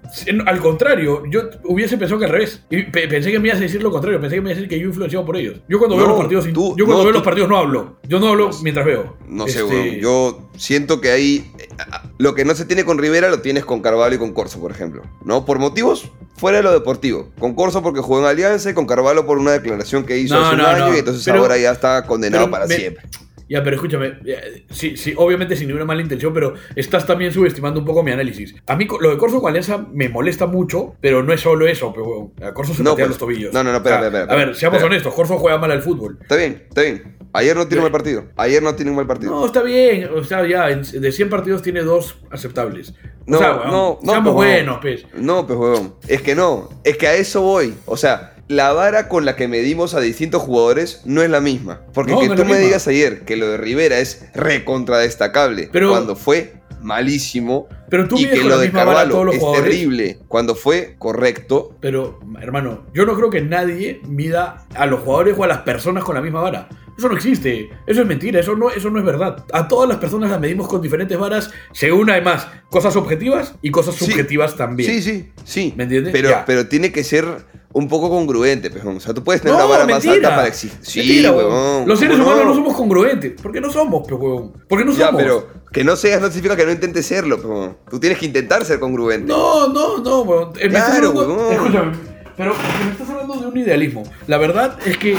Al 0.47 0.61
contrario, 0.61 1.23
yo 1.31 1.43
hubiese 1.65 1.97
pensado 1.99 2.19
que 2.19 2.27
al 2.27 2.31
revés. 2.33 2.63
Pensé 2.93 3.31
que 3.31 3.39
me 3.39 3.49
ibas 3.49 3.59
a 3.59 3.63
decir 3.63 3.83
lo 3.83 3.91
contrario. 3.91 4.21
Pensé 4.21 4.37
que 4.37 4.41
me 4.41 4.51
ibas 4.51 4.59
a 4.59 4.61
decir 4.63 4.69
que 4.69 4.81
yo 4.81 4.89
influenciado 4.89 5.25
por 5.25 5.37
ellos. 5.37 5.57
Yo 5.69 5.79
cuando 5.79 5.97
No, 5.97 6.03
veo 6.03 6.11
los 6.11 6.19
partidos, 6.21 6.45
tú- 6.53 6.75
yo 6.77 6.85
cuando 6.85 6.99
no, 6.99 7.05
veo 7.05 7.13
tú- 7.13 7.19
los 7.19 7.23
partidos 7.23 7.49
no 7.49 7.57
hablo. 7.59 7.97
Yo 8.09 8.21
no 8.21 8.29
hablo 8.29 8.51
mientras 8.63 8.85
veo. 8.87 9.17
No 9.29 9.47
sé, 9.47 9.61
Este, 9.61 9.65
weón. 9.65 9.95
Yo 10.01 10.51
siento 10.57 11.01
que 11.01 11.11
ahí. 11.11 11.51
eh, 11.59 11.69
Lo 12.19 12.35
que 12.35 12.45
no 12.45 12.55
se 12.55 12.65
tiene 12.65 12.85
con 12.85 12.99
Rivera 12.99 13.29
lo 13.31 13.41
tienes 13.41 13.65
con 13.65 13.81
Carvalho 13.81 14.15
y 14.15 14.19
con 14.19 14.33
Corso, 14.33 14.61
por 14.61 14.71
ejemplo. 14.71 15.03
¿No? 15.25 15.45
Por 15.45 15.59
motivos 15.59 16.11
fuera 16.37 16.59
de 16.59 16.63
lo 16.63 16.73
deportivo. 16.73 17.31
Con 17.39 17.55
Corso 17.55 17.83
porque 17.83 18.01
jugó 18.01 18.21
en 18.21 18.27
Alianza 18.27 18.71
y 18.71 18.75
con 18.75 18.87
Carvalho 18.87 19.27
por 19.27 19.39
una 19.39 19.53
declaración 19.53 20.05
que 20.05 20.19
hizo 20.19 20.35
No, 20.35 20.47
hace 20.47 20.55
un 20.55 20.61
año 20.61 20.95
y 20.95 20.99
entonces 20.99 21.25
Pero- 21.25 21.39
ahora 21.41 21.57
ya 21.59 21.73
está 21.73 22.05
condenado 22.07 22.51
para 22.51 22.67
me- 22.67 22.77
siempre. 22.77 23.05
Ya, 23.53 23.63
pero 23.63 23.77
escúchame, 23.77 24.15
sí, 24.71 24.97
sí, 24.97 25.13
obviamente 25.15 25.57
sin 25.57 25.67
ninguna 25.67 25.85
mala 25.85 26.01
intención, 26.01 26.33
pero 26.33 26.55
estás 26.75 27.07
también 27.07 27.33
subestimando 27.33 27.81
un 27.81 27.85
poco 27.85 28.03
mi 28.03 28.11
análisis. 28.11 28.55
A 28.67 28.77
mí 28.77 28.89
lo 28.99 29.11
de 29.11 29.19
Corso 29.19 29.43
con 29.43 29.51
Alianza 29.51 29.87
me 29.93 30.09
molesta 30.09 30.47
mucho, 30.47 30.95
pero 31.03 31.23
no 31.23 31.35
es 31.35 31.43
solo 31.43 31.67
eso, 31.67 31.93
pero 31.93 32.07
weón. 32.07 32.33
A 32.43 32.55
Corso 32.55 32.73
se 32.73 32.83
No, 32.83 32.95
pues, 32.95 33.09
los 33.09 33.19
tobillos. 33.19 33.53
no, 33.53 33.63
no, 33.63 33.71
no, 33.71 33.77
espera, 33.77 33.97
O 33.97 33.99
sea, 33.99 34.07
espera, 34.07 34.23
espera, 34.23 34.41
A 34.43 34.47
ver, 34.47 34.57
seamos 34.57 34.79
espera. 34.79 34.87
honestos, 34.87 35.13
Corso 35.13 35.37
juega 35.37 35.59
mal 35.59 35.71
al 35.71 35.83
fútbol. 35.83 36.17
Está 36.23 36.37
bien, 36.37 36.65
está 36.67 36.81
bien. 36.81 37.17
Ayer 37.35 37.55
no 37.55 37.69
tiene 37.69 37.81
un 37.81 37.85
mal 37.85 37.93
partido. 37.93 38.25
Ayer 38.37 38.63
no 38.63 38.75
tiene 38.75 38.91
un 38.91 38.97
mal 38.97 39.07
partido. 39.07 39.33
No, 39.33 39.45
está 39.45 39.63
bien, 39.63 40.09
o 40.17 40.25
sea, 40.25 40.47
ya, 40.47 40.69
de 40.69 41.13
100 41.13 41.29
partidos 41.29 41.61
tiene 41.61 41.83
dos 41.83 42.17
aceptables. 42.31 42.95
No, 43.27 43.37
o 43.37 43.41
sea, 43.41 43.55
weón, 43.57 43.71
no, 43.71 43.99
no, 44.03 44.13
seamos 44.13 44.35
pues, 44.35 44.49
buenos, 44.49 44.79
pues. 44.81 45.07
No, 45.15 45.47
pues 45.47 45.59
huevón. 45.59 45.95
Es 46.09 46.23
que 46.23 46.35
no. 46.35 46.71
Es 46.85 46.97
que 46.97 47.07
a 47.07 47.15
eso 47.17 47.43
voy. 47.43 47.75
O 47.85 47.99
sea, 47.99 48.32
la 48.53 48.73
vara 48.73 49.09
con 49.09 49.25
la 49.25 49.37
que 49.37 49.49
medimos 49.49 49.95
a 49.95 50.01
distintos 50.01 50.43
jugadores 50.43 51.03
no 51.05 51.23
es 51.23 51.31
la 51.31 51.41
misma. 51.41 51.81
Porque 51.93 52.13
No, 52.13 52.21
que 52.21 52.29
no 52.29 52.35
tú 52.37 52.43
me 52.45 52.51
misma. 52.51 52.65
digas 52.65 52.87
ayer 52.89 53.21
que 53.25 53.37
lo 53.37 53.49
de 53.49 53.57
Rivera 53.57 53.99
es 53.99 54.27
recontra 54.35 54.99
destacable 54.99 55.69
Pero- 55.73 55.91
cuando 55.91 56.17
fue 56.17 56.55
malísimo 56.81 57.69
Pero 57.89 58.09
tú 58.09 58.19
y 58.19 58.27
que 58.27 58.43
lo 58.45 58.59
de 58.59 58.71
Carvalho 58.71 59.31
es 59.31 59.39
jugadores. 59.39 59.65
terrible 59.71 60.19
cuando 60.29 60.55
fue 60.55 60.97
correcto. 60.99 61.77
Pero, 61.81 62.19
hermano, 62.41 62.87
yo 62.93 63.07
no 63.07 63.15
creo 63.17 63.31
que 63.31 63.41
nadie 63.41 64.01
mida 64.09 64.67
a 64.75 64.87
los 64.87 65.01
jugadores 65.01 65.37
o 65.39 65.45
a 65.45 65.47
las 65.47 65.59
personas 65.59 66.03
con 66.05 66.15
la 66.15 66.21
misma 66.21 66.41
vara. 66.41 66.69
Eso 66.99 67.09
no 67.09 67.15
existe. 67.17 67.71
Eso 67.87 68.03
es 68.03 68.07
mentira. 68.07 68.39
Eso 68.41 68.55
no, 68.55 68.71
eso 68.71 68.91
no 68.91 68.99
es 68.99 69.05
verdad. 69.05 69.45
A 69.53 69.67
todas 69.67 69.89
las 69.89 69.99
personas 69.99 70.31
las 70.31 70.39
medimos 70.41 70.69
con 70.69 70.83
diferentes 70.83 71.17
varas, 71.19 71.51
según 71.73 72.11
además 72.11 72.47
cosas 72.69 72.97
objetivas 72.97 73.55
y 73.63 73.71
cosas 73.71 73.95
Sí. 73.95 74.05
subjetivas 74.05 74.57
también. 74.57 74.91
Sí, 74.91 75.01
sí, 75.03 75.33
sí. 75.45 75.73
¿Me 75.77 75.85
entiendes? 75.85 76.13
Pero, 76.13 76.29
Ya. 76.29 76.45
pero 76.45 76.67
tiene 76.69 76.93
que 76.93 77.03
ser 77.05 77.25
un 77.75 77.89
poco 77.89 78.09
congruente, 78.11 78.71
pejón. 78.71 78.97
O 78.97 79.01
sea, 79.01 79.15
tú 79.15 79.23
puedes 79.25 79.43
tener 79.43 79.57
No, 79.57 79.65
una 79.67 79.71
vara 79.77 79.87
más 79.87 80.07
alta 80.07 80.29
para 80.31 80.49
exigir. 80.49 80.79
Sí, 80.83 80.99
Mentira, 81.01 81.33
huevón. 81.33 81.53
huevón. 81.53 81.89
Los 81.89 81.99
seres 81.99 82.17
¿cómo 82.19 82.31
humanos 82.31 82.47
no? 82.49 82.55
somos 82.55 82.77
congruentes. 82.77 83.33
¿Por 83.41 83.53
qué 83.53 83.61
no 83.61 83.71
somos, 83.71 84.03
pues, 84.09 84.21
huevón? 84.21 84.53
¿Por 84.69 84.79
qué 84.79 84.85
no 84.85 84.93
Ya, 84.93 85.07
somos? 85.07 85.23
pero 85.23 85.49
que 85.73 85.85
no 85.85 85.97
seas 85.97 86.21
no 86.21 86.27
significa 86.29 86.57
que 86.57 86.67
no 86.67 86.73
intentes 86.73 87.07
serlo, 87.07 87.37
pejón. 87.41 87.77
Tú 87.91 87.99
tienes 87.99 88.19
que 88.19 88.27
intentar 88.27 88.65
ser 88.65 88.79
congruente. 88.79 89.27
No, 89.27 89.69
no, 89.69 89.99
no, 89.99 90.21
weón. 90.23 90.51
Eh, 90.59 90.65
me 90.69 90.71
Claro, 90.71 91.11
huevón. 91.13 91.53
Escúchame, 91.53 91.93
pero 92.37 92.55
me 92.85 92.91
estás 92.93 93.09
hablando 93.11 93.35
de 93.35 93.47
un 93.47 93.57
idealismo. 93.57 94.03
La 94.27 94.39
verdad 94.39 94.79
es 94.85 94.97
que 94.99 95.17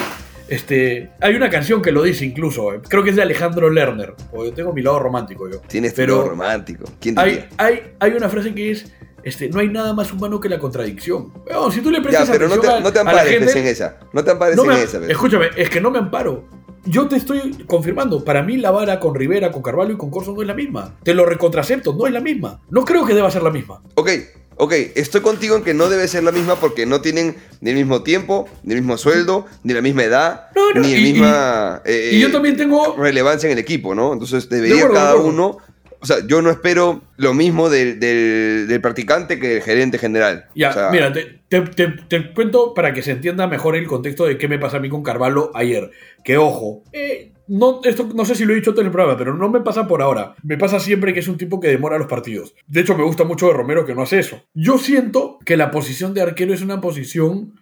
este, 0.49 1.10
hay 1.22 1.36
una 1.36 1.49
canción 1.49 1.82
que 1.82 1.91
lo 1.91 2.04
dice 2.04 2.26
incluso. 2.26 2.74
eh. 2.74 2.82
Creo 2.88 3.04
que 3.04 3.10
es 3.12 3.16
de 3.16 3.22
Alejandro 3.24 3.70
Lerner. 3.70 4.14
O 4.32 4.43
yo 4.45 4.54
tengo 4.54 4.74
mi 4.74 4.82
lado 4.82 4.99
romántico 4.99 5.49
yo. 5.49 5.60
Tienes 5.68 5.93
tu 5.95 6.01
lado 6.01 6.30
romántico. 6.30 6.86
¿Quién 6.99 7.18
hay, 7.18 7.45
hay, 7.58 7.93
hay 7.99 8.12
una 8.12 8.30
frase 8.30 8.54
que 8.54 8.72
es. 8.72 8.91
Este, 9.24 9.49
no 9.49 9.59
hay 9.59 9.69
nada 9.69 9.93
más 9.93 10.11
humano 10.11 10.39
que 10.39 10.49
la 10.49 10.59
contradicción. 10.59 11.32
Si 11.71 11.82
tú 11.82 11.89
le 11.91 11.97
Ya, 11.99 12.03
prestas 12.03 12.30
pero 12.30 12.47
no 12.47 12.55
te, 12.55 12.67
atención 12.67 12.78
a- 12.78 12.80
no 12.82 12.93
te 12.93 12.99
ampares 12.99 13.30
gente- 13.32 13.45
pues, 13.45 13.55
en 13.55 13.67
esa. 13.67 13.97
No 14.11 14.24
te 14.24 14.32
ampares 14.32 14.55
no 14.57 14.65
me- 14.65 14.76
en 14.76 14.80
esa. 14.82 14.97
pues. 14.99 15.09
escúchame, 15.11 15.47
es 15.55 15.69
que 15.69 15.80
no 15.82 15.91
me 15.91 15.99
amparo. 15.99 16.45
Yo 16.86 17.07
te 17.07 17.15
estoy 17.15 17.63
confirmando. 17.65 18.26
Para 18.26 18.43
mí 18.43 18.57
la 18.57 18.69
vara 18.71 18.99
con 18.99 19.15
Rivera, 19.15 19.51
con 19.53 19.61
Carvalho 19.61 19.93
y 19.93 19.97
con 19.97 20.09
Corso 20.11 20.34
no 20.34 20.41
es 20.41 20.47
la 20.47 20.53
misma. 20.53 20.95
Te 21.03 21.13
lo 21.13 21.26
recontracepto, 21.26 21.93
no 21.93 22.05
es 22.07 22.11
la 22.13 22.19
misma. 22.19 22.59
No 22.69 22.84
creo 22.84 23.05
que 23.05 23.13
deba 23.13 23.32
ser 23.32 23.41
la 23.43 23.51
misma. 23.51 23.82
Ok, 23.95 24.09
ok. 24.57 24.74
Estoy 24.95 25.21
contigo 25.21 25.55
en 25.55 25.63
que 25.63 25.74
no 25.74 25.88
debe 25.88 26.09
ser 26.09 26.26
la 26.26 26.34
misma 26.34 26.55
porque 26.57 26.86
no 26.86 26.99
tienen 26.99 27.38
ni 27.61 27.69
el 27.69 27.78
mismo 27.78 28.03
tiempo, 28.03 28.49
ni 28.63 28.74
el 28.74 28.82
mismo 28.82 28.97
sueldo, 28.97 29.45
ni 29.63 29.71
la 29.74 29.82
misma 29.82 30.03
edad, 30.03 30.47
No, 30.53 30.71
no, 30.74 30.82
ni 30.82 30.91
la 30.91 30.97
y- 30.97 31.03
misma 31.13 31.82
eh, 31.86 32.09
Y 32.15 32.19
yo 32.19 32.30
también 32.34 32.57
tengo 32.57 32.97
relevancia 32.97 33.47
en 33.47 33.53
el 33.53 33.59
equipo, 33.59 33.95
¿no? 33.95 34.11
Entonces 34.11 34.49
De 34.49 34.57
debería 34.57 34.84
acuerdo, 34.84 34.95
cada 34.95 35.15
uno. 35.15 35.57
O 36.04 36.06
sea, 36.06 36.18
yo 36.28 36.41
no 36.41 36.51
espero 36.51 37.01
lo 37.18 37.34
mismo 37.34 37.70
del, 37.70 37.99
del- 37.99 38.68
del 38.68 38.82
practicante 38.82 39.39
que 39.39 39.47
del 39.47 39.62
gerente 39.62 39.97
general. 39.97 40.45
Ya, 40.56 40.70
O 40.70 40.74
sea, 40.74 40.89
mira, 40.91 41.12
te, 41.12 41.39
te- 41.47 41.62
te- 41.62 41.88
te 42.08 42.34
cuento 42.34 42.74
para 42.74 42.93
que 42.93 43.01
se 43.01 43.12
entienda 43.12 43.47
mejor 43.47 43.76
el 43.76 43.88
contexto 43.88 44.26
de 44.26 44.38
qué 44.38 44.47
me 44.47 44.60
pasa 44.60 44.78
a 44.78 44.80
mí 44.82 44.89
con 44.89 45.01
Carvalho 45.01 45.49
ayer. 45.56 45.89
Que 46.24 46.38
ojo, 46.38 46.84
eh, 46.91 47.32
no, 47.47 47.82
esto 47.84 48.10
no 48.14 48.26
sé 48.26 48.36
si 48.36 48.45
lo 48.45 48.54
he 48.54 48.56
dicho 48.56 48.72
todo 48.72 48.82
en 48.82 48.88
el 48.88 48.91
programa, 48.93 49.18
pero 49.18 49.34
no 49.34 49.49
me 49.49 49.62
pasa 49.62 49.88
por 49.88 50.01
ahora. 50.01 50.36
Me 50.43 50.58
pasa 50.58 50.80
siempre 50.80 51.14
que 51.14 51.22
es 51.22 51.28
un 51.28 51.38
tipo 51.38 51.60
que 51.60 51.68
demora 51.70 51.97
los 51.97 52.08
partidos. 52.08 52.54
De 52.68 52.82
hecho, 52.82 52.97
me 52.97 53.04
gusta 53.04 53.24
mucho 53.24 53.47
de 53.47 53.54
Romero 53.54 53.86
que 53.86 53.95
no 53.95 54.01
hace 54.04 54.20
eso. 54.20 54.43
Yo 54.54 54.78
siento 54.78 55.39
que 55.45 55.58
la 55.58 55.72
posición 55.72 56.14
de 56.14 56.22
arquero 56.22 56.54
es 56.54 56.62
una 56.62 56.80
posición 56.82 57.54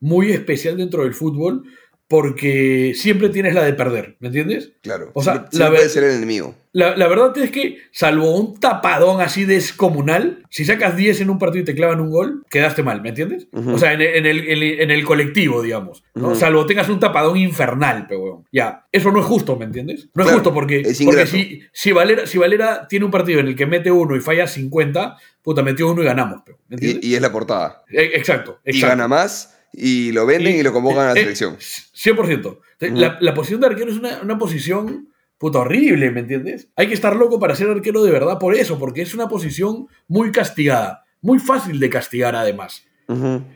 muy 0.00 0.30
especial 0.30 0.76
dentro 0.76 1.04
del 1.04 1.14
fútbol 1.14 1.62
porque 2.08 2.92
siempre 2.94 3.28
tienes 3.30 3.54
la 3.54 3.64
de 3.64 3.72
perder, 3.72 4.16
¿me 4.20 4.28
entiendes? 4.28 4.72
Claro. 4.82 5.10
O 5.14 5.22
sea, 5.22 5.34
siempre- 5.50 5.58
la 5.58 5.68
puede 5.70 5.88
ser 5.88 6.04
el 6.04 6.12
enemigo. 6.16 6.54
La, 6.72 6.94
la 6.94 7.08
verdad 7.08 7.36
es 7.38 7.50
que, 7.50 7.78
salvo 7.90 8.36
un 8.36 8.60
tapadón 8.60 9.22
así 9.22 9.44
descomunal, 9.46 10.44
si 10.50 10.64
sacas 10.66 10.94
10 10.94 11.22
en 11.22 11.30
un 11.30 11.38
partido 11.38 11.62
y 11.62 11.64
te 11.64 11.74
clavan 11.74 12.00
un 12.00 12.10
gol, 12.10 12.44
quedaste 12.50 12.82
mal, 12.82 13.00
¿me 13.00 13.08
entiendes? 13.08 13.48
O 13.52 13.78
sea, 13.78 13.94
en, 13.94 14.02
el- 14.02 14.14
en 14.14 14.26
el, 14.26 14.38
en 14.48 14.62
el- 14.62 14.80
en 14.80 14.90
el 14.90 15.04
colectivo, 15.04 15.62
digamos. 15.62 16.04
Salvo 16.34 16.66
tengas 16.66 16.88
un 16.90 17.00
tapadón 17.00 17.38
infernal, 17.38 18.06
pero. 18.08 18.44
Ya, 18.52 18.84
eso 18.92 19.10
no 19.10 19.20
es 19.20 19.26
justo, 19.26 19.56
¿me 19.56 19.64
entiendes? 19.64 20.08
No 20.14 20.22
es 20.22 20.26
Claro, 20.26 20.34
justo 20.34 20.52
porque, 20.54 20.80
es 20.82 21.02
porque 21.02 21.26
si, 21.26 21.62
si, 21.72 21.92
Valera, 21.92 22.26
si 22.26 22.38
Valera 22.38 22.86
tiene 22.88 23.04
un 23.06 23.10
partido 23.10 23.40
en 23.40 23.48
el 23.48 23.56
que 23.56 23.66
mete 23.66 23.90
uno 23.90 24.14
y 24.14 24.20
falla 24.20 24.46
50, 24.46 25.16
puta, 25.42 25.62
metió 25.62 25.90
uno 25.90 26.02
y 26.02 26.04
ganamos, 26.04 26.42
pero, 26.44 26.58
¿me 26.68 26.74
entiendes? 26.76 27.04
Y, 27.04 27.08
y 27.12 27.14
es 27.14 27.22
la 27.22 27.32
portada. 27.32 27.82
Eh, 27.90 28.10
Exacto, 28.14 28.60
Y 28.64 28.70
exacto. 28.70 28.88
gana 28.96 29.08
más 29.08 29.55
y 29.76 30.12
lo 30.12 30.26
venden 30.26 30.56
y, 30.56 30.62
lo 30.62 30.72
convocan 30.72 31.04
a 31.04 31.08
la 31.08 31.14
selección. 31.14 31.56
100%. 31.56 32.58
la, 32.80 33.18
la, 33.20 33.34
posición 33.34 33.60
de 33.60 33.66
arquero 33.66 33.90
es 33.90 33.98
una, 33.98 34.20
una 34.22 34.38
posición 34.38 35.08
puta 35.38 35.60
horrible, 35.60 36.10
¿me 36.10 36.20
entiendes? 36.20 36.68
Hay 36.76 36.88
que 36.88 36.94
estar 36.94 37.14
loco 37.14 37.38
para 37.38 37.54
ser 37.54 37.68
arquero 37.68 38.02
de 38.02 38.10
verdad 38.10 38.38
por 38.38 38.54
eso, 38.54 38.78
porque 38.78 39.02
es 39.02 39.14
una 39.14 39.28
posición 39.28 39.86
muy 40.08 40.32
castigada, 40.32 41.04
muy 41.20 41.38
fácil 41.38 41.78
de 41.78 41.90
castigar 41.90 42.34
además. 42.34 42.86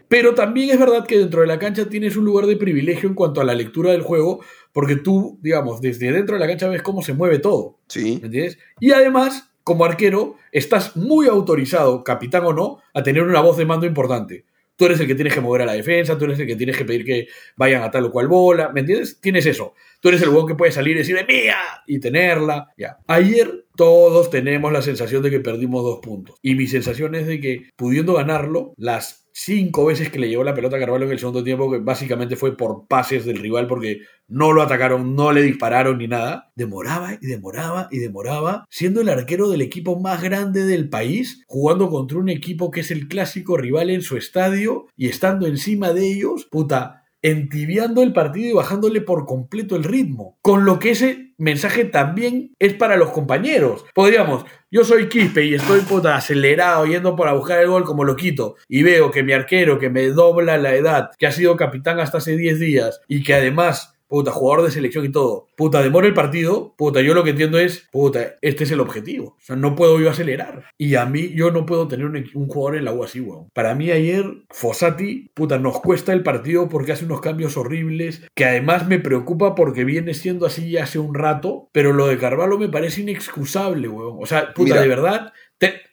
Pero 0.07 0.35
también 0.35 0.71
es 0.71 0.79
verdad 0.79 1.05
que 1.05 1.19
dentro 1.19 1.41
de 1.41 1.49
la 1.49 1.59
cancha 1.59 1.89
tienes 1.89 2.17
un 2.17 2.25
lugar 2.25 2.47
de 2.47 2.57
privilegio 2.57 3.09
en 3.09 3.17
cuanto 3.17 3.41
a 3.41 3.45
la 3.45 3.55
lectura 3.55 3.91
del 3.91 4.03
juego, 4.03 4.45
porque 4.73 4.95
tú, 4.95 5.41
digamos, 5.43 5.81
desde 5.81 6.13
dentro 6.13 6.37
de 6.37 6.41
la 6.41 6.47
cancha 6.47 6.69
ves 6.69 6.83
cómo 6.83 7.03
se 7.03 7.15
mueve 7.15 7.41
todo. 7.41 7.79
Sí. 7.89 8.19
¿Me 8.21 8.27
entiendes? 8.27 8.59
Y 8.79 8.93
además, 8.93 9.51
como 9.65 9.85
arquero, 9.85 10.37
estás 10.53 10.97
muy 10.97 11.27
autorizado, 11.27 12.05
capitán 12.05 12.45
o 12.45 12.53
no, 12.53 12.79
a 12.95 13.03
tener 13.03 13.25
una 13.25 13.41
voz 13.41 13.57
de 13.57 13.67
mando 13.67 13.87
importante. 13.87 14.45
Tú 14.81 14.87
eres 14.87 14.99
el 14.99 15.07
que 15.07 15.15
tienes 15.15 15.35
que 15.35 15.43
mover 15.43 15.61
a 15.61 15.67
la 15.67 15.75
defensa, 15.75 16.17
tú 16.17 16.25
eres 16.25 16.39
el 16.41 16.47
que 16.47 16.57
tienes 16.57 16.75
que 16.75 16.87
pedir 16.87 17.05
que 17.05 17.29
vayan 17.55 17.83
a 17.83 17.91
tal 17.91 18.07
o 18.07 18.11
cual 18.11 18.29
bola, 18.29 18.71
¿me 18.71 18.81
entiendes? 18.81 19.21
Tienes 19.21 19.45
eso. 19.45 19.75
Tú 20.01 20.09
eres 20.09 20.23
el 20.23 20.31
huevón 20.31 20.47
que 20.47 20.55
puede 20.55 20.73
salir 20.73 20.97
y 20.97 21.01
decir 21.01 21.23
mía 21.29 21.59
y 21.87 22.01
tenerla. 22.01 22.73
Ya. 22.79 22.97
Ayer 23.07 23.67
todos 23.77 24.31
tenemos 24.31 24.73
la 24.73 24.81
sensación 24.81 25.23
de 25.23 25.29
que 25.29 25.41
perdimos 25.41 25.85
dos 25.85 25.99
puntos. 26.01 26.37
Y 26.41 26.55
mi 26.55 26.67
sensación 26.67 27.15
es 27.15 27.27
de 27.27 27.41
que 27.41 27.69
pudiendo 27.77 28.15
ganarlo, 28.15 28.73
las 28.79 29.29
cinco 29.43 29.87
veces 29.87 30.11
que 30.11 30.19
le 30.19 30.29
llevó 30.29 30.45
la 30.45 30.55
pelota 30.55 30.77
a 30.77 30.81
Carvalho 30.81 31.07
en 31.07 31.13
el 31.13 31.19
segundo 31.19 31.43
tiempo, 31.43 31.71
que 31.71 31.79
básicamente 31.79 32.37
fue 32.37 32.57
por 32.57 32.87
pases 32.87 33.25
del 33.25 33.39
rival 33.39 33.67
porque 33.67 34.03
no 34.29 34.53
lo 34.53 34.61
atacaron, 34.61 35.17
no 35.17 35.33
le 35.33 35.43
dispararon 35.43 35.99
ni 35.99 36.09
nada, 36.09 36.53
demoraba 36.57 37.15
y 37.15 37.27
demoraba 37.27 37.89
y 37.91 37.99
demoraba, 37.99 38.67
siendo 38.69 39.01
el 39.01 39.09
arquero 39.09 39.49
del 39.49 39.63
equipo 39.63 39.99
más 39.99 40.23
grande 40.23 40.67
del 40.67 40.91
país, 40.91 41.43
jugando 41.47 41.89
contra 41.89 42.19
un 42.19 42.29
equipo 42.29 42.71
que 42.71 42.81
es 42.81 42.91
el 42.91 43.09
clásico 43.09 43.57
rival 43.57 43.89
en 43.89 44.03
su 44.03 44.19
estadio 44.19 44.87
y 44.95 45.09
estando 45.09 45.47
encima 45.47 45.95
de 45.95 46.07
ellos, 46.07 46.47
puta, 46.51 47.00
entibiando 47.23 48.03
el 48.03 48.13
partido 48.13 48.51
y 48.51 48.55
bajándole 48.55 49.01
por 49.01 49.27
completo 49.27 49.77
el 49.77 49.85
ritmo. 49.85 50.39
Con 50.43 50.65
lo 50.65 50.79
que 50.79 50.91
ese 50.91 51.35
mensaje 51.39 51.85
también 51.85 52.55
es 52.59 52.75
para 52.75 52.97
los 52.97 53.11
compañeros. 53.11 53.85
Podríamos, 53.95 54.45
yo 54.71 54.85
soy 54.85 55.09
Quispe 55.09 55.45
y 55.45 55.55
estoy 55.55 55.81
acelerado 56.05 56.87
yendo 56.87 57.17
para 57.17 57.33
buscar 57.33 57.61
el 57.61 57.69
gol 57.69 57.85
como 57.85 58.05
lo 58.05 58.17
quito 58.17 58.57
y 58.69 58.83
veo 58.83 59.11
que 59.11 59.23
mi 59.23 59.33
arquero 59.33 59.79
que 59.79 59.91
me 59.91 60.07
dobla 60.09 60.59
la 60.59 60.75
edad, 60.75 61.11
que 61.19 61.27
ha 61.27 61.33
sido 61.33 61.57
capitán 61.57 61.99
hasta 62.01 62.19
hace 62.19 62.37
10 62.37 62.61
días 62.61 63.01
y 63.09 63.23
que 63.23 63.35
además 63.35 64.00
puta, 64.11 64.33
jugador 64.33 64.67
de 64.67 64.73
selección 64.73 65.05
y 65.05 65.13
todo, 65.13 65.47
puta, 65.57 65.81
demora 65.83 66.09
el 66.09 66.15
partido, 66.15 66.75
puta, 66.77 67.01
yo 67.01 67.15
lo 67.15 67.23
que 67.23 67.31
entiendo 67.31 67.59
es, 67.59 67.89
puta, 67.93 68.35
este 68.43 68.65
es 68.65 68.71
el 68.73 68.81
objetivo. 68.81 69.37
O 69.39 69.41
sea, 69.41 69.57
no 69.57 69.77
puedo 69.77 70.01
yo 70.01 70.11
acelerar. 70.11 70.65
Y 70.77 70.97
a 70.97 71.07
mí, 71.07 71.31
yo 71.33 71.53
no 71.53 71.65
puedo 71.65 71.87
tener 71.87 72.07
un, 72.07 72.49
jugador 72.49 72.77
en 72.77 72.85
la 72.85 72.93
U 72.93 73.05
así, 73.05 73.21
weón. 73.21 73.49
Para 73.55 73.75
mí 73.75 73.91
ayer, 73.91 74.25
Fossati, 74.51 75.31
puta, 75.33 75.59
nos 75.59 75.81
cuesta 75.81 76.13
el 76.13 76.25
partido 76.25 76.69
porque 76.69 76.93
hace 76.93 77.05
unos 77.05 77.21
cambios 77.21 77.57
horribles, 77.57 78.27
que 78.35 78.45
además 78.45 78.89
me 78.89 78.99
preocupa 78.99 79.55
porque 79.55 79.85
viene 79.85 80.13
siendo 80.13 80.45
así 80.45 80.73
ya 80.73 80.83
hace 80.83 80.99
un 80.99 81.15
rato, 81.15 81.69
pero 81.73 81.93
lo 81.93 82.09
de 82.09 82.19
Carvalho 82.19 82.59
me 82.59 82.69
parece 82.69 83.03
inexcusable, 83.03 83.89
weón. 83.89 84.19
O 84.21 84.27
sea, 84.27 84.53
puta, 84.53 84.81
de 84.81 84.89
verdad, 84.89 85.33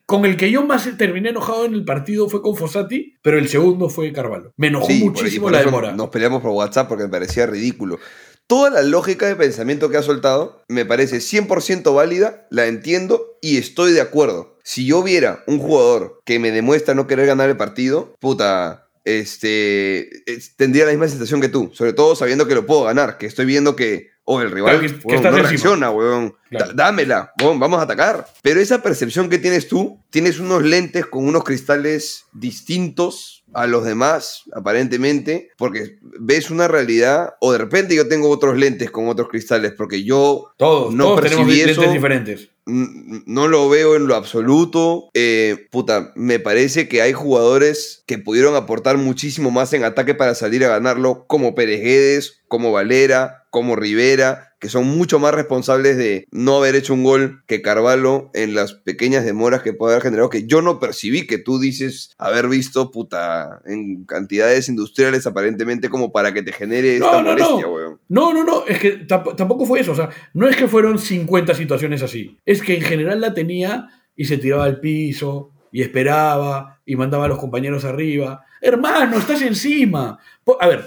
con 0.08 0.26
el 0.26 0.38
que 0.38 0.50
yo 0.50 0.66
más 0.66 0.90
terminé 0.98 1.30
enojado 1.30 1.66
en 1.66 1.74
el 1.74 1.84
partido 1.84 2.30
fue 2.30 2.42
con 2.42 2.56
Fossati, 2.56 3.18
pero 3.22 3.38
el 3.38 3.50
segundo 3.50 3.90
fue 3.90 4.14
Carvalho. 4.14 4.54
Me 4.56 4.68
enojó 4.68 4.90
muchísimo 4.90 5.50
la 5.50 5.60
demora. 5.60 5.92
Nos 5.92 6.10
peleamos 6.10 6.42
por 6.42 6.52
WhatsApp 6.52 6.88
porque 6.88 7.04
me 7.04 7.10
parecía 7.10 7.46
ridículo. 7.46 8.00
Toda 8.48 8.70
la 8.70 8.82
lógica 8.82 9.28
de 9.28 9.36
pensamiento 9.36 9.90
que 9.90 9.98
ha 9.98 10.02
soltado 10.02 10.64
me 10.70 10.86
parece 10.86 11.18
100% 11.18 11.94
válida, 11.94 12.48
la 12.50 12.68
entiendo 12.68 13.38
y 13.42 13.58
estoy 13.58 13.92
de 13.92 14.00
acuerdo. 14.00 14.58
Si 14.64 14.86
yo 14.86 15.04
viera 15.04 15.44
un 15.48 15.60
jugador 15.60 16.22
que 16.24 16.40
me 16.40 16.52
demuestra 16.52 16.96
no 16.96 17.08
querer 17.08 17.26
ganar 17.26 17.50
el 17.50 17.58
partido, 17.58 18.16
puta, 18.22 18.88
este, 19.04 20.10
tendría 20.56 20.86
la 20.86 20.92
misma 20.92 21.10
sensación 21.10 21.42
que 21.42 21.50
tú, 21.50 21.72
sobre 21.74 21.92
todo 21.92 22.16
sabiendo 22.16 22.48
que 22.48 22.56
lo 22.56 22.66
puedo 22.66 22.84
ganar, 22.84 23.18
que 23.18 23.26
estoy 23.26 23.46
viendo 23.46 23.76
que 23.76 24.12
o 24.30 24.42
el 24.42 24.52
rival 24.52 25.00
no 25.06 25.32
reacciona, 25.32 25.90
weón. 25.90 26.36
Dámela, 26.76 27.32
vamos 27.40 27.80
a 27.80 27.84
atacar. 27.84 28.28
Pero 28.42 28.60
esa 28.60 28.84
percepción 28.84 29.30
que 29.30 29.38
tienes 29.38 29.70
tú, 29.70 30.04
tienes 30.10 30.40
unos 30.40 30.64
lentes 30.64 31.06
con 31.06 31.26
unos 31.26 31.46
cristales 31.46 32.26
distintos 32.34 33.46
a 33.54 33.68
los 33.68 33.86
demás, 33.86 34.44
aparentemente, 34.54 35.52
porque 35.58 35.98
ves 36.20 36.52
una 36.52 36.68
realidad, 36.68 37.36
o 37.40 37.54
de 37.54 37.58
repente 37.58 37.96
yo 37.96 38.10
tengo 38.10 38.30
otros 38.30 38.58
lentes 38.58 38.92
con 38.92 39.08
otros 39.08 39.30
cristales, 39.30 39.72
porque 39.72 40.04
yo 40.04 40.52
todos, 40.58 40.94
no 40.94 41.06
todos 41.06 41.22
tenemos 41.22 41.48
lentes 41.48 41.92
diferentes 41.94 42.50
no 42.68 43.48
lo 43.48 43.70
veo 43.70 43.96
en 43.96 44.08
lo 44.08 44.16
absoluto. 44.16 45.10
Eh, 45.14 45.68
puta, 45.72 46.12
me 46.16 46.40
parece 46.40 46.90
que 46.90 47.02
hay 47.02 47.14
jugadores 47.14 48.04
que 48.06 48.18
pudieron 48.18 48.56
aportar 48.56 48.98
muchísimo 48.98 49.52
más 49.52 49.72
en 49.74 49.86
ataque 49.86 50.14
para 50.14 50.36
salir 50.36 50.66
a 50.66 50.70
ganarlo, 50.70 51.26
como 51.28 51.56
Pereguedes, 51.56 52.37
como 52.48 52.72
Valera, 52.72 53.48
como 53.50 53.76
Rivera, 53.76 54.56
que 54.60 54.70
son 54.70 54.88
mucho 54.88 55.20
más 55.20 55.34
responsables 55.34 55.98
de 55.98 56.28
no 56.32 56.58
haber 56.58 56.76
hecho 56.76 56.94
un 56.94 57.04
gol 57.04 57.44
que 57.46 57.62
Carvalho 57.62 58.32
en 58.34 58.56
las 58.56 58.74
pequeñas 58.74 59.24
demoras 59.24 59.62
que 59.62 59.74
puede 59.74 59.94
haber 59.94 60.04
generado, 60.04 60.30
que 60.30 60.48
yo 60.48 60.62
no 60.62 60.80
percibí 60.80 61.28
que 61.28 61.38
tú 61.38 61.60
dices 61.60 62.16
haber 62.18 62.48
visto, 62.48 62.92
puta, 62.92 63.62
en 63.66 64.06
cantidades 64.06 64.68
industriales 64.70 65.28
aparentemente 65.28 65.90
como 65.90 66.12
para 66.12 66.34
que 66.34 66.44
te 66.44 66.52
genere 66.52 66.96
esta 66.98 67.22
molestia, 67.22 67.68
weón. 67.68 68.00
No, 68.10 68.34
no, 68.34 68.44
no, 68.44 68.66
es 68.66 68.80
que 68.80 68.92
tampoco 69.08 69.66
fue 69.66 69.82
eso, 69.82 69.92
o 69.92 69.96
sea, 69.96 70.10
no 70.34 70.48
es 70.48 70.56
que 70.56 70.68
fueron 70.68 70.98
50 70.98 71.54
situaciones 71.54 72.02
así, 72.02 72.38
es 72.46 72.62
que 72.62 72.76
en 72.76 72.82
general 72.82 73.22
la 73.22 73.34
tenía 73.34 73.90
y 74.16 74.26
se 74.26 74.38
tiraba 74.38 74.66
al 74.66 74.80
piso 74.80 75.52
y 75.72 75.82
esperaba 75.84 76.82
y 76.86 76.96
mandaba 76.96 77.26
a 77.26 77.28
los 77.28 77.38
compañeros 77.38 77.86
arriba. 77.86 78.44
Hermano, 78.62 79.18
estás 79.18 79.42
encima. 79.44 80.18
A 80.60 80.68
ver, 80.68 80.86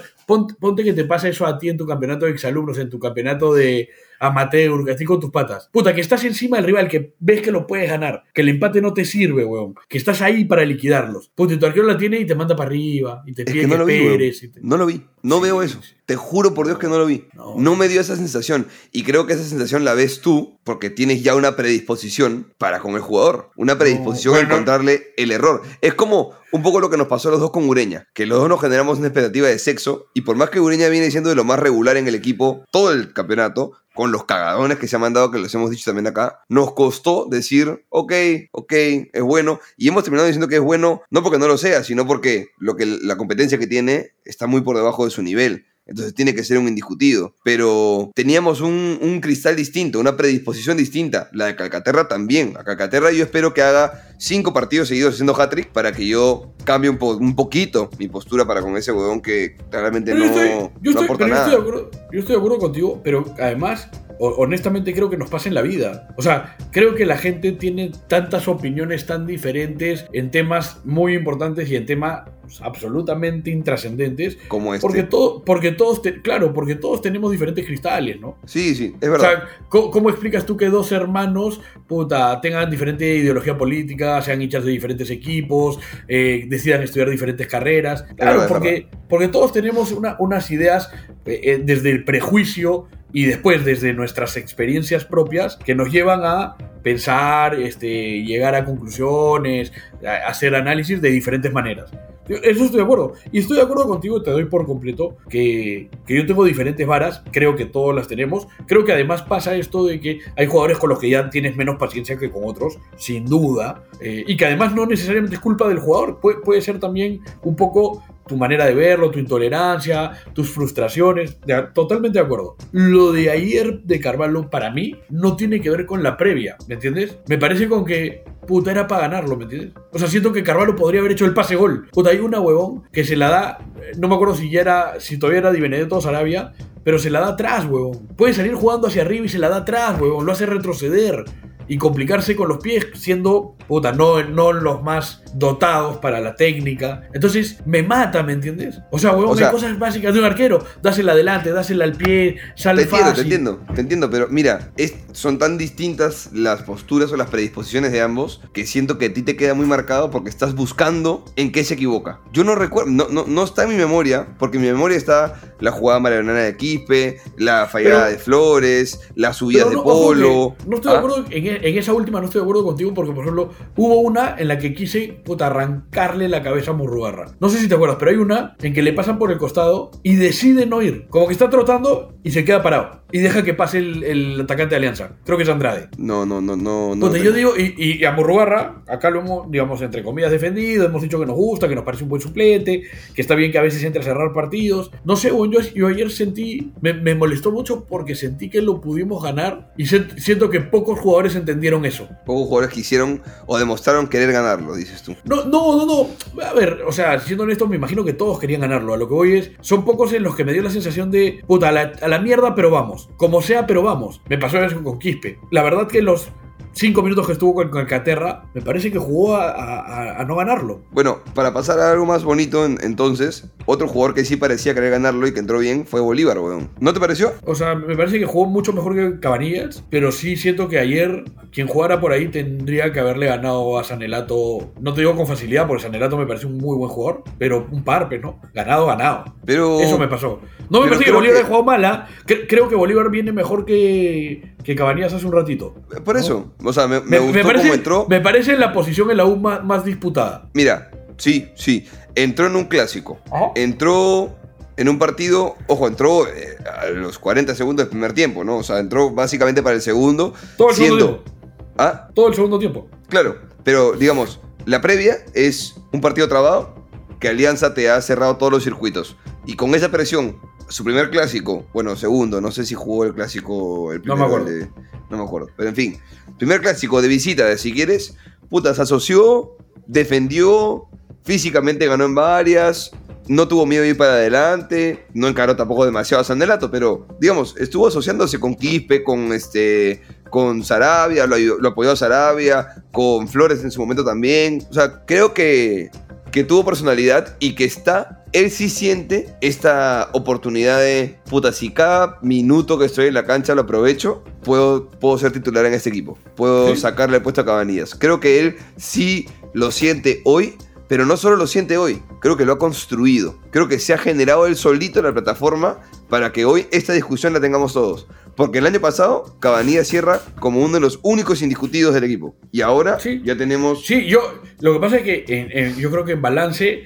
Ponte, 0.59 0.83
que 0.83 0.93
te 0.93 1.03
pasa 1.03 1.27
eso 1.27 1.45
a 1.45 1.57
ti 1.57 1.67
en 1.67 1.77
tu 1.77 1.85
campeonato 1.85 2.25
de 2.25 2.31
exalumnos, 2.31 2.77
en 2.77 2.89
tu 2.89 2.99
campeonato 2.99 3.53
de 3.53 3.89
amateur, 4.21 4.85
que 4.85 4.91
así 4.91 5.03
con 5.03 5.19
tus 5.19 5.31
patas. 5.31 5.69
Puta, 5.71 5.93
que 5.93 6.01
estás 6.01 6.23
encima 6.23 6.57
del 6.57 6.67
rival, 6.67 6.87
que 6.87 7.15
ves 7.19 7.41
que 7.41 7.51
lo 7.51 7.65
puedes 7.65 7.89
ganar, 7.89 8.23
que 8.33 8.41
el 8.41 8.49
empate 8.49 8.81
no 8.81 8.93
te 8.93 9.03
sirve, 9.03 9.43
weón. 9.43 9.73
Que 9.89 9.97
estás 9.97 10.21
ahí 10.21 10.45
para 10.45 10.63
liquidarlos. 10.63 11.31
Ponte, 11.33 11.57
tu 11.57 11.65
arquero 11.65 11.87
la 11.87 11.97
tiene 11.97 12.19
y 12.19 12.25
te 12.25 12.35
manda 12.35 12.55
para 12.55 12.69
arriba, 12.69 13.23
y 13.25 13.33
te 13.33 13.43
pide 13.43 13.61
que, 13.61 13.67
no 13.67 13.77
lo 13.77 13.85
Vi, 13.85 14.31
No 14.61 14.77
lo 14.77 14.85
vi, 14.85 15.01
no 15.23 15.41
veo 15.41 15.63
eso. 15.63 15.79
Te 16.05 16.15
juro 16.15 16.53
por 16.53 16.67
Dios 16.67 16.77
que 16.77 16.87
no 16.87 16.97
lo 16.97 17.05
vi. 17.05 17.25
No. 17.33 17.75
me 17.75 17.87
dio 17.87 18.01
esa 18.01 18.15
sensación. 18.15 18.67
Y 18.91 19.03
creo 19.03 19.25
que 19.25 19.33
esa 19.33 19.43
sensación 19.43 19.85
la 19.85 19.93
ves 19.93 20.21
tú 20.21 20.59
porque 20.63 20.89
tienes 20.89 21.23
ya 21.23 21.35
una 21.35 21.55
predisposición 21.55 22.53
para 22.57 22.79
con 22.79 22.95
el 22.95 23.01
jugador. 23.01 23.49
Una 23.55 23.77
predisposición 23.77 24.35
a 24.35 24.39
encontrarle 24.41 25.13
el 25.17 25.31
error. 25.31 25.61
Es 25.81 25.93
como 25.93 26.33
un 26.51 26.63
poco 26.63 26.79
lo 26.79 26.89
que 26.89 26.97
nos 26.97 27.07
pasó 27.07 27.29
a 27.29 27.31
los 27.31 27.39
dos 27.39 27.51
con 27.51 27.67
Ureña, 27.67 28.07
que 28.13 28.25
los 28.25 28.39
dos 28.39 28.49
nos 28.49 28.59
generamos 28.59 28.97
una 28.97 29.07
expectativa 29.07 29.47
de 29.47 29.57
sexo 29.57 30.07
y 30.13 30.21
por 30.21 30.35
más 30.35 30.49
que 30.49 30.59
Ureña 30.59 30.89
viene 30.89 31.09
siendo 31.11 31.29
de 31.29 31.35
lo 31.35 31.45
más 31.45 31.59
regular 31.59 31.97
en 31.97 32.07
el 32.07 32.15
equipo 32.15 32.65
todo 32.71 32.91
el 32.91 33.13
campeonato, 33.13 33.71
con 33.93 34.11
los 34.11 34.25
cagadones 34.25 34.77
que 34.77 34.87
se 34.87 34.95
han 34.95 35.01
mandado, 35.01 35.31
que 35.31 35.39
los 35.39 35.53
hemos 35.53 35.69
dicho 35.69 35.85
también 35.85 36.07
acá, 36.07 36.43
nos 36.49 36.73
costó 36.73 37.27
decir, 37.29 37.85
ok, 37.89 38.13
ok, 38.51 38.73
es 39.13 39.21
bueno, 39.21 39.59
y 39.77 39.89
hemos 39.89 40.03
terminado 40.03 40.27
diciendo 40.27 40.47
que 40.47 40.55
es 40.55 40.61
bueno, 40.61 41.01
no 41.09 41.23
porque 41.23 41.39
no 41.39 41.47
lo 41.47 41.57
sea, 41.57 41.83
sino 41.83 42.07
porque, 42.07 42.49
lo 42.57 42.75
que 42.75 42.85
la 42.85 43.17
competencia 43.17 43.57
que 43.57 43.67
tiene 43.67 44.11
está 44.25 44.47
muy 44.47 44.61
por 44.61 44.77
debajo 44.77 45.05
de 45.05 45.11
su 45.11 45.21
nivel 45.21 45.65
entonces 45.91 46.13
tiene 46.13 46.33
que 46.33 46.43
ser 46.43 46.57
un 46.57 46.67
indiscutido. 46.67 47.35
Pero 47.43 48.11
teníamos 48.15 48.61
un, 48.61 49.19
cristal 49.21 49.55
distinto, 49.55 49.99
una 49.99 50.17
predisposición 50.17 50.77
distinta. 50.77 51.29
La 51.33 51.45
de 51.45 51.55
Calcaterra 51.55 52.07
también. 52.07 52.55
A 52.57 52.63
Calcaterra 52.63 53.11
yo 53.11 53.23
espero 53.23 53.53
que 53.53 53.61
haga 53.61 54.09
cinco 54.17 54.53
partidos 54.53 54.87
seguidos 54.87 55.13
haciendo 55.13 55.39
hat-trick 55.39 55.69
para 55.69 55.91
que 55.91 56.07
yo 56.07 56.53
cambie 56.63 56.89
un, 56.89 57.35
poquito 57.35 57.89
mi 57.99 58.07
postura 58.07 58.45
para 58.45 58.61
con 58.61 58.77
ese 58.77 58.91
huevón 58.91 59.21
que 59.21 59.57
claramente 59.69 60.13
no, 60.13 60.71
aporta 60.99 61.27
nada. 61.27 61.51
yo 61.51 62.19
estoy 62.19 62.35
de 62.35 62.37
acuerdo 62.37 62.57
contigo, 62.57 63.01
pero 63.03 63.25
además 63.39 63.89
honestamente 64.21 64.93
creo 64.93 65.09
que 65.09 65.17
nos 65.17 65.29
pasa 65.29 65.49
en 65.49 65.55
la 65.55 65.61
vida. 65.61 66.07
O 66.15 66.21
sea, 66.21 66.55
creo 66.71 66.95
que 66.95 67.05
la 67.05 67.17
gente 67.17 67.51
tiene 67.53 67.91
tantas 68.07 68.47
opiniones 68.47 69.05
tan 69.05 69.25
diferentes 69.25 70.05
en 70.13 70.29
temas 70.31 70.81
muy 70.85 71.15
importantes 71.15 71.69
y 71.69 71.75
en 71.75 71.85
temas 71.85 72.23
absolutamente 72.61 73.49
intrascendentes. 73.49 74.37
Como 74.47 74.73
este. 74.73 74.85
Porque, 74.85 75.03
todo, 75.03 75.43
porque 75.43 75.71
todos, 75.71 76.01
claro, 76.21 76.53
porque 76.53 76.75
todos 76.75 77.01
tenemos 77.01 77.31
diferentes 77.31 77.65
cristales, 77.65 78.19
¿no? 78.19 78.37
Sí, 78.45 78.75
sí, 78.75 78.93
es 78.99 79.09
verdad. 79.09 79.45
O 79.69 79.79
sea, 79.79 79.91
¿cómo, 79.91 80.09
explicas 80.09 80.45
tú 80.45 80.57
que 80.57 80.67
dos 80.67 80.91
hermanos, 80.91 81.61
puta, 81.87 82.39
tengan 82.41 82.69
diferente 82.69 83.15
ideología 83.15 83.57
política, 83.57 84.21
sean 84.21 84.41
hinchas 84.41 84.65
de 84.65 84.71
diferentes 84.71 85.09
equipos, 85.09 85.79
eh, 86.07 86.45
decidan 86.47 86.83
estudiar 86.83 87.09
diferentes 87.09 87.47
carreras? 87.47 88.03
Claro, 88.17 88.45
porque, 88.47 88.87
porque 89.09 89.29
todos 89.29 89.53
tenemos 89.53 89.95
unas 90.19 90.51
ideas 90.51 90.91
eh, 91.25 91.39
eh, 91.43 91.61
desde 91.63 91.91
el 91.91 92.03
prejuicio 92.03 92.87
y 93.13 93.25
después 93.25 93.65
desde 93.65 93.93
nuestras 93.93 94.37
experiencias 94.37 95.05
propias 95.05 95.57
que 95.57 95.75
nos 95.75 95.91
llevan 95.91 96.21
a 96.23 96.55
pensar, 96.83 97.55
este, 97.55 98.23
llegar 98.23 98.55
a 98.55 98.65
conclusiones, 98.65 99.71
a 100.05 100.27
hacer 100.27 100.55
análisis 100.55 101.01
de 101.01 101.09
diferentes 101.11 101.51
maneras. 101.51 101.91
Eso 102.27 102.63
estoy 102.63 102.77
de 102.77 102.83
acuerdo. 102.83 103.13
Y 103.31 103.39
estoy 103.39 103.57
de 103.57 103.63
acuerdo 103.63 103.87
contigo, 103.87 104.21
te 104.21 104.31
doy 104.31 104.45
por 104.45 104.65
completo, 104.65 105.17
que, 105.27 105.89
que, 106.05 106.15
yo 106.15 106.25
tengo 106.25 106.45
diferentes 106.45 106.85
varas, 106.85 107.23
creo 107.31 107.55
que 107.55 107.65
todos 107.65 107.93
las 107.93 108.07
tenemos. 108.07 108.47
Creo 108.67 108.85
que 108.85 108.93
además 108.93 109.23
pasa 109.23 109.55
esto 109.55 109.85
de 109.85 109.99
que 109.99 110.19
hay 110.37 110.45
jugadores 110.45 110.77
con 110.77 110.89
los 110.89 110.99
que 110.99 111.09
ya 111.09 111.29
tienes 111.29 111.55
menos 111.55 111.77
paciencia 111.77 112.17
que 112.17 112.29
con 112.29 112.43
otros, 112.45 112.79
sin 112.95 113.25
duda, 113.25 113.83
eh, 113.99 114.23
y 114.25 114.37
que 114.37 114.45
además 114.45 114.73
no 114.73 114.85
necesariamente 114.85 115.35
es 115.35 115.41
culpa 115.41 115.67
del 115.67 115.79
jugador, 115.79 116.19
puede, 116.19 116.37
puede 116.39 116.61
ser 116.61 116.79
también 116.79 117.21
un 117.43 117.55
poco 117.55 118.03
tu 118.27 118.37
manera 118.37 118.65
de 118.65 118.73
verlo, 118.73 119.11
tu 119.11 119.19
intolerancia, 119.19 120.11
tus 120.33 120.49
frustraciones. 120.49 121.37
Totalmente 121.73 122.19
de 122.19 122.25
acuerdo. 122.25 122.55
Lo 122.71 123.11
de 123.11 123.29
ayer 123.29 123.81
de 123.83 123.99
Carvalho, 123.99 124.49
para 124.49 124.71
mí, 124.71 124.95
no 125.09 125.35
tiene 125.35 125.61
que 125.61 125.69
ver 125.69 125.85
con 125.85 126.03
la 126.03 126.17
previa, 126.17 126.57
¿me 126.67 126.75
entiendes? 126.75 127.17
Me 127.27 127.37
parece 127.37 127.67
con 127.67 127.85
que, 127.85 128.23
puta, 128.47 128.71
era 128.71 128.87
para 128.87 129.01
ganarlo, 129.01 129.37
¿me 129.37 129.43
entiendes? 129.43 129.71
O 129.91 129.99
sea, 129.99 130.07
siento 130.07 130.31
que 130.31 130.43
Carvalho 130.43 130.75
podría 130.75 131.01
haber 131.01 131.13
hecho 131.13 131.25
el 131.25 131.33
pase 131.33 131.55
gol. 131.55 131.89
Puta, 131.91 132.11
hay 132.11 132.19
una 132.19 132.39
huevón 132.39 132.83
que 132.91 133.03
se 133.03 133.15
la 133.15 133.29
da, 133.29 133.57
eh, 133.81 133.91
no 133.97 134.07
me 134.07 134.15
acuerdo 134.15 134.35
si 134.35 134.49
ya 134.49 134.61
era, 134.61 134.99
si 134.99 135.17
todavía 135.17 135.39
era 135.39 135.51
Di 135.51 135.59
Benedetto 135.59 135.97
o 135.97 136.01
Sarabia, 136.01 136.53
pero 136.83 136.99
se 136.99 137.09
la 137.09 137.19
da 137.19 137.29
atrás, 137.29 137.65
huevón. 137.65 138.07
Puede 138.15 138.33
salir 138.33 138.53
jugando 138.53 138.87
hacia 138.87 139.03
arriba 139.03 139.25
y 139.25 139.29
se 139.29 139.39
la 139.39 139.49
da 139.49 139.57
atrás, 139.57 139.99
huevón. 139.99 140.25
Lo 140.25 140.31
hace 140.31 140.45
retroceder 140.45 141.25
y 141.67 141.77
complicarse 141.77 142.35
con 142.35 142.49
los 142.49 142.57
pies, 142.57 142.87
siendo, 142.95 143.55
puta, 143.67 143.91
no, 143.91 144.23
no 144.23 144.51
los 144.51 144.83
más 144.83 145.20
dotados 145.33 145.97
para 145.97 146.19
la 146.19 146.35
técnica. 146.35 147.03
Entonces, 147.13 147.57
me 147.65 147.83
mata, 147.83 148.23
¿me 148.23 148.33
entiendes? 148.33 148.79
O 148.91 148.99
sea, 148.99 149.11
huevón, 149.11 149.33
O 149.33 149.35
sea- 149.37 149.47
hay 149.47 149.53
cosas 149.53 149.79
básicas 149.79 150.13
de 150.13 150.19
un 150.19 150.25
arquero. 150.25 150.63
Dásela 150.81 151.13
adelante, 151.13 151.51
dásela 151.51 151.85
al 151.85 151.93
pie, 151.93 152.37
Te 152.55 152.61
sale 152.61 152.83
entiendo, 152.83 153.05
te 153.05 153.09
fácil. 153.11 153.23
entiendo, 153.23 153.59
te 153.75 153.81
entiendo, 153.81 154.09
pero 154.09 154.27
mira, 154.29 154.71
es- 154.77 154.95
son 155.13 155.37
tan 155.37 155.57
distintas 155.57 156.29
las 156.33 156.63
posturas 156.63 157.11
o 157.11 157.17
las 157.17 157.29
predisposiciones 157.29 157.91
de 157.91 158.01
ambos 158.01 158.41
que 158.53 158.65
siento 158.65 158.97
que 158.97 159.05
a 159.07 159.13
ti 159.13 159.21
te 159.21 159.35
queda 159.35 159.53
muy 159.53 159.65
marcado 159.65 160.11
porque 160.11 160.29
estás 160.29 160.55
buscando 160.55 161.23
en 161.35 161.51
qué 161.51 161.63
se 161.63 161.73
equivoca. 161.75 162.19
Yo 162.31 162.43
no 162.43 162.55
recuerdo, 162.55 162.89
no, 162.91 163.07
no, 163.09 163.25
no 163.27 163.43
está 163.43 163.63
en 163.63 163.69
mi 163.69 163.75
memoria, 163.75 164.27
porque 164.39 164.57
en 164.57 164.63
mi 164.63 164.69
memoria 164.69 164.97
está 164.97 165.39
la 165.59 165.71
jugada 165.71 165.99
maradonana 165.99 166.39
de 166.39 166.57
Quispe, 166.57 167.17
la 167.37 167.67
fallada 167.67 168.05
Pero- 168.05 168.11
de 168.11 168.17
Flores, 168.17 168.99
las 169.15 169.37
subidas 169.37 169.69
de 169.69 169.75
Polo. 169.77 170.55
no 170.67 170.75
estoy 170.75 170.91
de 170.91 170.97
¿ah? 170.97 170.99
acuerdo 170.99 171.25
en, 171.29 171.47
en 171.47 171.77
esa 171.77 171.93
última, 171.93 172.19
no 172.19 172.25
estoy 172.25 172.39
de 172.39 172.43
acuerdo 172.43 172.63
contigo 172.63 172.93
porque, 172.93 173.11
por 173.11 173.23
ejemplo, 173.23 173.49
hubo 173.75 173.99
una 174.01 174.35
en 174.37 174.47
la 174.47 174.57
que 174.57 174.73
quise 174.73 175.20
puta, 175.23 175.47
arrancarle 175.47 176.27
la 176.29 176.41
cabeza 176.43 176.71
a 176.71 176.73
Murrugarra. 176.73 177.31
No 177.39 177.49
sé 177.49 177.59
si 177.59 177.67
te 177.67 177.75
acuerdas, 177.75 177.97
pero 177.99 178.11
hay 178.11 178.17
una 178.17 178.55
en 178.61 178.73
que 178.73 178.81
le 178.81 178.93
pasan 178.93 179.17
por 179.19 179.31
el 179.31 179.37
costado 179.37 179.91
y 180.03 180.15
decide 180.15 180.65
no 180.65 180.81
ir. 180.81 181.07
Como 181.09 181.27
que 181.27 181.33
está 181.33 181.49
trotando 181.49 182.13
y 182.23 182.31
se 182.31 182.45
queda 182.45 182.61
parado. 182.63 183.01
Y 183.13 183.19
deja 183.19 183.43
que 183.43 183.53
pase 183.53 183.79
el, 183.79 184.03
el 184.03 184.41
atacante 184.41 184.69
de 184.71 184.77
Alianza. 184.77 185.11
Creo 185.25 185.37
que 185.37 185.43
es 185.43 185.49
Andrade. 185.49 185.89
No, 185.97 186.25
no, 186.25 186.39
no, 186.39 186.55
no. 186.55 186.95
no 186.95 187.15
yo 187.17 187.33
digo, 187.33 187.53
y, 187.57 187.75
y- 187.77 187.97
y 188.01 188.05
a 188.05 188.11
Murrugarra, 188.13 188.83
acá 188.87 189.09
lo 189.09 189.19
hemos, 189.19 189.51
digamos, 189.51 189.81
entre 189.81 190.01
comillas, 190.03 190.31
defendido, 190.31 190.85
hemos 190.85 191.01
dicho 191.01 191.19
que 191.19 191.25
nos 191.25 191.35
gusta, 191.35 191.67
que 191.67 191.75
nos 191.75 191.83
parece 191.83 192.03
un 192.03 192.09
buen 192.09 192.21
suplente, 192.21 192.83
que 193.13 193.21
está 193.21 193.35
bien 193.35 193.51
que 193.51 193.57
a 193.57 193.61
veces 193.61 193.83
entre 193.83 194.01
a 194.01 194.05
cerrar 194.05 194.31
partidos. 194.33 194.91
No 195.03 195.15
sé, 195.17 195.31
bueno, 195.31 195.59
yo, 195.59 195.73
yo 195.73 195.87
ayer 195.87 196.09
sentí, 196.09 196.71
me, 196.81 196.93
me 196.93 197.13
molestó 197.15 197.51
mucho 197.51 197.85
porque 197.85 198.15
sentí 198.15 198.49
que 198.49 198.61
lo 198.61 198.79
pudimos 198.79 199.21
ganar 199.21 199.73
y 199.77 199.87
se- 199.87 200.19
siento 200.19 200.49
que 200.49 200.61
pocos 200.61 200.97
jugadores 200.99 201.35
entendieron 201.35 201.83
eso. 201.85 202.07
Pocos 202.25 202.47
jugadores 202.47 202.73
quisieron 202.73 203.21
o 203.45 203.57
demostraron 203.59 204.07
querer 204.07 204.31
ganarlo, 204.31 204.73
dices 204.75 205.01
tú. 205.03 205.10
No, 205.23 205.45
no, 205.45 205.77
no, 205.77 205.85
no. 205.85 206.43
A 206.45 206.53
ver, 206.53 206.83
o 206.87 206.91
sea, 206.91 207.19
siendo 207.19 207.43
honesto, 207.43 207.67
me 207.67 207.75
imagino 207.75 208.03
que 208.03 208.13
todos 208.13 208.39
querían 208.39 208.61
ganarlo. 208.61 208.93
A 208.93 208.97
lo 208.97 209.07
que 209.07 209.13
voy 209.13 209.33
es, 209.33 209.51
son 209.61 209.85
pocos 209.85 210.13
en 210.13 210.23
los 210.23 210.35
que 210.35 210.43
me 210.43 210.53
dio 210.53 210.61
la 210.61 210.69
sensación 210.69 211.11
de, 211.11 211.43
puta, 211.47 211.69
a 211.69 212.07
la, 212.07 212.19
mierda, 212.19 212.55
pero 212.55 212.69
vamos. 212.69 213.09
Como 213.17 213.41
sea, 213.41 213.65
pero 213.67 213.83
vamos. 213.83 214.21
Me 214.27 214.37
pasó 214.37 214.63
eso 214.63 214.83
con 214.83 214.99
Quispe. 214.99 215.39
La 215.49 215.63
verdad 215.63 215.87
que 215.87 216.01
los 216.01 216.29
cinco 216.73 217.01
minutos 217.01 217.25
que 217.27 217.33
estuvo 217.33 217.53
con, 217.55 217.69
con 217.69 217.85
Caterra, 217.85 218.43
me 218.53 218.61
parece 218.61 218.91
que 218.91 218.99
jugó 218.99 219.35
a, 219.35 219.49
a- 219.51 220.21
a 220.21 220.25
no 220.25 220.35
ganarlo. 220.35 220.81
Bueno, 220.91 221.19
para 221.33 221.53
pasar 221.53 221.79
a 221.79 221.91
algo 221.91 222.05
más 222.05 222.23
bonito, 222.23 222.65
en- 222.65 222.77
entonces, 222.81 223.49
otro 223.65 223.87
jugador 223.87 224.15
que 224.15 224.25
sí 224.25 224.35
parecía 224.37 224.73
querer 224.73 224.91
ganarlo 224.91 225.27
y 225.27 225.33
que 225.33 225.39
entró 225.39 225.59
bien 225.59 225.85
fue 225.85 226.01
Bolívar, 226.01 226.39
weón. 226.39 226.69
¿No 226.79 226.93
te 226.93 226.99
pareció? 226.99 227.33
O 227.45 227.55
sea, 227.55 227.75
me 227.75 227.95
parece 227.95 228.19
que 228.19 228.25
jugó 228.25 228.45
mucho 228.45 228.73
mejor 228.73 228.95
que 228.95 229.19
Cabanillas, 229.19 229.83
pero 229.89 230.11
sí 230.11 230.35
siento 230.37 230.67
que 230.67 230.79
ayer 230.79 231.23
quien 231.51 231.67
jugara 231.67 231.99
por 231.99 232.11
ahí 232.13 232.29
tendría 232.29 232.93
que 232.93 232.99
haberle 232.99 233.25
ganado 233.27 233.77
a 233.77 233.83
Sanelato. 233.83 234.71
No 234.79 234.93
te 234.93 235.01
digo 235.01 235.15
con 235.15 235.27
facilidad, 235.27 235.67
porque 235.67 235.83
Sanelato 235.83 236.17
me 236.17 236.25
parece 236.25 236.47
un 236.47 236.57
muy 236.57 236.77
buen 236.77 236.89
jugador, 236.89 237.23
pero 237.37 237.67
un 237.71 237.83
par, 237.83 238.07
pues, 238.07 238.21
¿no? 238.21 238.39
Ganado, 238.53 238.85
ganado. 238.85 239.25
Pero. 239.45 239.79
Eso 239.79 239.97
me 239.99 240.07
pasó. 240.07 240.39
No 240.69 240.79
me 240.81 240.85
parece 240.87 241.03
que 241.05 241.11
Bolívar 241.11 241.33
que- 241.35 241.39
haya 241.39 241.47
jugado 241.47 241.63
mala. 241.65 242.07
Cre- 242.25 242.45
creo 242.47 242.69
que 242.69 242.75
Bolívar 242.75 243.09
viene 243.11 243.31
mejor 243.33 243.65
que, 243.65 244.50
que 244.63 244.75
Cabanillas 244.75 245.13
hace 245.13 245.25
un 245.25 245.31
ratito. 245.33 245.73
Por 246.03 246.17
eso. 246.17 246.53
O 246.63 246.73
sea, 246.73 246.87
me, 246.87 246.99
me 247.01 247.07
Me, 247.11 247.19
gustó 247.19 247.37
me 247.37 247.43
parece, 247.43 247.63
cómo 247.63 247.73
entró. 247.73 248.05
me 248.09 248.21
parece 248.21 248.57
la 248.57 248.73
posición 248.73 249.09
en 249.11 249.17
la 249.17 249.25
U 249.25 249.35
más, 249.37 249.63
más 249.63 249.83
disputada. 249.85 250.49
Mira, 250.53 250.91
sí, 251.17 251.49
sí. 251.55 251.87
Entró 252.15 252.47
en 252.47 252.55
un 252.55 252.65
clásico. 252.65 253.19
Ajá. 253.31 253.51
Entró 253.55 254.35
en 254.77 254.89
un 254.89 254.99
partido. 254.99 255.55
Ojo, 255.67 255.87
entró 255.87 256.27
eh, 256.27 256.57
a 256.81 256.87
los 256.87 257.17
40 257.19 257.55
segundos 257.55 257.85
del 257.85 257.89
primer 257.89 258.13
tiempo, 258.13 258.43
¿no? 258.43 258.57
O 258.57 258.63
sea, 258.63 258.79
entró 258.79 259.11
básicamente 259.11 259.61
para 259.63 259.75
el 259.75 259.81
segundo. 259.81 260.33
Todo 260.57 260.69
el 260.69 260.75
segundo 260.75 260.95
siendo. 260.97 261.19
tiempo. 261.23 261.31
Ah, 261.77 262.09
Todo 262.13 262.27
el 262.27 262.35
segundo 262.35 262.59
tiempo. 262.59 262.87
Claro, 263.09 263.37
pero 263.63 263.93
digamos, 263.93 264.39
la 264.65 264.81
previa 264.81 265.17
es 265.33 265.75
un 265.93 266.01
partido 266.01 266.27
trabado 266.27 266.75
que 267.19 267.27
Alianza 267.29 267.73
te 267.73 267.89
ha 267.89 268.01
cerrado 268.01 268.37
todos 268.37 268.51
los 268.51 268.63
circuitos. 268.63 269.15
Y 269.45 269.55
con 269.55 269.73
esa 269.73 269.89
presión, 269.89 270.37
su 270.71 270.83
primer 270.83 271.09
clásico, 271.09 271.65
bueno, 271.73 271.95
segundo, 271.95 272.39
no 272.41 272.51
sé 272.51 272.65
si 272.65 272.73
jugó 272.75 273.03
el 273.05 273.13
clásico 273.13 273.91
el 273.93 274.01
No 274.03 274.15
me 274.15 274.23
primero. 274.23 274.25
acuerdo. 274.25 274.45
de- 274.59 274.69
no 275.09 275.17
me 275.17 275.23
acuerdo. 275.23 275.49
Pero 275.57 275.69
en 275.69 275.75
fin, 275.75 275.97
primer 276.37 276.61
clásico 276.61 277.01
de 277.01 277.07
visita, 277.09 277.45
de 277.45 277.57
si 277.57 277.73
quieres, 277.73 278.15
puta, 278.49 278.73
se 278.73 278.81
asoció, 278.81 279.57
defendió, 279.85 280.87
físicamente 281.23 281.85
ganó 281.87 282.05
en 282.05 282.15
varias. 282.15 282.91
No 283.27 283.47
tuvo 283.47 283.65
miedo 283.65 283.83
de 283.83 283.89
ir 283.89 283.97
para 283.97 284.13
adelante, 284.13 285.05
no 285.13 285.27
encaró 285.27 285.55
tampoco 285.55 285.85
demasiado 285.85 286.21
a 286.21 286.23
Sandelato, 286.23 286.71
pero 286.71 287.05
digamos, 287.19 287.55
estuvo 287.57 287.87
asociándose 287.87 288.39
con 288.39 288.55
Quispe, 288.55 289.03
con 289.03 289.31
este, 289.31 290.01
con 290.29 290.63
Sarabia, 290.63 291.27
lo, 291.27 291.37
lo 291.37 291.69
apoyó 291.69 291.91
a 291.91 291.95
Sarabia, 291.95 292.83
con 292.91 293.27
Flores 293.27 293.63
en 293.63 293.71
su 293.71 293.79
momento 293.79 294.03
también. 294.03 294.65
O 294.69 294.73
sea, 294.73 295.05
creo 295.05 295.33
que, 295.33 295.91
que 296.31 296.43
tuvo 296.43 296.65
personalidad 296.65 297.37
y 297.39 297.53
que 297.53 297.63
está, 297.65 298.20
él 298.33 298.49
sí 298.51 298.69
siente 298.69 299.35
esta 299.41 300.09
oportunidad 300.13 300.79
de, 300.79 301.17
puta, 301.29 301.51
si 301.51 301.71
cada 301.71 302.17
minuto 302.21 302.77
que 302.79 302.85
estoy 302.85 303.07
en 303.07 303.13
la 303.13 303.25
cancha 303.25 303.55
lo 303.55 303.61
aprovecho, 303.61 304.23
puedo, 304.43 304.89
puedo 304.89 305.17
ser 305.17 305.31
titular 305.31 305.65
en 305.65 305.73
este 305.73 305.89
equipo. 305.89 306.17
Puedo 306.35 306.73
Sí. 306.75 306.81
sacarle 306.81 307.17
el 307.17 307.23
puesto 307.23 307.41
a 307.41 307.45
Cabanillas. 307.45 307.95
Creo 307.95 308.19
que 308.19 308.39
él 308.39 308.55
sí 308.77 309.27
lo 309.53 309.71
siente 309.71 310.21
hoy. 310.25 310.55
Pero 310.87 311.05
no 311.05 311.15
solo 311.15 311.37
lo 311.37 311.47
siente 311.47 311.77
hoy, 311.77 312.01
creo 312.19 312.35
que 312.35 312.43
lo 312.43 312.51
ha 312.51 312.59
construido. 312.59 313.39
Creo 313.49 313.69
que 313.69 313.79
se 313.79 313.93
ha 313.93 313.97
generado 313.97 314.45
él 314.45 314.57
solito 314.57 315.01
la 315.01 315.13
plataforma 315.13 315.79
para 316.09 316.33
que 316.33 316.43
hoy 316.43 316.67
esta 316.71 316.91
discusión 316.91 317.31
la 317.31 317.39
tengamos 317.39 317.71
todos. 317.71 318.07
Porque 318.35 318.57
el 318.57 318.65
año 318.65 318.81
pasado, 318.81 319.37
Cabanilla 319.39 319.85
cierra 319.85 320.19
como 320.41 320.59
uno 320.59 320.73
de 320.73 320.79
los 320.81 320.99
únicos 321.01 321.41
indiscutidos 321.41 321.93
del 321.93 322.03
equipo. 322.03 322.35
Y 322.51 322.59
ahora 322.59 322.99
Sí. 322.99 323.21
ya 323.23 323.37
tenemos. 323.37 323.85
Sí, 323.85 324.05
yo. 324.07 324.19
Lo 324.59 324.73
que 324.73 324.79
pasa 324.81 324.97
es 324.97 325.03
que 325.03 325.23
en- 325.29 325.57
en- 325.57 325.75
yo 325.77 325.89
creo 325.91 326.03
que 326.03 326.11
en 326.11 326.21
balance, 326.21 326.81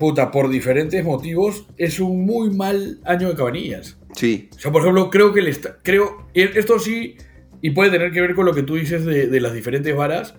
puta, 0.00 0.32
por 0.32 0.48
diferentes 0.50 1.04
motivos, 1.04 1.66
es 1.76 2.00
un 2.00 2.24
muy 2.26 2.50
mal 2.50 2.98
año 3.04 3.28
de 3.28 3.36
Cabanillas. 3.36 3.96
Sí, 4.16 4.50
O 4.56 4.58
sea, 4.58 4.72
por 4.72 4.82
ejemplo, 4.82 5.08
creo 5.10 5.32
que 5.32 5.42
le 5.42 5.50
está. 5.50 5.76
Creo. 5.84 6.26
Esto 6.34 6.80
sí. 6.80 7.16
Y 7.62 7.70
puede 7.70 7.90
tener 7.92 8.10
que 8.10 8.20
ver 8.20 8.34
con 8.34 8.46
lo 8.46 8.54
que 8.54 8.64
tú 8.64 8.74
dices 8.74 9.04
de, 9.04 9.28
de 9.28 9.40
las 9.40 9.52
diferentes 9.52 9.94
varas. 9.94 10.34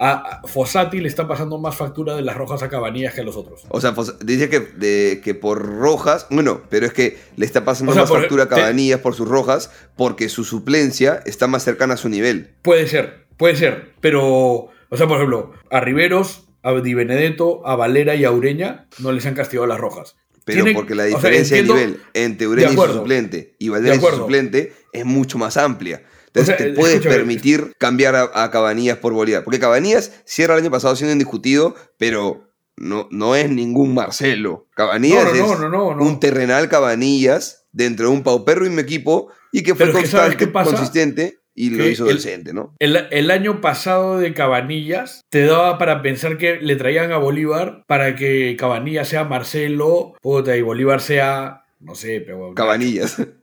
A, 0.00 0.40
a 0.40 0.48
Fossati 0.48 0.98
le 1.00 1.06
está 1.06 1.28
pasando 1.28 1.58
más 1.58 1.76
factura 1.76 2.16
de 2.16 2.22
las 2.22 2.34
rojas 2.36 2.62
a 2.64 2.68
Cabanillas 2.68 3.14
que 3.14 3.20
a 3.20 3.24
los 3.24 3.36
otros. 3.36 3.62
O 3.68 3.80
sea, 3.80 3.94
dice 4.24 4.48
que, 4.48 4.58
de- 4.60 5.20
que 5.22 5.34
por 5.34 5.62
rojas, 5.64 6.26
bueno, 6.30 6.62
pero 6.70 6.86
es 6.86 6.92
que 6.92 7.18
le 7.36 7.46
está 7.46 7.64
pasando 7.64 7.92
O 7.92 7.94
sea, 7.94 8.02
más 8.02 8.10
por- 8.10 8.20
factura 8.20 8.44
a 8.44 8.48
te- 8.48 8.56
Cabanillas 8.56 8.98
por 9.00 9.14
sus 9.14 9.28
rojas 9.28 9.70
porque 9.96 10.28
su 10.28 10.42
suplencia 10.42 11.22
está 11.26 11.46
más 11.46 11.62
cercana 11.62 11.94
a 11.94 11.98
su 11.98 12.08
nivel. 12.08 12.48
Puede 12.62 12.88
ser, 12.88 13.26
puede 13.36 13.54
ser. 13.54 13.92
Pero. 14.00 14.70
O 14.88 14.96
sea, 14.96 15.06
por 15.06 15.18
ejemplo, 15.18 15.52
a 15.70 15.80
Riveros, 15.80 16.48
a 16.62 16.72
Di 16.80 16.94
Benedetto, 16.94 17.66
a 17.66 17.76
Valera 17.76 18.14
y 18.14 18.24
a 18.24 18.30
Ureña 18.32 18.86
no 18.98 19.12
les 19.12 19.26
han 19.26 19.34
castigado 19.34 19.66
las 19.66 19.78
rojas. 19.80 20.16
Pero 20.44 20.64
Tienen- 20.64 20.74
porque 20.74 20.94
la 20.94 21.04
o 21.04 21.06
sea, 21.06 21.16
diferencia 21.16 21.56
entiendo- 21.58 21.74
de 21.80 21.86
nivel 21.88 22.02
entre 22.14 22.46
Ureña 22.48 22.68
y 22.68 22.72
su 22.74 22.80
acuerdo. 22.80 22.98
suplente 23.00 23.54
y 23.58 23.68
Valdera 23.68 23.94
y 23.94 23.98
su 23.98 24.04
acuerdo. 24.06 24.18
suplente 24.24 24.72
es 24.92 25.04
mucho 25.04 25.38
más 25.38 25.56
amplia. 25.56 26.02
Entonces 26.26 26.54
O 26.54 26.58
sea, 26.58 26.66
te 26.66 26.72
puedes 26.72 26.94
escúchame. 26.96 27.16
permitir 27.16 27.72
cambiar 27.78 28.16
a, 28.16 28.30
a 28.44 28.50
Cabanillas 28.50 28.96
por 28.98 29.12
Bolívar. 29.12 29.44
Porque 29.44 29.60
Cabanillas 29.60 30.22
cierra 30.24 30.54
el 30.54 30.60
año 30.62 30.70
pasado 30.70 30.96
siendo 30.96 31.12
indiscutido, 31.12 31.74
pero 31.98 32.48
no, 32.76 33.06
no 33.10 33.36
es 33.36 33.50
ningún 33.50 33.94
Marcelo. 33.94 34.66
Cabanillas 34.74 35.24
No, 35.34 35.68
no, 35.68 35.92
es 35.92 36.06
un 36.06 36.18
terrenal 36.20 36.68
Cabanillas 36.70 37.66
dentro 37.70 38.06
de 38.08 38.12
un 38.12 38.78
equipo 38.78 39.28
y 39.52 39.62
que 39.62 39.74
fue 39.74 39.86
Pero 39.86 39.98
es 39.98 40.04
que 40.04 40.10
¿sabes 40.10 40.28
constante, 40.36 40.46
pasa? 40.52 40.70
consistente 40.70 41.38
y 41.54 41.70
lo 41.70 41.86
hizo 41.86 42.08
el- 42.08 42.16
decente, 42.16 42.52
¿no? 42.52 42.74
El, 42.78 42.96
el 43.10 43.30
año 43.30 43.60
pasado 43.60 44.18
de 44.18 44.32
Cabanillas 44.34 45.22
te 45.28 45.44
daba 45.44 45.78
para 45.78 46.02
pensar 46.02 46.38
que 46.38 46.56
le 46.60 46.76
traían 46.76 47.12
a 47.12 47.18
Bolívar 47.18 47.84
para 47.86 48.14
que 48.16 48.56
Cabanillas 48.58 49.08
sea 49.08 49.24
Marcelo 49.24 50.14
puta, 50.22 50.56
y 50.56 50.62
Bolívar 50.62 51.00
sea, 51.00 51.64
no 51.80 51.94
sé, 51.94 52.20
pero... 52.24 52.54
Cabanillas. 52.54 53.16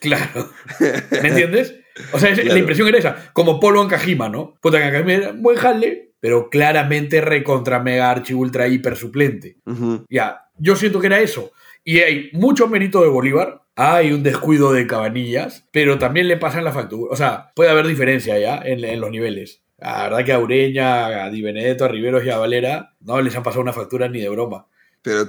Claro. 0.00 0.48
¿Me 1.22 1.28
entiendes? 1.28 1.74
O 2.12 2.18
sea, 2.18 2.32
Claro. 2.32 2.52
la 2.52 2.58
impresión 2.58 2.88
era 2.88 2.98
esa. 2.98 3.30
Como 3.34 3.60
Polo 3.60 3.82
en 3.82 3.88
Kajima, 3.88 4.28
¿no? 4.28 4.54
Puta, 4.62 4.82
en 4.82 4.90
Kajima 4.92 5.12
era 5.12 5.30
un 5.32 5.42
buen 5.42 5.56
jale, 5.58 6.12
pero 6.20 6.48
claramente 6.48 7.20
recontra 7.20 7.80
mega 7.80 8.10
archi 8.10 8.32
ultra 8.32 8.68
hiper 8.68 8.96
suplente. 8.96 9.56
Ya, 10.08 10.42
yo 10.56 10.76
siento 10.76 11.00
que 11.00 11.08
era 11.08 11.20
eso. 11.20 11.52
Y 11.84 11.98
hay 11.98 12.30
mucho 12.32 12.68
mérito 12.68 13.02
de 13.02 13.08
Bolívar, 13.08 13.60
hay 13.76 14.12
un 14.12 14.22
descuido 14.22 14.72
de 14.72 14.86
Cabanillas, 14.86 15.64
pero 15.70 15.98
también 15.98 16.26
le 16.26 16.36
pasan 16.36 16.64
la 16.64 16.72
factura. 16.72 17.12
O 17.12 17.16
sea, 17.16 17.52
puede 17.54 17.70
haber 17.70 17.86
diferencia 17.86 18.38
ya 18.38 18.60
en, 18.64 18.84
en 18.84 19.00
los 19.00 19.10
niveles. 19.10 19.62
La 19.78 20.04
verdad 20.04 20.24
que 20.24 20.32
a 20.32 20.38
Ureña, 20.38 21.24
a 21.24 21.30
Di 21.30 21.42
Benedetto, 21.42 21.84
a 21.84 21.88
Riveros 21.88 22.24
y 22.24 22.30
a 22.30 22.38
Valera 22.38 22.94
no 23.00 23.20
les 23.20 23.36
han 23.36 23.42
pasado 23.42 23.62
una 23.62 23.72
factura 23.72 24.08
ni 24.08 24.20
de 24.20 24.30
broma. 24.30 24.66
Pero 25.02 25.26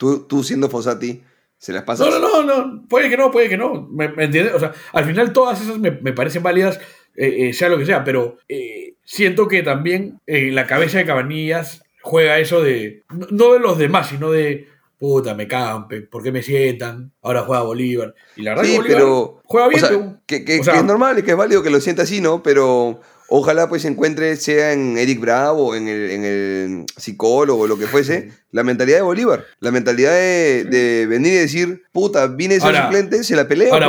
Tú, 0.00 0.26
tú 0.26 0.42
siendo 0.42 0.70
Fossati, 0.70 1.22
se 1.58 1.74
las 1.74 1.82
pasas. 1.82 2.08
No, 2.08 2.18
no, 2.18 2.42
no, 2.42 2.66
no, 2.66 2.88
puede 2.88 3.10
que 3.10 3.18
no, 3.18 3.30
puede 3.30 3.50
que 3.50 3.58
no. 3.58 3.86
¿Me, 3.92 4.08
me 4.08 4.24
entiendes? 4.24 4.54
O 4.54 4.58
sea, 4.58 4.72
al 4.94 5.04
final 5.04 5.34
todas 5.34 5.60
esas 5.60 5.78
me, 5.78 5.90
me 5.90 6.14
parecen 6.14 6.42
válidas, 6.42 6.80
eh, 7.14 7.48
eh, 7.48 7.52
sea 7.52 7.68
lo 7.68 7.76
que 7.76 7.84
sea, 7.84 8.02
pero 8.02 8.38
eh, 8.48 8.94
siento 9.04 9.46
que 9.46 9.62
también 9.62 10.18
en 10.26 10.54
la 10.54 10.66
cabeza 10.66 10.96
de 10.96 11.04
Cabanillas 11.04 11.82
juega 12.00 12.38
eso 12.38 12.62
de. 12.62 13.02
No, 13.10 13.26
no 13.30 13.52
de 13.52 13.58
los 13.58 13.76
demás, 13.76 14.08
sino 14.08 14.30
de. 14.30 14.68
Puta, 15.00 15.34
me 15.34 15.48
campe, 15.48 16.02
¿por 16.02 16.22
qué 16.22 16.30
me 16.30 16.42
sientan? 16.42 17.10
Ahora 17.22 17.40
juega 17.46 17.62
Bolívar. 17.62 18.14
Y 18.36 18.42
la 18.42 18.50
verdad 18.50 18.64
Sí, 18.64 18.70
que 18.72 18.76
Bolívar 18.76 18.98
pero. 19.00 19.40
juega 19.44 19.68
bien, 19.68 19.82
o 19.82 19.86
sea, 19.88 19.96
pero- 19.98 20.16
que, 20.26 20.44
que- 20.44 20.60
o 20.60 20.62
sea, 20.64 20.74
que 20.74 20.78
es 20.80 20.84
normal 20.84 21.18
y 21.18 21.22
que 21.22 21.30
es 21.30 21.36
válido 21.38 21.62
que 21.62 21.70
lo 21.70 21.80
sienta 21.80 22.02
así, 22.02 22.20
¿no? 22.20 22.42
Pero 22.42 23.00
ojalá 23.32 23.66
pues 23.68 23.80
se 23.82 23.88
encuentre, 23.88 24.36
sea 24.36 24.72
en 24.74 24.98
Eric 24.98 25.18
Bravo, 25.20 25.74
en 25.74 25.88
el, 25.88 26.10
en 26.10 26.24
el 26.26 26.84
psicólogo 26.98 27.66
lo 27.66 27.78
que 27.78 27.86
fuese, 27.86 28.30
la 28.52 28.62
mentalidad 28.62 28.98
de 28.98 29.02
Bolívar. 29.02 29.46
La 29.60 29.70
mentalidad 29.70 30.12
de, 30.12 30.64
de 30.64 31.06
venir 31.06 31.32
y 31.32 31.36
decir, 31.36 31.82
puta, 31.92 32.26
vine 32.26 32.56
a 32.56 32.60
ser 32.60 32.66
Ahora- 32.76 32.82
suplente, 32.84 33.24
se 33.24 33.36
la 33.36 33.48
pelea. 33.48 33.72
Ahora. 33.72 33.88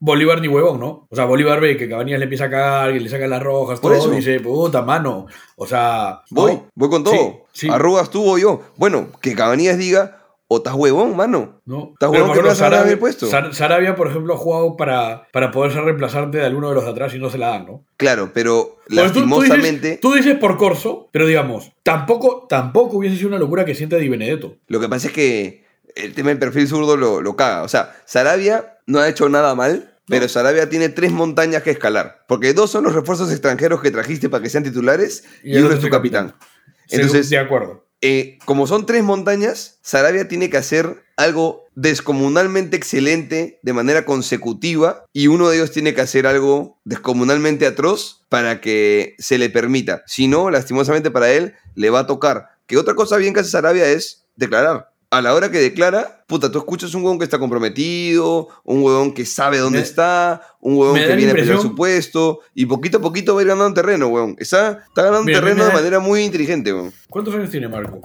Bolívar 0.00 0.40
ni 0.40 0.48
huevón, 0.48 0.80
¿no? 0.80 1.06
O 1.10 1.14
sea, 1.16 1.24
Bolívar 1.24 1.60
ve 1.60 1.76
que 1.76 1.88
Cabanillas 1.88 2.18
le 2.18 2.24
empieza 2.24 2.44
a 2.46 2.50
cagar, 2.50 2.92
que 2.92 3.00
le 3.00 3.08
sacan 3.08 3.30
las 3.30 3.42
rojas, 3.42 3.78
Por 3.80 3.92
todo, 3.92 4.00
eso. 4.06 4.12
y 4.12 4.16
dice, 4.16 4.40
puta, 4.40 4.82
mano. 4.82 5.26
O 5.56 5.66
sea. 5.68 6.20
Voy, 6.30 6.52
¿no? 6.54 6.66
voy 6.74 6.88
con 6.88 7.04
todo. 7.04 7.14
Sí, 7.52 7.66
sí. 7.66 7.68
Arrugas 7.70 8.10
tú 8.10 8.24
o 8.28 8.38
yo. 8.38 8.60
Bueno, 8.76 9.08
que 9.20 9.34
Cabanillas 9.34 9.76
diga, 9.78 10.17
o 10.50 10.56
estás 10.58 10.74
huevón, 10.74 11.14
mano. 11.14 11.60
¿no? 11.66 11.90
¿Estás 11.92 12.08
huevón 12.10 12.28
por 12.28 12.36
que 12.38 12.42
ganar 12.42 12.56
Sarabia- 12.56 12.98
puesto? 12.98 13.26
Sar- 13.26 13.54
Sarabia, 13.54 13.94
por 13.94 14.08
ejemplo, 14.08 14.32
ha 14.34 14.36
jugado 14.38 14.76
para, 14.76 15.28
para 15.32 15.50
poder 15.50 15.72
ser 15.72 15.84
reemplazante 15.84 16.38
de 16.38 16.46
alguno 16.46 16.70
de 16.70 16.74
los 16.74 16.84
de 16.84 16.90
atrás 16.90 17.14
y 17.14 17.18
no 17.18 17.28
se 17.30 17.36
la 17.38 17.48
dan, 17.48 17.66
¿no? 17.66 17.84
Claro, 17.98 18.30
pero 18.32 18.78
tú- 18.86 18.94
tú, 18.94 18.94
lastimosamente, 18.96 19.86
dices, 19.88 20.00
tú 20.00 20.14
dices 20.14 20.38
por 20.38 20.56
Corso, 20.56 21.08
pero 21.12 21.26
digamos, 21.26 21.70
tampoco, 21.82 22.46
tampoco 22.48 22.96
hubiese 22.96 23.16
sido 23.16 23.28
una 23.28 23.38
locura 23.38 23.64
que 23.64 23.74
siente 23.74 23.98
Di 23.98 24.08
Benedetto. 24.08 24.56
lo 24.68 24.80
que 24.80 24.88
pasa 24.88 25.08
es 25.08 25.12
que 25.12 25.64
el 25.94 26.14
tema 26.14 26.30
del 26.30 26.38
perfil 26.38 26.66
zurdo 26.68 26.96
lo, 26.96 27.20
lo 27.20 27.36
caga. 27.36 27.62
O 27.62 27.68
sea, 27.68 27.94
Sarabia 28.06 28.78
no 28.86 29.00
ha 29.00 29.08
hecho 29.08 29.28
nada 29.28 29.54
mal, 29.54 29.94
pero 30.06 30.28
Sarabia 30.28 30.68
tiene 30.70 30.88
tres 30.88 31.10
montañas 31.12 31.62
que 31.62 31.70
escalar. 31.70 32.24
Porque 32.28 32.54
dos 32.54 32.70
son 32.70 32.84
los 32.84 32.94
refuerzos 32.94 33.30
extranjeros 33.32 33.82
que 33.82 33.90
trajiste 33.90 34.28
para 34.30 34.42
que 34.42 34.48
sean 34.48 34.62
titulares 34.64 35.24
y, 35.42 35.58
uno 35.58 35.70
es 35.74 35.80
tu 35.80 35.88
capitán. 35.90 36.28
capitán. 36.28 36.48
Entonces, 36.88 37.28
de 37.28 37.38
acuerdo. 37.38 37.84
Eh, 38.00 38.38
como 38.44 38.66
son 38.66 38.86
tres 38.86 39.02
montañas, 39.02 39.78
Sarabia 39.82 40.28
tiene 40.28 40.50
que 40.50 40.56
hacer 40.56 41.02
algo 41.16 41.64
descomunalmente 41.74 42.76
excelente 42.76 43.58
de 43.62 43.72
manera 43.72 44.04
consecutiva 44.04 45.04
y 45.12 45.26
uno 45.26 45.48
de 45.48 45.56
ellos 45.56 45.72
tiene 45.72 45.94
que 45.94 46.00
hacer 46.00 46.26
algo 46.26 46.78
descomunalmente 46.84 47.66
atroz 47.66 48.24
para 48.28 48.60
que 48.60 49.16
se 49.18 49.38
le 49.38 49.50
permita. 49.50 50.02
Si 50.06 50.28
no, 50.28 50.50
lastimosamente 50.50 51.10
para 51.10 51.30
él, 51.32 51.54
le 51.74 51.90
va 51.90 52.00
a 52.00 52.06
tocar. 52.06 52.50
Que 52.66 52.76
otra 52.76 52.94
cosa 52.94 53.16
bien 53.16 53.34
que 53.34 53.40
hace 53.40 53.50
Sarabia 53.50 53.88
es 53.90 54.26
declarar. 54.36 54.90
A 55.10 55.22
la 55.22 55.32
hora 55.34 55.50
que 55.50 55.58
declara, 55.58 56.22
puta, 56.26 56.52
tú 56.52 56.58
escuchas 56.58 56.94
un 56.94 57.02
huevón 57.02 57.18
que 57.18 57.24
está 57.24 57.38
comprometido, 57.38 58.48
un 58.64 58.82
huevón 58.82 59.12
que 59.14 59.24
sabe 59.24 59.56
dónde 59.58 59.78
Me- 59.78 59.84
está, 59.84 60.42
un 60.60 60.76
huevón 60.76 60.96
que 60.96 61.16
viene 61.16 61.32
a 61.32 61.34
pelear 61.34 61.58
su 61.60 61.74
puesto, 61.74 62.40
y 62.54 62.66
poquito 62.66 62.98
a 62.98 63.00
poquito 63.00 63.34
va 63.34 63.40
a 63.40 63.42
ir 63.42 63.48
ganando 63.48 63.72
terreno, 63.72 64.08
huevón. 64.08 64.36
Está, 64.38 64.84
está 64.86 65.02
ganando 65.02 65.24
Mira, 65.24 65.40
terreno 65.40 65.62
de 65.64 65.68
da- 65.70 65.74
manera 65.74 65.98
muy 66.00 66.20
inteligente, 66.22 66.72
huevón. 66.74 66.92
¿Cuántos 67.08 67.34
años 67.34 67.50
tiene 67.50 67.68
Marco? 67.68 68.00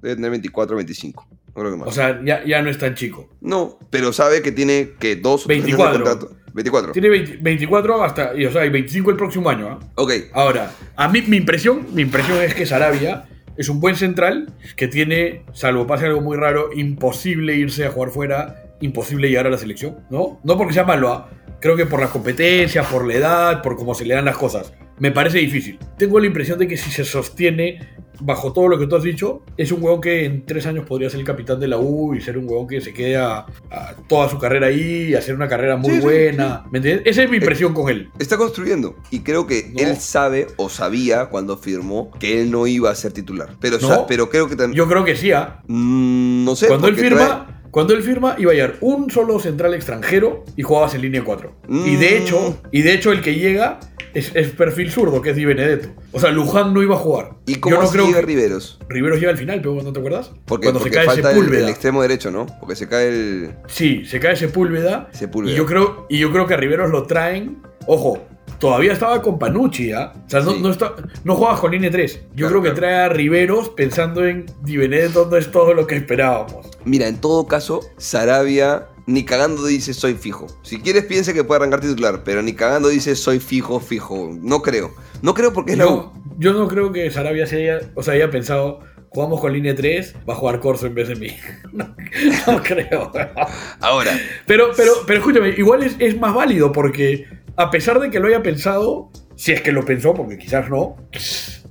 Debe 0.00 0.14
tener 0.14 0.30
24 0.30 0.76
25. 0.76 1.26
No 1.48 1.54
creo 1.54 1.70
que 1.72 1.76
más. 1.78 1.88
O 1.88 1.92
sea, 1.92 2.20
ya, 2.24 2.44
ya 2.44 2.62
no 2.62 2.70
es 2.70 2.78
tan 2.78 2.94
chico. 2.94 3.28
no, 3.40 3.78
pero 3.90 4.12
sabe 4.12 4.40
que 4.42 4.52
tiene 4.52 4.92
que 5.00 5.16
dos 5.16 5.46
o 5.46 5.48
tres 5.48 5.64
años 5.64 5.78
de 5.78 5.84
24. 5.84 6.04
contrato. 6.04 6.36
24. 6.54 6.92
Tiene 6.92 7.08
20 7.10 7.38
24 7.42 8.04
hasta, 8.04 8.34
y, 8.36 8.46
o 8.46 8.52
sea, 8.52 8.64
y 8.64 8.70
25 8.70 9.10
el 9.10 9.16
próximo 9.16 9.50
año. 9.50 9.68
¿ah? 9.68 9.78
Ok. 9.96 10.12
Ahora, 10.32 10.70
a 10.94 11.08
mí 11.08 11.22
mi 11.26 11.38
impresión, 11.38 11.86
mi 11.92 12.02
impresión 12.02 12.38
es 12.42 12.54
que 12.54 12.64
Sarabia 12.66 13.26
es 13.56 13.68
un 13.68 13.80
buen 13.80 13.96
central 13.96 14.52
que 14.76 14.88
tiene, 14.88 15.42
salvo 15.52 15.86
pase 15.86 16.06
algo 16.06 16.20
muy 16.20 16.36
raro, 16.36 16.70
imposible 16.74 17.54
irse 17.54 17.86
a 17.86 17.90
jugar 17.90 18.10
fuera, 18.10 18.62
imposible 18.80 19.28
llegar 19.28 19.46
a 19.46 19.50
la 19.50 19.58
selección, 19.58 19.98
¿no? 20.10 20.40
No 20.44 20.56
porque 20.56 20.74
sea 20.74 20.84
malo, 20.84 21.12
¿ah? 21.12 21.30
creo 21.60 21.76
que 21.76 21.86
por 21.86 22.00
las 22.00 22.10
competencias, 22.10 22.86
por 22.86 23.06
la 23.06 23.14
edad, 23.14 23.62
por 23.62 23.76
cómo 23.76 23.94
se 23.94 24.04
le 24.04 24.14
dan 24.14 24.24
las 24.24 24.36
cosas. 24.36 24.72
Me 24.98 25.10
parece 25.10 25.38
difícil. 25.38 25.78
Tengo 25.98 26.20
la 26.20 26.26
impresión 26.26 26.58
de 26.58 26.68
que 26.68 26.76
si 26.76 26.90
se 26.90 27.04
sostiene 27.04 27.80
bajo 28.20 28.52
todo 28.52 28.68
lo 28.68 28.78
que 28.78 28.86
tú 28.86 28.96
has 28.96 29.02
dicho, 29.02 29.42
es 29.56 29.72
un 29.72 29.82
huevón 29.82 30.00
que 30.00 30.24
en 30.24 30.44
tres 30.46 30.66
años 30.66 30.84
podría 30.86 31.10
ser 31.10 31.20
el 31.20 31.26
capitán 31.26 31.60
de 31.60 31.68
la 31.68 31.78
U 31.78 32.14
y 32.14 32.20
ser 32.20 32.38
un 32.38 32.48
huevón 32.48 32.66
que 32.66 32.80
se 32.80 32.92
quede 32.92 33.16
a, 33.16 33.46
a 33.70 33.94
toda 34.08 34.28
su 34.28 34.38
carrera 34.38 34.66
ahí 34.68 35.08
y 35.10 35.14
hacer 35.14 35.34
una 35.34 35.48
carrera 35.48 35.76
muy 35.76 35.90
Sí, 35.90 35.96
sí, 35.96 36.02
buena. 36.02 36.64
¿Me 36.70 36.78
entiendes? 36.78 37.06
Esa 37.06 37.22
es 37.22 37.30
mi 37.30 37.36
impresión 37.38 37.72
con 37.74 37.88
él. 37.90 38.10
Está 38.18 38.36
construyendo. 38.36 38.96
Y 39.10 39.20
creo 39.20 39.46
que 39.46 39.70
No. 39.74 39.80
él 39.80 39.96
sabe 39.96 40.46
o 40.56 40.68
sabía 40.68 41.26
cuando 41.26 41.56
firmó 41.56 42.10
que 42.18 42.40
él 42.40 42.50
no 42.50 42.66
iba 42.66 42.90
a 42.90 42.94
ser 42.94 43.12
titular. 43.12 43.56
Pero, 43.60 43.78
No. 43.80 44.06
pero 44.06 44.28
creo 44.30 44.48
que 44.48 44.56
también. 44.56 44.76
Yo 44.76 44.88
creo 44.88 45.04
que 45.04 45.16
sí, 45.16 45.32
¿ah? 45.32 45.60
no 45.68 46.54
sé. 46.56 46.68
cuando 46.68 46.88
él 46.88 46.96
firma, 46.96 47.55
cuando 47.76 47.92
él 47.92 48.02
firma 48.02 48.36
iba 48.38 48.52
a 48.52 48.54
llegar 48.54 48.76
un 48.80 49.10
solo 49.10 49.38
central 49.38 49.74
extranjero 49.74 50.46
y 50.56 50.62
jugabas 50.62 50.94
en 50.94 51.02
línea 51.02 51.22
4. 51.22 51.52
Y 51.68 51.96
de 51.96 52.08
Mm. 52.20 52.22
hecho, 52.22 52.58
y 52.72 52.80
de 52.80 52.94
hecho 52.94 53.12
el 53.12 53.20
que 53.20 53.34
llega 53.34 53.80
es, 54.14 54.30
es 54.34 54.48
perfil 54.52 54.90
zurdo, 54.90 55.20
que 55.20 55.28
es 55.28 55.36
Di 55.36 55.44
Benedetto. 55.44 55.88
O 56.12 56.18
sea, 56.18 56.30
Luján 56.30 56.72
no 56.72 56.82
iba 56.82 56.94
a 56.94 56.98
jugar. 56.98 57.32
¿Y 57.44 57.56
cómo 57.56 57.76
Yo 57.76 57.82
no 57.82 57.88
creo 57.90 58.06
llega 58.06 58.20
que 58.20 58.24
Riveros? 58.28 58.78
Riveros 58.88 59.18
llega 59.20 59.30
al 59.32 59.36
final, 59.36 59.60
pero 59.60 59.74
¿no 59.82 59.92
te 59.92 59.98
acuerdas? 59.98 60.30
Porque, 60.46 60.64
cuando 60.68 60.80
porque 60.80 60.94
se 60.94 60.96
cae 60.96 61.04
falta 61.06 61.28
el, 61.32 61.36
Sepúlveda. 61.36 61.64
el 61.64 61.68
extremo 61.68 62.00
derecho, 62.00 62.30
¿no? 62.30 62.46
Porque 62.60 62.76
se 62.76 62.88
cae 62.88 63.08
el. 63.08 63.50
Sí, 63.66 64.06
se 64.06 64.20
cae 64.20 64.36
Sepúlveda. 64.36 65.10
Sepúlveda. 65.12 65.52
Y 65.52 65.58
yo 65.58 65.66
creo, 65.66 66.06
y 66.08 66.18
yo 66.18 66.32
creo 66.32 66.46
que 66.46 66.54
a 66.54 66.56
Riveros 66.56 66.90
lo 66.90 67.02
traen. 67.02 67.58
Ojo, 67.86 68.26
todavía 68.58 68.92
estaba 68.92 69.20
con 69.22 69.38
Panucci, 69.38 69.92
¿ah? 69.92 70.12
O 70.26 70.30
sea, 70.30 70.40
no, 70.40 70.52
Sí. 70.52 70.60
no, 70.62 70.70
está, 70.70 70.94
no 71.24 71.34
jugabas 71.36 71.60
con 71.60 71.72
línea 71.72 71.90
3. 71.90 72.20
Yo 72.34 72.46
Claro, 72.48 72.48
creo 72.48 72.62
que 72.62 72.68
claro. 72.70 72.80
trae 72.80 72.94
a 73.04 73.08
Riveros 73.08 73.68
pensando 73.70 74.24
en 74.24 74.46
Di 74.62 74.76
Benedetto 74.76 75.28
no 75.30 75.36
es 75.36 75.50
todo 75.50 75.74
lo 75.74 75.86
que 75.86 75.96
esperábamos. 75.96 76.66
Mira, 76.84 77.06
en 77.08 77.20
todo 77.20 77.46
caso, 77.46 77.80
Sarabia 77.96 78.86
ni 79.06 79.24
cagando 79.24 79.64
dice 79.66 79.94
soy 79.94 80.14
fijo. 80.14 80.46
Si 80.62 80.80
quieres, 80.80 81.04
piensa 81.04 81.32
que 81.32 81.44
puede 81.44 81.60
arrancar 81.60 81.80
titular, 81.80 82.22
pero 82.24 82.42
ni 82.42 82.54
cagando 82.54 82.88
dice 82.88 83.14
soy 83.14 83.38
fijo, 83.38 83.78
fijo. 83.80 84.30
No 84.40 84.62
creo. 84.62 84.92
No 85.22 85.32
creo 85.34 85.52
porque 85.52 85.72
es 85.72 85.78
la 85.78 85.86
U. 85.86 86.12
Yo 86.38 86.52
no 86.52 86.66
creo 86.68 86.90
que 86.92 87.10
Sarabia 87.10 87.46
se 87.46 87.56
haya, 87.56 87.88
o 87.94 88.02
sea, 88.02 88.14
haya 88.14 88.30
pensado, 88.30 88.80
jugamos 89.10 89.40
con 89.40 89.52
línea 89.52 89.74
3, 89.74 90.14
va 90.28 90.34
a 90.34 90.36
jugar 90.36 90.58
Corso 90.60 90.86
en 90.86 90.94
vez 90.94 91.08
de 91.08 91.14
mí. 91.16 91.28
No, 91.72 91.94
no 92.46 92.62
creo. 92.62 93.12
Ahora, 93.80 94.10
Pero, 94.46 94.70
pero, 94.76 94.92
pero 95.06 95.18
escúchame, 95.20 95.50
igual 95.56 95.82
es, 95.82 95.94
es 95.98 96.18
más 96.18 96.34
válido 96.34 96.72
porque 96.72 97.26
a 97.56 97.70
pesar 97.70 98.00
de 98.00 98.10
que 98.10 98.20
lo 98.20 98.28
haya 98.28 98.42
pensado, 98.42 99.10
si 99.34 99.52
es 99.52 99.60
que 99.62 99.72
lo 99.72 99.84
pensó, 99.84 100.14
porque 100.14 100.38
quizás 100.38 100.68
no, 100.70 100.96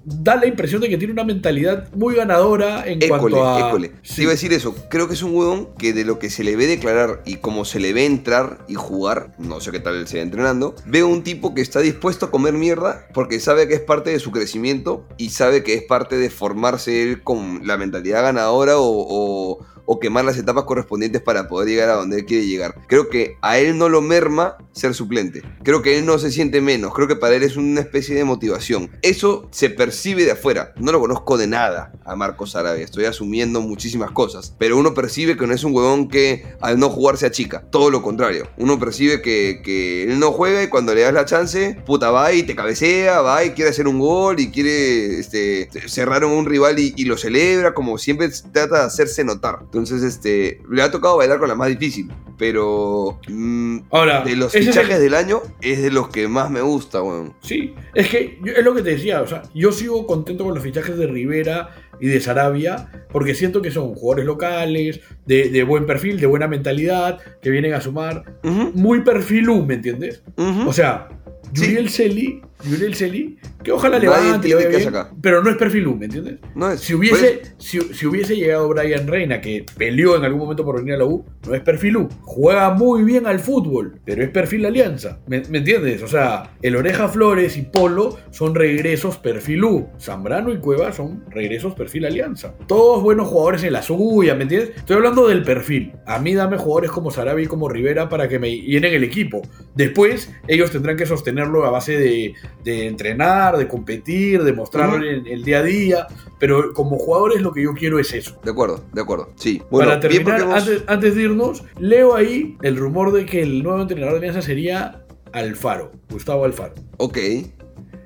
da 0.07 0.35
la 0.35 0.45
impresión 0.45 0.81
de 0.81 0.89
que 0.89 0.97
tiene 0.99 1.13
una 1.13 1.23
mentalidad 1.23 1.91
muy 1.95 2.13
ganadora 2.13 2.85
en 2.85 3.01
école, 3.01 3.19
cuanto 3.19 3.47
a... 3.49 3.67
école. 3.67 3.91
Sí. 4.03 4.17
Te 4.17 4.21
iba 4.23 4.31
a 4.31 4.35
decir 4.35 4.53
eso. 4.53 4.75
Creo 4.89 5.07
que 5.07 5.15
es 5.15 5.23
un 5.23 5.35
huevón 5.35 5.69
que 5.79 5.91
de 5.93 6.05
lo 6.05 6.19
que 6.19 6.29
se 6.29 6.43
le 6.43 6.55
ve 6.55 6.67
declarar 6.67 7.23
y 7.25 7.37
como 7.37 7.65
se 7.65 7.79
le 7.79 7.91
ve 7.91 8.05
entrar 8.05 8.59
y 8.67 8.75
jugar, 8.75 9.33
no 9.39 9.61
sé 9.61 9.71
qué 9.71 9.79
tal 9.79 10.07
se 10.07 10.17
va 10.17 10.23
entrenando, 10.23 10.75
veo 10.85 11.07
un 11.07 11.23
tipo 11.23 11.55
que 11.55 11.61
está 11.61 11.79
dispuesto 11.79 12.27
a 12.27 12.31
comer 12.31 12.53
mierda 12.53 13.07
porque 13.15 13.39
sabe 13.39 13.67
que 13.67 13.73
es 13.73 13.81
parte 13.81 14.11
de 14.11 14.19
su 14.19 14.31
crecimiento 14.31 15.07
y 15.17 15.29
sabe 15.29 15.63
que 15.63 15.73
es 15.73 15.81
parte 15.83 16.17
de 16.17 16.29
formarse 16.29 17.01
él 17.01 17.23
con 17.23 17.65
la 17.65 17.77
mentalidad 17.77 18.21
ganadora 18.21 18.77
o, 18.77 18.85
o- 18.87 19.65
o 19.85 19.99
quemar 19.99 20.25
las 20.25 20.37
etapas 20.37 20.63
correspondientes 20.65 21.21
para 21.21 21.47
poder 21.47 21.69
llegar 21.69 21.89
a 21.89 21.95
donde 21.95 22.19
él 22.19 22.25
quiere 22.25 22.45
llegar. 22.45 22.75
Creo 22.87 23.09
que 23.09 23.37
a 23.41 23.57
él 23.57 23.77
no 23.77 23.89
lo 23.89 24.01
merma 24.01 24.57
ser 24.71 24.93
suplente. 24.93 25.41
Creo 25.63 25.81
que 25.81 25.97
él 25.97 26.05
no 26.05 26.19
se 26.19 26.31
siente 26.31 26.61
menos. 26.61 26.93
Creo 26.93 27.07
que 27.07 27.15
para 27.15 27.35
él 27.35 27.43
es 27.43 27.57
una 27.57 27.81
especie 27.81 28.15
de 28.15 28.23
motivación. 28.23 28.91
Eso 29.01 29.47
se 29.51 29.69
percibe 29.69 30.25
de 30.25 30.31
afuera. 30.31 30.73
No 30.77 30.91
lo 30.91 30.99
conozco 30.99 31.37
de 31.37 31.47
nada 31.47 31.93
a 32.03 32.15
Marcos 32.15 32.55
Arabia. 32.55 32.83
Estoy 32.83 33.05
asumiendo 33.05 33.61
muchísimas 33.61 34.11
cosas. 34.11 34.53
Pero 34.57 34.77
uno 34.77 34.93
percibe 34.93 35.37
que 35.37 35.47
no 35.47 35.53
es 35.53 35.63
un 35.63 35.75
huevón 35.75 36.09
que 36.09 36.45
al 36.61 36.79
no 36.79 36.89
jugar 36.89 37.17
se 37.17 37.25
achica. 37.25 37.63
Todo 37.69 37.89
lo 37.89 38.01
contrario. 38.01 38.47
Uno 38.57 38.79
percibe 38.79 39.21
que, 39.21 39.61
que 39.63 40.03
él 40.03 40.19
no 40.19 40.31
juega 40.31 40.63
y 40.63 40.67
cuando 40.67 40.93
le 40.93 41.01
das 41.01 41.13
la 41.13 41.25
chance, 41.25 41.77
puta, 41.85 42.11
va 42.11 42.33
y 42.33 42.43
te 42.43 42.55
cabecea, 42.55 43.21
va 43.21 43.43
y 43.43 43.51
quiere 43.51 43.71
hacer 43.71 43.87
un 43.87 43.99
gol 43.99 44.39
y 44.39 44.51
quiere 44.51 45.19
este, 45.19 45.69
cerrar 45.87 46.23
a 46.23 46.27
un 46.27 46.45
rival 46.45 46.79
y, 46.79 46.93
y 46.97 47.05
lo 47.05 47.17
celebra. 47.17 47.73
Como 47.73 47.97
siempre 47.97 48.29
trata 48.51 48.79
de 48.79 48.85
hacerse 48.85 49.23
notar. 49.23 49.59
Entonces, 49.79 50.03
este, 50.03 50.61
le 50.71 50.81
ha 50.81 50.89
tocado 50.91 51.17
bailar 51.17 51.39
con 51.39 51.47
la 51.49 51.55
más 51.55 51.67
difícil. 51.69 52.11
Pero 52.37 53.19
mm, 53.29 53.77
Ahora, 53.91 54.21
de 54.23 54.35
los 54.35 54.53
el- 54.55 54.65
fichajes 54.65 54.99
del 54.99 55.13
año 55.13 55.41
es 55.61 55.81
de 55.81 55.89
los 55.91 56.09
que 56.09 56.27
más 56.27 56.49
me 56.51 56.61
gusta, 56.61 57.01
weón. 57.01 57.33
Sí, 57.41 57.73
es 57.93 58.09
que 58.09 58.39
yo- 58.43 58.53
es 58.53 58.63
lo 58.63 58.73
que 58.75 58.81
te 58.81 58.91
decía, 58.91 59.21
o 59.21 59.27
sea, 59.27 59.43
yo 59.53 59.71
sigo 59.71 60.05
contento 60.05 60.43
con 60.43 60.53
los 60.53 60.61
fichajes 60.63 60.97
de 60.97 61.07
Rivera 61.07 61.69
y 61.99 62.07
de 62.07 62.19
Sarabia, 62.19 63.07
porque 63.09 63.33
siento 63.35 63.61
que 63.61 63.71
son 63.71 63.93
jugadores 63.95 64.25
locales, 64.25 64.99
de, 65.25 65.49
de 65.49 65.63
buen 65.63 65.85
perfil, 65.85 66.19
de 66.19 66.27
buena 66.27 66.47
mentalidad, 66.47 67.19
que 67.41 67.49
vienen 67.49 67.73
a 67.73 67.79
sumar. 67.79 68.23
Muy 68.43 69.01
perfil 69.01 69.49
U, 69.49 69.65
¿me 69.65 69.75
entiendes? 69.75 70.21
O 70.67 70.73
sea. 70.73 71.07
Yuriel 71.53 71.89
Celi, 71.89 72.41
Yuriel 72.63 72.95
Celi, 72.95 73.37
que 73.63 73.71
ojalá 73.71 73.97
Nadie 73.97 74.09
levante, 74.09 74.47
bien, 74.47 74.93
pero 75.21 75.43
no 75.43 75.49
es 75.49 75.57
perfil 75.57 75.87
U, 75.87 75.95
¿me 75.95 76.05
entiendes? 76.05 76.39
No 76.53 76.69
es. 76.71 76.79
Si 76.81 76.93
hubiese, 76.93 77.39
pues, 77.41 77.55
si, 77.57 77.79
si 77.79 78.05
hubiese 78.05 78.35
llegado 78.35 78.67
Brian 78.69 79.07
Reina, 79.07 79.41
que 79.41 79.65
peleó 79.77 80.15
en 80.15 80.23
algún 80.23 80.41
momento 80.41 80.63
por 80.63 80.77
venir 80.77 80.93
a 80.93 80.97
la 80.97 81.05
U, 81.05 81.25
no 81.47 81.55
es 81.55 81.61
perfil 81.61 81.97
U. 81.97 82.09
Juega 82.21 82.69
muy 82.71 83.03
bien 83.03 83.25
al 83.25 83.39
fútbol, 83.39 83.99
pero 84.05 84.23
es 84.23 84.29
perfil 84.29 84.65
Alianza. 84.65 85.19
¿Me, 85.27 85.41
me 85.49 85.57
entiendes? 85.57 86.03
O 86.03 86.07
sea, 86.07 86.55
el 86.61 86.75
Oreja 86.75 87.07
Flores 87.07 87.57
y 87.57 87.63
Polo 87.63 88.17
son 88.29 88.53
regresos 88.53 89.17
perfil 89.17 89.63
U. 89.63 89.87
Zambrano 89.99 90.53
y 90.53 90.57
Cueva 90.59 90.91
son 90.91 91.25
regresos 91.29 91.73
perfil 91.73 92.05
Alianza. 92.05 92.53
Todos 92.67 93.01
buenos 93.01 93.27
jugadores 93.27 93.63
en 93.63 93.73
la 93.73 93.81
suya, 93.81 94.35
¿me 94.35 94.43
entiendes? 94.43 94.73
Estoy 94.77 94.97
hablando 94.97 95.27
del 95.27 95.43
perfil. 95.43 95.93
A 96.05 96.19
mí 96.19 96.35
dame 96.35 96.57
jugadores 96.57 96.91
como 96.91 97.09
Sarabia 97.09 97.45
y 97.45 97.47
como 97.47 97.67
Rivera 97.67 98.09
para 98.09 98.27
que 98.29 98.37
me 98.37 98.55
llenen 98.55 98.93
el 98.93 99.03
equipo. 99.03 99.41
Después, 99.73 100.31
ellos 100.47 100.69
tendrán 100.69 100.97
que 100.97 101.07
sostenerlo 101.35 101.65
a 101.65 101.69
base 101.71 101.97
de, 101.97 102.33
de 102.63 102.87
entrenar, 102.87 103.57
de 103.57 103.67
competir, 103.67 104.43
de 104.43 104.53
mostrarlo 104.53 104.95
Ujú. 104.95 105.05
en 105.05 105.27
el 105.27 105.43
día 105.43 105.59
a 105.59 105.63
día. 105.63 106.07
Pero 106.39 106.73
como 106.73 106.97
jugadores 106.97 107.41
lo 107.41 107.51
que 107.51 107.63
yo 107.63 107.73
quiero 107.73 107.99
es 107.99 108.13
eso. 108.13 108.39
De 108.43 108.51
acuerdo, 108.51 108.83
de 108.93 109.01
acuerdo. 109.01 109.31
Sí. 109.35 109.61
Bueno, 109.69 109.89
Para 109.89 109.99
terminar, 110.01 110.41
hemos- 110.41 110.55
antes, 110.67 110.83
antes 110.87 111.15
de 111.15 111.21
irnos, 111.23 111.63
leo 111.79 112.15
ahí 112.15 112.57
el 112.61 112.77
rumor 112.77 113.11
de 113.11 113.25
que 113.25 113.41
el 113.41 113.63
nuevo 113.63 113.81
entrenador 113.81 114.13
de 114.13 114.17
Alianza 114.19 114.41
sería 114.41 115.03
Alfaro, 115.31 115.91
Gustavo 116.09 116.45
Alfaro. 116.45 116.73
Ok, 116.97 117.17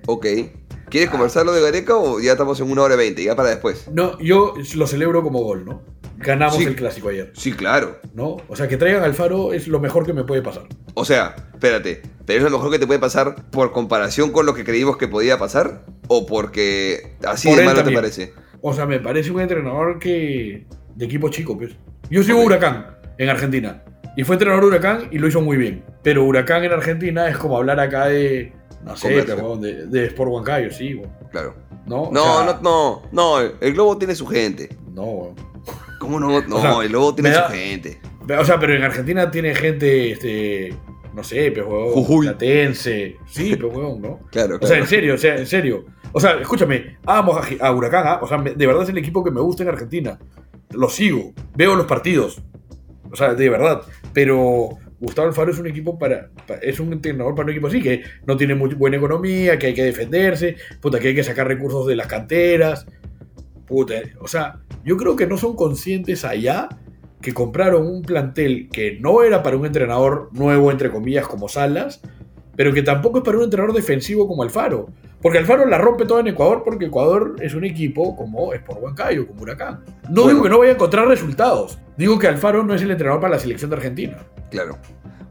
ok. 0.07 0.25
¿Quieres 0.89 1.09
conversarlo 1.11 1.53
de 1.53 1.61
Gareca 1.61 1.95
o 1.97 2.19
ya 2.19 2.31
estamos 2.31 2.59
en 2.61 2.71
una 2.71 2.81
hora 2.81 2.95
veinte? 2.95 3.23
Ya 3.23 3.35
para 3.35 3.49
después. 3.49 3.87
No, 3.93 4.17
yo 4.19 4.55
lo 4.75 4.87
celebro 4.87 5.21
como 5.21 5.43
gol, 5.43 5.63
¿no? 5.65 5.83
Ganamos 6.21 6.57
Sí. 6.57 6.63
el 6.65 6.75
clásico 6.75 7.09
ayer, 7.09 7.31
Sí, 7.35 7.53
claro. 7.53 7.97
¿no? 8.13 8.37
O 8.49 8.55
sea, 8.55 8.67
que 8.67 8.75
traigan 8.77 9.03
a 9.03 9.05
Alfaro 9.05 9.53
es 9.53 9.67
lo 9.67 9.79
mejor 9.79 10.05
que 10.05 10.13
me 10.13 10.23
puede 10.25 10.41
pasar. 10.41 10.63
O 10.93 11.05
sea, 11.05 11.33
espérate, 11.53 12.01
¿pero 12.25 12.45
es 12.45 12.51
lo 12.51 12.57
mejor 12.57 12.71
que 12.71 12.79
te 12.79 12.85
puede 12.87 12.99
pasar 12.99 13.49
por 13.51 13.71
comparación 13.71 14.31
con 14.31 14.45
lo 14.45 14.53
que 14.53 14.63
creímos 14.65 14.97
que 14.97 15.07
podía 15.07 15.37
pasar? 15.37 15.85
¿O 16.07 16.25
porque 16.25 17.15
así 17.25 17.47
Por 17.47 17.57
de 17.59 17.65
malo 17.65 17.83
te 17.83 17.91
parece? 17.91 18.33
O 18.61 18.73
sea, 18.73 18.85
me 18.85 18.99
parece 18.99 19.31
un 19.31 19.39
entrenador 19.41 19.97
que. 19.99 20.65
de 20.95 21.05
equipo 21.05 21.29
chico, 21.29 21.57
pues. 21.57 21.71
Yo 22.09 22.21
Ok. 22.21 22.45
Huracán 22.45 22.97
en 23.17 23.29
Argentina. 23.29 23.83
Y 24.17 24.23
fue 24.25 24.35
entrenador 24.35 24.63
de 24.63 24.67
Huracán 24.71 25.07
y 25.11 25.19
lo 25.19 25.27
hizo 25.29 25.39
muy 25.39 25.55
bien. 25.55 25.85
Pero 26.03 26.25
Huracán 26.25 26.63
en 26.65 26.73
Argentina 26.73 27.29
es 27.29 27.37
como 27.37 27.55
hablar 27.57 27.79
acá 27.79 28.07
de. 28.07 28.51
No 28.83 28.97
sé, 28.97 29.09
de, 29.09 29.85
de 29.87 30.05
Sport 30.07 30.31
Huancayo, 30.31 30.71
sí, 30.71 30.95
weón. 30.95 31.11
Claro. 31.31 31.53
¿No? 31.85 32.03
O 32.03 32.11
No, 32.11 32.23
sea, 32.23 32.45
no, 32.45 32.61
no, 32.61 33.01
no, 33.11 33.39
el 33.61 33.73
Globo 33.73 33.97
tiene 33.97 34.15
su 34.15 34.25
gente. 34.25 34.69
No, 34.93 35.03
weón. 35.03 35.35
¿Cómo 35.99 36.19
no? 36.19 36.41
No, 36.41 36.55
O 36.57 36.61
sea, 36.61 36.81
el 36.81 36.89
Globo 36.89 37.13
tiene 37.15 37.29
me 37.29 37.35
su 37.35 37.41
da- 37.41 37.49
gente. 37.49 37.99
O 38.39 38.45
sea, 38.45 38.59
pero 38.59 38.73
en 38.75 38.83
Argentina 38.83 39.29
tiene 39.31 39.53
gente, 39.55 40.11
este. 40.11 40.75
No 41.13 41.23
sé, 41.23 41.51
pues. 41.51 41.65
Platense. 42.21 43.17
Sí, 43.27 43.55
pues, 43.55 43.73
¿no? 43.73 44.19
Claro, 44.31 44.55
O 44.55 44.59
sea, 44.59 44.67
claro. 44.67 44.81
en 44.83 44.87
serio, 44.87 45.13
o 45.15 45.17
sea, 45.17 45.37
en 45.37 45.47
serio. 45.47 45.85
O 46.11 46.19
sea, 46.19 46.39
escúchame, 46.39 46.97
amo 47.05 47.37
a, 47.37 47.67
a 47.67 47.71
Huracán, 47.71 48.03
¿ah? 48.07 48.19
o 48.21 48.27
sea, 48.27 48.37
de 48.39 48.65
verdad 48.67 48.83
es 48.83 48.89
el 48.89 48.97
equipo 48.97 49.23
que 49.23 49.31
me 49.31 49.41
gusta 49.41 49.63
en 49.63 49.69
Argentina. 49.69 50.17
Lo 50.71 50.89
sigo, 50.89 51.33
veo 51.55 51.75
los 51.75 51.85
partidos. 51.85 52.41
O 53.11 53.15
sea, 53.15 53.33
de 53.33 53.49
verdad. 53.49 53.81
Pero 54.13 54.69
Gustavo 54.99 55.27
Alfaro 55.27 55.51
es 55.51 55.59
un 55.59 55.67
equipo 55.67 55.97
para, 55.99 56.29
pa- 56.47 56.55
es 56.61 56.79
un 56.79 56.93
entrenador 56.93 57.33
para 57.35 57.45
un 57.45 57.51
equipo 57.51 57.67
así, 57.67 57.81
que 57.81 58.03
no 58.25 58.37
tiene 58.37 58.55
muy 58.55 58.73
buena 58.75 58.97
economía, 58.97 59.57
que 59.59 59.67
hay 59.67 59.73
que 59.73 59.83
defenderse, 59.83 60.55
puta, 60.81 60.99
que 60.99 61.09
hay 61.09 61.15
que 61.15 61.23
sacar 61.23 61.47
recursos 61.47 61.85
de 61.87 61.95
las 61.95 62.07
canteras. 62.07 62.85
Puta, 63.67 63.95
o 64.19 64.27
sea, 64.27 64.59
yo 64.85 64.97
creo 64.97 65.15
que 65.15 65.27
no 65.27 65.37
son 65.37 65.55
conscientes 65.55 66.25
allá 66.25 66.69
que 67.21 67.33
compraron 67.33 67.85
un 67.85 68.01
plantel 68.01 68.69
que 68.71 68.97
no 69.01 69.23
era 69.23 69.43
para 69.43 69.57
un 69.57 69.65
entrenador 69.65 70.29
nuevo, 70.31 70.71
entre 70.71 70.89
comillas, 70.89 71.27
como 71.27 71.49
Salas, 71.49 72.01
pero 72.55 72.73
que 72.73 72.81
tampoco 72.81 73.19
es 73.19 73.23
para 73.23 73.37
un 73.37 73.43
entrenador 73.43 73.75
defensivo 73.75 74.27
como 74.27 74.43
Alfaro. 74.43 74.87
Porque 75.21 75.37
Alfaro 75.37 75.65
la 75.65 75.77
rompe 75.77 76.05
toda 76.05 76.21
en 76.21 76.27
Ecuador 76.27 76.61
porque 76.63 76.85
Ecuador 76.85 77.35
es 77.41 77.53
un 77.53 77.65
equipo 77.65 78.15
como 78.15 78.53
Sport 78.53 78.81
Huancayo, 78.81 79.27
como 79.27 79.41
Huracán. 79.41 79.83
No 80.09 80.23
Bueno. 80.23 80.27
digo 80.29 80.43
que 80.43 80.49
no 80.49 80.59
vaya 80.59 80.71
a 80.71 80.75
encontrar 80.75 81.07
resultados. 81.09 81.77
Digo 81.97 82.17
que 82.17 82.27
Alfaro 82.27 82.63
no 82.63 82.73
es 82.73 82.81
el 82.81 82.91
entrenador 82.91 83.19
para 83.19 83.33
la 83.33 83.39
selección 83.39 83.69
de 83.69 83.75
Argentina. 83.75 84.17
Claro. 84.49 84.77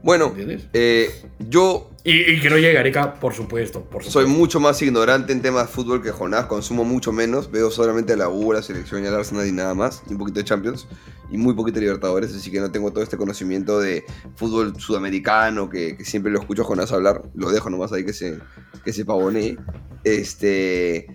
Bueno, 0.01 0.33
eh, 0.73 1.09
yo 1.39 1.91
Y, 2.03 2.31
y 2.31 2.39
que 2.39 2.49
no 2.49 2.55
llegue 2.55 2.73
Gareca, 2.73 3.15
por 3.15 3.33
supuesto. 3.33 3.83
Por 3.83 4.03
soy 4.03 4.25
mucho 4.25 4.59
más 4.59 4.81
ignorante 4.81 5.33
en 5.33 5.41
temas 5.41 5.67
de 5.67 5.73
fútbol 5.73 6.01
que 6.01 6.11
Jonás, 6.11 6.45
consumo 6.45 6.85
mucho 6.85 7.11
menos, 7.11 7.51
veo 7.51 7.69
solamente 7.69 8.13
a 8.13 8.15
la 8.17 8.29
U, 8.29 8.53
la 8.53 8.61
selección 8.61 9.03
y 9.03 9.07
al 9.07 9.15
Arsenal 9.15 9.45
y 9.45 9.51
nada 9.51 9.73
más, 9.73 10.03
y 10.09 10.13
un 10.13 10.19
poquito 10.19 10.39
de 10.39 10.45
Champions, 10.45 10.87
y 11.29 11.37
muy 11.37 11.53
poquito 11.53 11.75
de 11.75 11.81
Libertadores, 11.81 12.33
así 12.33 12.49
que 12.49 12.61
no 12.61 12.71
tengo 12.71 12.91
todo 12.91 13.03
este 13.03 13.17
conocimiento 13.17 13.79
de 13.79 14.05
fútbol 14.35 14.79
sudamericano 14.79 15.69
que, 15.69 15.97
que 15.97 16.05
siempre 16.05 16.31
lo 16.31 16.39
escucho 16.39 16.61
a 16.61 16.65
Jonás 16.65 16.91
hablar, 16.93 17.21
lo 17.35 17.51
dejo 17.51 17.69
nomás 17.69 17.91
ahí 17.91 18.05
que 18.05 18.13
se, 18.13 18.39
que 18.85 18.93
se 18.93 19.03
pavonee. 19.03 19.57
Este, 20.05 21.07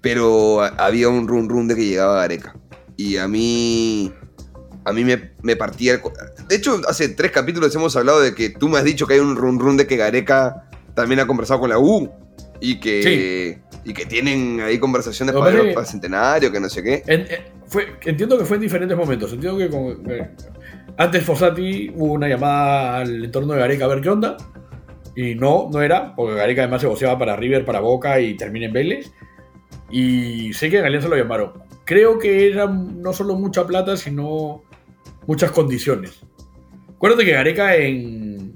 pero 0.00 0.62
había 0.62 1.08
un 1.08 1.26
run 1.26 1.48
run 1.48 1.66
de 1.66 1.74
que 1.74 1.84
llegaba 1.86 2.20
Gareca, 2.20 2.56
y 2.96 3.16
a 3.16 3.26
mí... 3.26 4.12
A 4.84 4.92
mí 4.92 5.04
me, 5.04 5.32
me 5.42 5.56
partía 5.56 5.94
el... 5.94 6.00
De 6.48 6.56
hecho, 6.56 6.80
hace 6.88 7.08
tres 7.10 7.30
capítulos 7.32 7.74
hemos 7.74 7.94
hablado 7.96 8.20
de 8.20 8.34
que 8.34 8.48
tú 8.50 8.68
me 8.68 8.78
has 8.78 8.84
dicho 8.84 9.06
que 9.06 9.14
hay 9.14 9.20
un 9.20 9.36
run 9.36 9.58
run 9.58 9.76
de 9.76 9.86
que 9.86 9.96
Gareca 9.96 10.68
también 10.94 11.20
ha 11.20 11.26
conversado 11.26 11.60
con 11.60 11.70
la 11.70 11.78
U 11.78 12.10
y 12.60 12.80
que, 12.80 13.60
y 13.84 13.92
que 13.92 14.06
tienen 14.06 14.60
ahí 14.60 14.78
conversaciones 14.78 15.34
para, 15.34 15.74
para 15.74 15.86
centenario, 15.86 16.50
que 16.50 16.60
no 16.60 16.68
sé 16.68 16.82
qué. 16.82 17.02
En- 17.06 17.20
en- 17.22 17.60
fue- 17.66 17.94
entiendo 18.04 18.36
que 18.38 18.44
fue 18.44 18.56
en 18.56 18.62
diferentes 18.62 18.96
momentos. 18.96 19.32
Entiendo 19.32 19.58
que 19.58 19.68
con- 19.68 20.10
eh, 20.10 20.30
antes 20.96 21.22
Fossati 21.24 21.90
hubo 21.94 22.14
una 22.14 22.28
llamada 22.28 22.98
al 22.98 23.24
entorno 23.26 23.52
de 23.54 23.60
Gareca 23.60 23.84
a 23.84 23.88
ver 23.88 24.00
qué 24.00 24.08
onda. 24.10 24.36
Y 25.16 25.34
no, 25.34 25.68
no 25.72 25.82
era, 25.82 26.14
porque 26.16 26.34
Gareca 26.36 26.62
además 26.62 26.80
se 26.80 26.86
voceaba 26.86 27.18
para 27.18 27.36
River, 27.36 27.64
para 27.64 27.80
Boca 27.80 28.18
y 28.20 28.36
termina 28.36 28.66
en 28.66 28.72
Vélez. 28.72 29.10
Y 29.90 30.52
sé 30.52 30.70
que 30.70 30.78
en 30.78 30.84
Alianza 30.84 31.08
lo 31.08 31.16
llamaron. 31.16 31.52
Creo 31.84 32.18
que 32.18 32.48
era 32.50 32.66
no 32.66 33.12
solo 33.12 33.34
mucha 33.34 33.66
plata, 33.66 33.96
sino 33.96 34.62
muchas 35.26 35.50
condiciones. 35.52 36.20
Acuérdate 36.96 37.24
que 37.24 37.32
Gareca 37.32 37.76
en, 37.76 38.54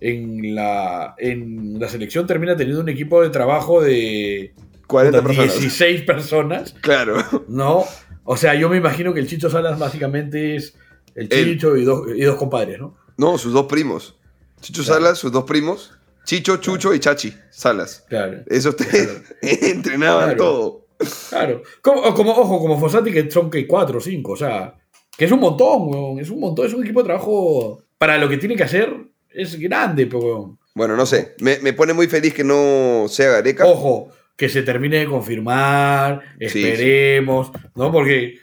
en, 0.00 0.54
la, 0.54 1.14
en 1.18 1.78
la 1.78 1.88
selección 1.88 2.26
termina 2.26 2.56
teniendo 2.56 2.80
un 2.82 2.88
equipo 2.88 3.22
de 3.22 3.30
trabajo 3.30 3.80
de 3.80 4.54
40 4.86 5.22
personas. 5.22 5.60
16 5.60 6.02
personas. 6.02 6.74
Claro. 6.80 7.16
No, 7.48 7.84
o 8.24 8.36
sea, 8.36 8.54
yo 8.54 8.68
me 8.68 8.76
imagino 8.76 9.14
que 9.14 9.20
el 9.20 9.28
Chicho 9.28 9.50
Salas 9.50 9.78
básicamente 9.78 10.56
es 10.56 10.74
el. 11.14 11.28
Chicho 11.28 11.76
y 11.76 11.84
dos, 11.84 12.08
y 12.14 12.22
dos 12.22 12.36
compadres, 12.36 12.78
¿no? 12.80 12.96
No, 13.16 13.38
sus 13.38 13.52
dos 13.52 13.66
primos. 13.66 14.16
Chicho 14.60 14.82
Claro. 14.82 15.00
Salas, 15.00 15.18
sus 15.18 15.30
dos 15.32 15.44
primos. 15.44 15.92
Chicho, 16.24 16.56
Chucho 16.56 16.92
y 16.92 16.98
Chachi 16.98 17.32
Salas. 17.50 18.04
Claro. 18.08 18.38
Esos 18.48 18.74
tres 18.76 19.22
entrenaban 19.42 20.34
Claro. 20.34 20.36
todo. 20.44 20.86
Claro. 21.30 21.62
Como, 21.82 22.00
ojo, 22.02 22.58
como 22.58 22.80
Fossati, 22.80 23.12
que 23.12 23.30
son 23.30 23.48
que 23.48 23.64
cuatro 23.66 23.98
o 23.98 24.00
cinco, 24.00 24.32
o 24.32 24.36
sea, 24.36 24.74
que 25.16 25.24
es 25.24 25.32
un 25.32 25.40
montón, 25.40 25.88
weón. 25.88 26.18
Es 26.18 26.30
un 26.30 26.40
montón, 26.40 26.66
es 26.66 26.74
un 26.74 26.82
equipo 26.84 27.00
de 27.00 27.06
trabajo 27.06 27.82
para 27.98 28.18
lo 28.18 28.28
que 28.28 28.38
tiene 28.38 28.56
que 28.56 28.64
hacer, 28.64 28.94
es 29.30 29.58
grande, 29.58 30.06
pero 30.06 30.20
weón. 30.20 30.58
Bueno, 30.74 30.96
no 30.96 31.06
sé. 31.06 31.34
Me, 31.40 31.58
me 31.60 31.72
pone 31.72 31.92
muy 31.94 32.06
feliz 32.06 32.34
que 32.34 32.44
no 32.44 33.06
sea 33.08 33.30
Gareca. 33.30 33.64
Ojo, 33.64 34.10
que 34.36 34.48
se 34.48 34.62
termine 34.62 34.98
de 34.98 35.06
confirmar, 35.06 36.20
Sí, 36.38 36.64
esperemos, 36.66 37.50
¿no? 37.74 37.90
Porque 37.90 38.38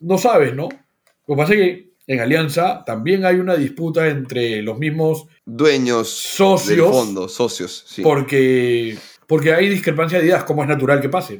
no 0.00 0.18
sabes, 0.18 0.54
¿no? 0.54 0.68
Lo 1.28 1.34
que 1.34 1.38
pasa 1.40 1.54
es 1.54 1.58
que 1.60 1.86
en 2.08 2.20
Alianza 2.20 2.84
también 2.84 3.24
hay 3.24 3.36
una 3.36 3.56
disputa 3.56 4.08
entre 4.08 4.62
los 4.62 4.78
mismos 4.78 5.26
Dueños 5.44 6.08
Socios. 6.08 6.76
del 6.76 6.86
fondo, 6.86 7.28
socios. 7.28 7.84
Sí. 7.86 8.02
porque, 8.02 8.96
porque 9.26 9.52
hay 9.52 9.68
discrepancia 9.68 10.18
de 10.18 10.26
ideas, 10.26 10.44
como 10.44 10.62
es 10.62 10.68
natural 10.68 11.00
que 11.00 11.08
pase. 11.08 11.38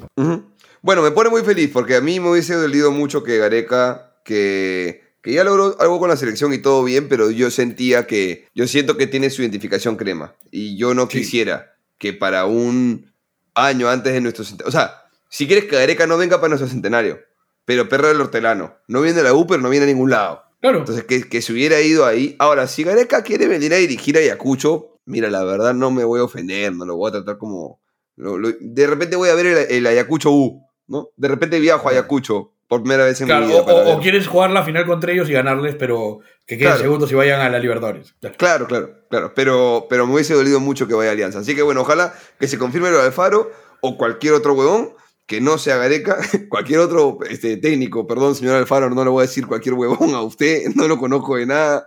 Bueno, 0.81 1.01
me 1.01 1.11
pone 1.11 1.29
muy 1.29 1.41
feliz 1.41 1.69
porque 1.73 1.95
a 1.95 2.01
mí 2.01 2.19
me 2.19 2.31
hubiese 2.31 2.53
dolido 2.55 2.91
mucho 2.91 3.23
que 3.23 3.37
Gareca, 3.37 4.06
que, 4.27 5.01
que 5.21 5.31
ya 5.33 5.43
logró 5.43 5.75
algo 5.79 5.99
con 5.99 6.09
la 6.09 6.17
selección 6.17 6.53
y 6.53 6.59
todo 6.59 6.83
bien, 6.83 7.07
pero 7.07 7.31
yo 7.31 7.49
sentía 7.49 8.05
que, 8.05 8.47
yo 8.53 8.67
siento 8.67 8.97
que 8.97 9.07
tiene 9.07 9.29
su 9.29 9.41
identificación 9.41 9.95
crema. 9.95 10.35
Y 10.51 10.77
yo 10.77 10.93
no 10.93 11.07
Sí. 11.09 11.19
quisiera 11.19 11.73
que 11.97 12.13
para 12.13 12.45
un 12.45 13.11
año 13.55 13.89
antes 13.89 14.13
de 14.13 14.21
nuestro 14.21 14.43
centenario, 14.43 14.69
o 14.69 14.71
sea, 14.71 15.01
si 15.29 15.47
quieres 15.47 15.65
que 15.65 15.77
Gareca 15.77 16.05
no 16.05 16.17
venga 16.17 16.37
para 16.37 16.49
nuestro 16.49 16.67
centenario, 16.69 17.19
pero 17.65 17.89
perro 17.89 18.09
del 18.09 18.21
hortelano, 18.21 18.75
no 18.87 19.01
viene 19.01 19.21
a 19.21 19.23
la 19.23 19.33
U, 19.33 19.47
pero 19.47 19.61
no 19.61 19.69
viene 19.69 19.85
a 19.85 19.87
ningún 19.87 20.09
lado. 20.11 20.43
Claro. 20.61 20.79
Entonces, 20.79 21.05
que, 21.05 21.27
que 21.27 21.41
se 21.41 21.53
hubiera 21.53 21.79
ido 21.81 22.05
ahí. 22.05 22.35
Ahora, 22.39 22.67
si 22.67 22.83
Gareca 22.83 23.23
quiere 23.23 23.47
venir 23.47 23.73
a 23.73 23.77
dirigir 23.77 24.17
a 24.17 24.21
Ayacucho, 24.21 24.99
mira, 25.05 25.29
la 25.29 25.43
verdad 25.43 25.73
no 25.73 25.89
me 25.91 26.03
voy 26.03 26.19
a 26.19 26.23
ofender, 26.23 26.73
no 26.73 26.85
lo 26.85 26.95
voy 26.97 27.09
a 27.09 27.13
tratar 27.13 27.37
como... 27.37 27.79
lo- 28.15 28.37
lo- 28.37 28.53
de 28.59 28.87
repente 28.87 29.15
voy 29.15 29.29
a 29.29 29.35
ver 29.35 29.45
el, 29.45 29.57
el 29.71 29.85
Ayacucho 29.87 30.31
U, 30.31 30.63
¿no? 30.87 31.09
De 31.17 31.27
repente 31.27 31.59
viajo 31.59 31.87
a 31.87 31.91
Ayacucho 31.91 32.53
por 32.67 32.81
primera 32.81 33.05
vez 33.05 33.19
en 33.21 33.27
Claro, 33.27 33.45
mi 33.47 33.53
vida. 33.53 33.61
o, 33.63 33.93
o- 33.95 33.99
quieres 34.01 34.27
jugar 34.27 34.49
la 34.51 34.63
final 34.63 34.85
contra 34.85 35.11
ellos 35.11 35.29
y 35.29 35.33
ganarles, 35.33 35.75
pero 35.75 36.19
que 36.45 36.57
queden 36.57 36.71
Claro. 36.73 36.81
segundos 36.83 37.11
y 37.11 37.15
vayan 37.15 37.41
a 37.41 37.49
la 37.49 37.59
Libertadores. 37.59 38.13
Claro. 38.19 38.35
Claro, 38.37 38.67
claro, 38.67 38.89
claro. 39.09 39.31
Pero, 39.35 39.87
pero 39.89 40.05
me 40.07 40.13
hubiese 40.13 40.33
dolido 40.33 40.59
mucho 40.59 40.87
que 40.87 40.93
vaya 40.93 41.09
a 41.09 41.13
Alianza. 41.13 41.39
Así 41.39 41.55
que 41.55 41.61
bueno, 41.61 41.81
ojalá 41.81 42.13
que 42.39 42.47
se 42.47 42.57
confirme 42.57 42.89
lo 42.91 42.97
de 42.97 43.05
Alfaro 43.05 43.51
o 43.81 43.97
cualquier 43.97 44.33
otro 44.33 44.53
huevón 44.53 44.93
que 45.25 45.41
no 45.41 45.57
sea 45.57 45.75
Gareca, 45.75 46.17
cualquier 46.49 46.79
otro 46.79 47.17
este, 47.29 47.57
técnico, 47.57 48.07
perdón 48.07 48.33
señor 48.33 48.55
Alfaro, 48.55 48.89
no 48.89 49.03
le 49.03 49.09
voy 49.09 49.23
a 49.23 49.27
decir 49.27 49.45
cualquier 49.45 49.75
huevón 49.75 50.13
a 50.15 50.21
usted, 50.21 50.67
no 50.75 50.87
lo 50.87 50.97
conozco 50.97 51.35
de 51.35 51.45
nada, 51.45 51.85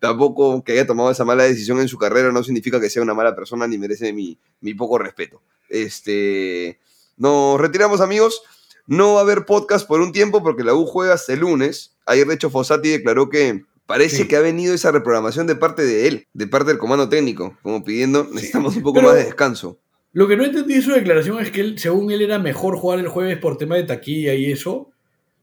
tampoco 0.00 0.62
que 0.62 0.72
haya 0.72 0.86
tomado 0.86 1.10
esa 1.10 1.24
mala 1.24 1.42
decisión 1.42 1.80
en 1.80 1.88
su 1.88 1.98
carrera 1.98 2.30
no 2.30 2.44
significa 2.44 2.80
que 2.80 2.88
sea 2.88 3.02
una 3.02 3.14
mala 3.14 3.34
persona 3.34 3.66
ni 3.66 3.78
merece 3.78 4.12
mi, 4.12 4.38
mi 4.60 4.74
poco 4.74 4.96
respeto. 4.98 5.42
Este, 5.68 6.78
nos 7.16 7.60
retiramos 7.60 8.00
amigos, 8.00 8.42
no 8.88 9.12
va 9.14 9.20
a 9.20 9.22
haber 9.22 9.44
podcast 9.46 9.86
por 9.86 10.00
un 10.00 10.10
tiempo 10.10 10.42
porque 10.42 10.64
la 10.64 10.74
U 10.74 10.84
juega 10.86 11.14
hasta 11.14 11.32
el 11.34 11.40
lunes, 11.40 11.96
ayer 12.06 12.26
de 12.26 12.34
hecho 12.34 12.50
Fossati 12.50 12.88
declaró 12.88 13.28
que 13.28 13.62
Parece 13.86 14.16
Sí. 14.16 14.28
que 14.28 14.36
ha 14.36 14.40
venido 14.40 14.74
esa 14.74 14.92
reprogramación 14.92 15.46
de 15.46 15.56
parte 15.56 15.82
de 15.82 16.06
él, 16.08 16.26
de 16.34 16.46
parte 16.46 16.68
del 16.68 16.76
comando 16.76 17.08
técnico, 17.08 17.56
como 17.62 17.82
pidiendo, 17.84 18.28
necesitamos 18.30 18.76
un 18.76 18.82
poco 18.82 18.96
Pero- 18.96 19.06
más 19.08 19.16
de 19.16 19.24
descanso. 19.24 19.78
Lo 20.12 20.28
que 20.28 20.36
no 20.36 20.44
entendí 20.44 20.74
de 20.74 20.82
su 20.82 20.90
declaración 20.90 21.40
es 21.40 21.50
que 21.50 21.62
él, 21.62 21.78
según 21.78 22.10
él 22.10 22.20
era 22.20 22.38
mejor 22.38 22.76
jugar 22.76 22.98
el 22.98 23.08
jueves 23.08 23.38
por 23.38 23.56
tema 23.56 23.76
de 23.76 23.84
taquilla 23.84 24.34
y 24.34 24.52
eso. 24.52 24.90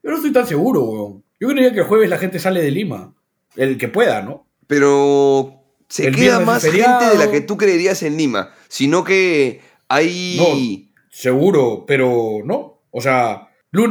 Yo 0.03 0.11
no 0.11 0.17
estoy 0.17 0.31
tan 0.31 0.45
seguro, 0.45 0.83
weón. 0.83 1.23
Yo 1.39 1.47
creía 1.47 1.73
que 1.73 1.79
el 1.79 1.85
jueves 1.85 2.07
la 2.07 2.19
gente 2.19 2.37
sale 2.37 2.61
de 2.61 2.69
Lima. 2.69 3.15
El 3.55 3.79
que 3.79 3.87
pueda, 3.87 4.21
¿no? 4.21 4.45
Pero 4.67 5.63
se 5.89 6.05
El 6.07 6.15
queda 6.15 6.39
más 6.39 6.63
gente 6.63 7.05
de 7.11 7.17
la 7.17 7.31
que 7.31 7.41
tú 7.41 7.57
creerías 7.57 8.03
en 8.03 8.15
Lima, 8.15 8.53
sino 8.67 9.03
que 9.03 9.61
hay... 9.87 10.91
Seguro, 11.09 11.85
pero 11.87 12.41
no. 12.45 12.74
O 12.97 13.01
sea, 13.01 13.49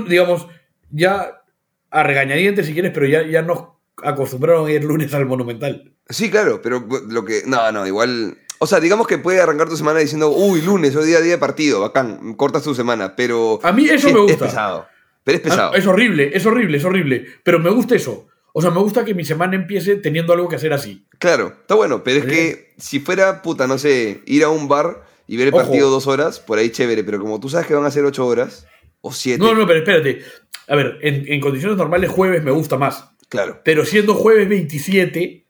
digamos, 0.09 0.49
ya 0.91 1.43
a 1.91 2.03
regañadientes 2.03 2.65
si 2.65 2.73
quieres, 2.73 2.91
pero 2.95 3.05
ya, 3.07 3.23
ya 3.27 3.43
nos 3.43 3.65
acostumbraron 4.03 4.67
a 4.67 4.73
ir 4.73 4.83
lunes 4.83 5.13
al 5.13 5.27
Monumental. 5.27 5.93
Sí, 6.09 6.31
claro, 6.31 6.63
pero 6.63 6.87
lo 7.11 7.23
que... 7.27 7.43
No, 7.45 7.71
no, 7.71 7.87
igual... 7.87 8.39
O 8.61 8.67
sea, 8.67 8.81
digamos 8.81 9.07
que 9.07 9.19
puede 9.19 9.43
arrancar 9.43 9.69
tu 9.69 9.77
semana 9.77 9.99
diciendo, 9.99 10.31
uy, 10.31 10.63
lunes, 10.63 10.97
hoy 10.97 11.07
día 11.07 11.21
día 11.21 11.33
de 11.33 11.39
partido, 11.39 11.83
bacán, 11.83 12.33
cortas 12.33 12.63
tu 12.63 12.75
semana, 12.75 13.15
pero... 13.15 13.61
A 13.63 13.73
mí 13.73 13.85
eso 13.85 14.09
es, 14.09 14.15
me 14.15 14.21
Es 14.21 14.27
gusta. 14.27 14.47
pesado, 14.47 14.87
pero 15.23 15.37
es 15.37 15.43
pesado. 15.43 15.75
Es 15.75 15.87
horrible, 15.87 16.31
es 16.33 16.47
horrible, 16.47 16.79
es 16.79 16.85
horrible. 16.87 17.27
Pero 17.43 17.59
me 17.59 17.69
gusta 17.69 17.95
eso. 17.97 18.27
O 18.55 18.63
sea, 18.63 18.71
me 18.71 18.81
gusta 18.81 19.05
que 19.05 19.13
mi 19.13 19.27
semana 19.27 19.55
empiece 19.55 19.97
teniendo 19.97 20.33
algo 20.33 20.49
que 20.49 20.57
hacer 20.57 20.73
así. 20.73 21.07
Claro, 21.19 21.49
está 21.61 21.75
bueno, 21.75 22.03
pero 22.03 22.21
es 22.21 22.25
que 22.25 22.73
si 22.79 23.01
fuera, 23.01 23.43
puta, 23.43 23.67
no 23.67 23.77
sé, 23.77 24.23
ir 24.25 24.45
a 24.45 24.49
un 24.49 24.67
bar 24.67 25.03
y 25.27 25.37
ver 25.37 25.49
el 25.49 25.55
Ojo. 25.55 25.65
partido 25.65 25.91
dos 25.91 26.07
horas, 26.07 26.41
por 26.41 26.57
ahí 26.57 26.71
chévere, 26.71 27.05
pero 27.05 27.21
como 27.21 27.39
tú 27.39 27.51
sabes 27.51 27.67
que 27.67 27.75
van 27.75 27.85
a 27.85 27.91
ser 27.91 28.07
ocho 28.07 28.27
horas 28.27 28.67
o 29.05 29.13
No, 29.39 29.55
no, 29.55 29.67
pero 29.67 29.79
espérate. 29.81 30.23
A 30.67 30.77
ver, 30.77 30.99
en, 31.03 31.31
en 31.31 31.41
condiciones 31.41 31.77
normales 31.77 32.11
jueves 32.11 32.43
me 32.43 32.51
gusta 32.51 32.77
más. 32.79 33.11
claro. 33.29 33.61
Pero 33.65 33.85
siendo 33.85 34.15
jueves 34.15 34.49
27, 34.49 35.47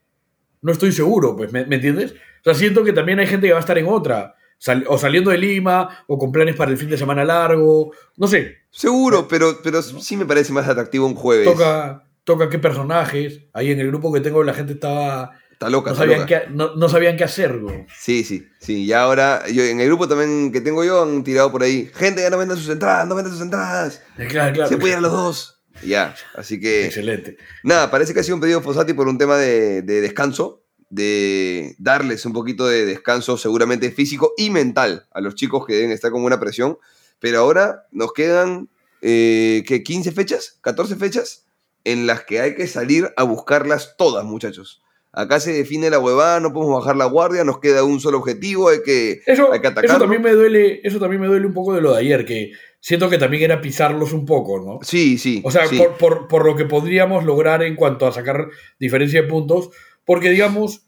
no 0.62 0.72
estoy 0.72 0.92
seguro, 0.92 1.36
pues, 1.36 1.52
¿me, 1.52 1.64
me 1.66 1.76
entiendes? 1.76 2.12
O 2.12 2.44
sea, 2.44 2.54
siento 2.54 2.82
que 2.84 2.92
también 2.92 3.20
hay 3.20 3.26
gente 3.26 3.46
que 3.46 3.52
va 3.52 3.58
a 3.58 3.60
estar 3.60 3.78
en 3.78 3.86
otra. 3.86 4.34
O 4.88 4.98
saliendo 4.98 5.30
de 5.30 5.38
Lima, 5.38 6.04
o 6.06 6.18
con 6.18 6.32
planes 6.32 6.56
para 6.56 6.70
el 6.70 6.78
fin 6.78 6.88
de 6.88 6.96
semana 6.96 7.24
largo. 7.24 7.92
No 8.16 8.26
sé, 8.26 8.64
Seguro, 8.70 9.28
pero, 9.28 9.60
pero 9.62 9.82
sí 9.82 10.16
me 10.16 10.26
parece 10.26 10.52
más 10.52 10.66
atractivo 10.66 11.06
un 11.06 11.14
jueves. 11.14 11.44
toca, 11.46 12.08
toca 12.24 12.48
qué 12.48 12.58
personajes. 12.58 13.42
Ahí 13.52 13.70
en 13.70 13.78
el 13.78 13.86
grupo 13.86 14.12
que 14.12 14.20
tengo 14.20 14.42
la 14.42 14.52
gente 14.52 14.72
estaba... 14.72 15.38
Está 15.54 15.70
loca, 15.70 15.90
No 15.90 15.92
está 15.94 16.04
sabían, 16.04 16.20
loca. 16.22 16.42
qué, 16.46 16.50
no, 16.50 16.74
no 16.74 16.88
sabían 16.88 17.16
qué 17.16 17.24
hacer, 17.24 17.58
güey. 17.60 17.86
Sí, 17.96 18.24
sí, 18.24 18.46
sí. 18.60 18.86
Ya 18.86 19.02
ahora, 19.02 19.44
yo, 19.48 19.62
en 19.62 19.78
el 19.80 19.86
grupo 19.86 20.08
también 20.08 20.50
que 20.52 20.60
tengo 20.60 20.84
yo 20.84 21.02
han 21.02 21.22
tirado 21.22 21.50
por 21.52 21.62
ahí. 21.62 21.90
Gente, 21.94 22.22
ya 22.22 22.30
no 22.30 22.38
vendan 22.38 22.58
sus 22.58 22.68
entradas, 22.68 23.06
no 23.06 23.14
vendan 23.14 23.32
sus 23.32 23.40
entradas. 23.42 24.02
Claro, 24.28 24.52
claro. 24.52 24.68
Se 24.68 24.76
pueden 24.76 25.00
los 25.00 25.12
dos. 25.12 25.62
Y 25.82 25.90
Ya, 25.90 26.14
así 26.36 26.58
que... 26.60 26.86
Excelente. 26.86 27.36
Nada, 27.62 27.90
parece 27.90 28.12
que 28.12 28.20
ha 28.20 28.22
sido 28.24 28.34
un 28.34 28.40
pedido 28.40 28.60
Fossati 28.62 28.92
por 28.94 29.06
un 29.08 29.16
tema 29.16 29.36
de, 29.36 29.82
de 29.82 30.00
descanso, 30.00 30.64
de 30.90 31.74
darles 31.78 32.24
un 32.26 32.32
poquito 32.32 32.66
de 32.66 32.84
descanso 32.84 33.36
seguramente 33.36 33.90
físico 33.92 34.32
y 34.36 34.50
mental 34.50 35.06
a 35.12 35.20
los 35.20 35.34
chicos 35.34 35.66
que 35.66 35.74
deben 35.74 35.90
estar 35.92 36.10
con 36.10 36.24
una 36.24 36.38
presión. 36.40 36.78
Pero 37.20 37.38
ahora 37.40 37.86
nos 37.92 38.12
quedan, 38.12 38.68
eh, 39.02 39.62
¿qué? 39.66 39.82
¿15 39.84 40.12
fechas? 40.12 40.58
¿14 40.62 40.96
fechas? 40.98 41.46
En 41.84 42.06
las 42.06 42.24
que 42.24 42.40
hay 42.40 42.54
que 42.54 42.66
salir 42.66 43.12
a 43.16 43.22
buscarlas 43.24 43.94
todas, 43.96 44.24
muchachos. 44.24 44.80
Acá 45.16 45.38
se 45.40 45.52
define 45.52 45.90
la 45.90 45.98
huevada, 45.98 46.40
no 46.40 46.52
podemos 46.52 46.80
bajar 46.80 46.96
la 46.96 47.04
guardia, 47.04 47.44
nos 47.44 47.60
queda 47.60 47.84
un 47.84 48.00
solo 48.00 48.18
objetivo, 48.18 48.68
hay 48.68 48.78
que, 48.84 49.20
Eso, 49.26 49.52
hay 49.52 49.60
que 49.60 49.68
eso 49.68 49.98
también 49.98 50.22
me 50.22 50.32
duele, 50.32 50.80
eso 50.82 50.98
también 50.98 51.20
me 51.22 51.28
duele 51.28 51.46
un 51.46 51.54
poco 51.54 51.72
de 51.72 51.80
lo 51.80 51.92
de 51.92 52.00
ayer, 52.00 52.24
que 52.24 52.50
siento 52.80 53.08
que 53.08 53.16
también 53.18 53.44
era 53.44 53.60
pisarlos 53.60 54.12
un 54.12 54.26
poco, 54.26 54.60
¿no? 54.60 54.78
Sí, 54.82 55.16
sí. 55.18 55.40
O 55.44 55.50
sea, 55.50 55.66
sí. 55.66 55.78
por, 55.78 55.96
por- 55.98 56.28
por 56.28 56.44
lo 56.44 56.56
que 56.56 56.64
podríamos 56.64 57.24
lograr 57.24 57.62
en 57.62 57.76
cuanto 57.76 58.06
a 58.06 58.12
sacar 58.12 58.48
diferencia 58.80 59.22
de 59.22 59.28
puntos, 59.28 59.70
porque 60.04 60.30
digamos, 60.30 60.82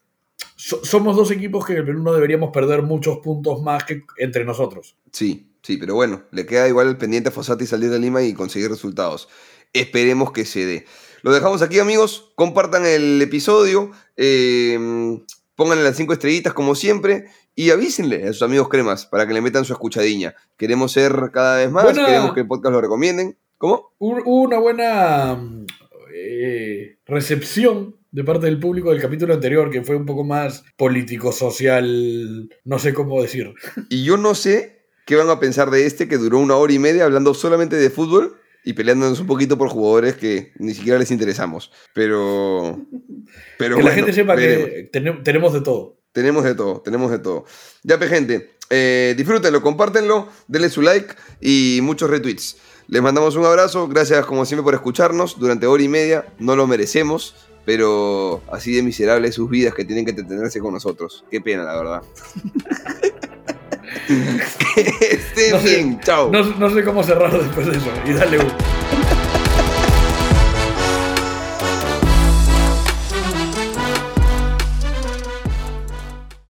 so- 0.57 0.85
somos 0.85 1.17
dos 1.17 1.31
equipos 1.31 1.65
que 1.65 1.73
en 1.75 1.79
el 1.79 1.85
Perú 1.85 2.03
no 2.03 2.13
deberíamos 2.13 2.51
perder 2.53 2.83
muchos 2.83 3.19
puntos 3.19 3.63
más 3.63 3.85
que 3.85 4.03
entre 4.19 4.45
nosotros. 4.45 4.97
Sí, 5.13 5.47
sí, 5.63 5.77
pero 5.77 5.95
bueno, 5.95 6.23
le 6.33 6.47
queda 6.47 6.69
igual 6.69 6.89
el 6.89 6.97
pendiente 6.99 7.29
a 7.29 7.33
Fossati 7.33 7.65
salir 7.67 7.91
de 7.91 7.99
Lima 8.01 8.23
y 8.23 8.35
conseguir 8.35 8.69
resultados. 8.71 9.29
Esperemos 9.73 10.33
que 10.33 10.45
se 10.45 10.65
dé. 10.67 10.85
Lo 11.23 11.33
dejamos 11.33 11.63
aquí, 11.63 11.79
amigos. 11.79 12.33
Compartan 12.35 12.85
el 12.87 13.21
episodio. 13.23 13.91
eh, 14.17 14.79
pónganle 15.55 15.85
las 15.85 15.97
cinco 15.97 16.13
estrellitas, 16.13 16.53
como 16.53 16.75
siempre. 16.75 17.27
Y 17.55 17.71
avísenle 17.71 18.25
a 18.29 18.33
sus 18.35 18.43
amigos 18.43 18.69
cremas 18.69 19.07
para 19.07 19.27
que 19.27 19.33
le 19.33 19.41
metan 19.41 19.65
su 19.65 19.73
escuchadiña. 19.73 20.35
Queremos 20.59 20.93
ser 20.93 21.31
cada 21.33 21.57
vez 21.57 21.71
más. 21.71 21.85
Buena- 21.85 22.05
Queremos 22.07 22.35
que 22.35 22.41
el 22.41 22.47
podcast 22.47 22.73
lo 22.73 22.81
recomienden. 22.83 23.39
¿Cómo? 23.57 23.95
Una 23.99 24.59
buena 24.59 25.41
eh, 26.15 26.99
recepción 27.07 27.97
de 28.11 28.25
parte 28.25 28.47
del 28.47 28.61
público 28.61 28.91
del 28.91 29.01
capítulo 29.01 29.33
anterior, 29.35 29.71
que 29.71 29.83
fue 29.83 29.97
un 29.97 30.05
poco 30.07 30.25
más 30.25 30.65
político-social, 30.77 32.51
no 32.65 32.79
sé 32.79 32.95
cómo 32.95 33.21
decir. 33.23 33.55
Y 33.89 34.05
yo 34.05 34.17
no 34.17 34.35
sé 34.35 34.87
qué 35.07 35.17
van 35.17 35.31
a 35.31 35.41
pensar 35.41 35.71
de 35.71 35.87
este 35.87 36.09
que 36.09 36.19
duró 36.19 36.39
una 36.39 36.57
hora 36.57 36.73
y 36.73 36.79
media 36.79 37.05
hablando 37.05 37.35
solamente 37.35 37.77
de 37.77 37.91
fútbol 37.91 38.37
y 38.67 38.75
peleándonos 38.75 39.21
un 39.21 39.27
poquito 39.27 39.57
por 39.57 39.69
jugadores 39.71 40.17
que 40.17 40.53
ni 40.59 40.75
siquiera 40.75 40.99
les 40.99 41.11
interesamos. 41.11 41.71
Pero. 41.95 42.79
Pero 43.57 43.77
que 43.77 43.83
la 43.83 43.89
bueno, 43.91 43.95
gente 43.97 44.13
sepa 44.13 44.35
veremos. 44.35 44.69
que 44.69 44.91
tenem- 44.93 45.23
tenemos 45.23 45.53
de 45.55 45.61
todo. 45.63 45.97
Tenemos 46.13 46.45
de 46.45 46.55
todo, 46.55 46.81
tenemos 46.81 47.11
de 47.11 47.19
todo. 47.19 47.45
Ya, 47.83 47.99
pe, 47.99 48.09
gente, 48.09 48.51
eh, 48.71 49.15
disfrútenlo, 49.17 49.63
compártenlo, 49.63 50.29
denle 50.49 50.69
su 50.71 50.83
like 50.83 51.15
y 51.41 51.79
muchos 51.83 52.11
retweets. 52.11 52.57
Les 52.89 53.03
mandamos 53.03 53.37
un 53.37 53.45
abrazo, 53.45 53.87
gracias 53.89 54.25
como 54.27 54.45
siempre 54.47 54.63
por 54.65 54.75
escucharnos 54.75 55.39
durante 55.39 55.67
hora 55.67 55.83
y 55.83 55.89
media, 55.89 56.25
no 56.39 56.57
lo 56.57 56.67
merecemos, 56.67 57.35
pero 57.67 58.43
así 58.51 58.73
de 58.75 58.83
miserables 58.83 59.35
sus 59.35 59.51
vidas 59.51 59.75
que 59.75 59.85
tienen 59.85 60.05
que 60.05 60.13
entretenerse 60.13 60.59
con 60.61 60.73
nosotros. 60.73 61.25
Qué 61.31 61.41
pena, 61.41 61.65
la 61.65 61.77
verdad. 61.77 62.03
que 65.35 65.51
No 65.51 65.61
sé- 65.61 65.97
chao. 66.03 66.31
No, 66.31 66.43
no 66.43 66.71
sé 66.71 66.85
cómo 66.85 67.03
cerrar 67.03 67.33
después 67.33 67.67
de 67.67 67.77
eso. 67.77 67.91
Y 68.07 68.13
dale 68.13 68.39
un. 68.39 68.47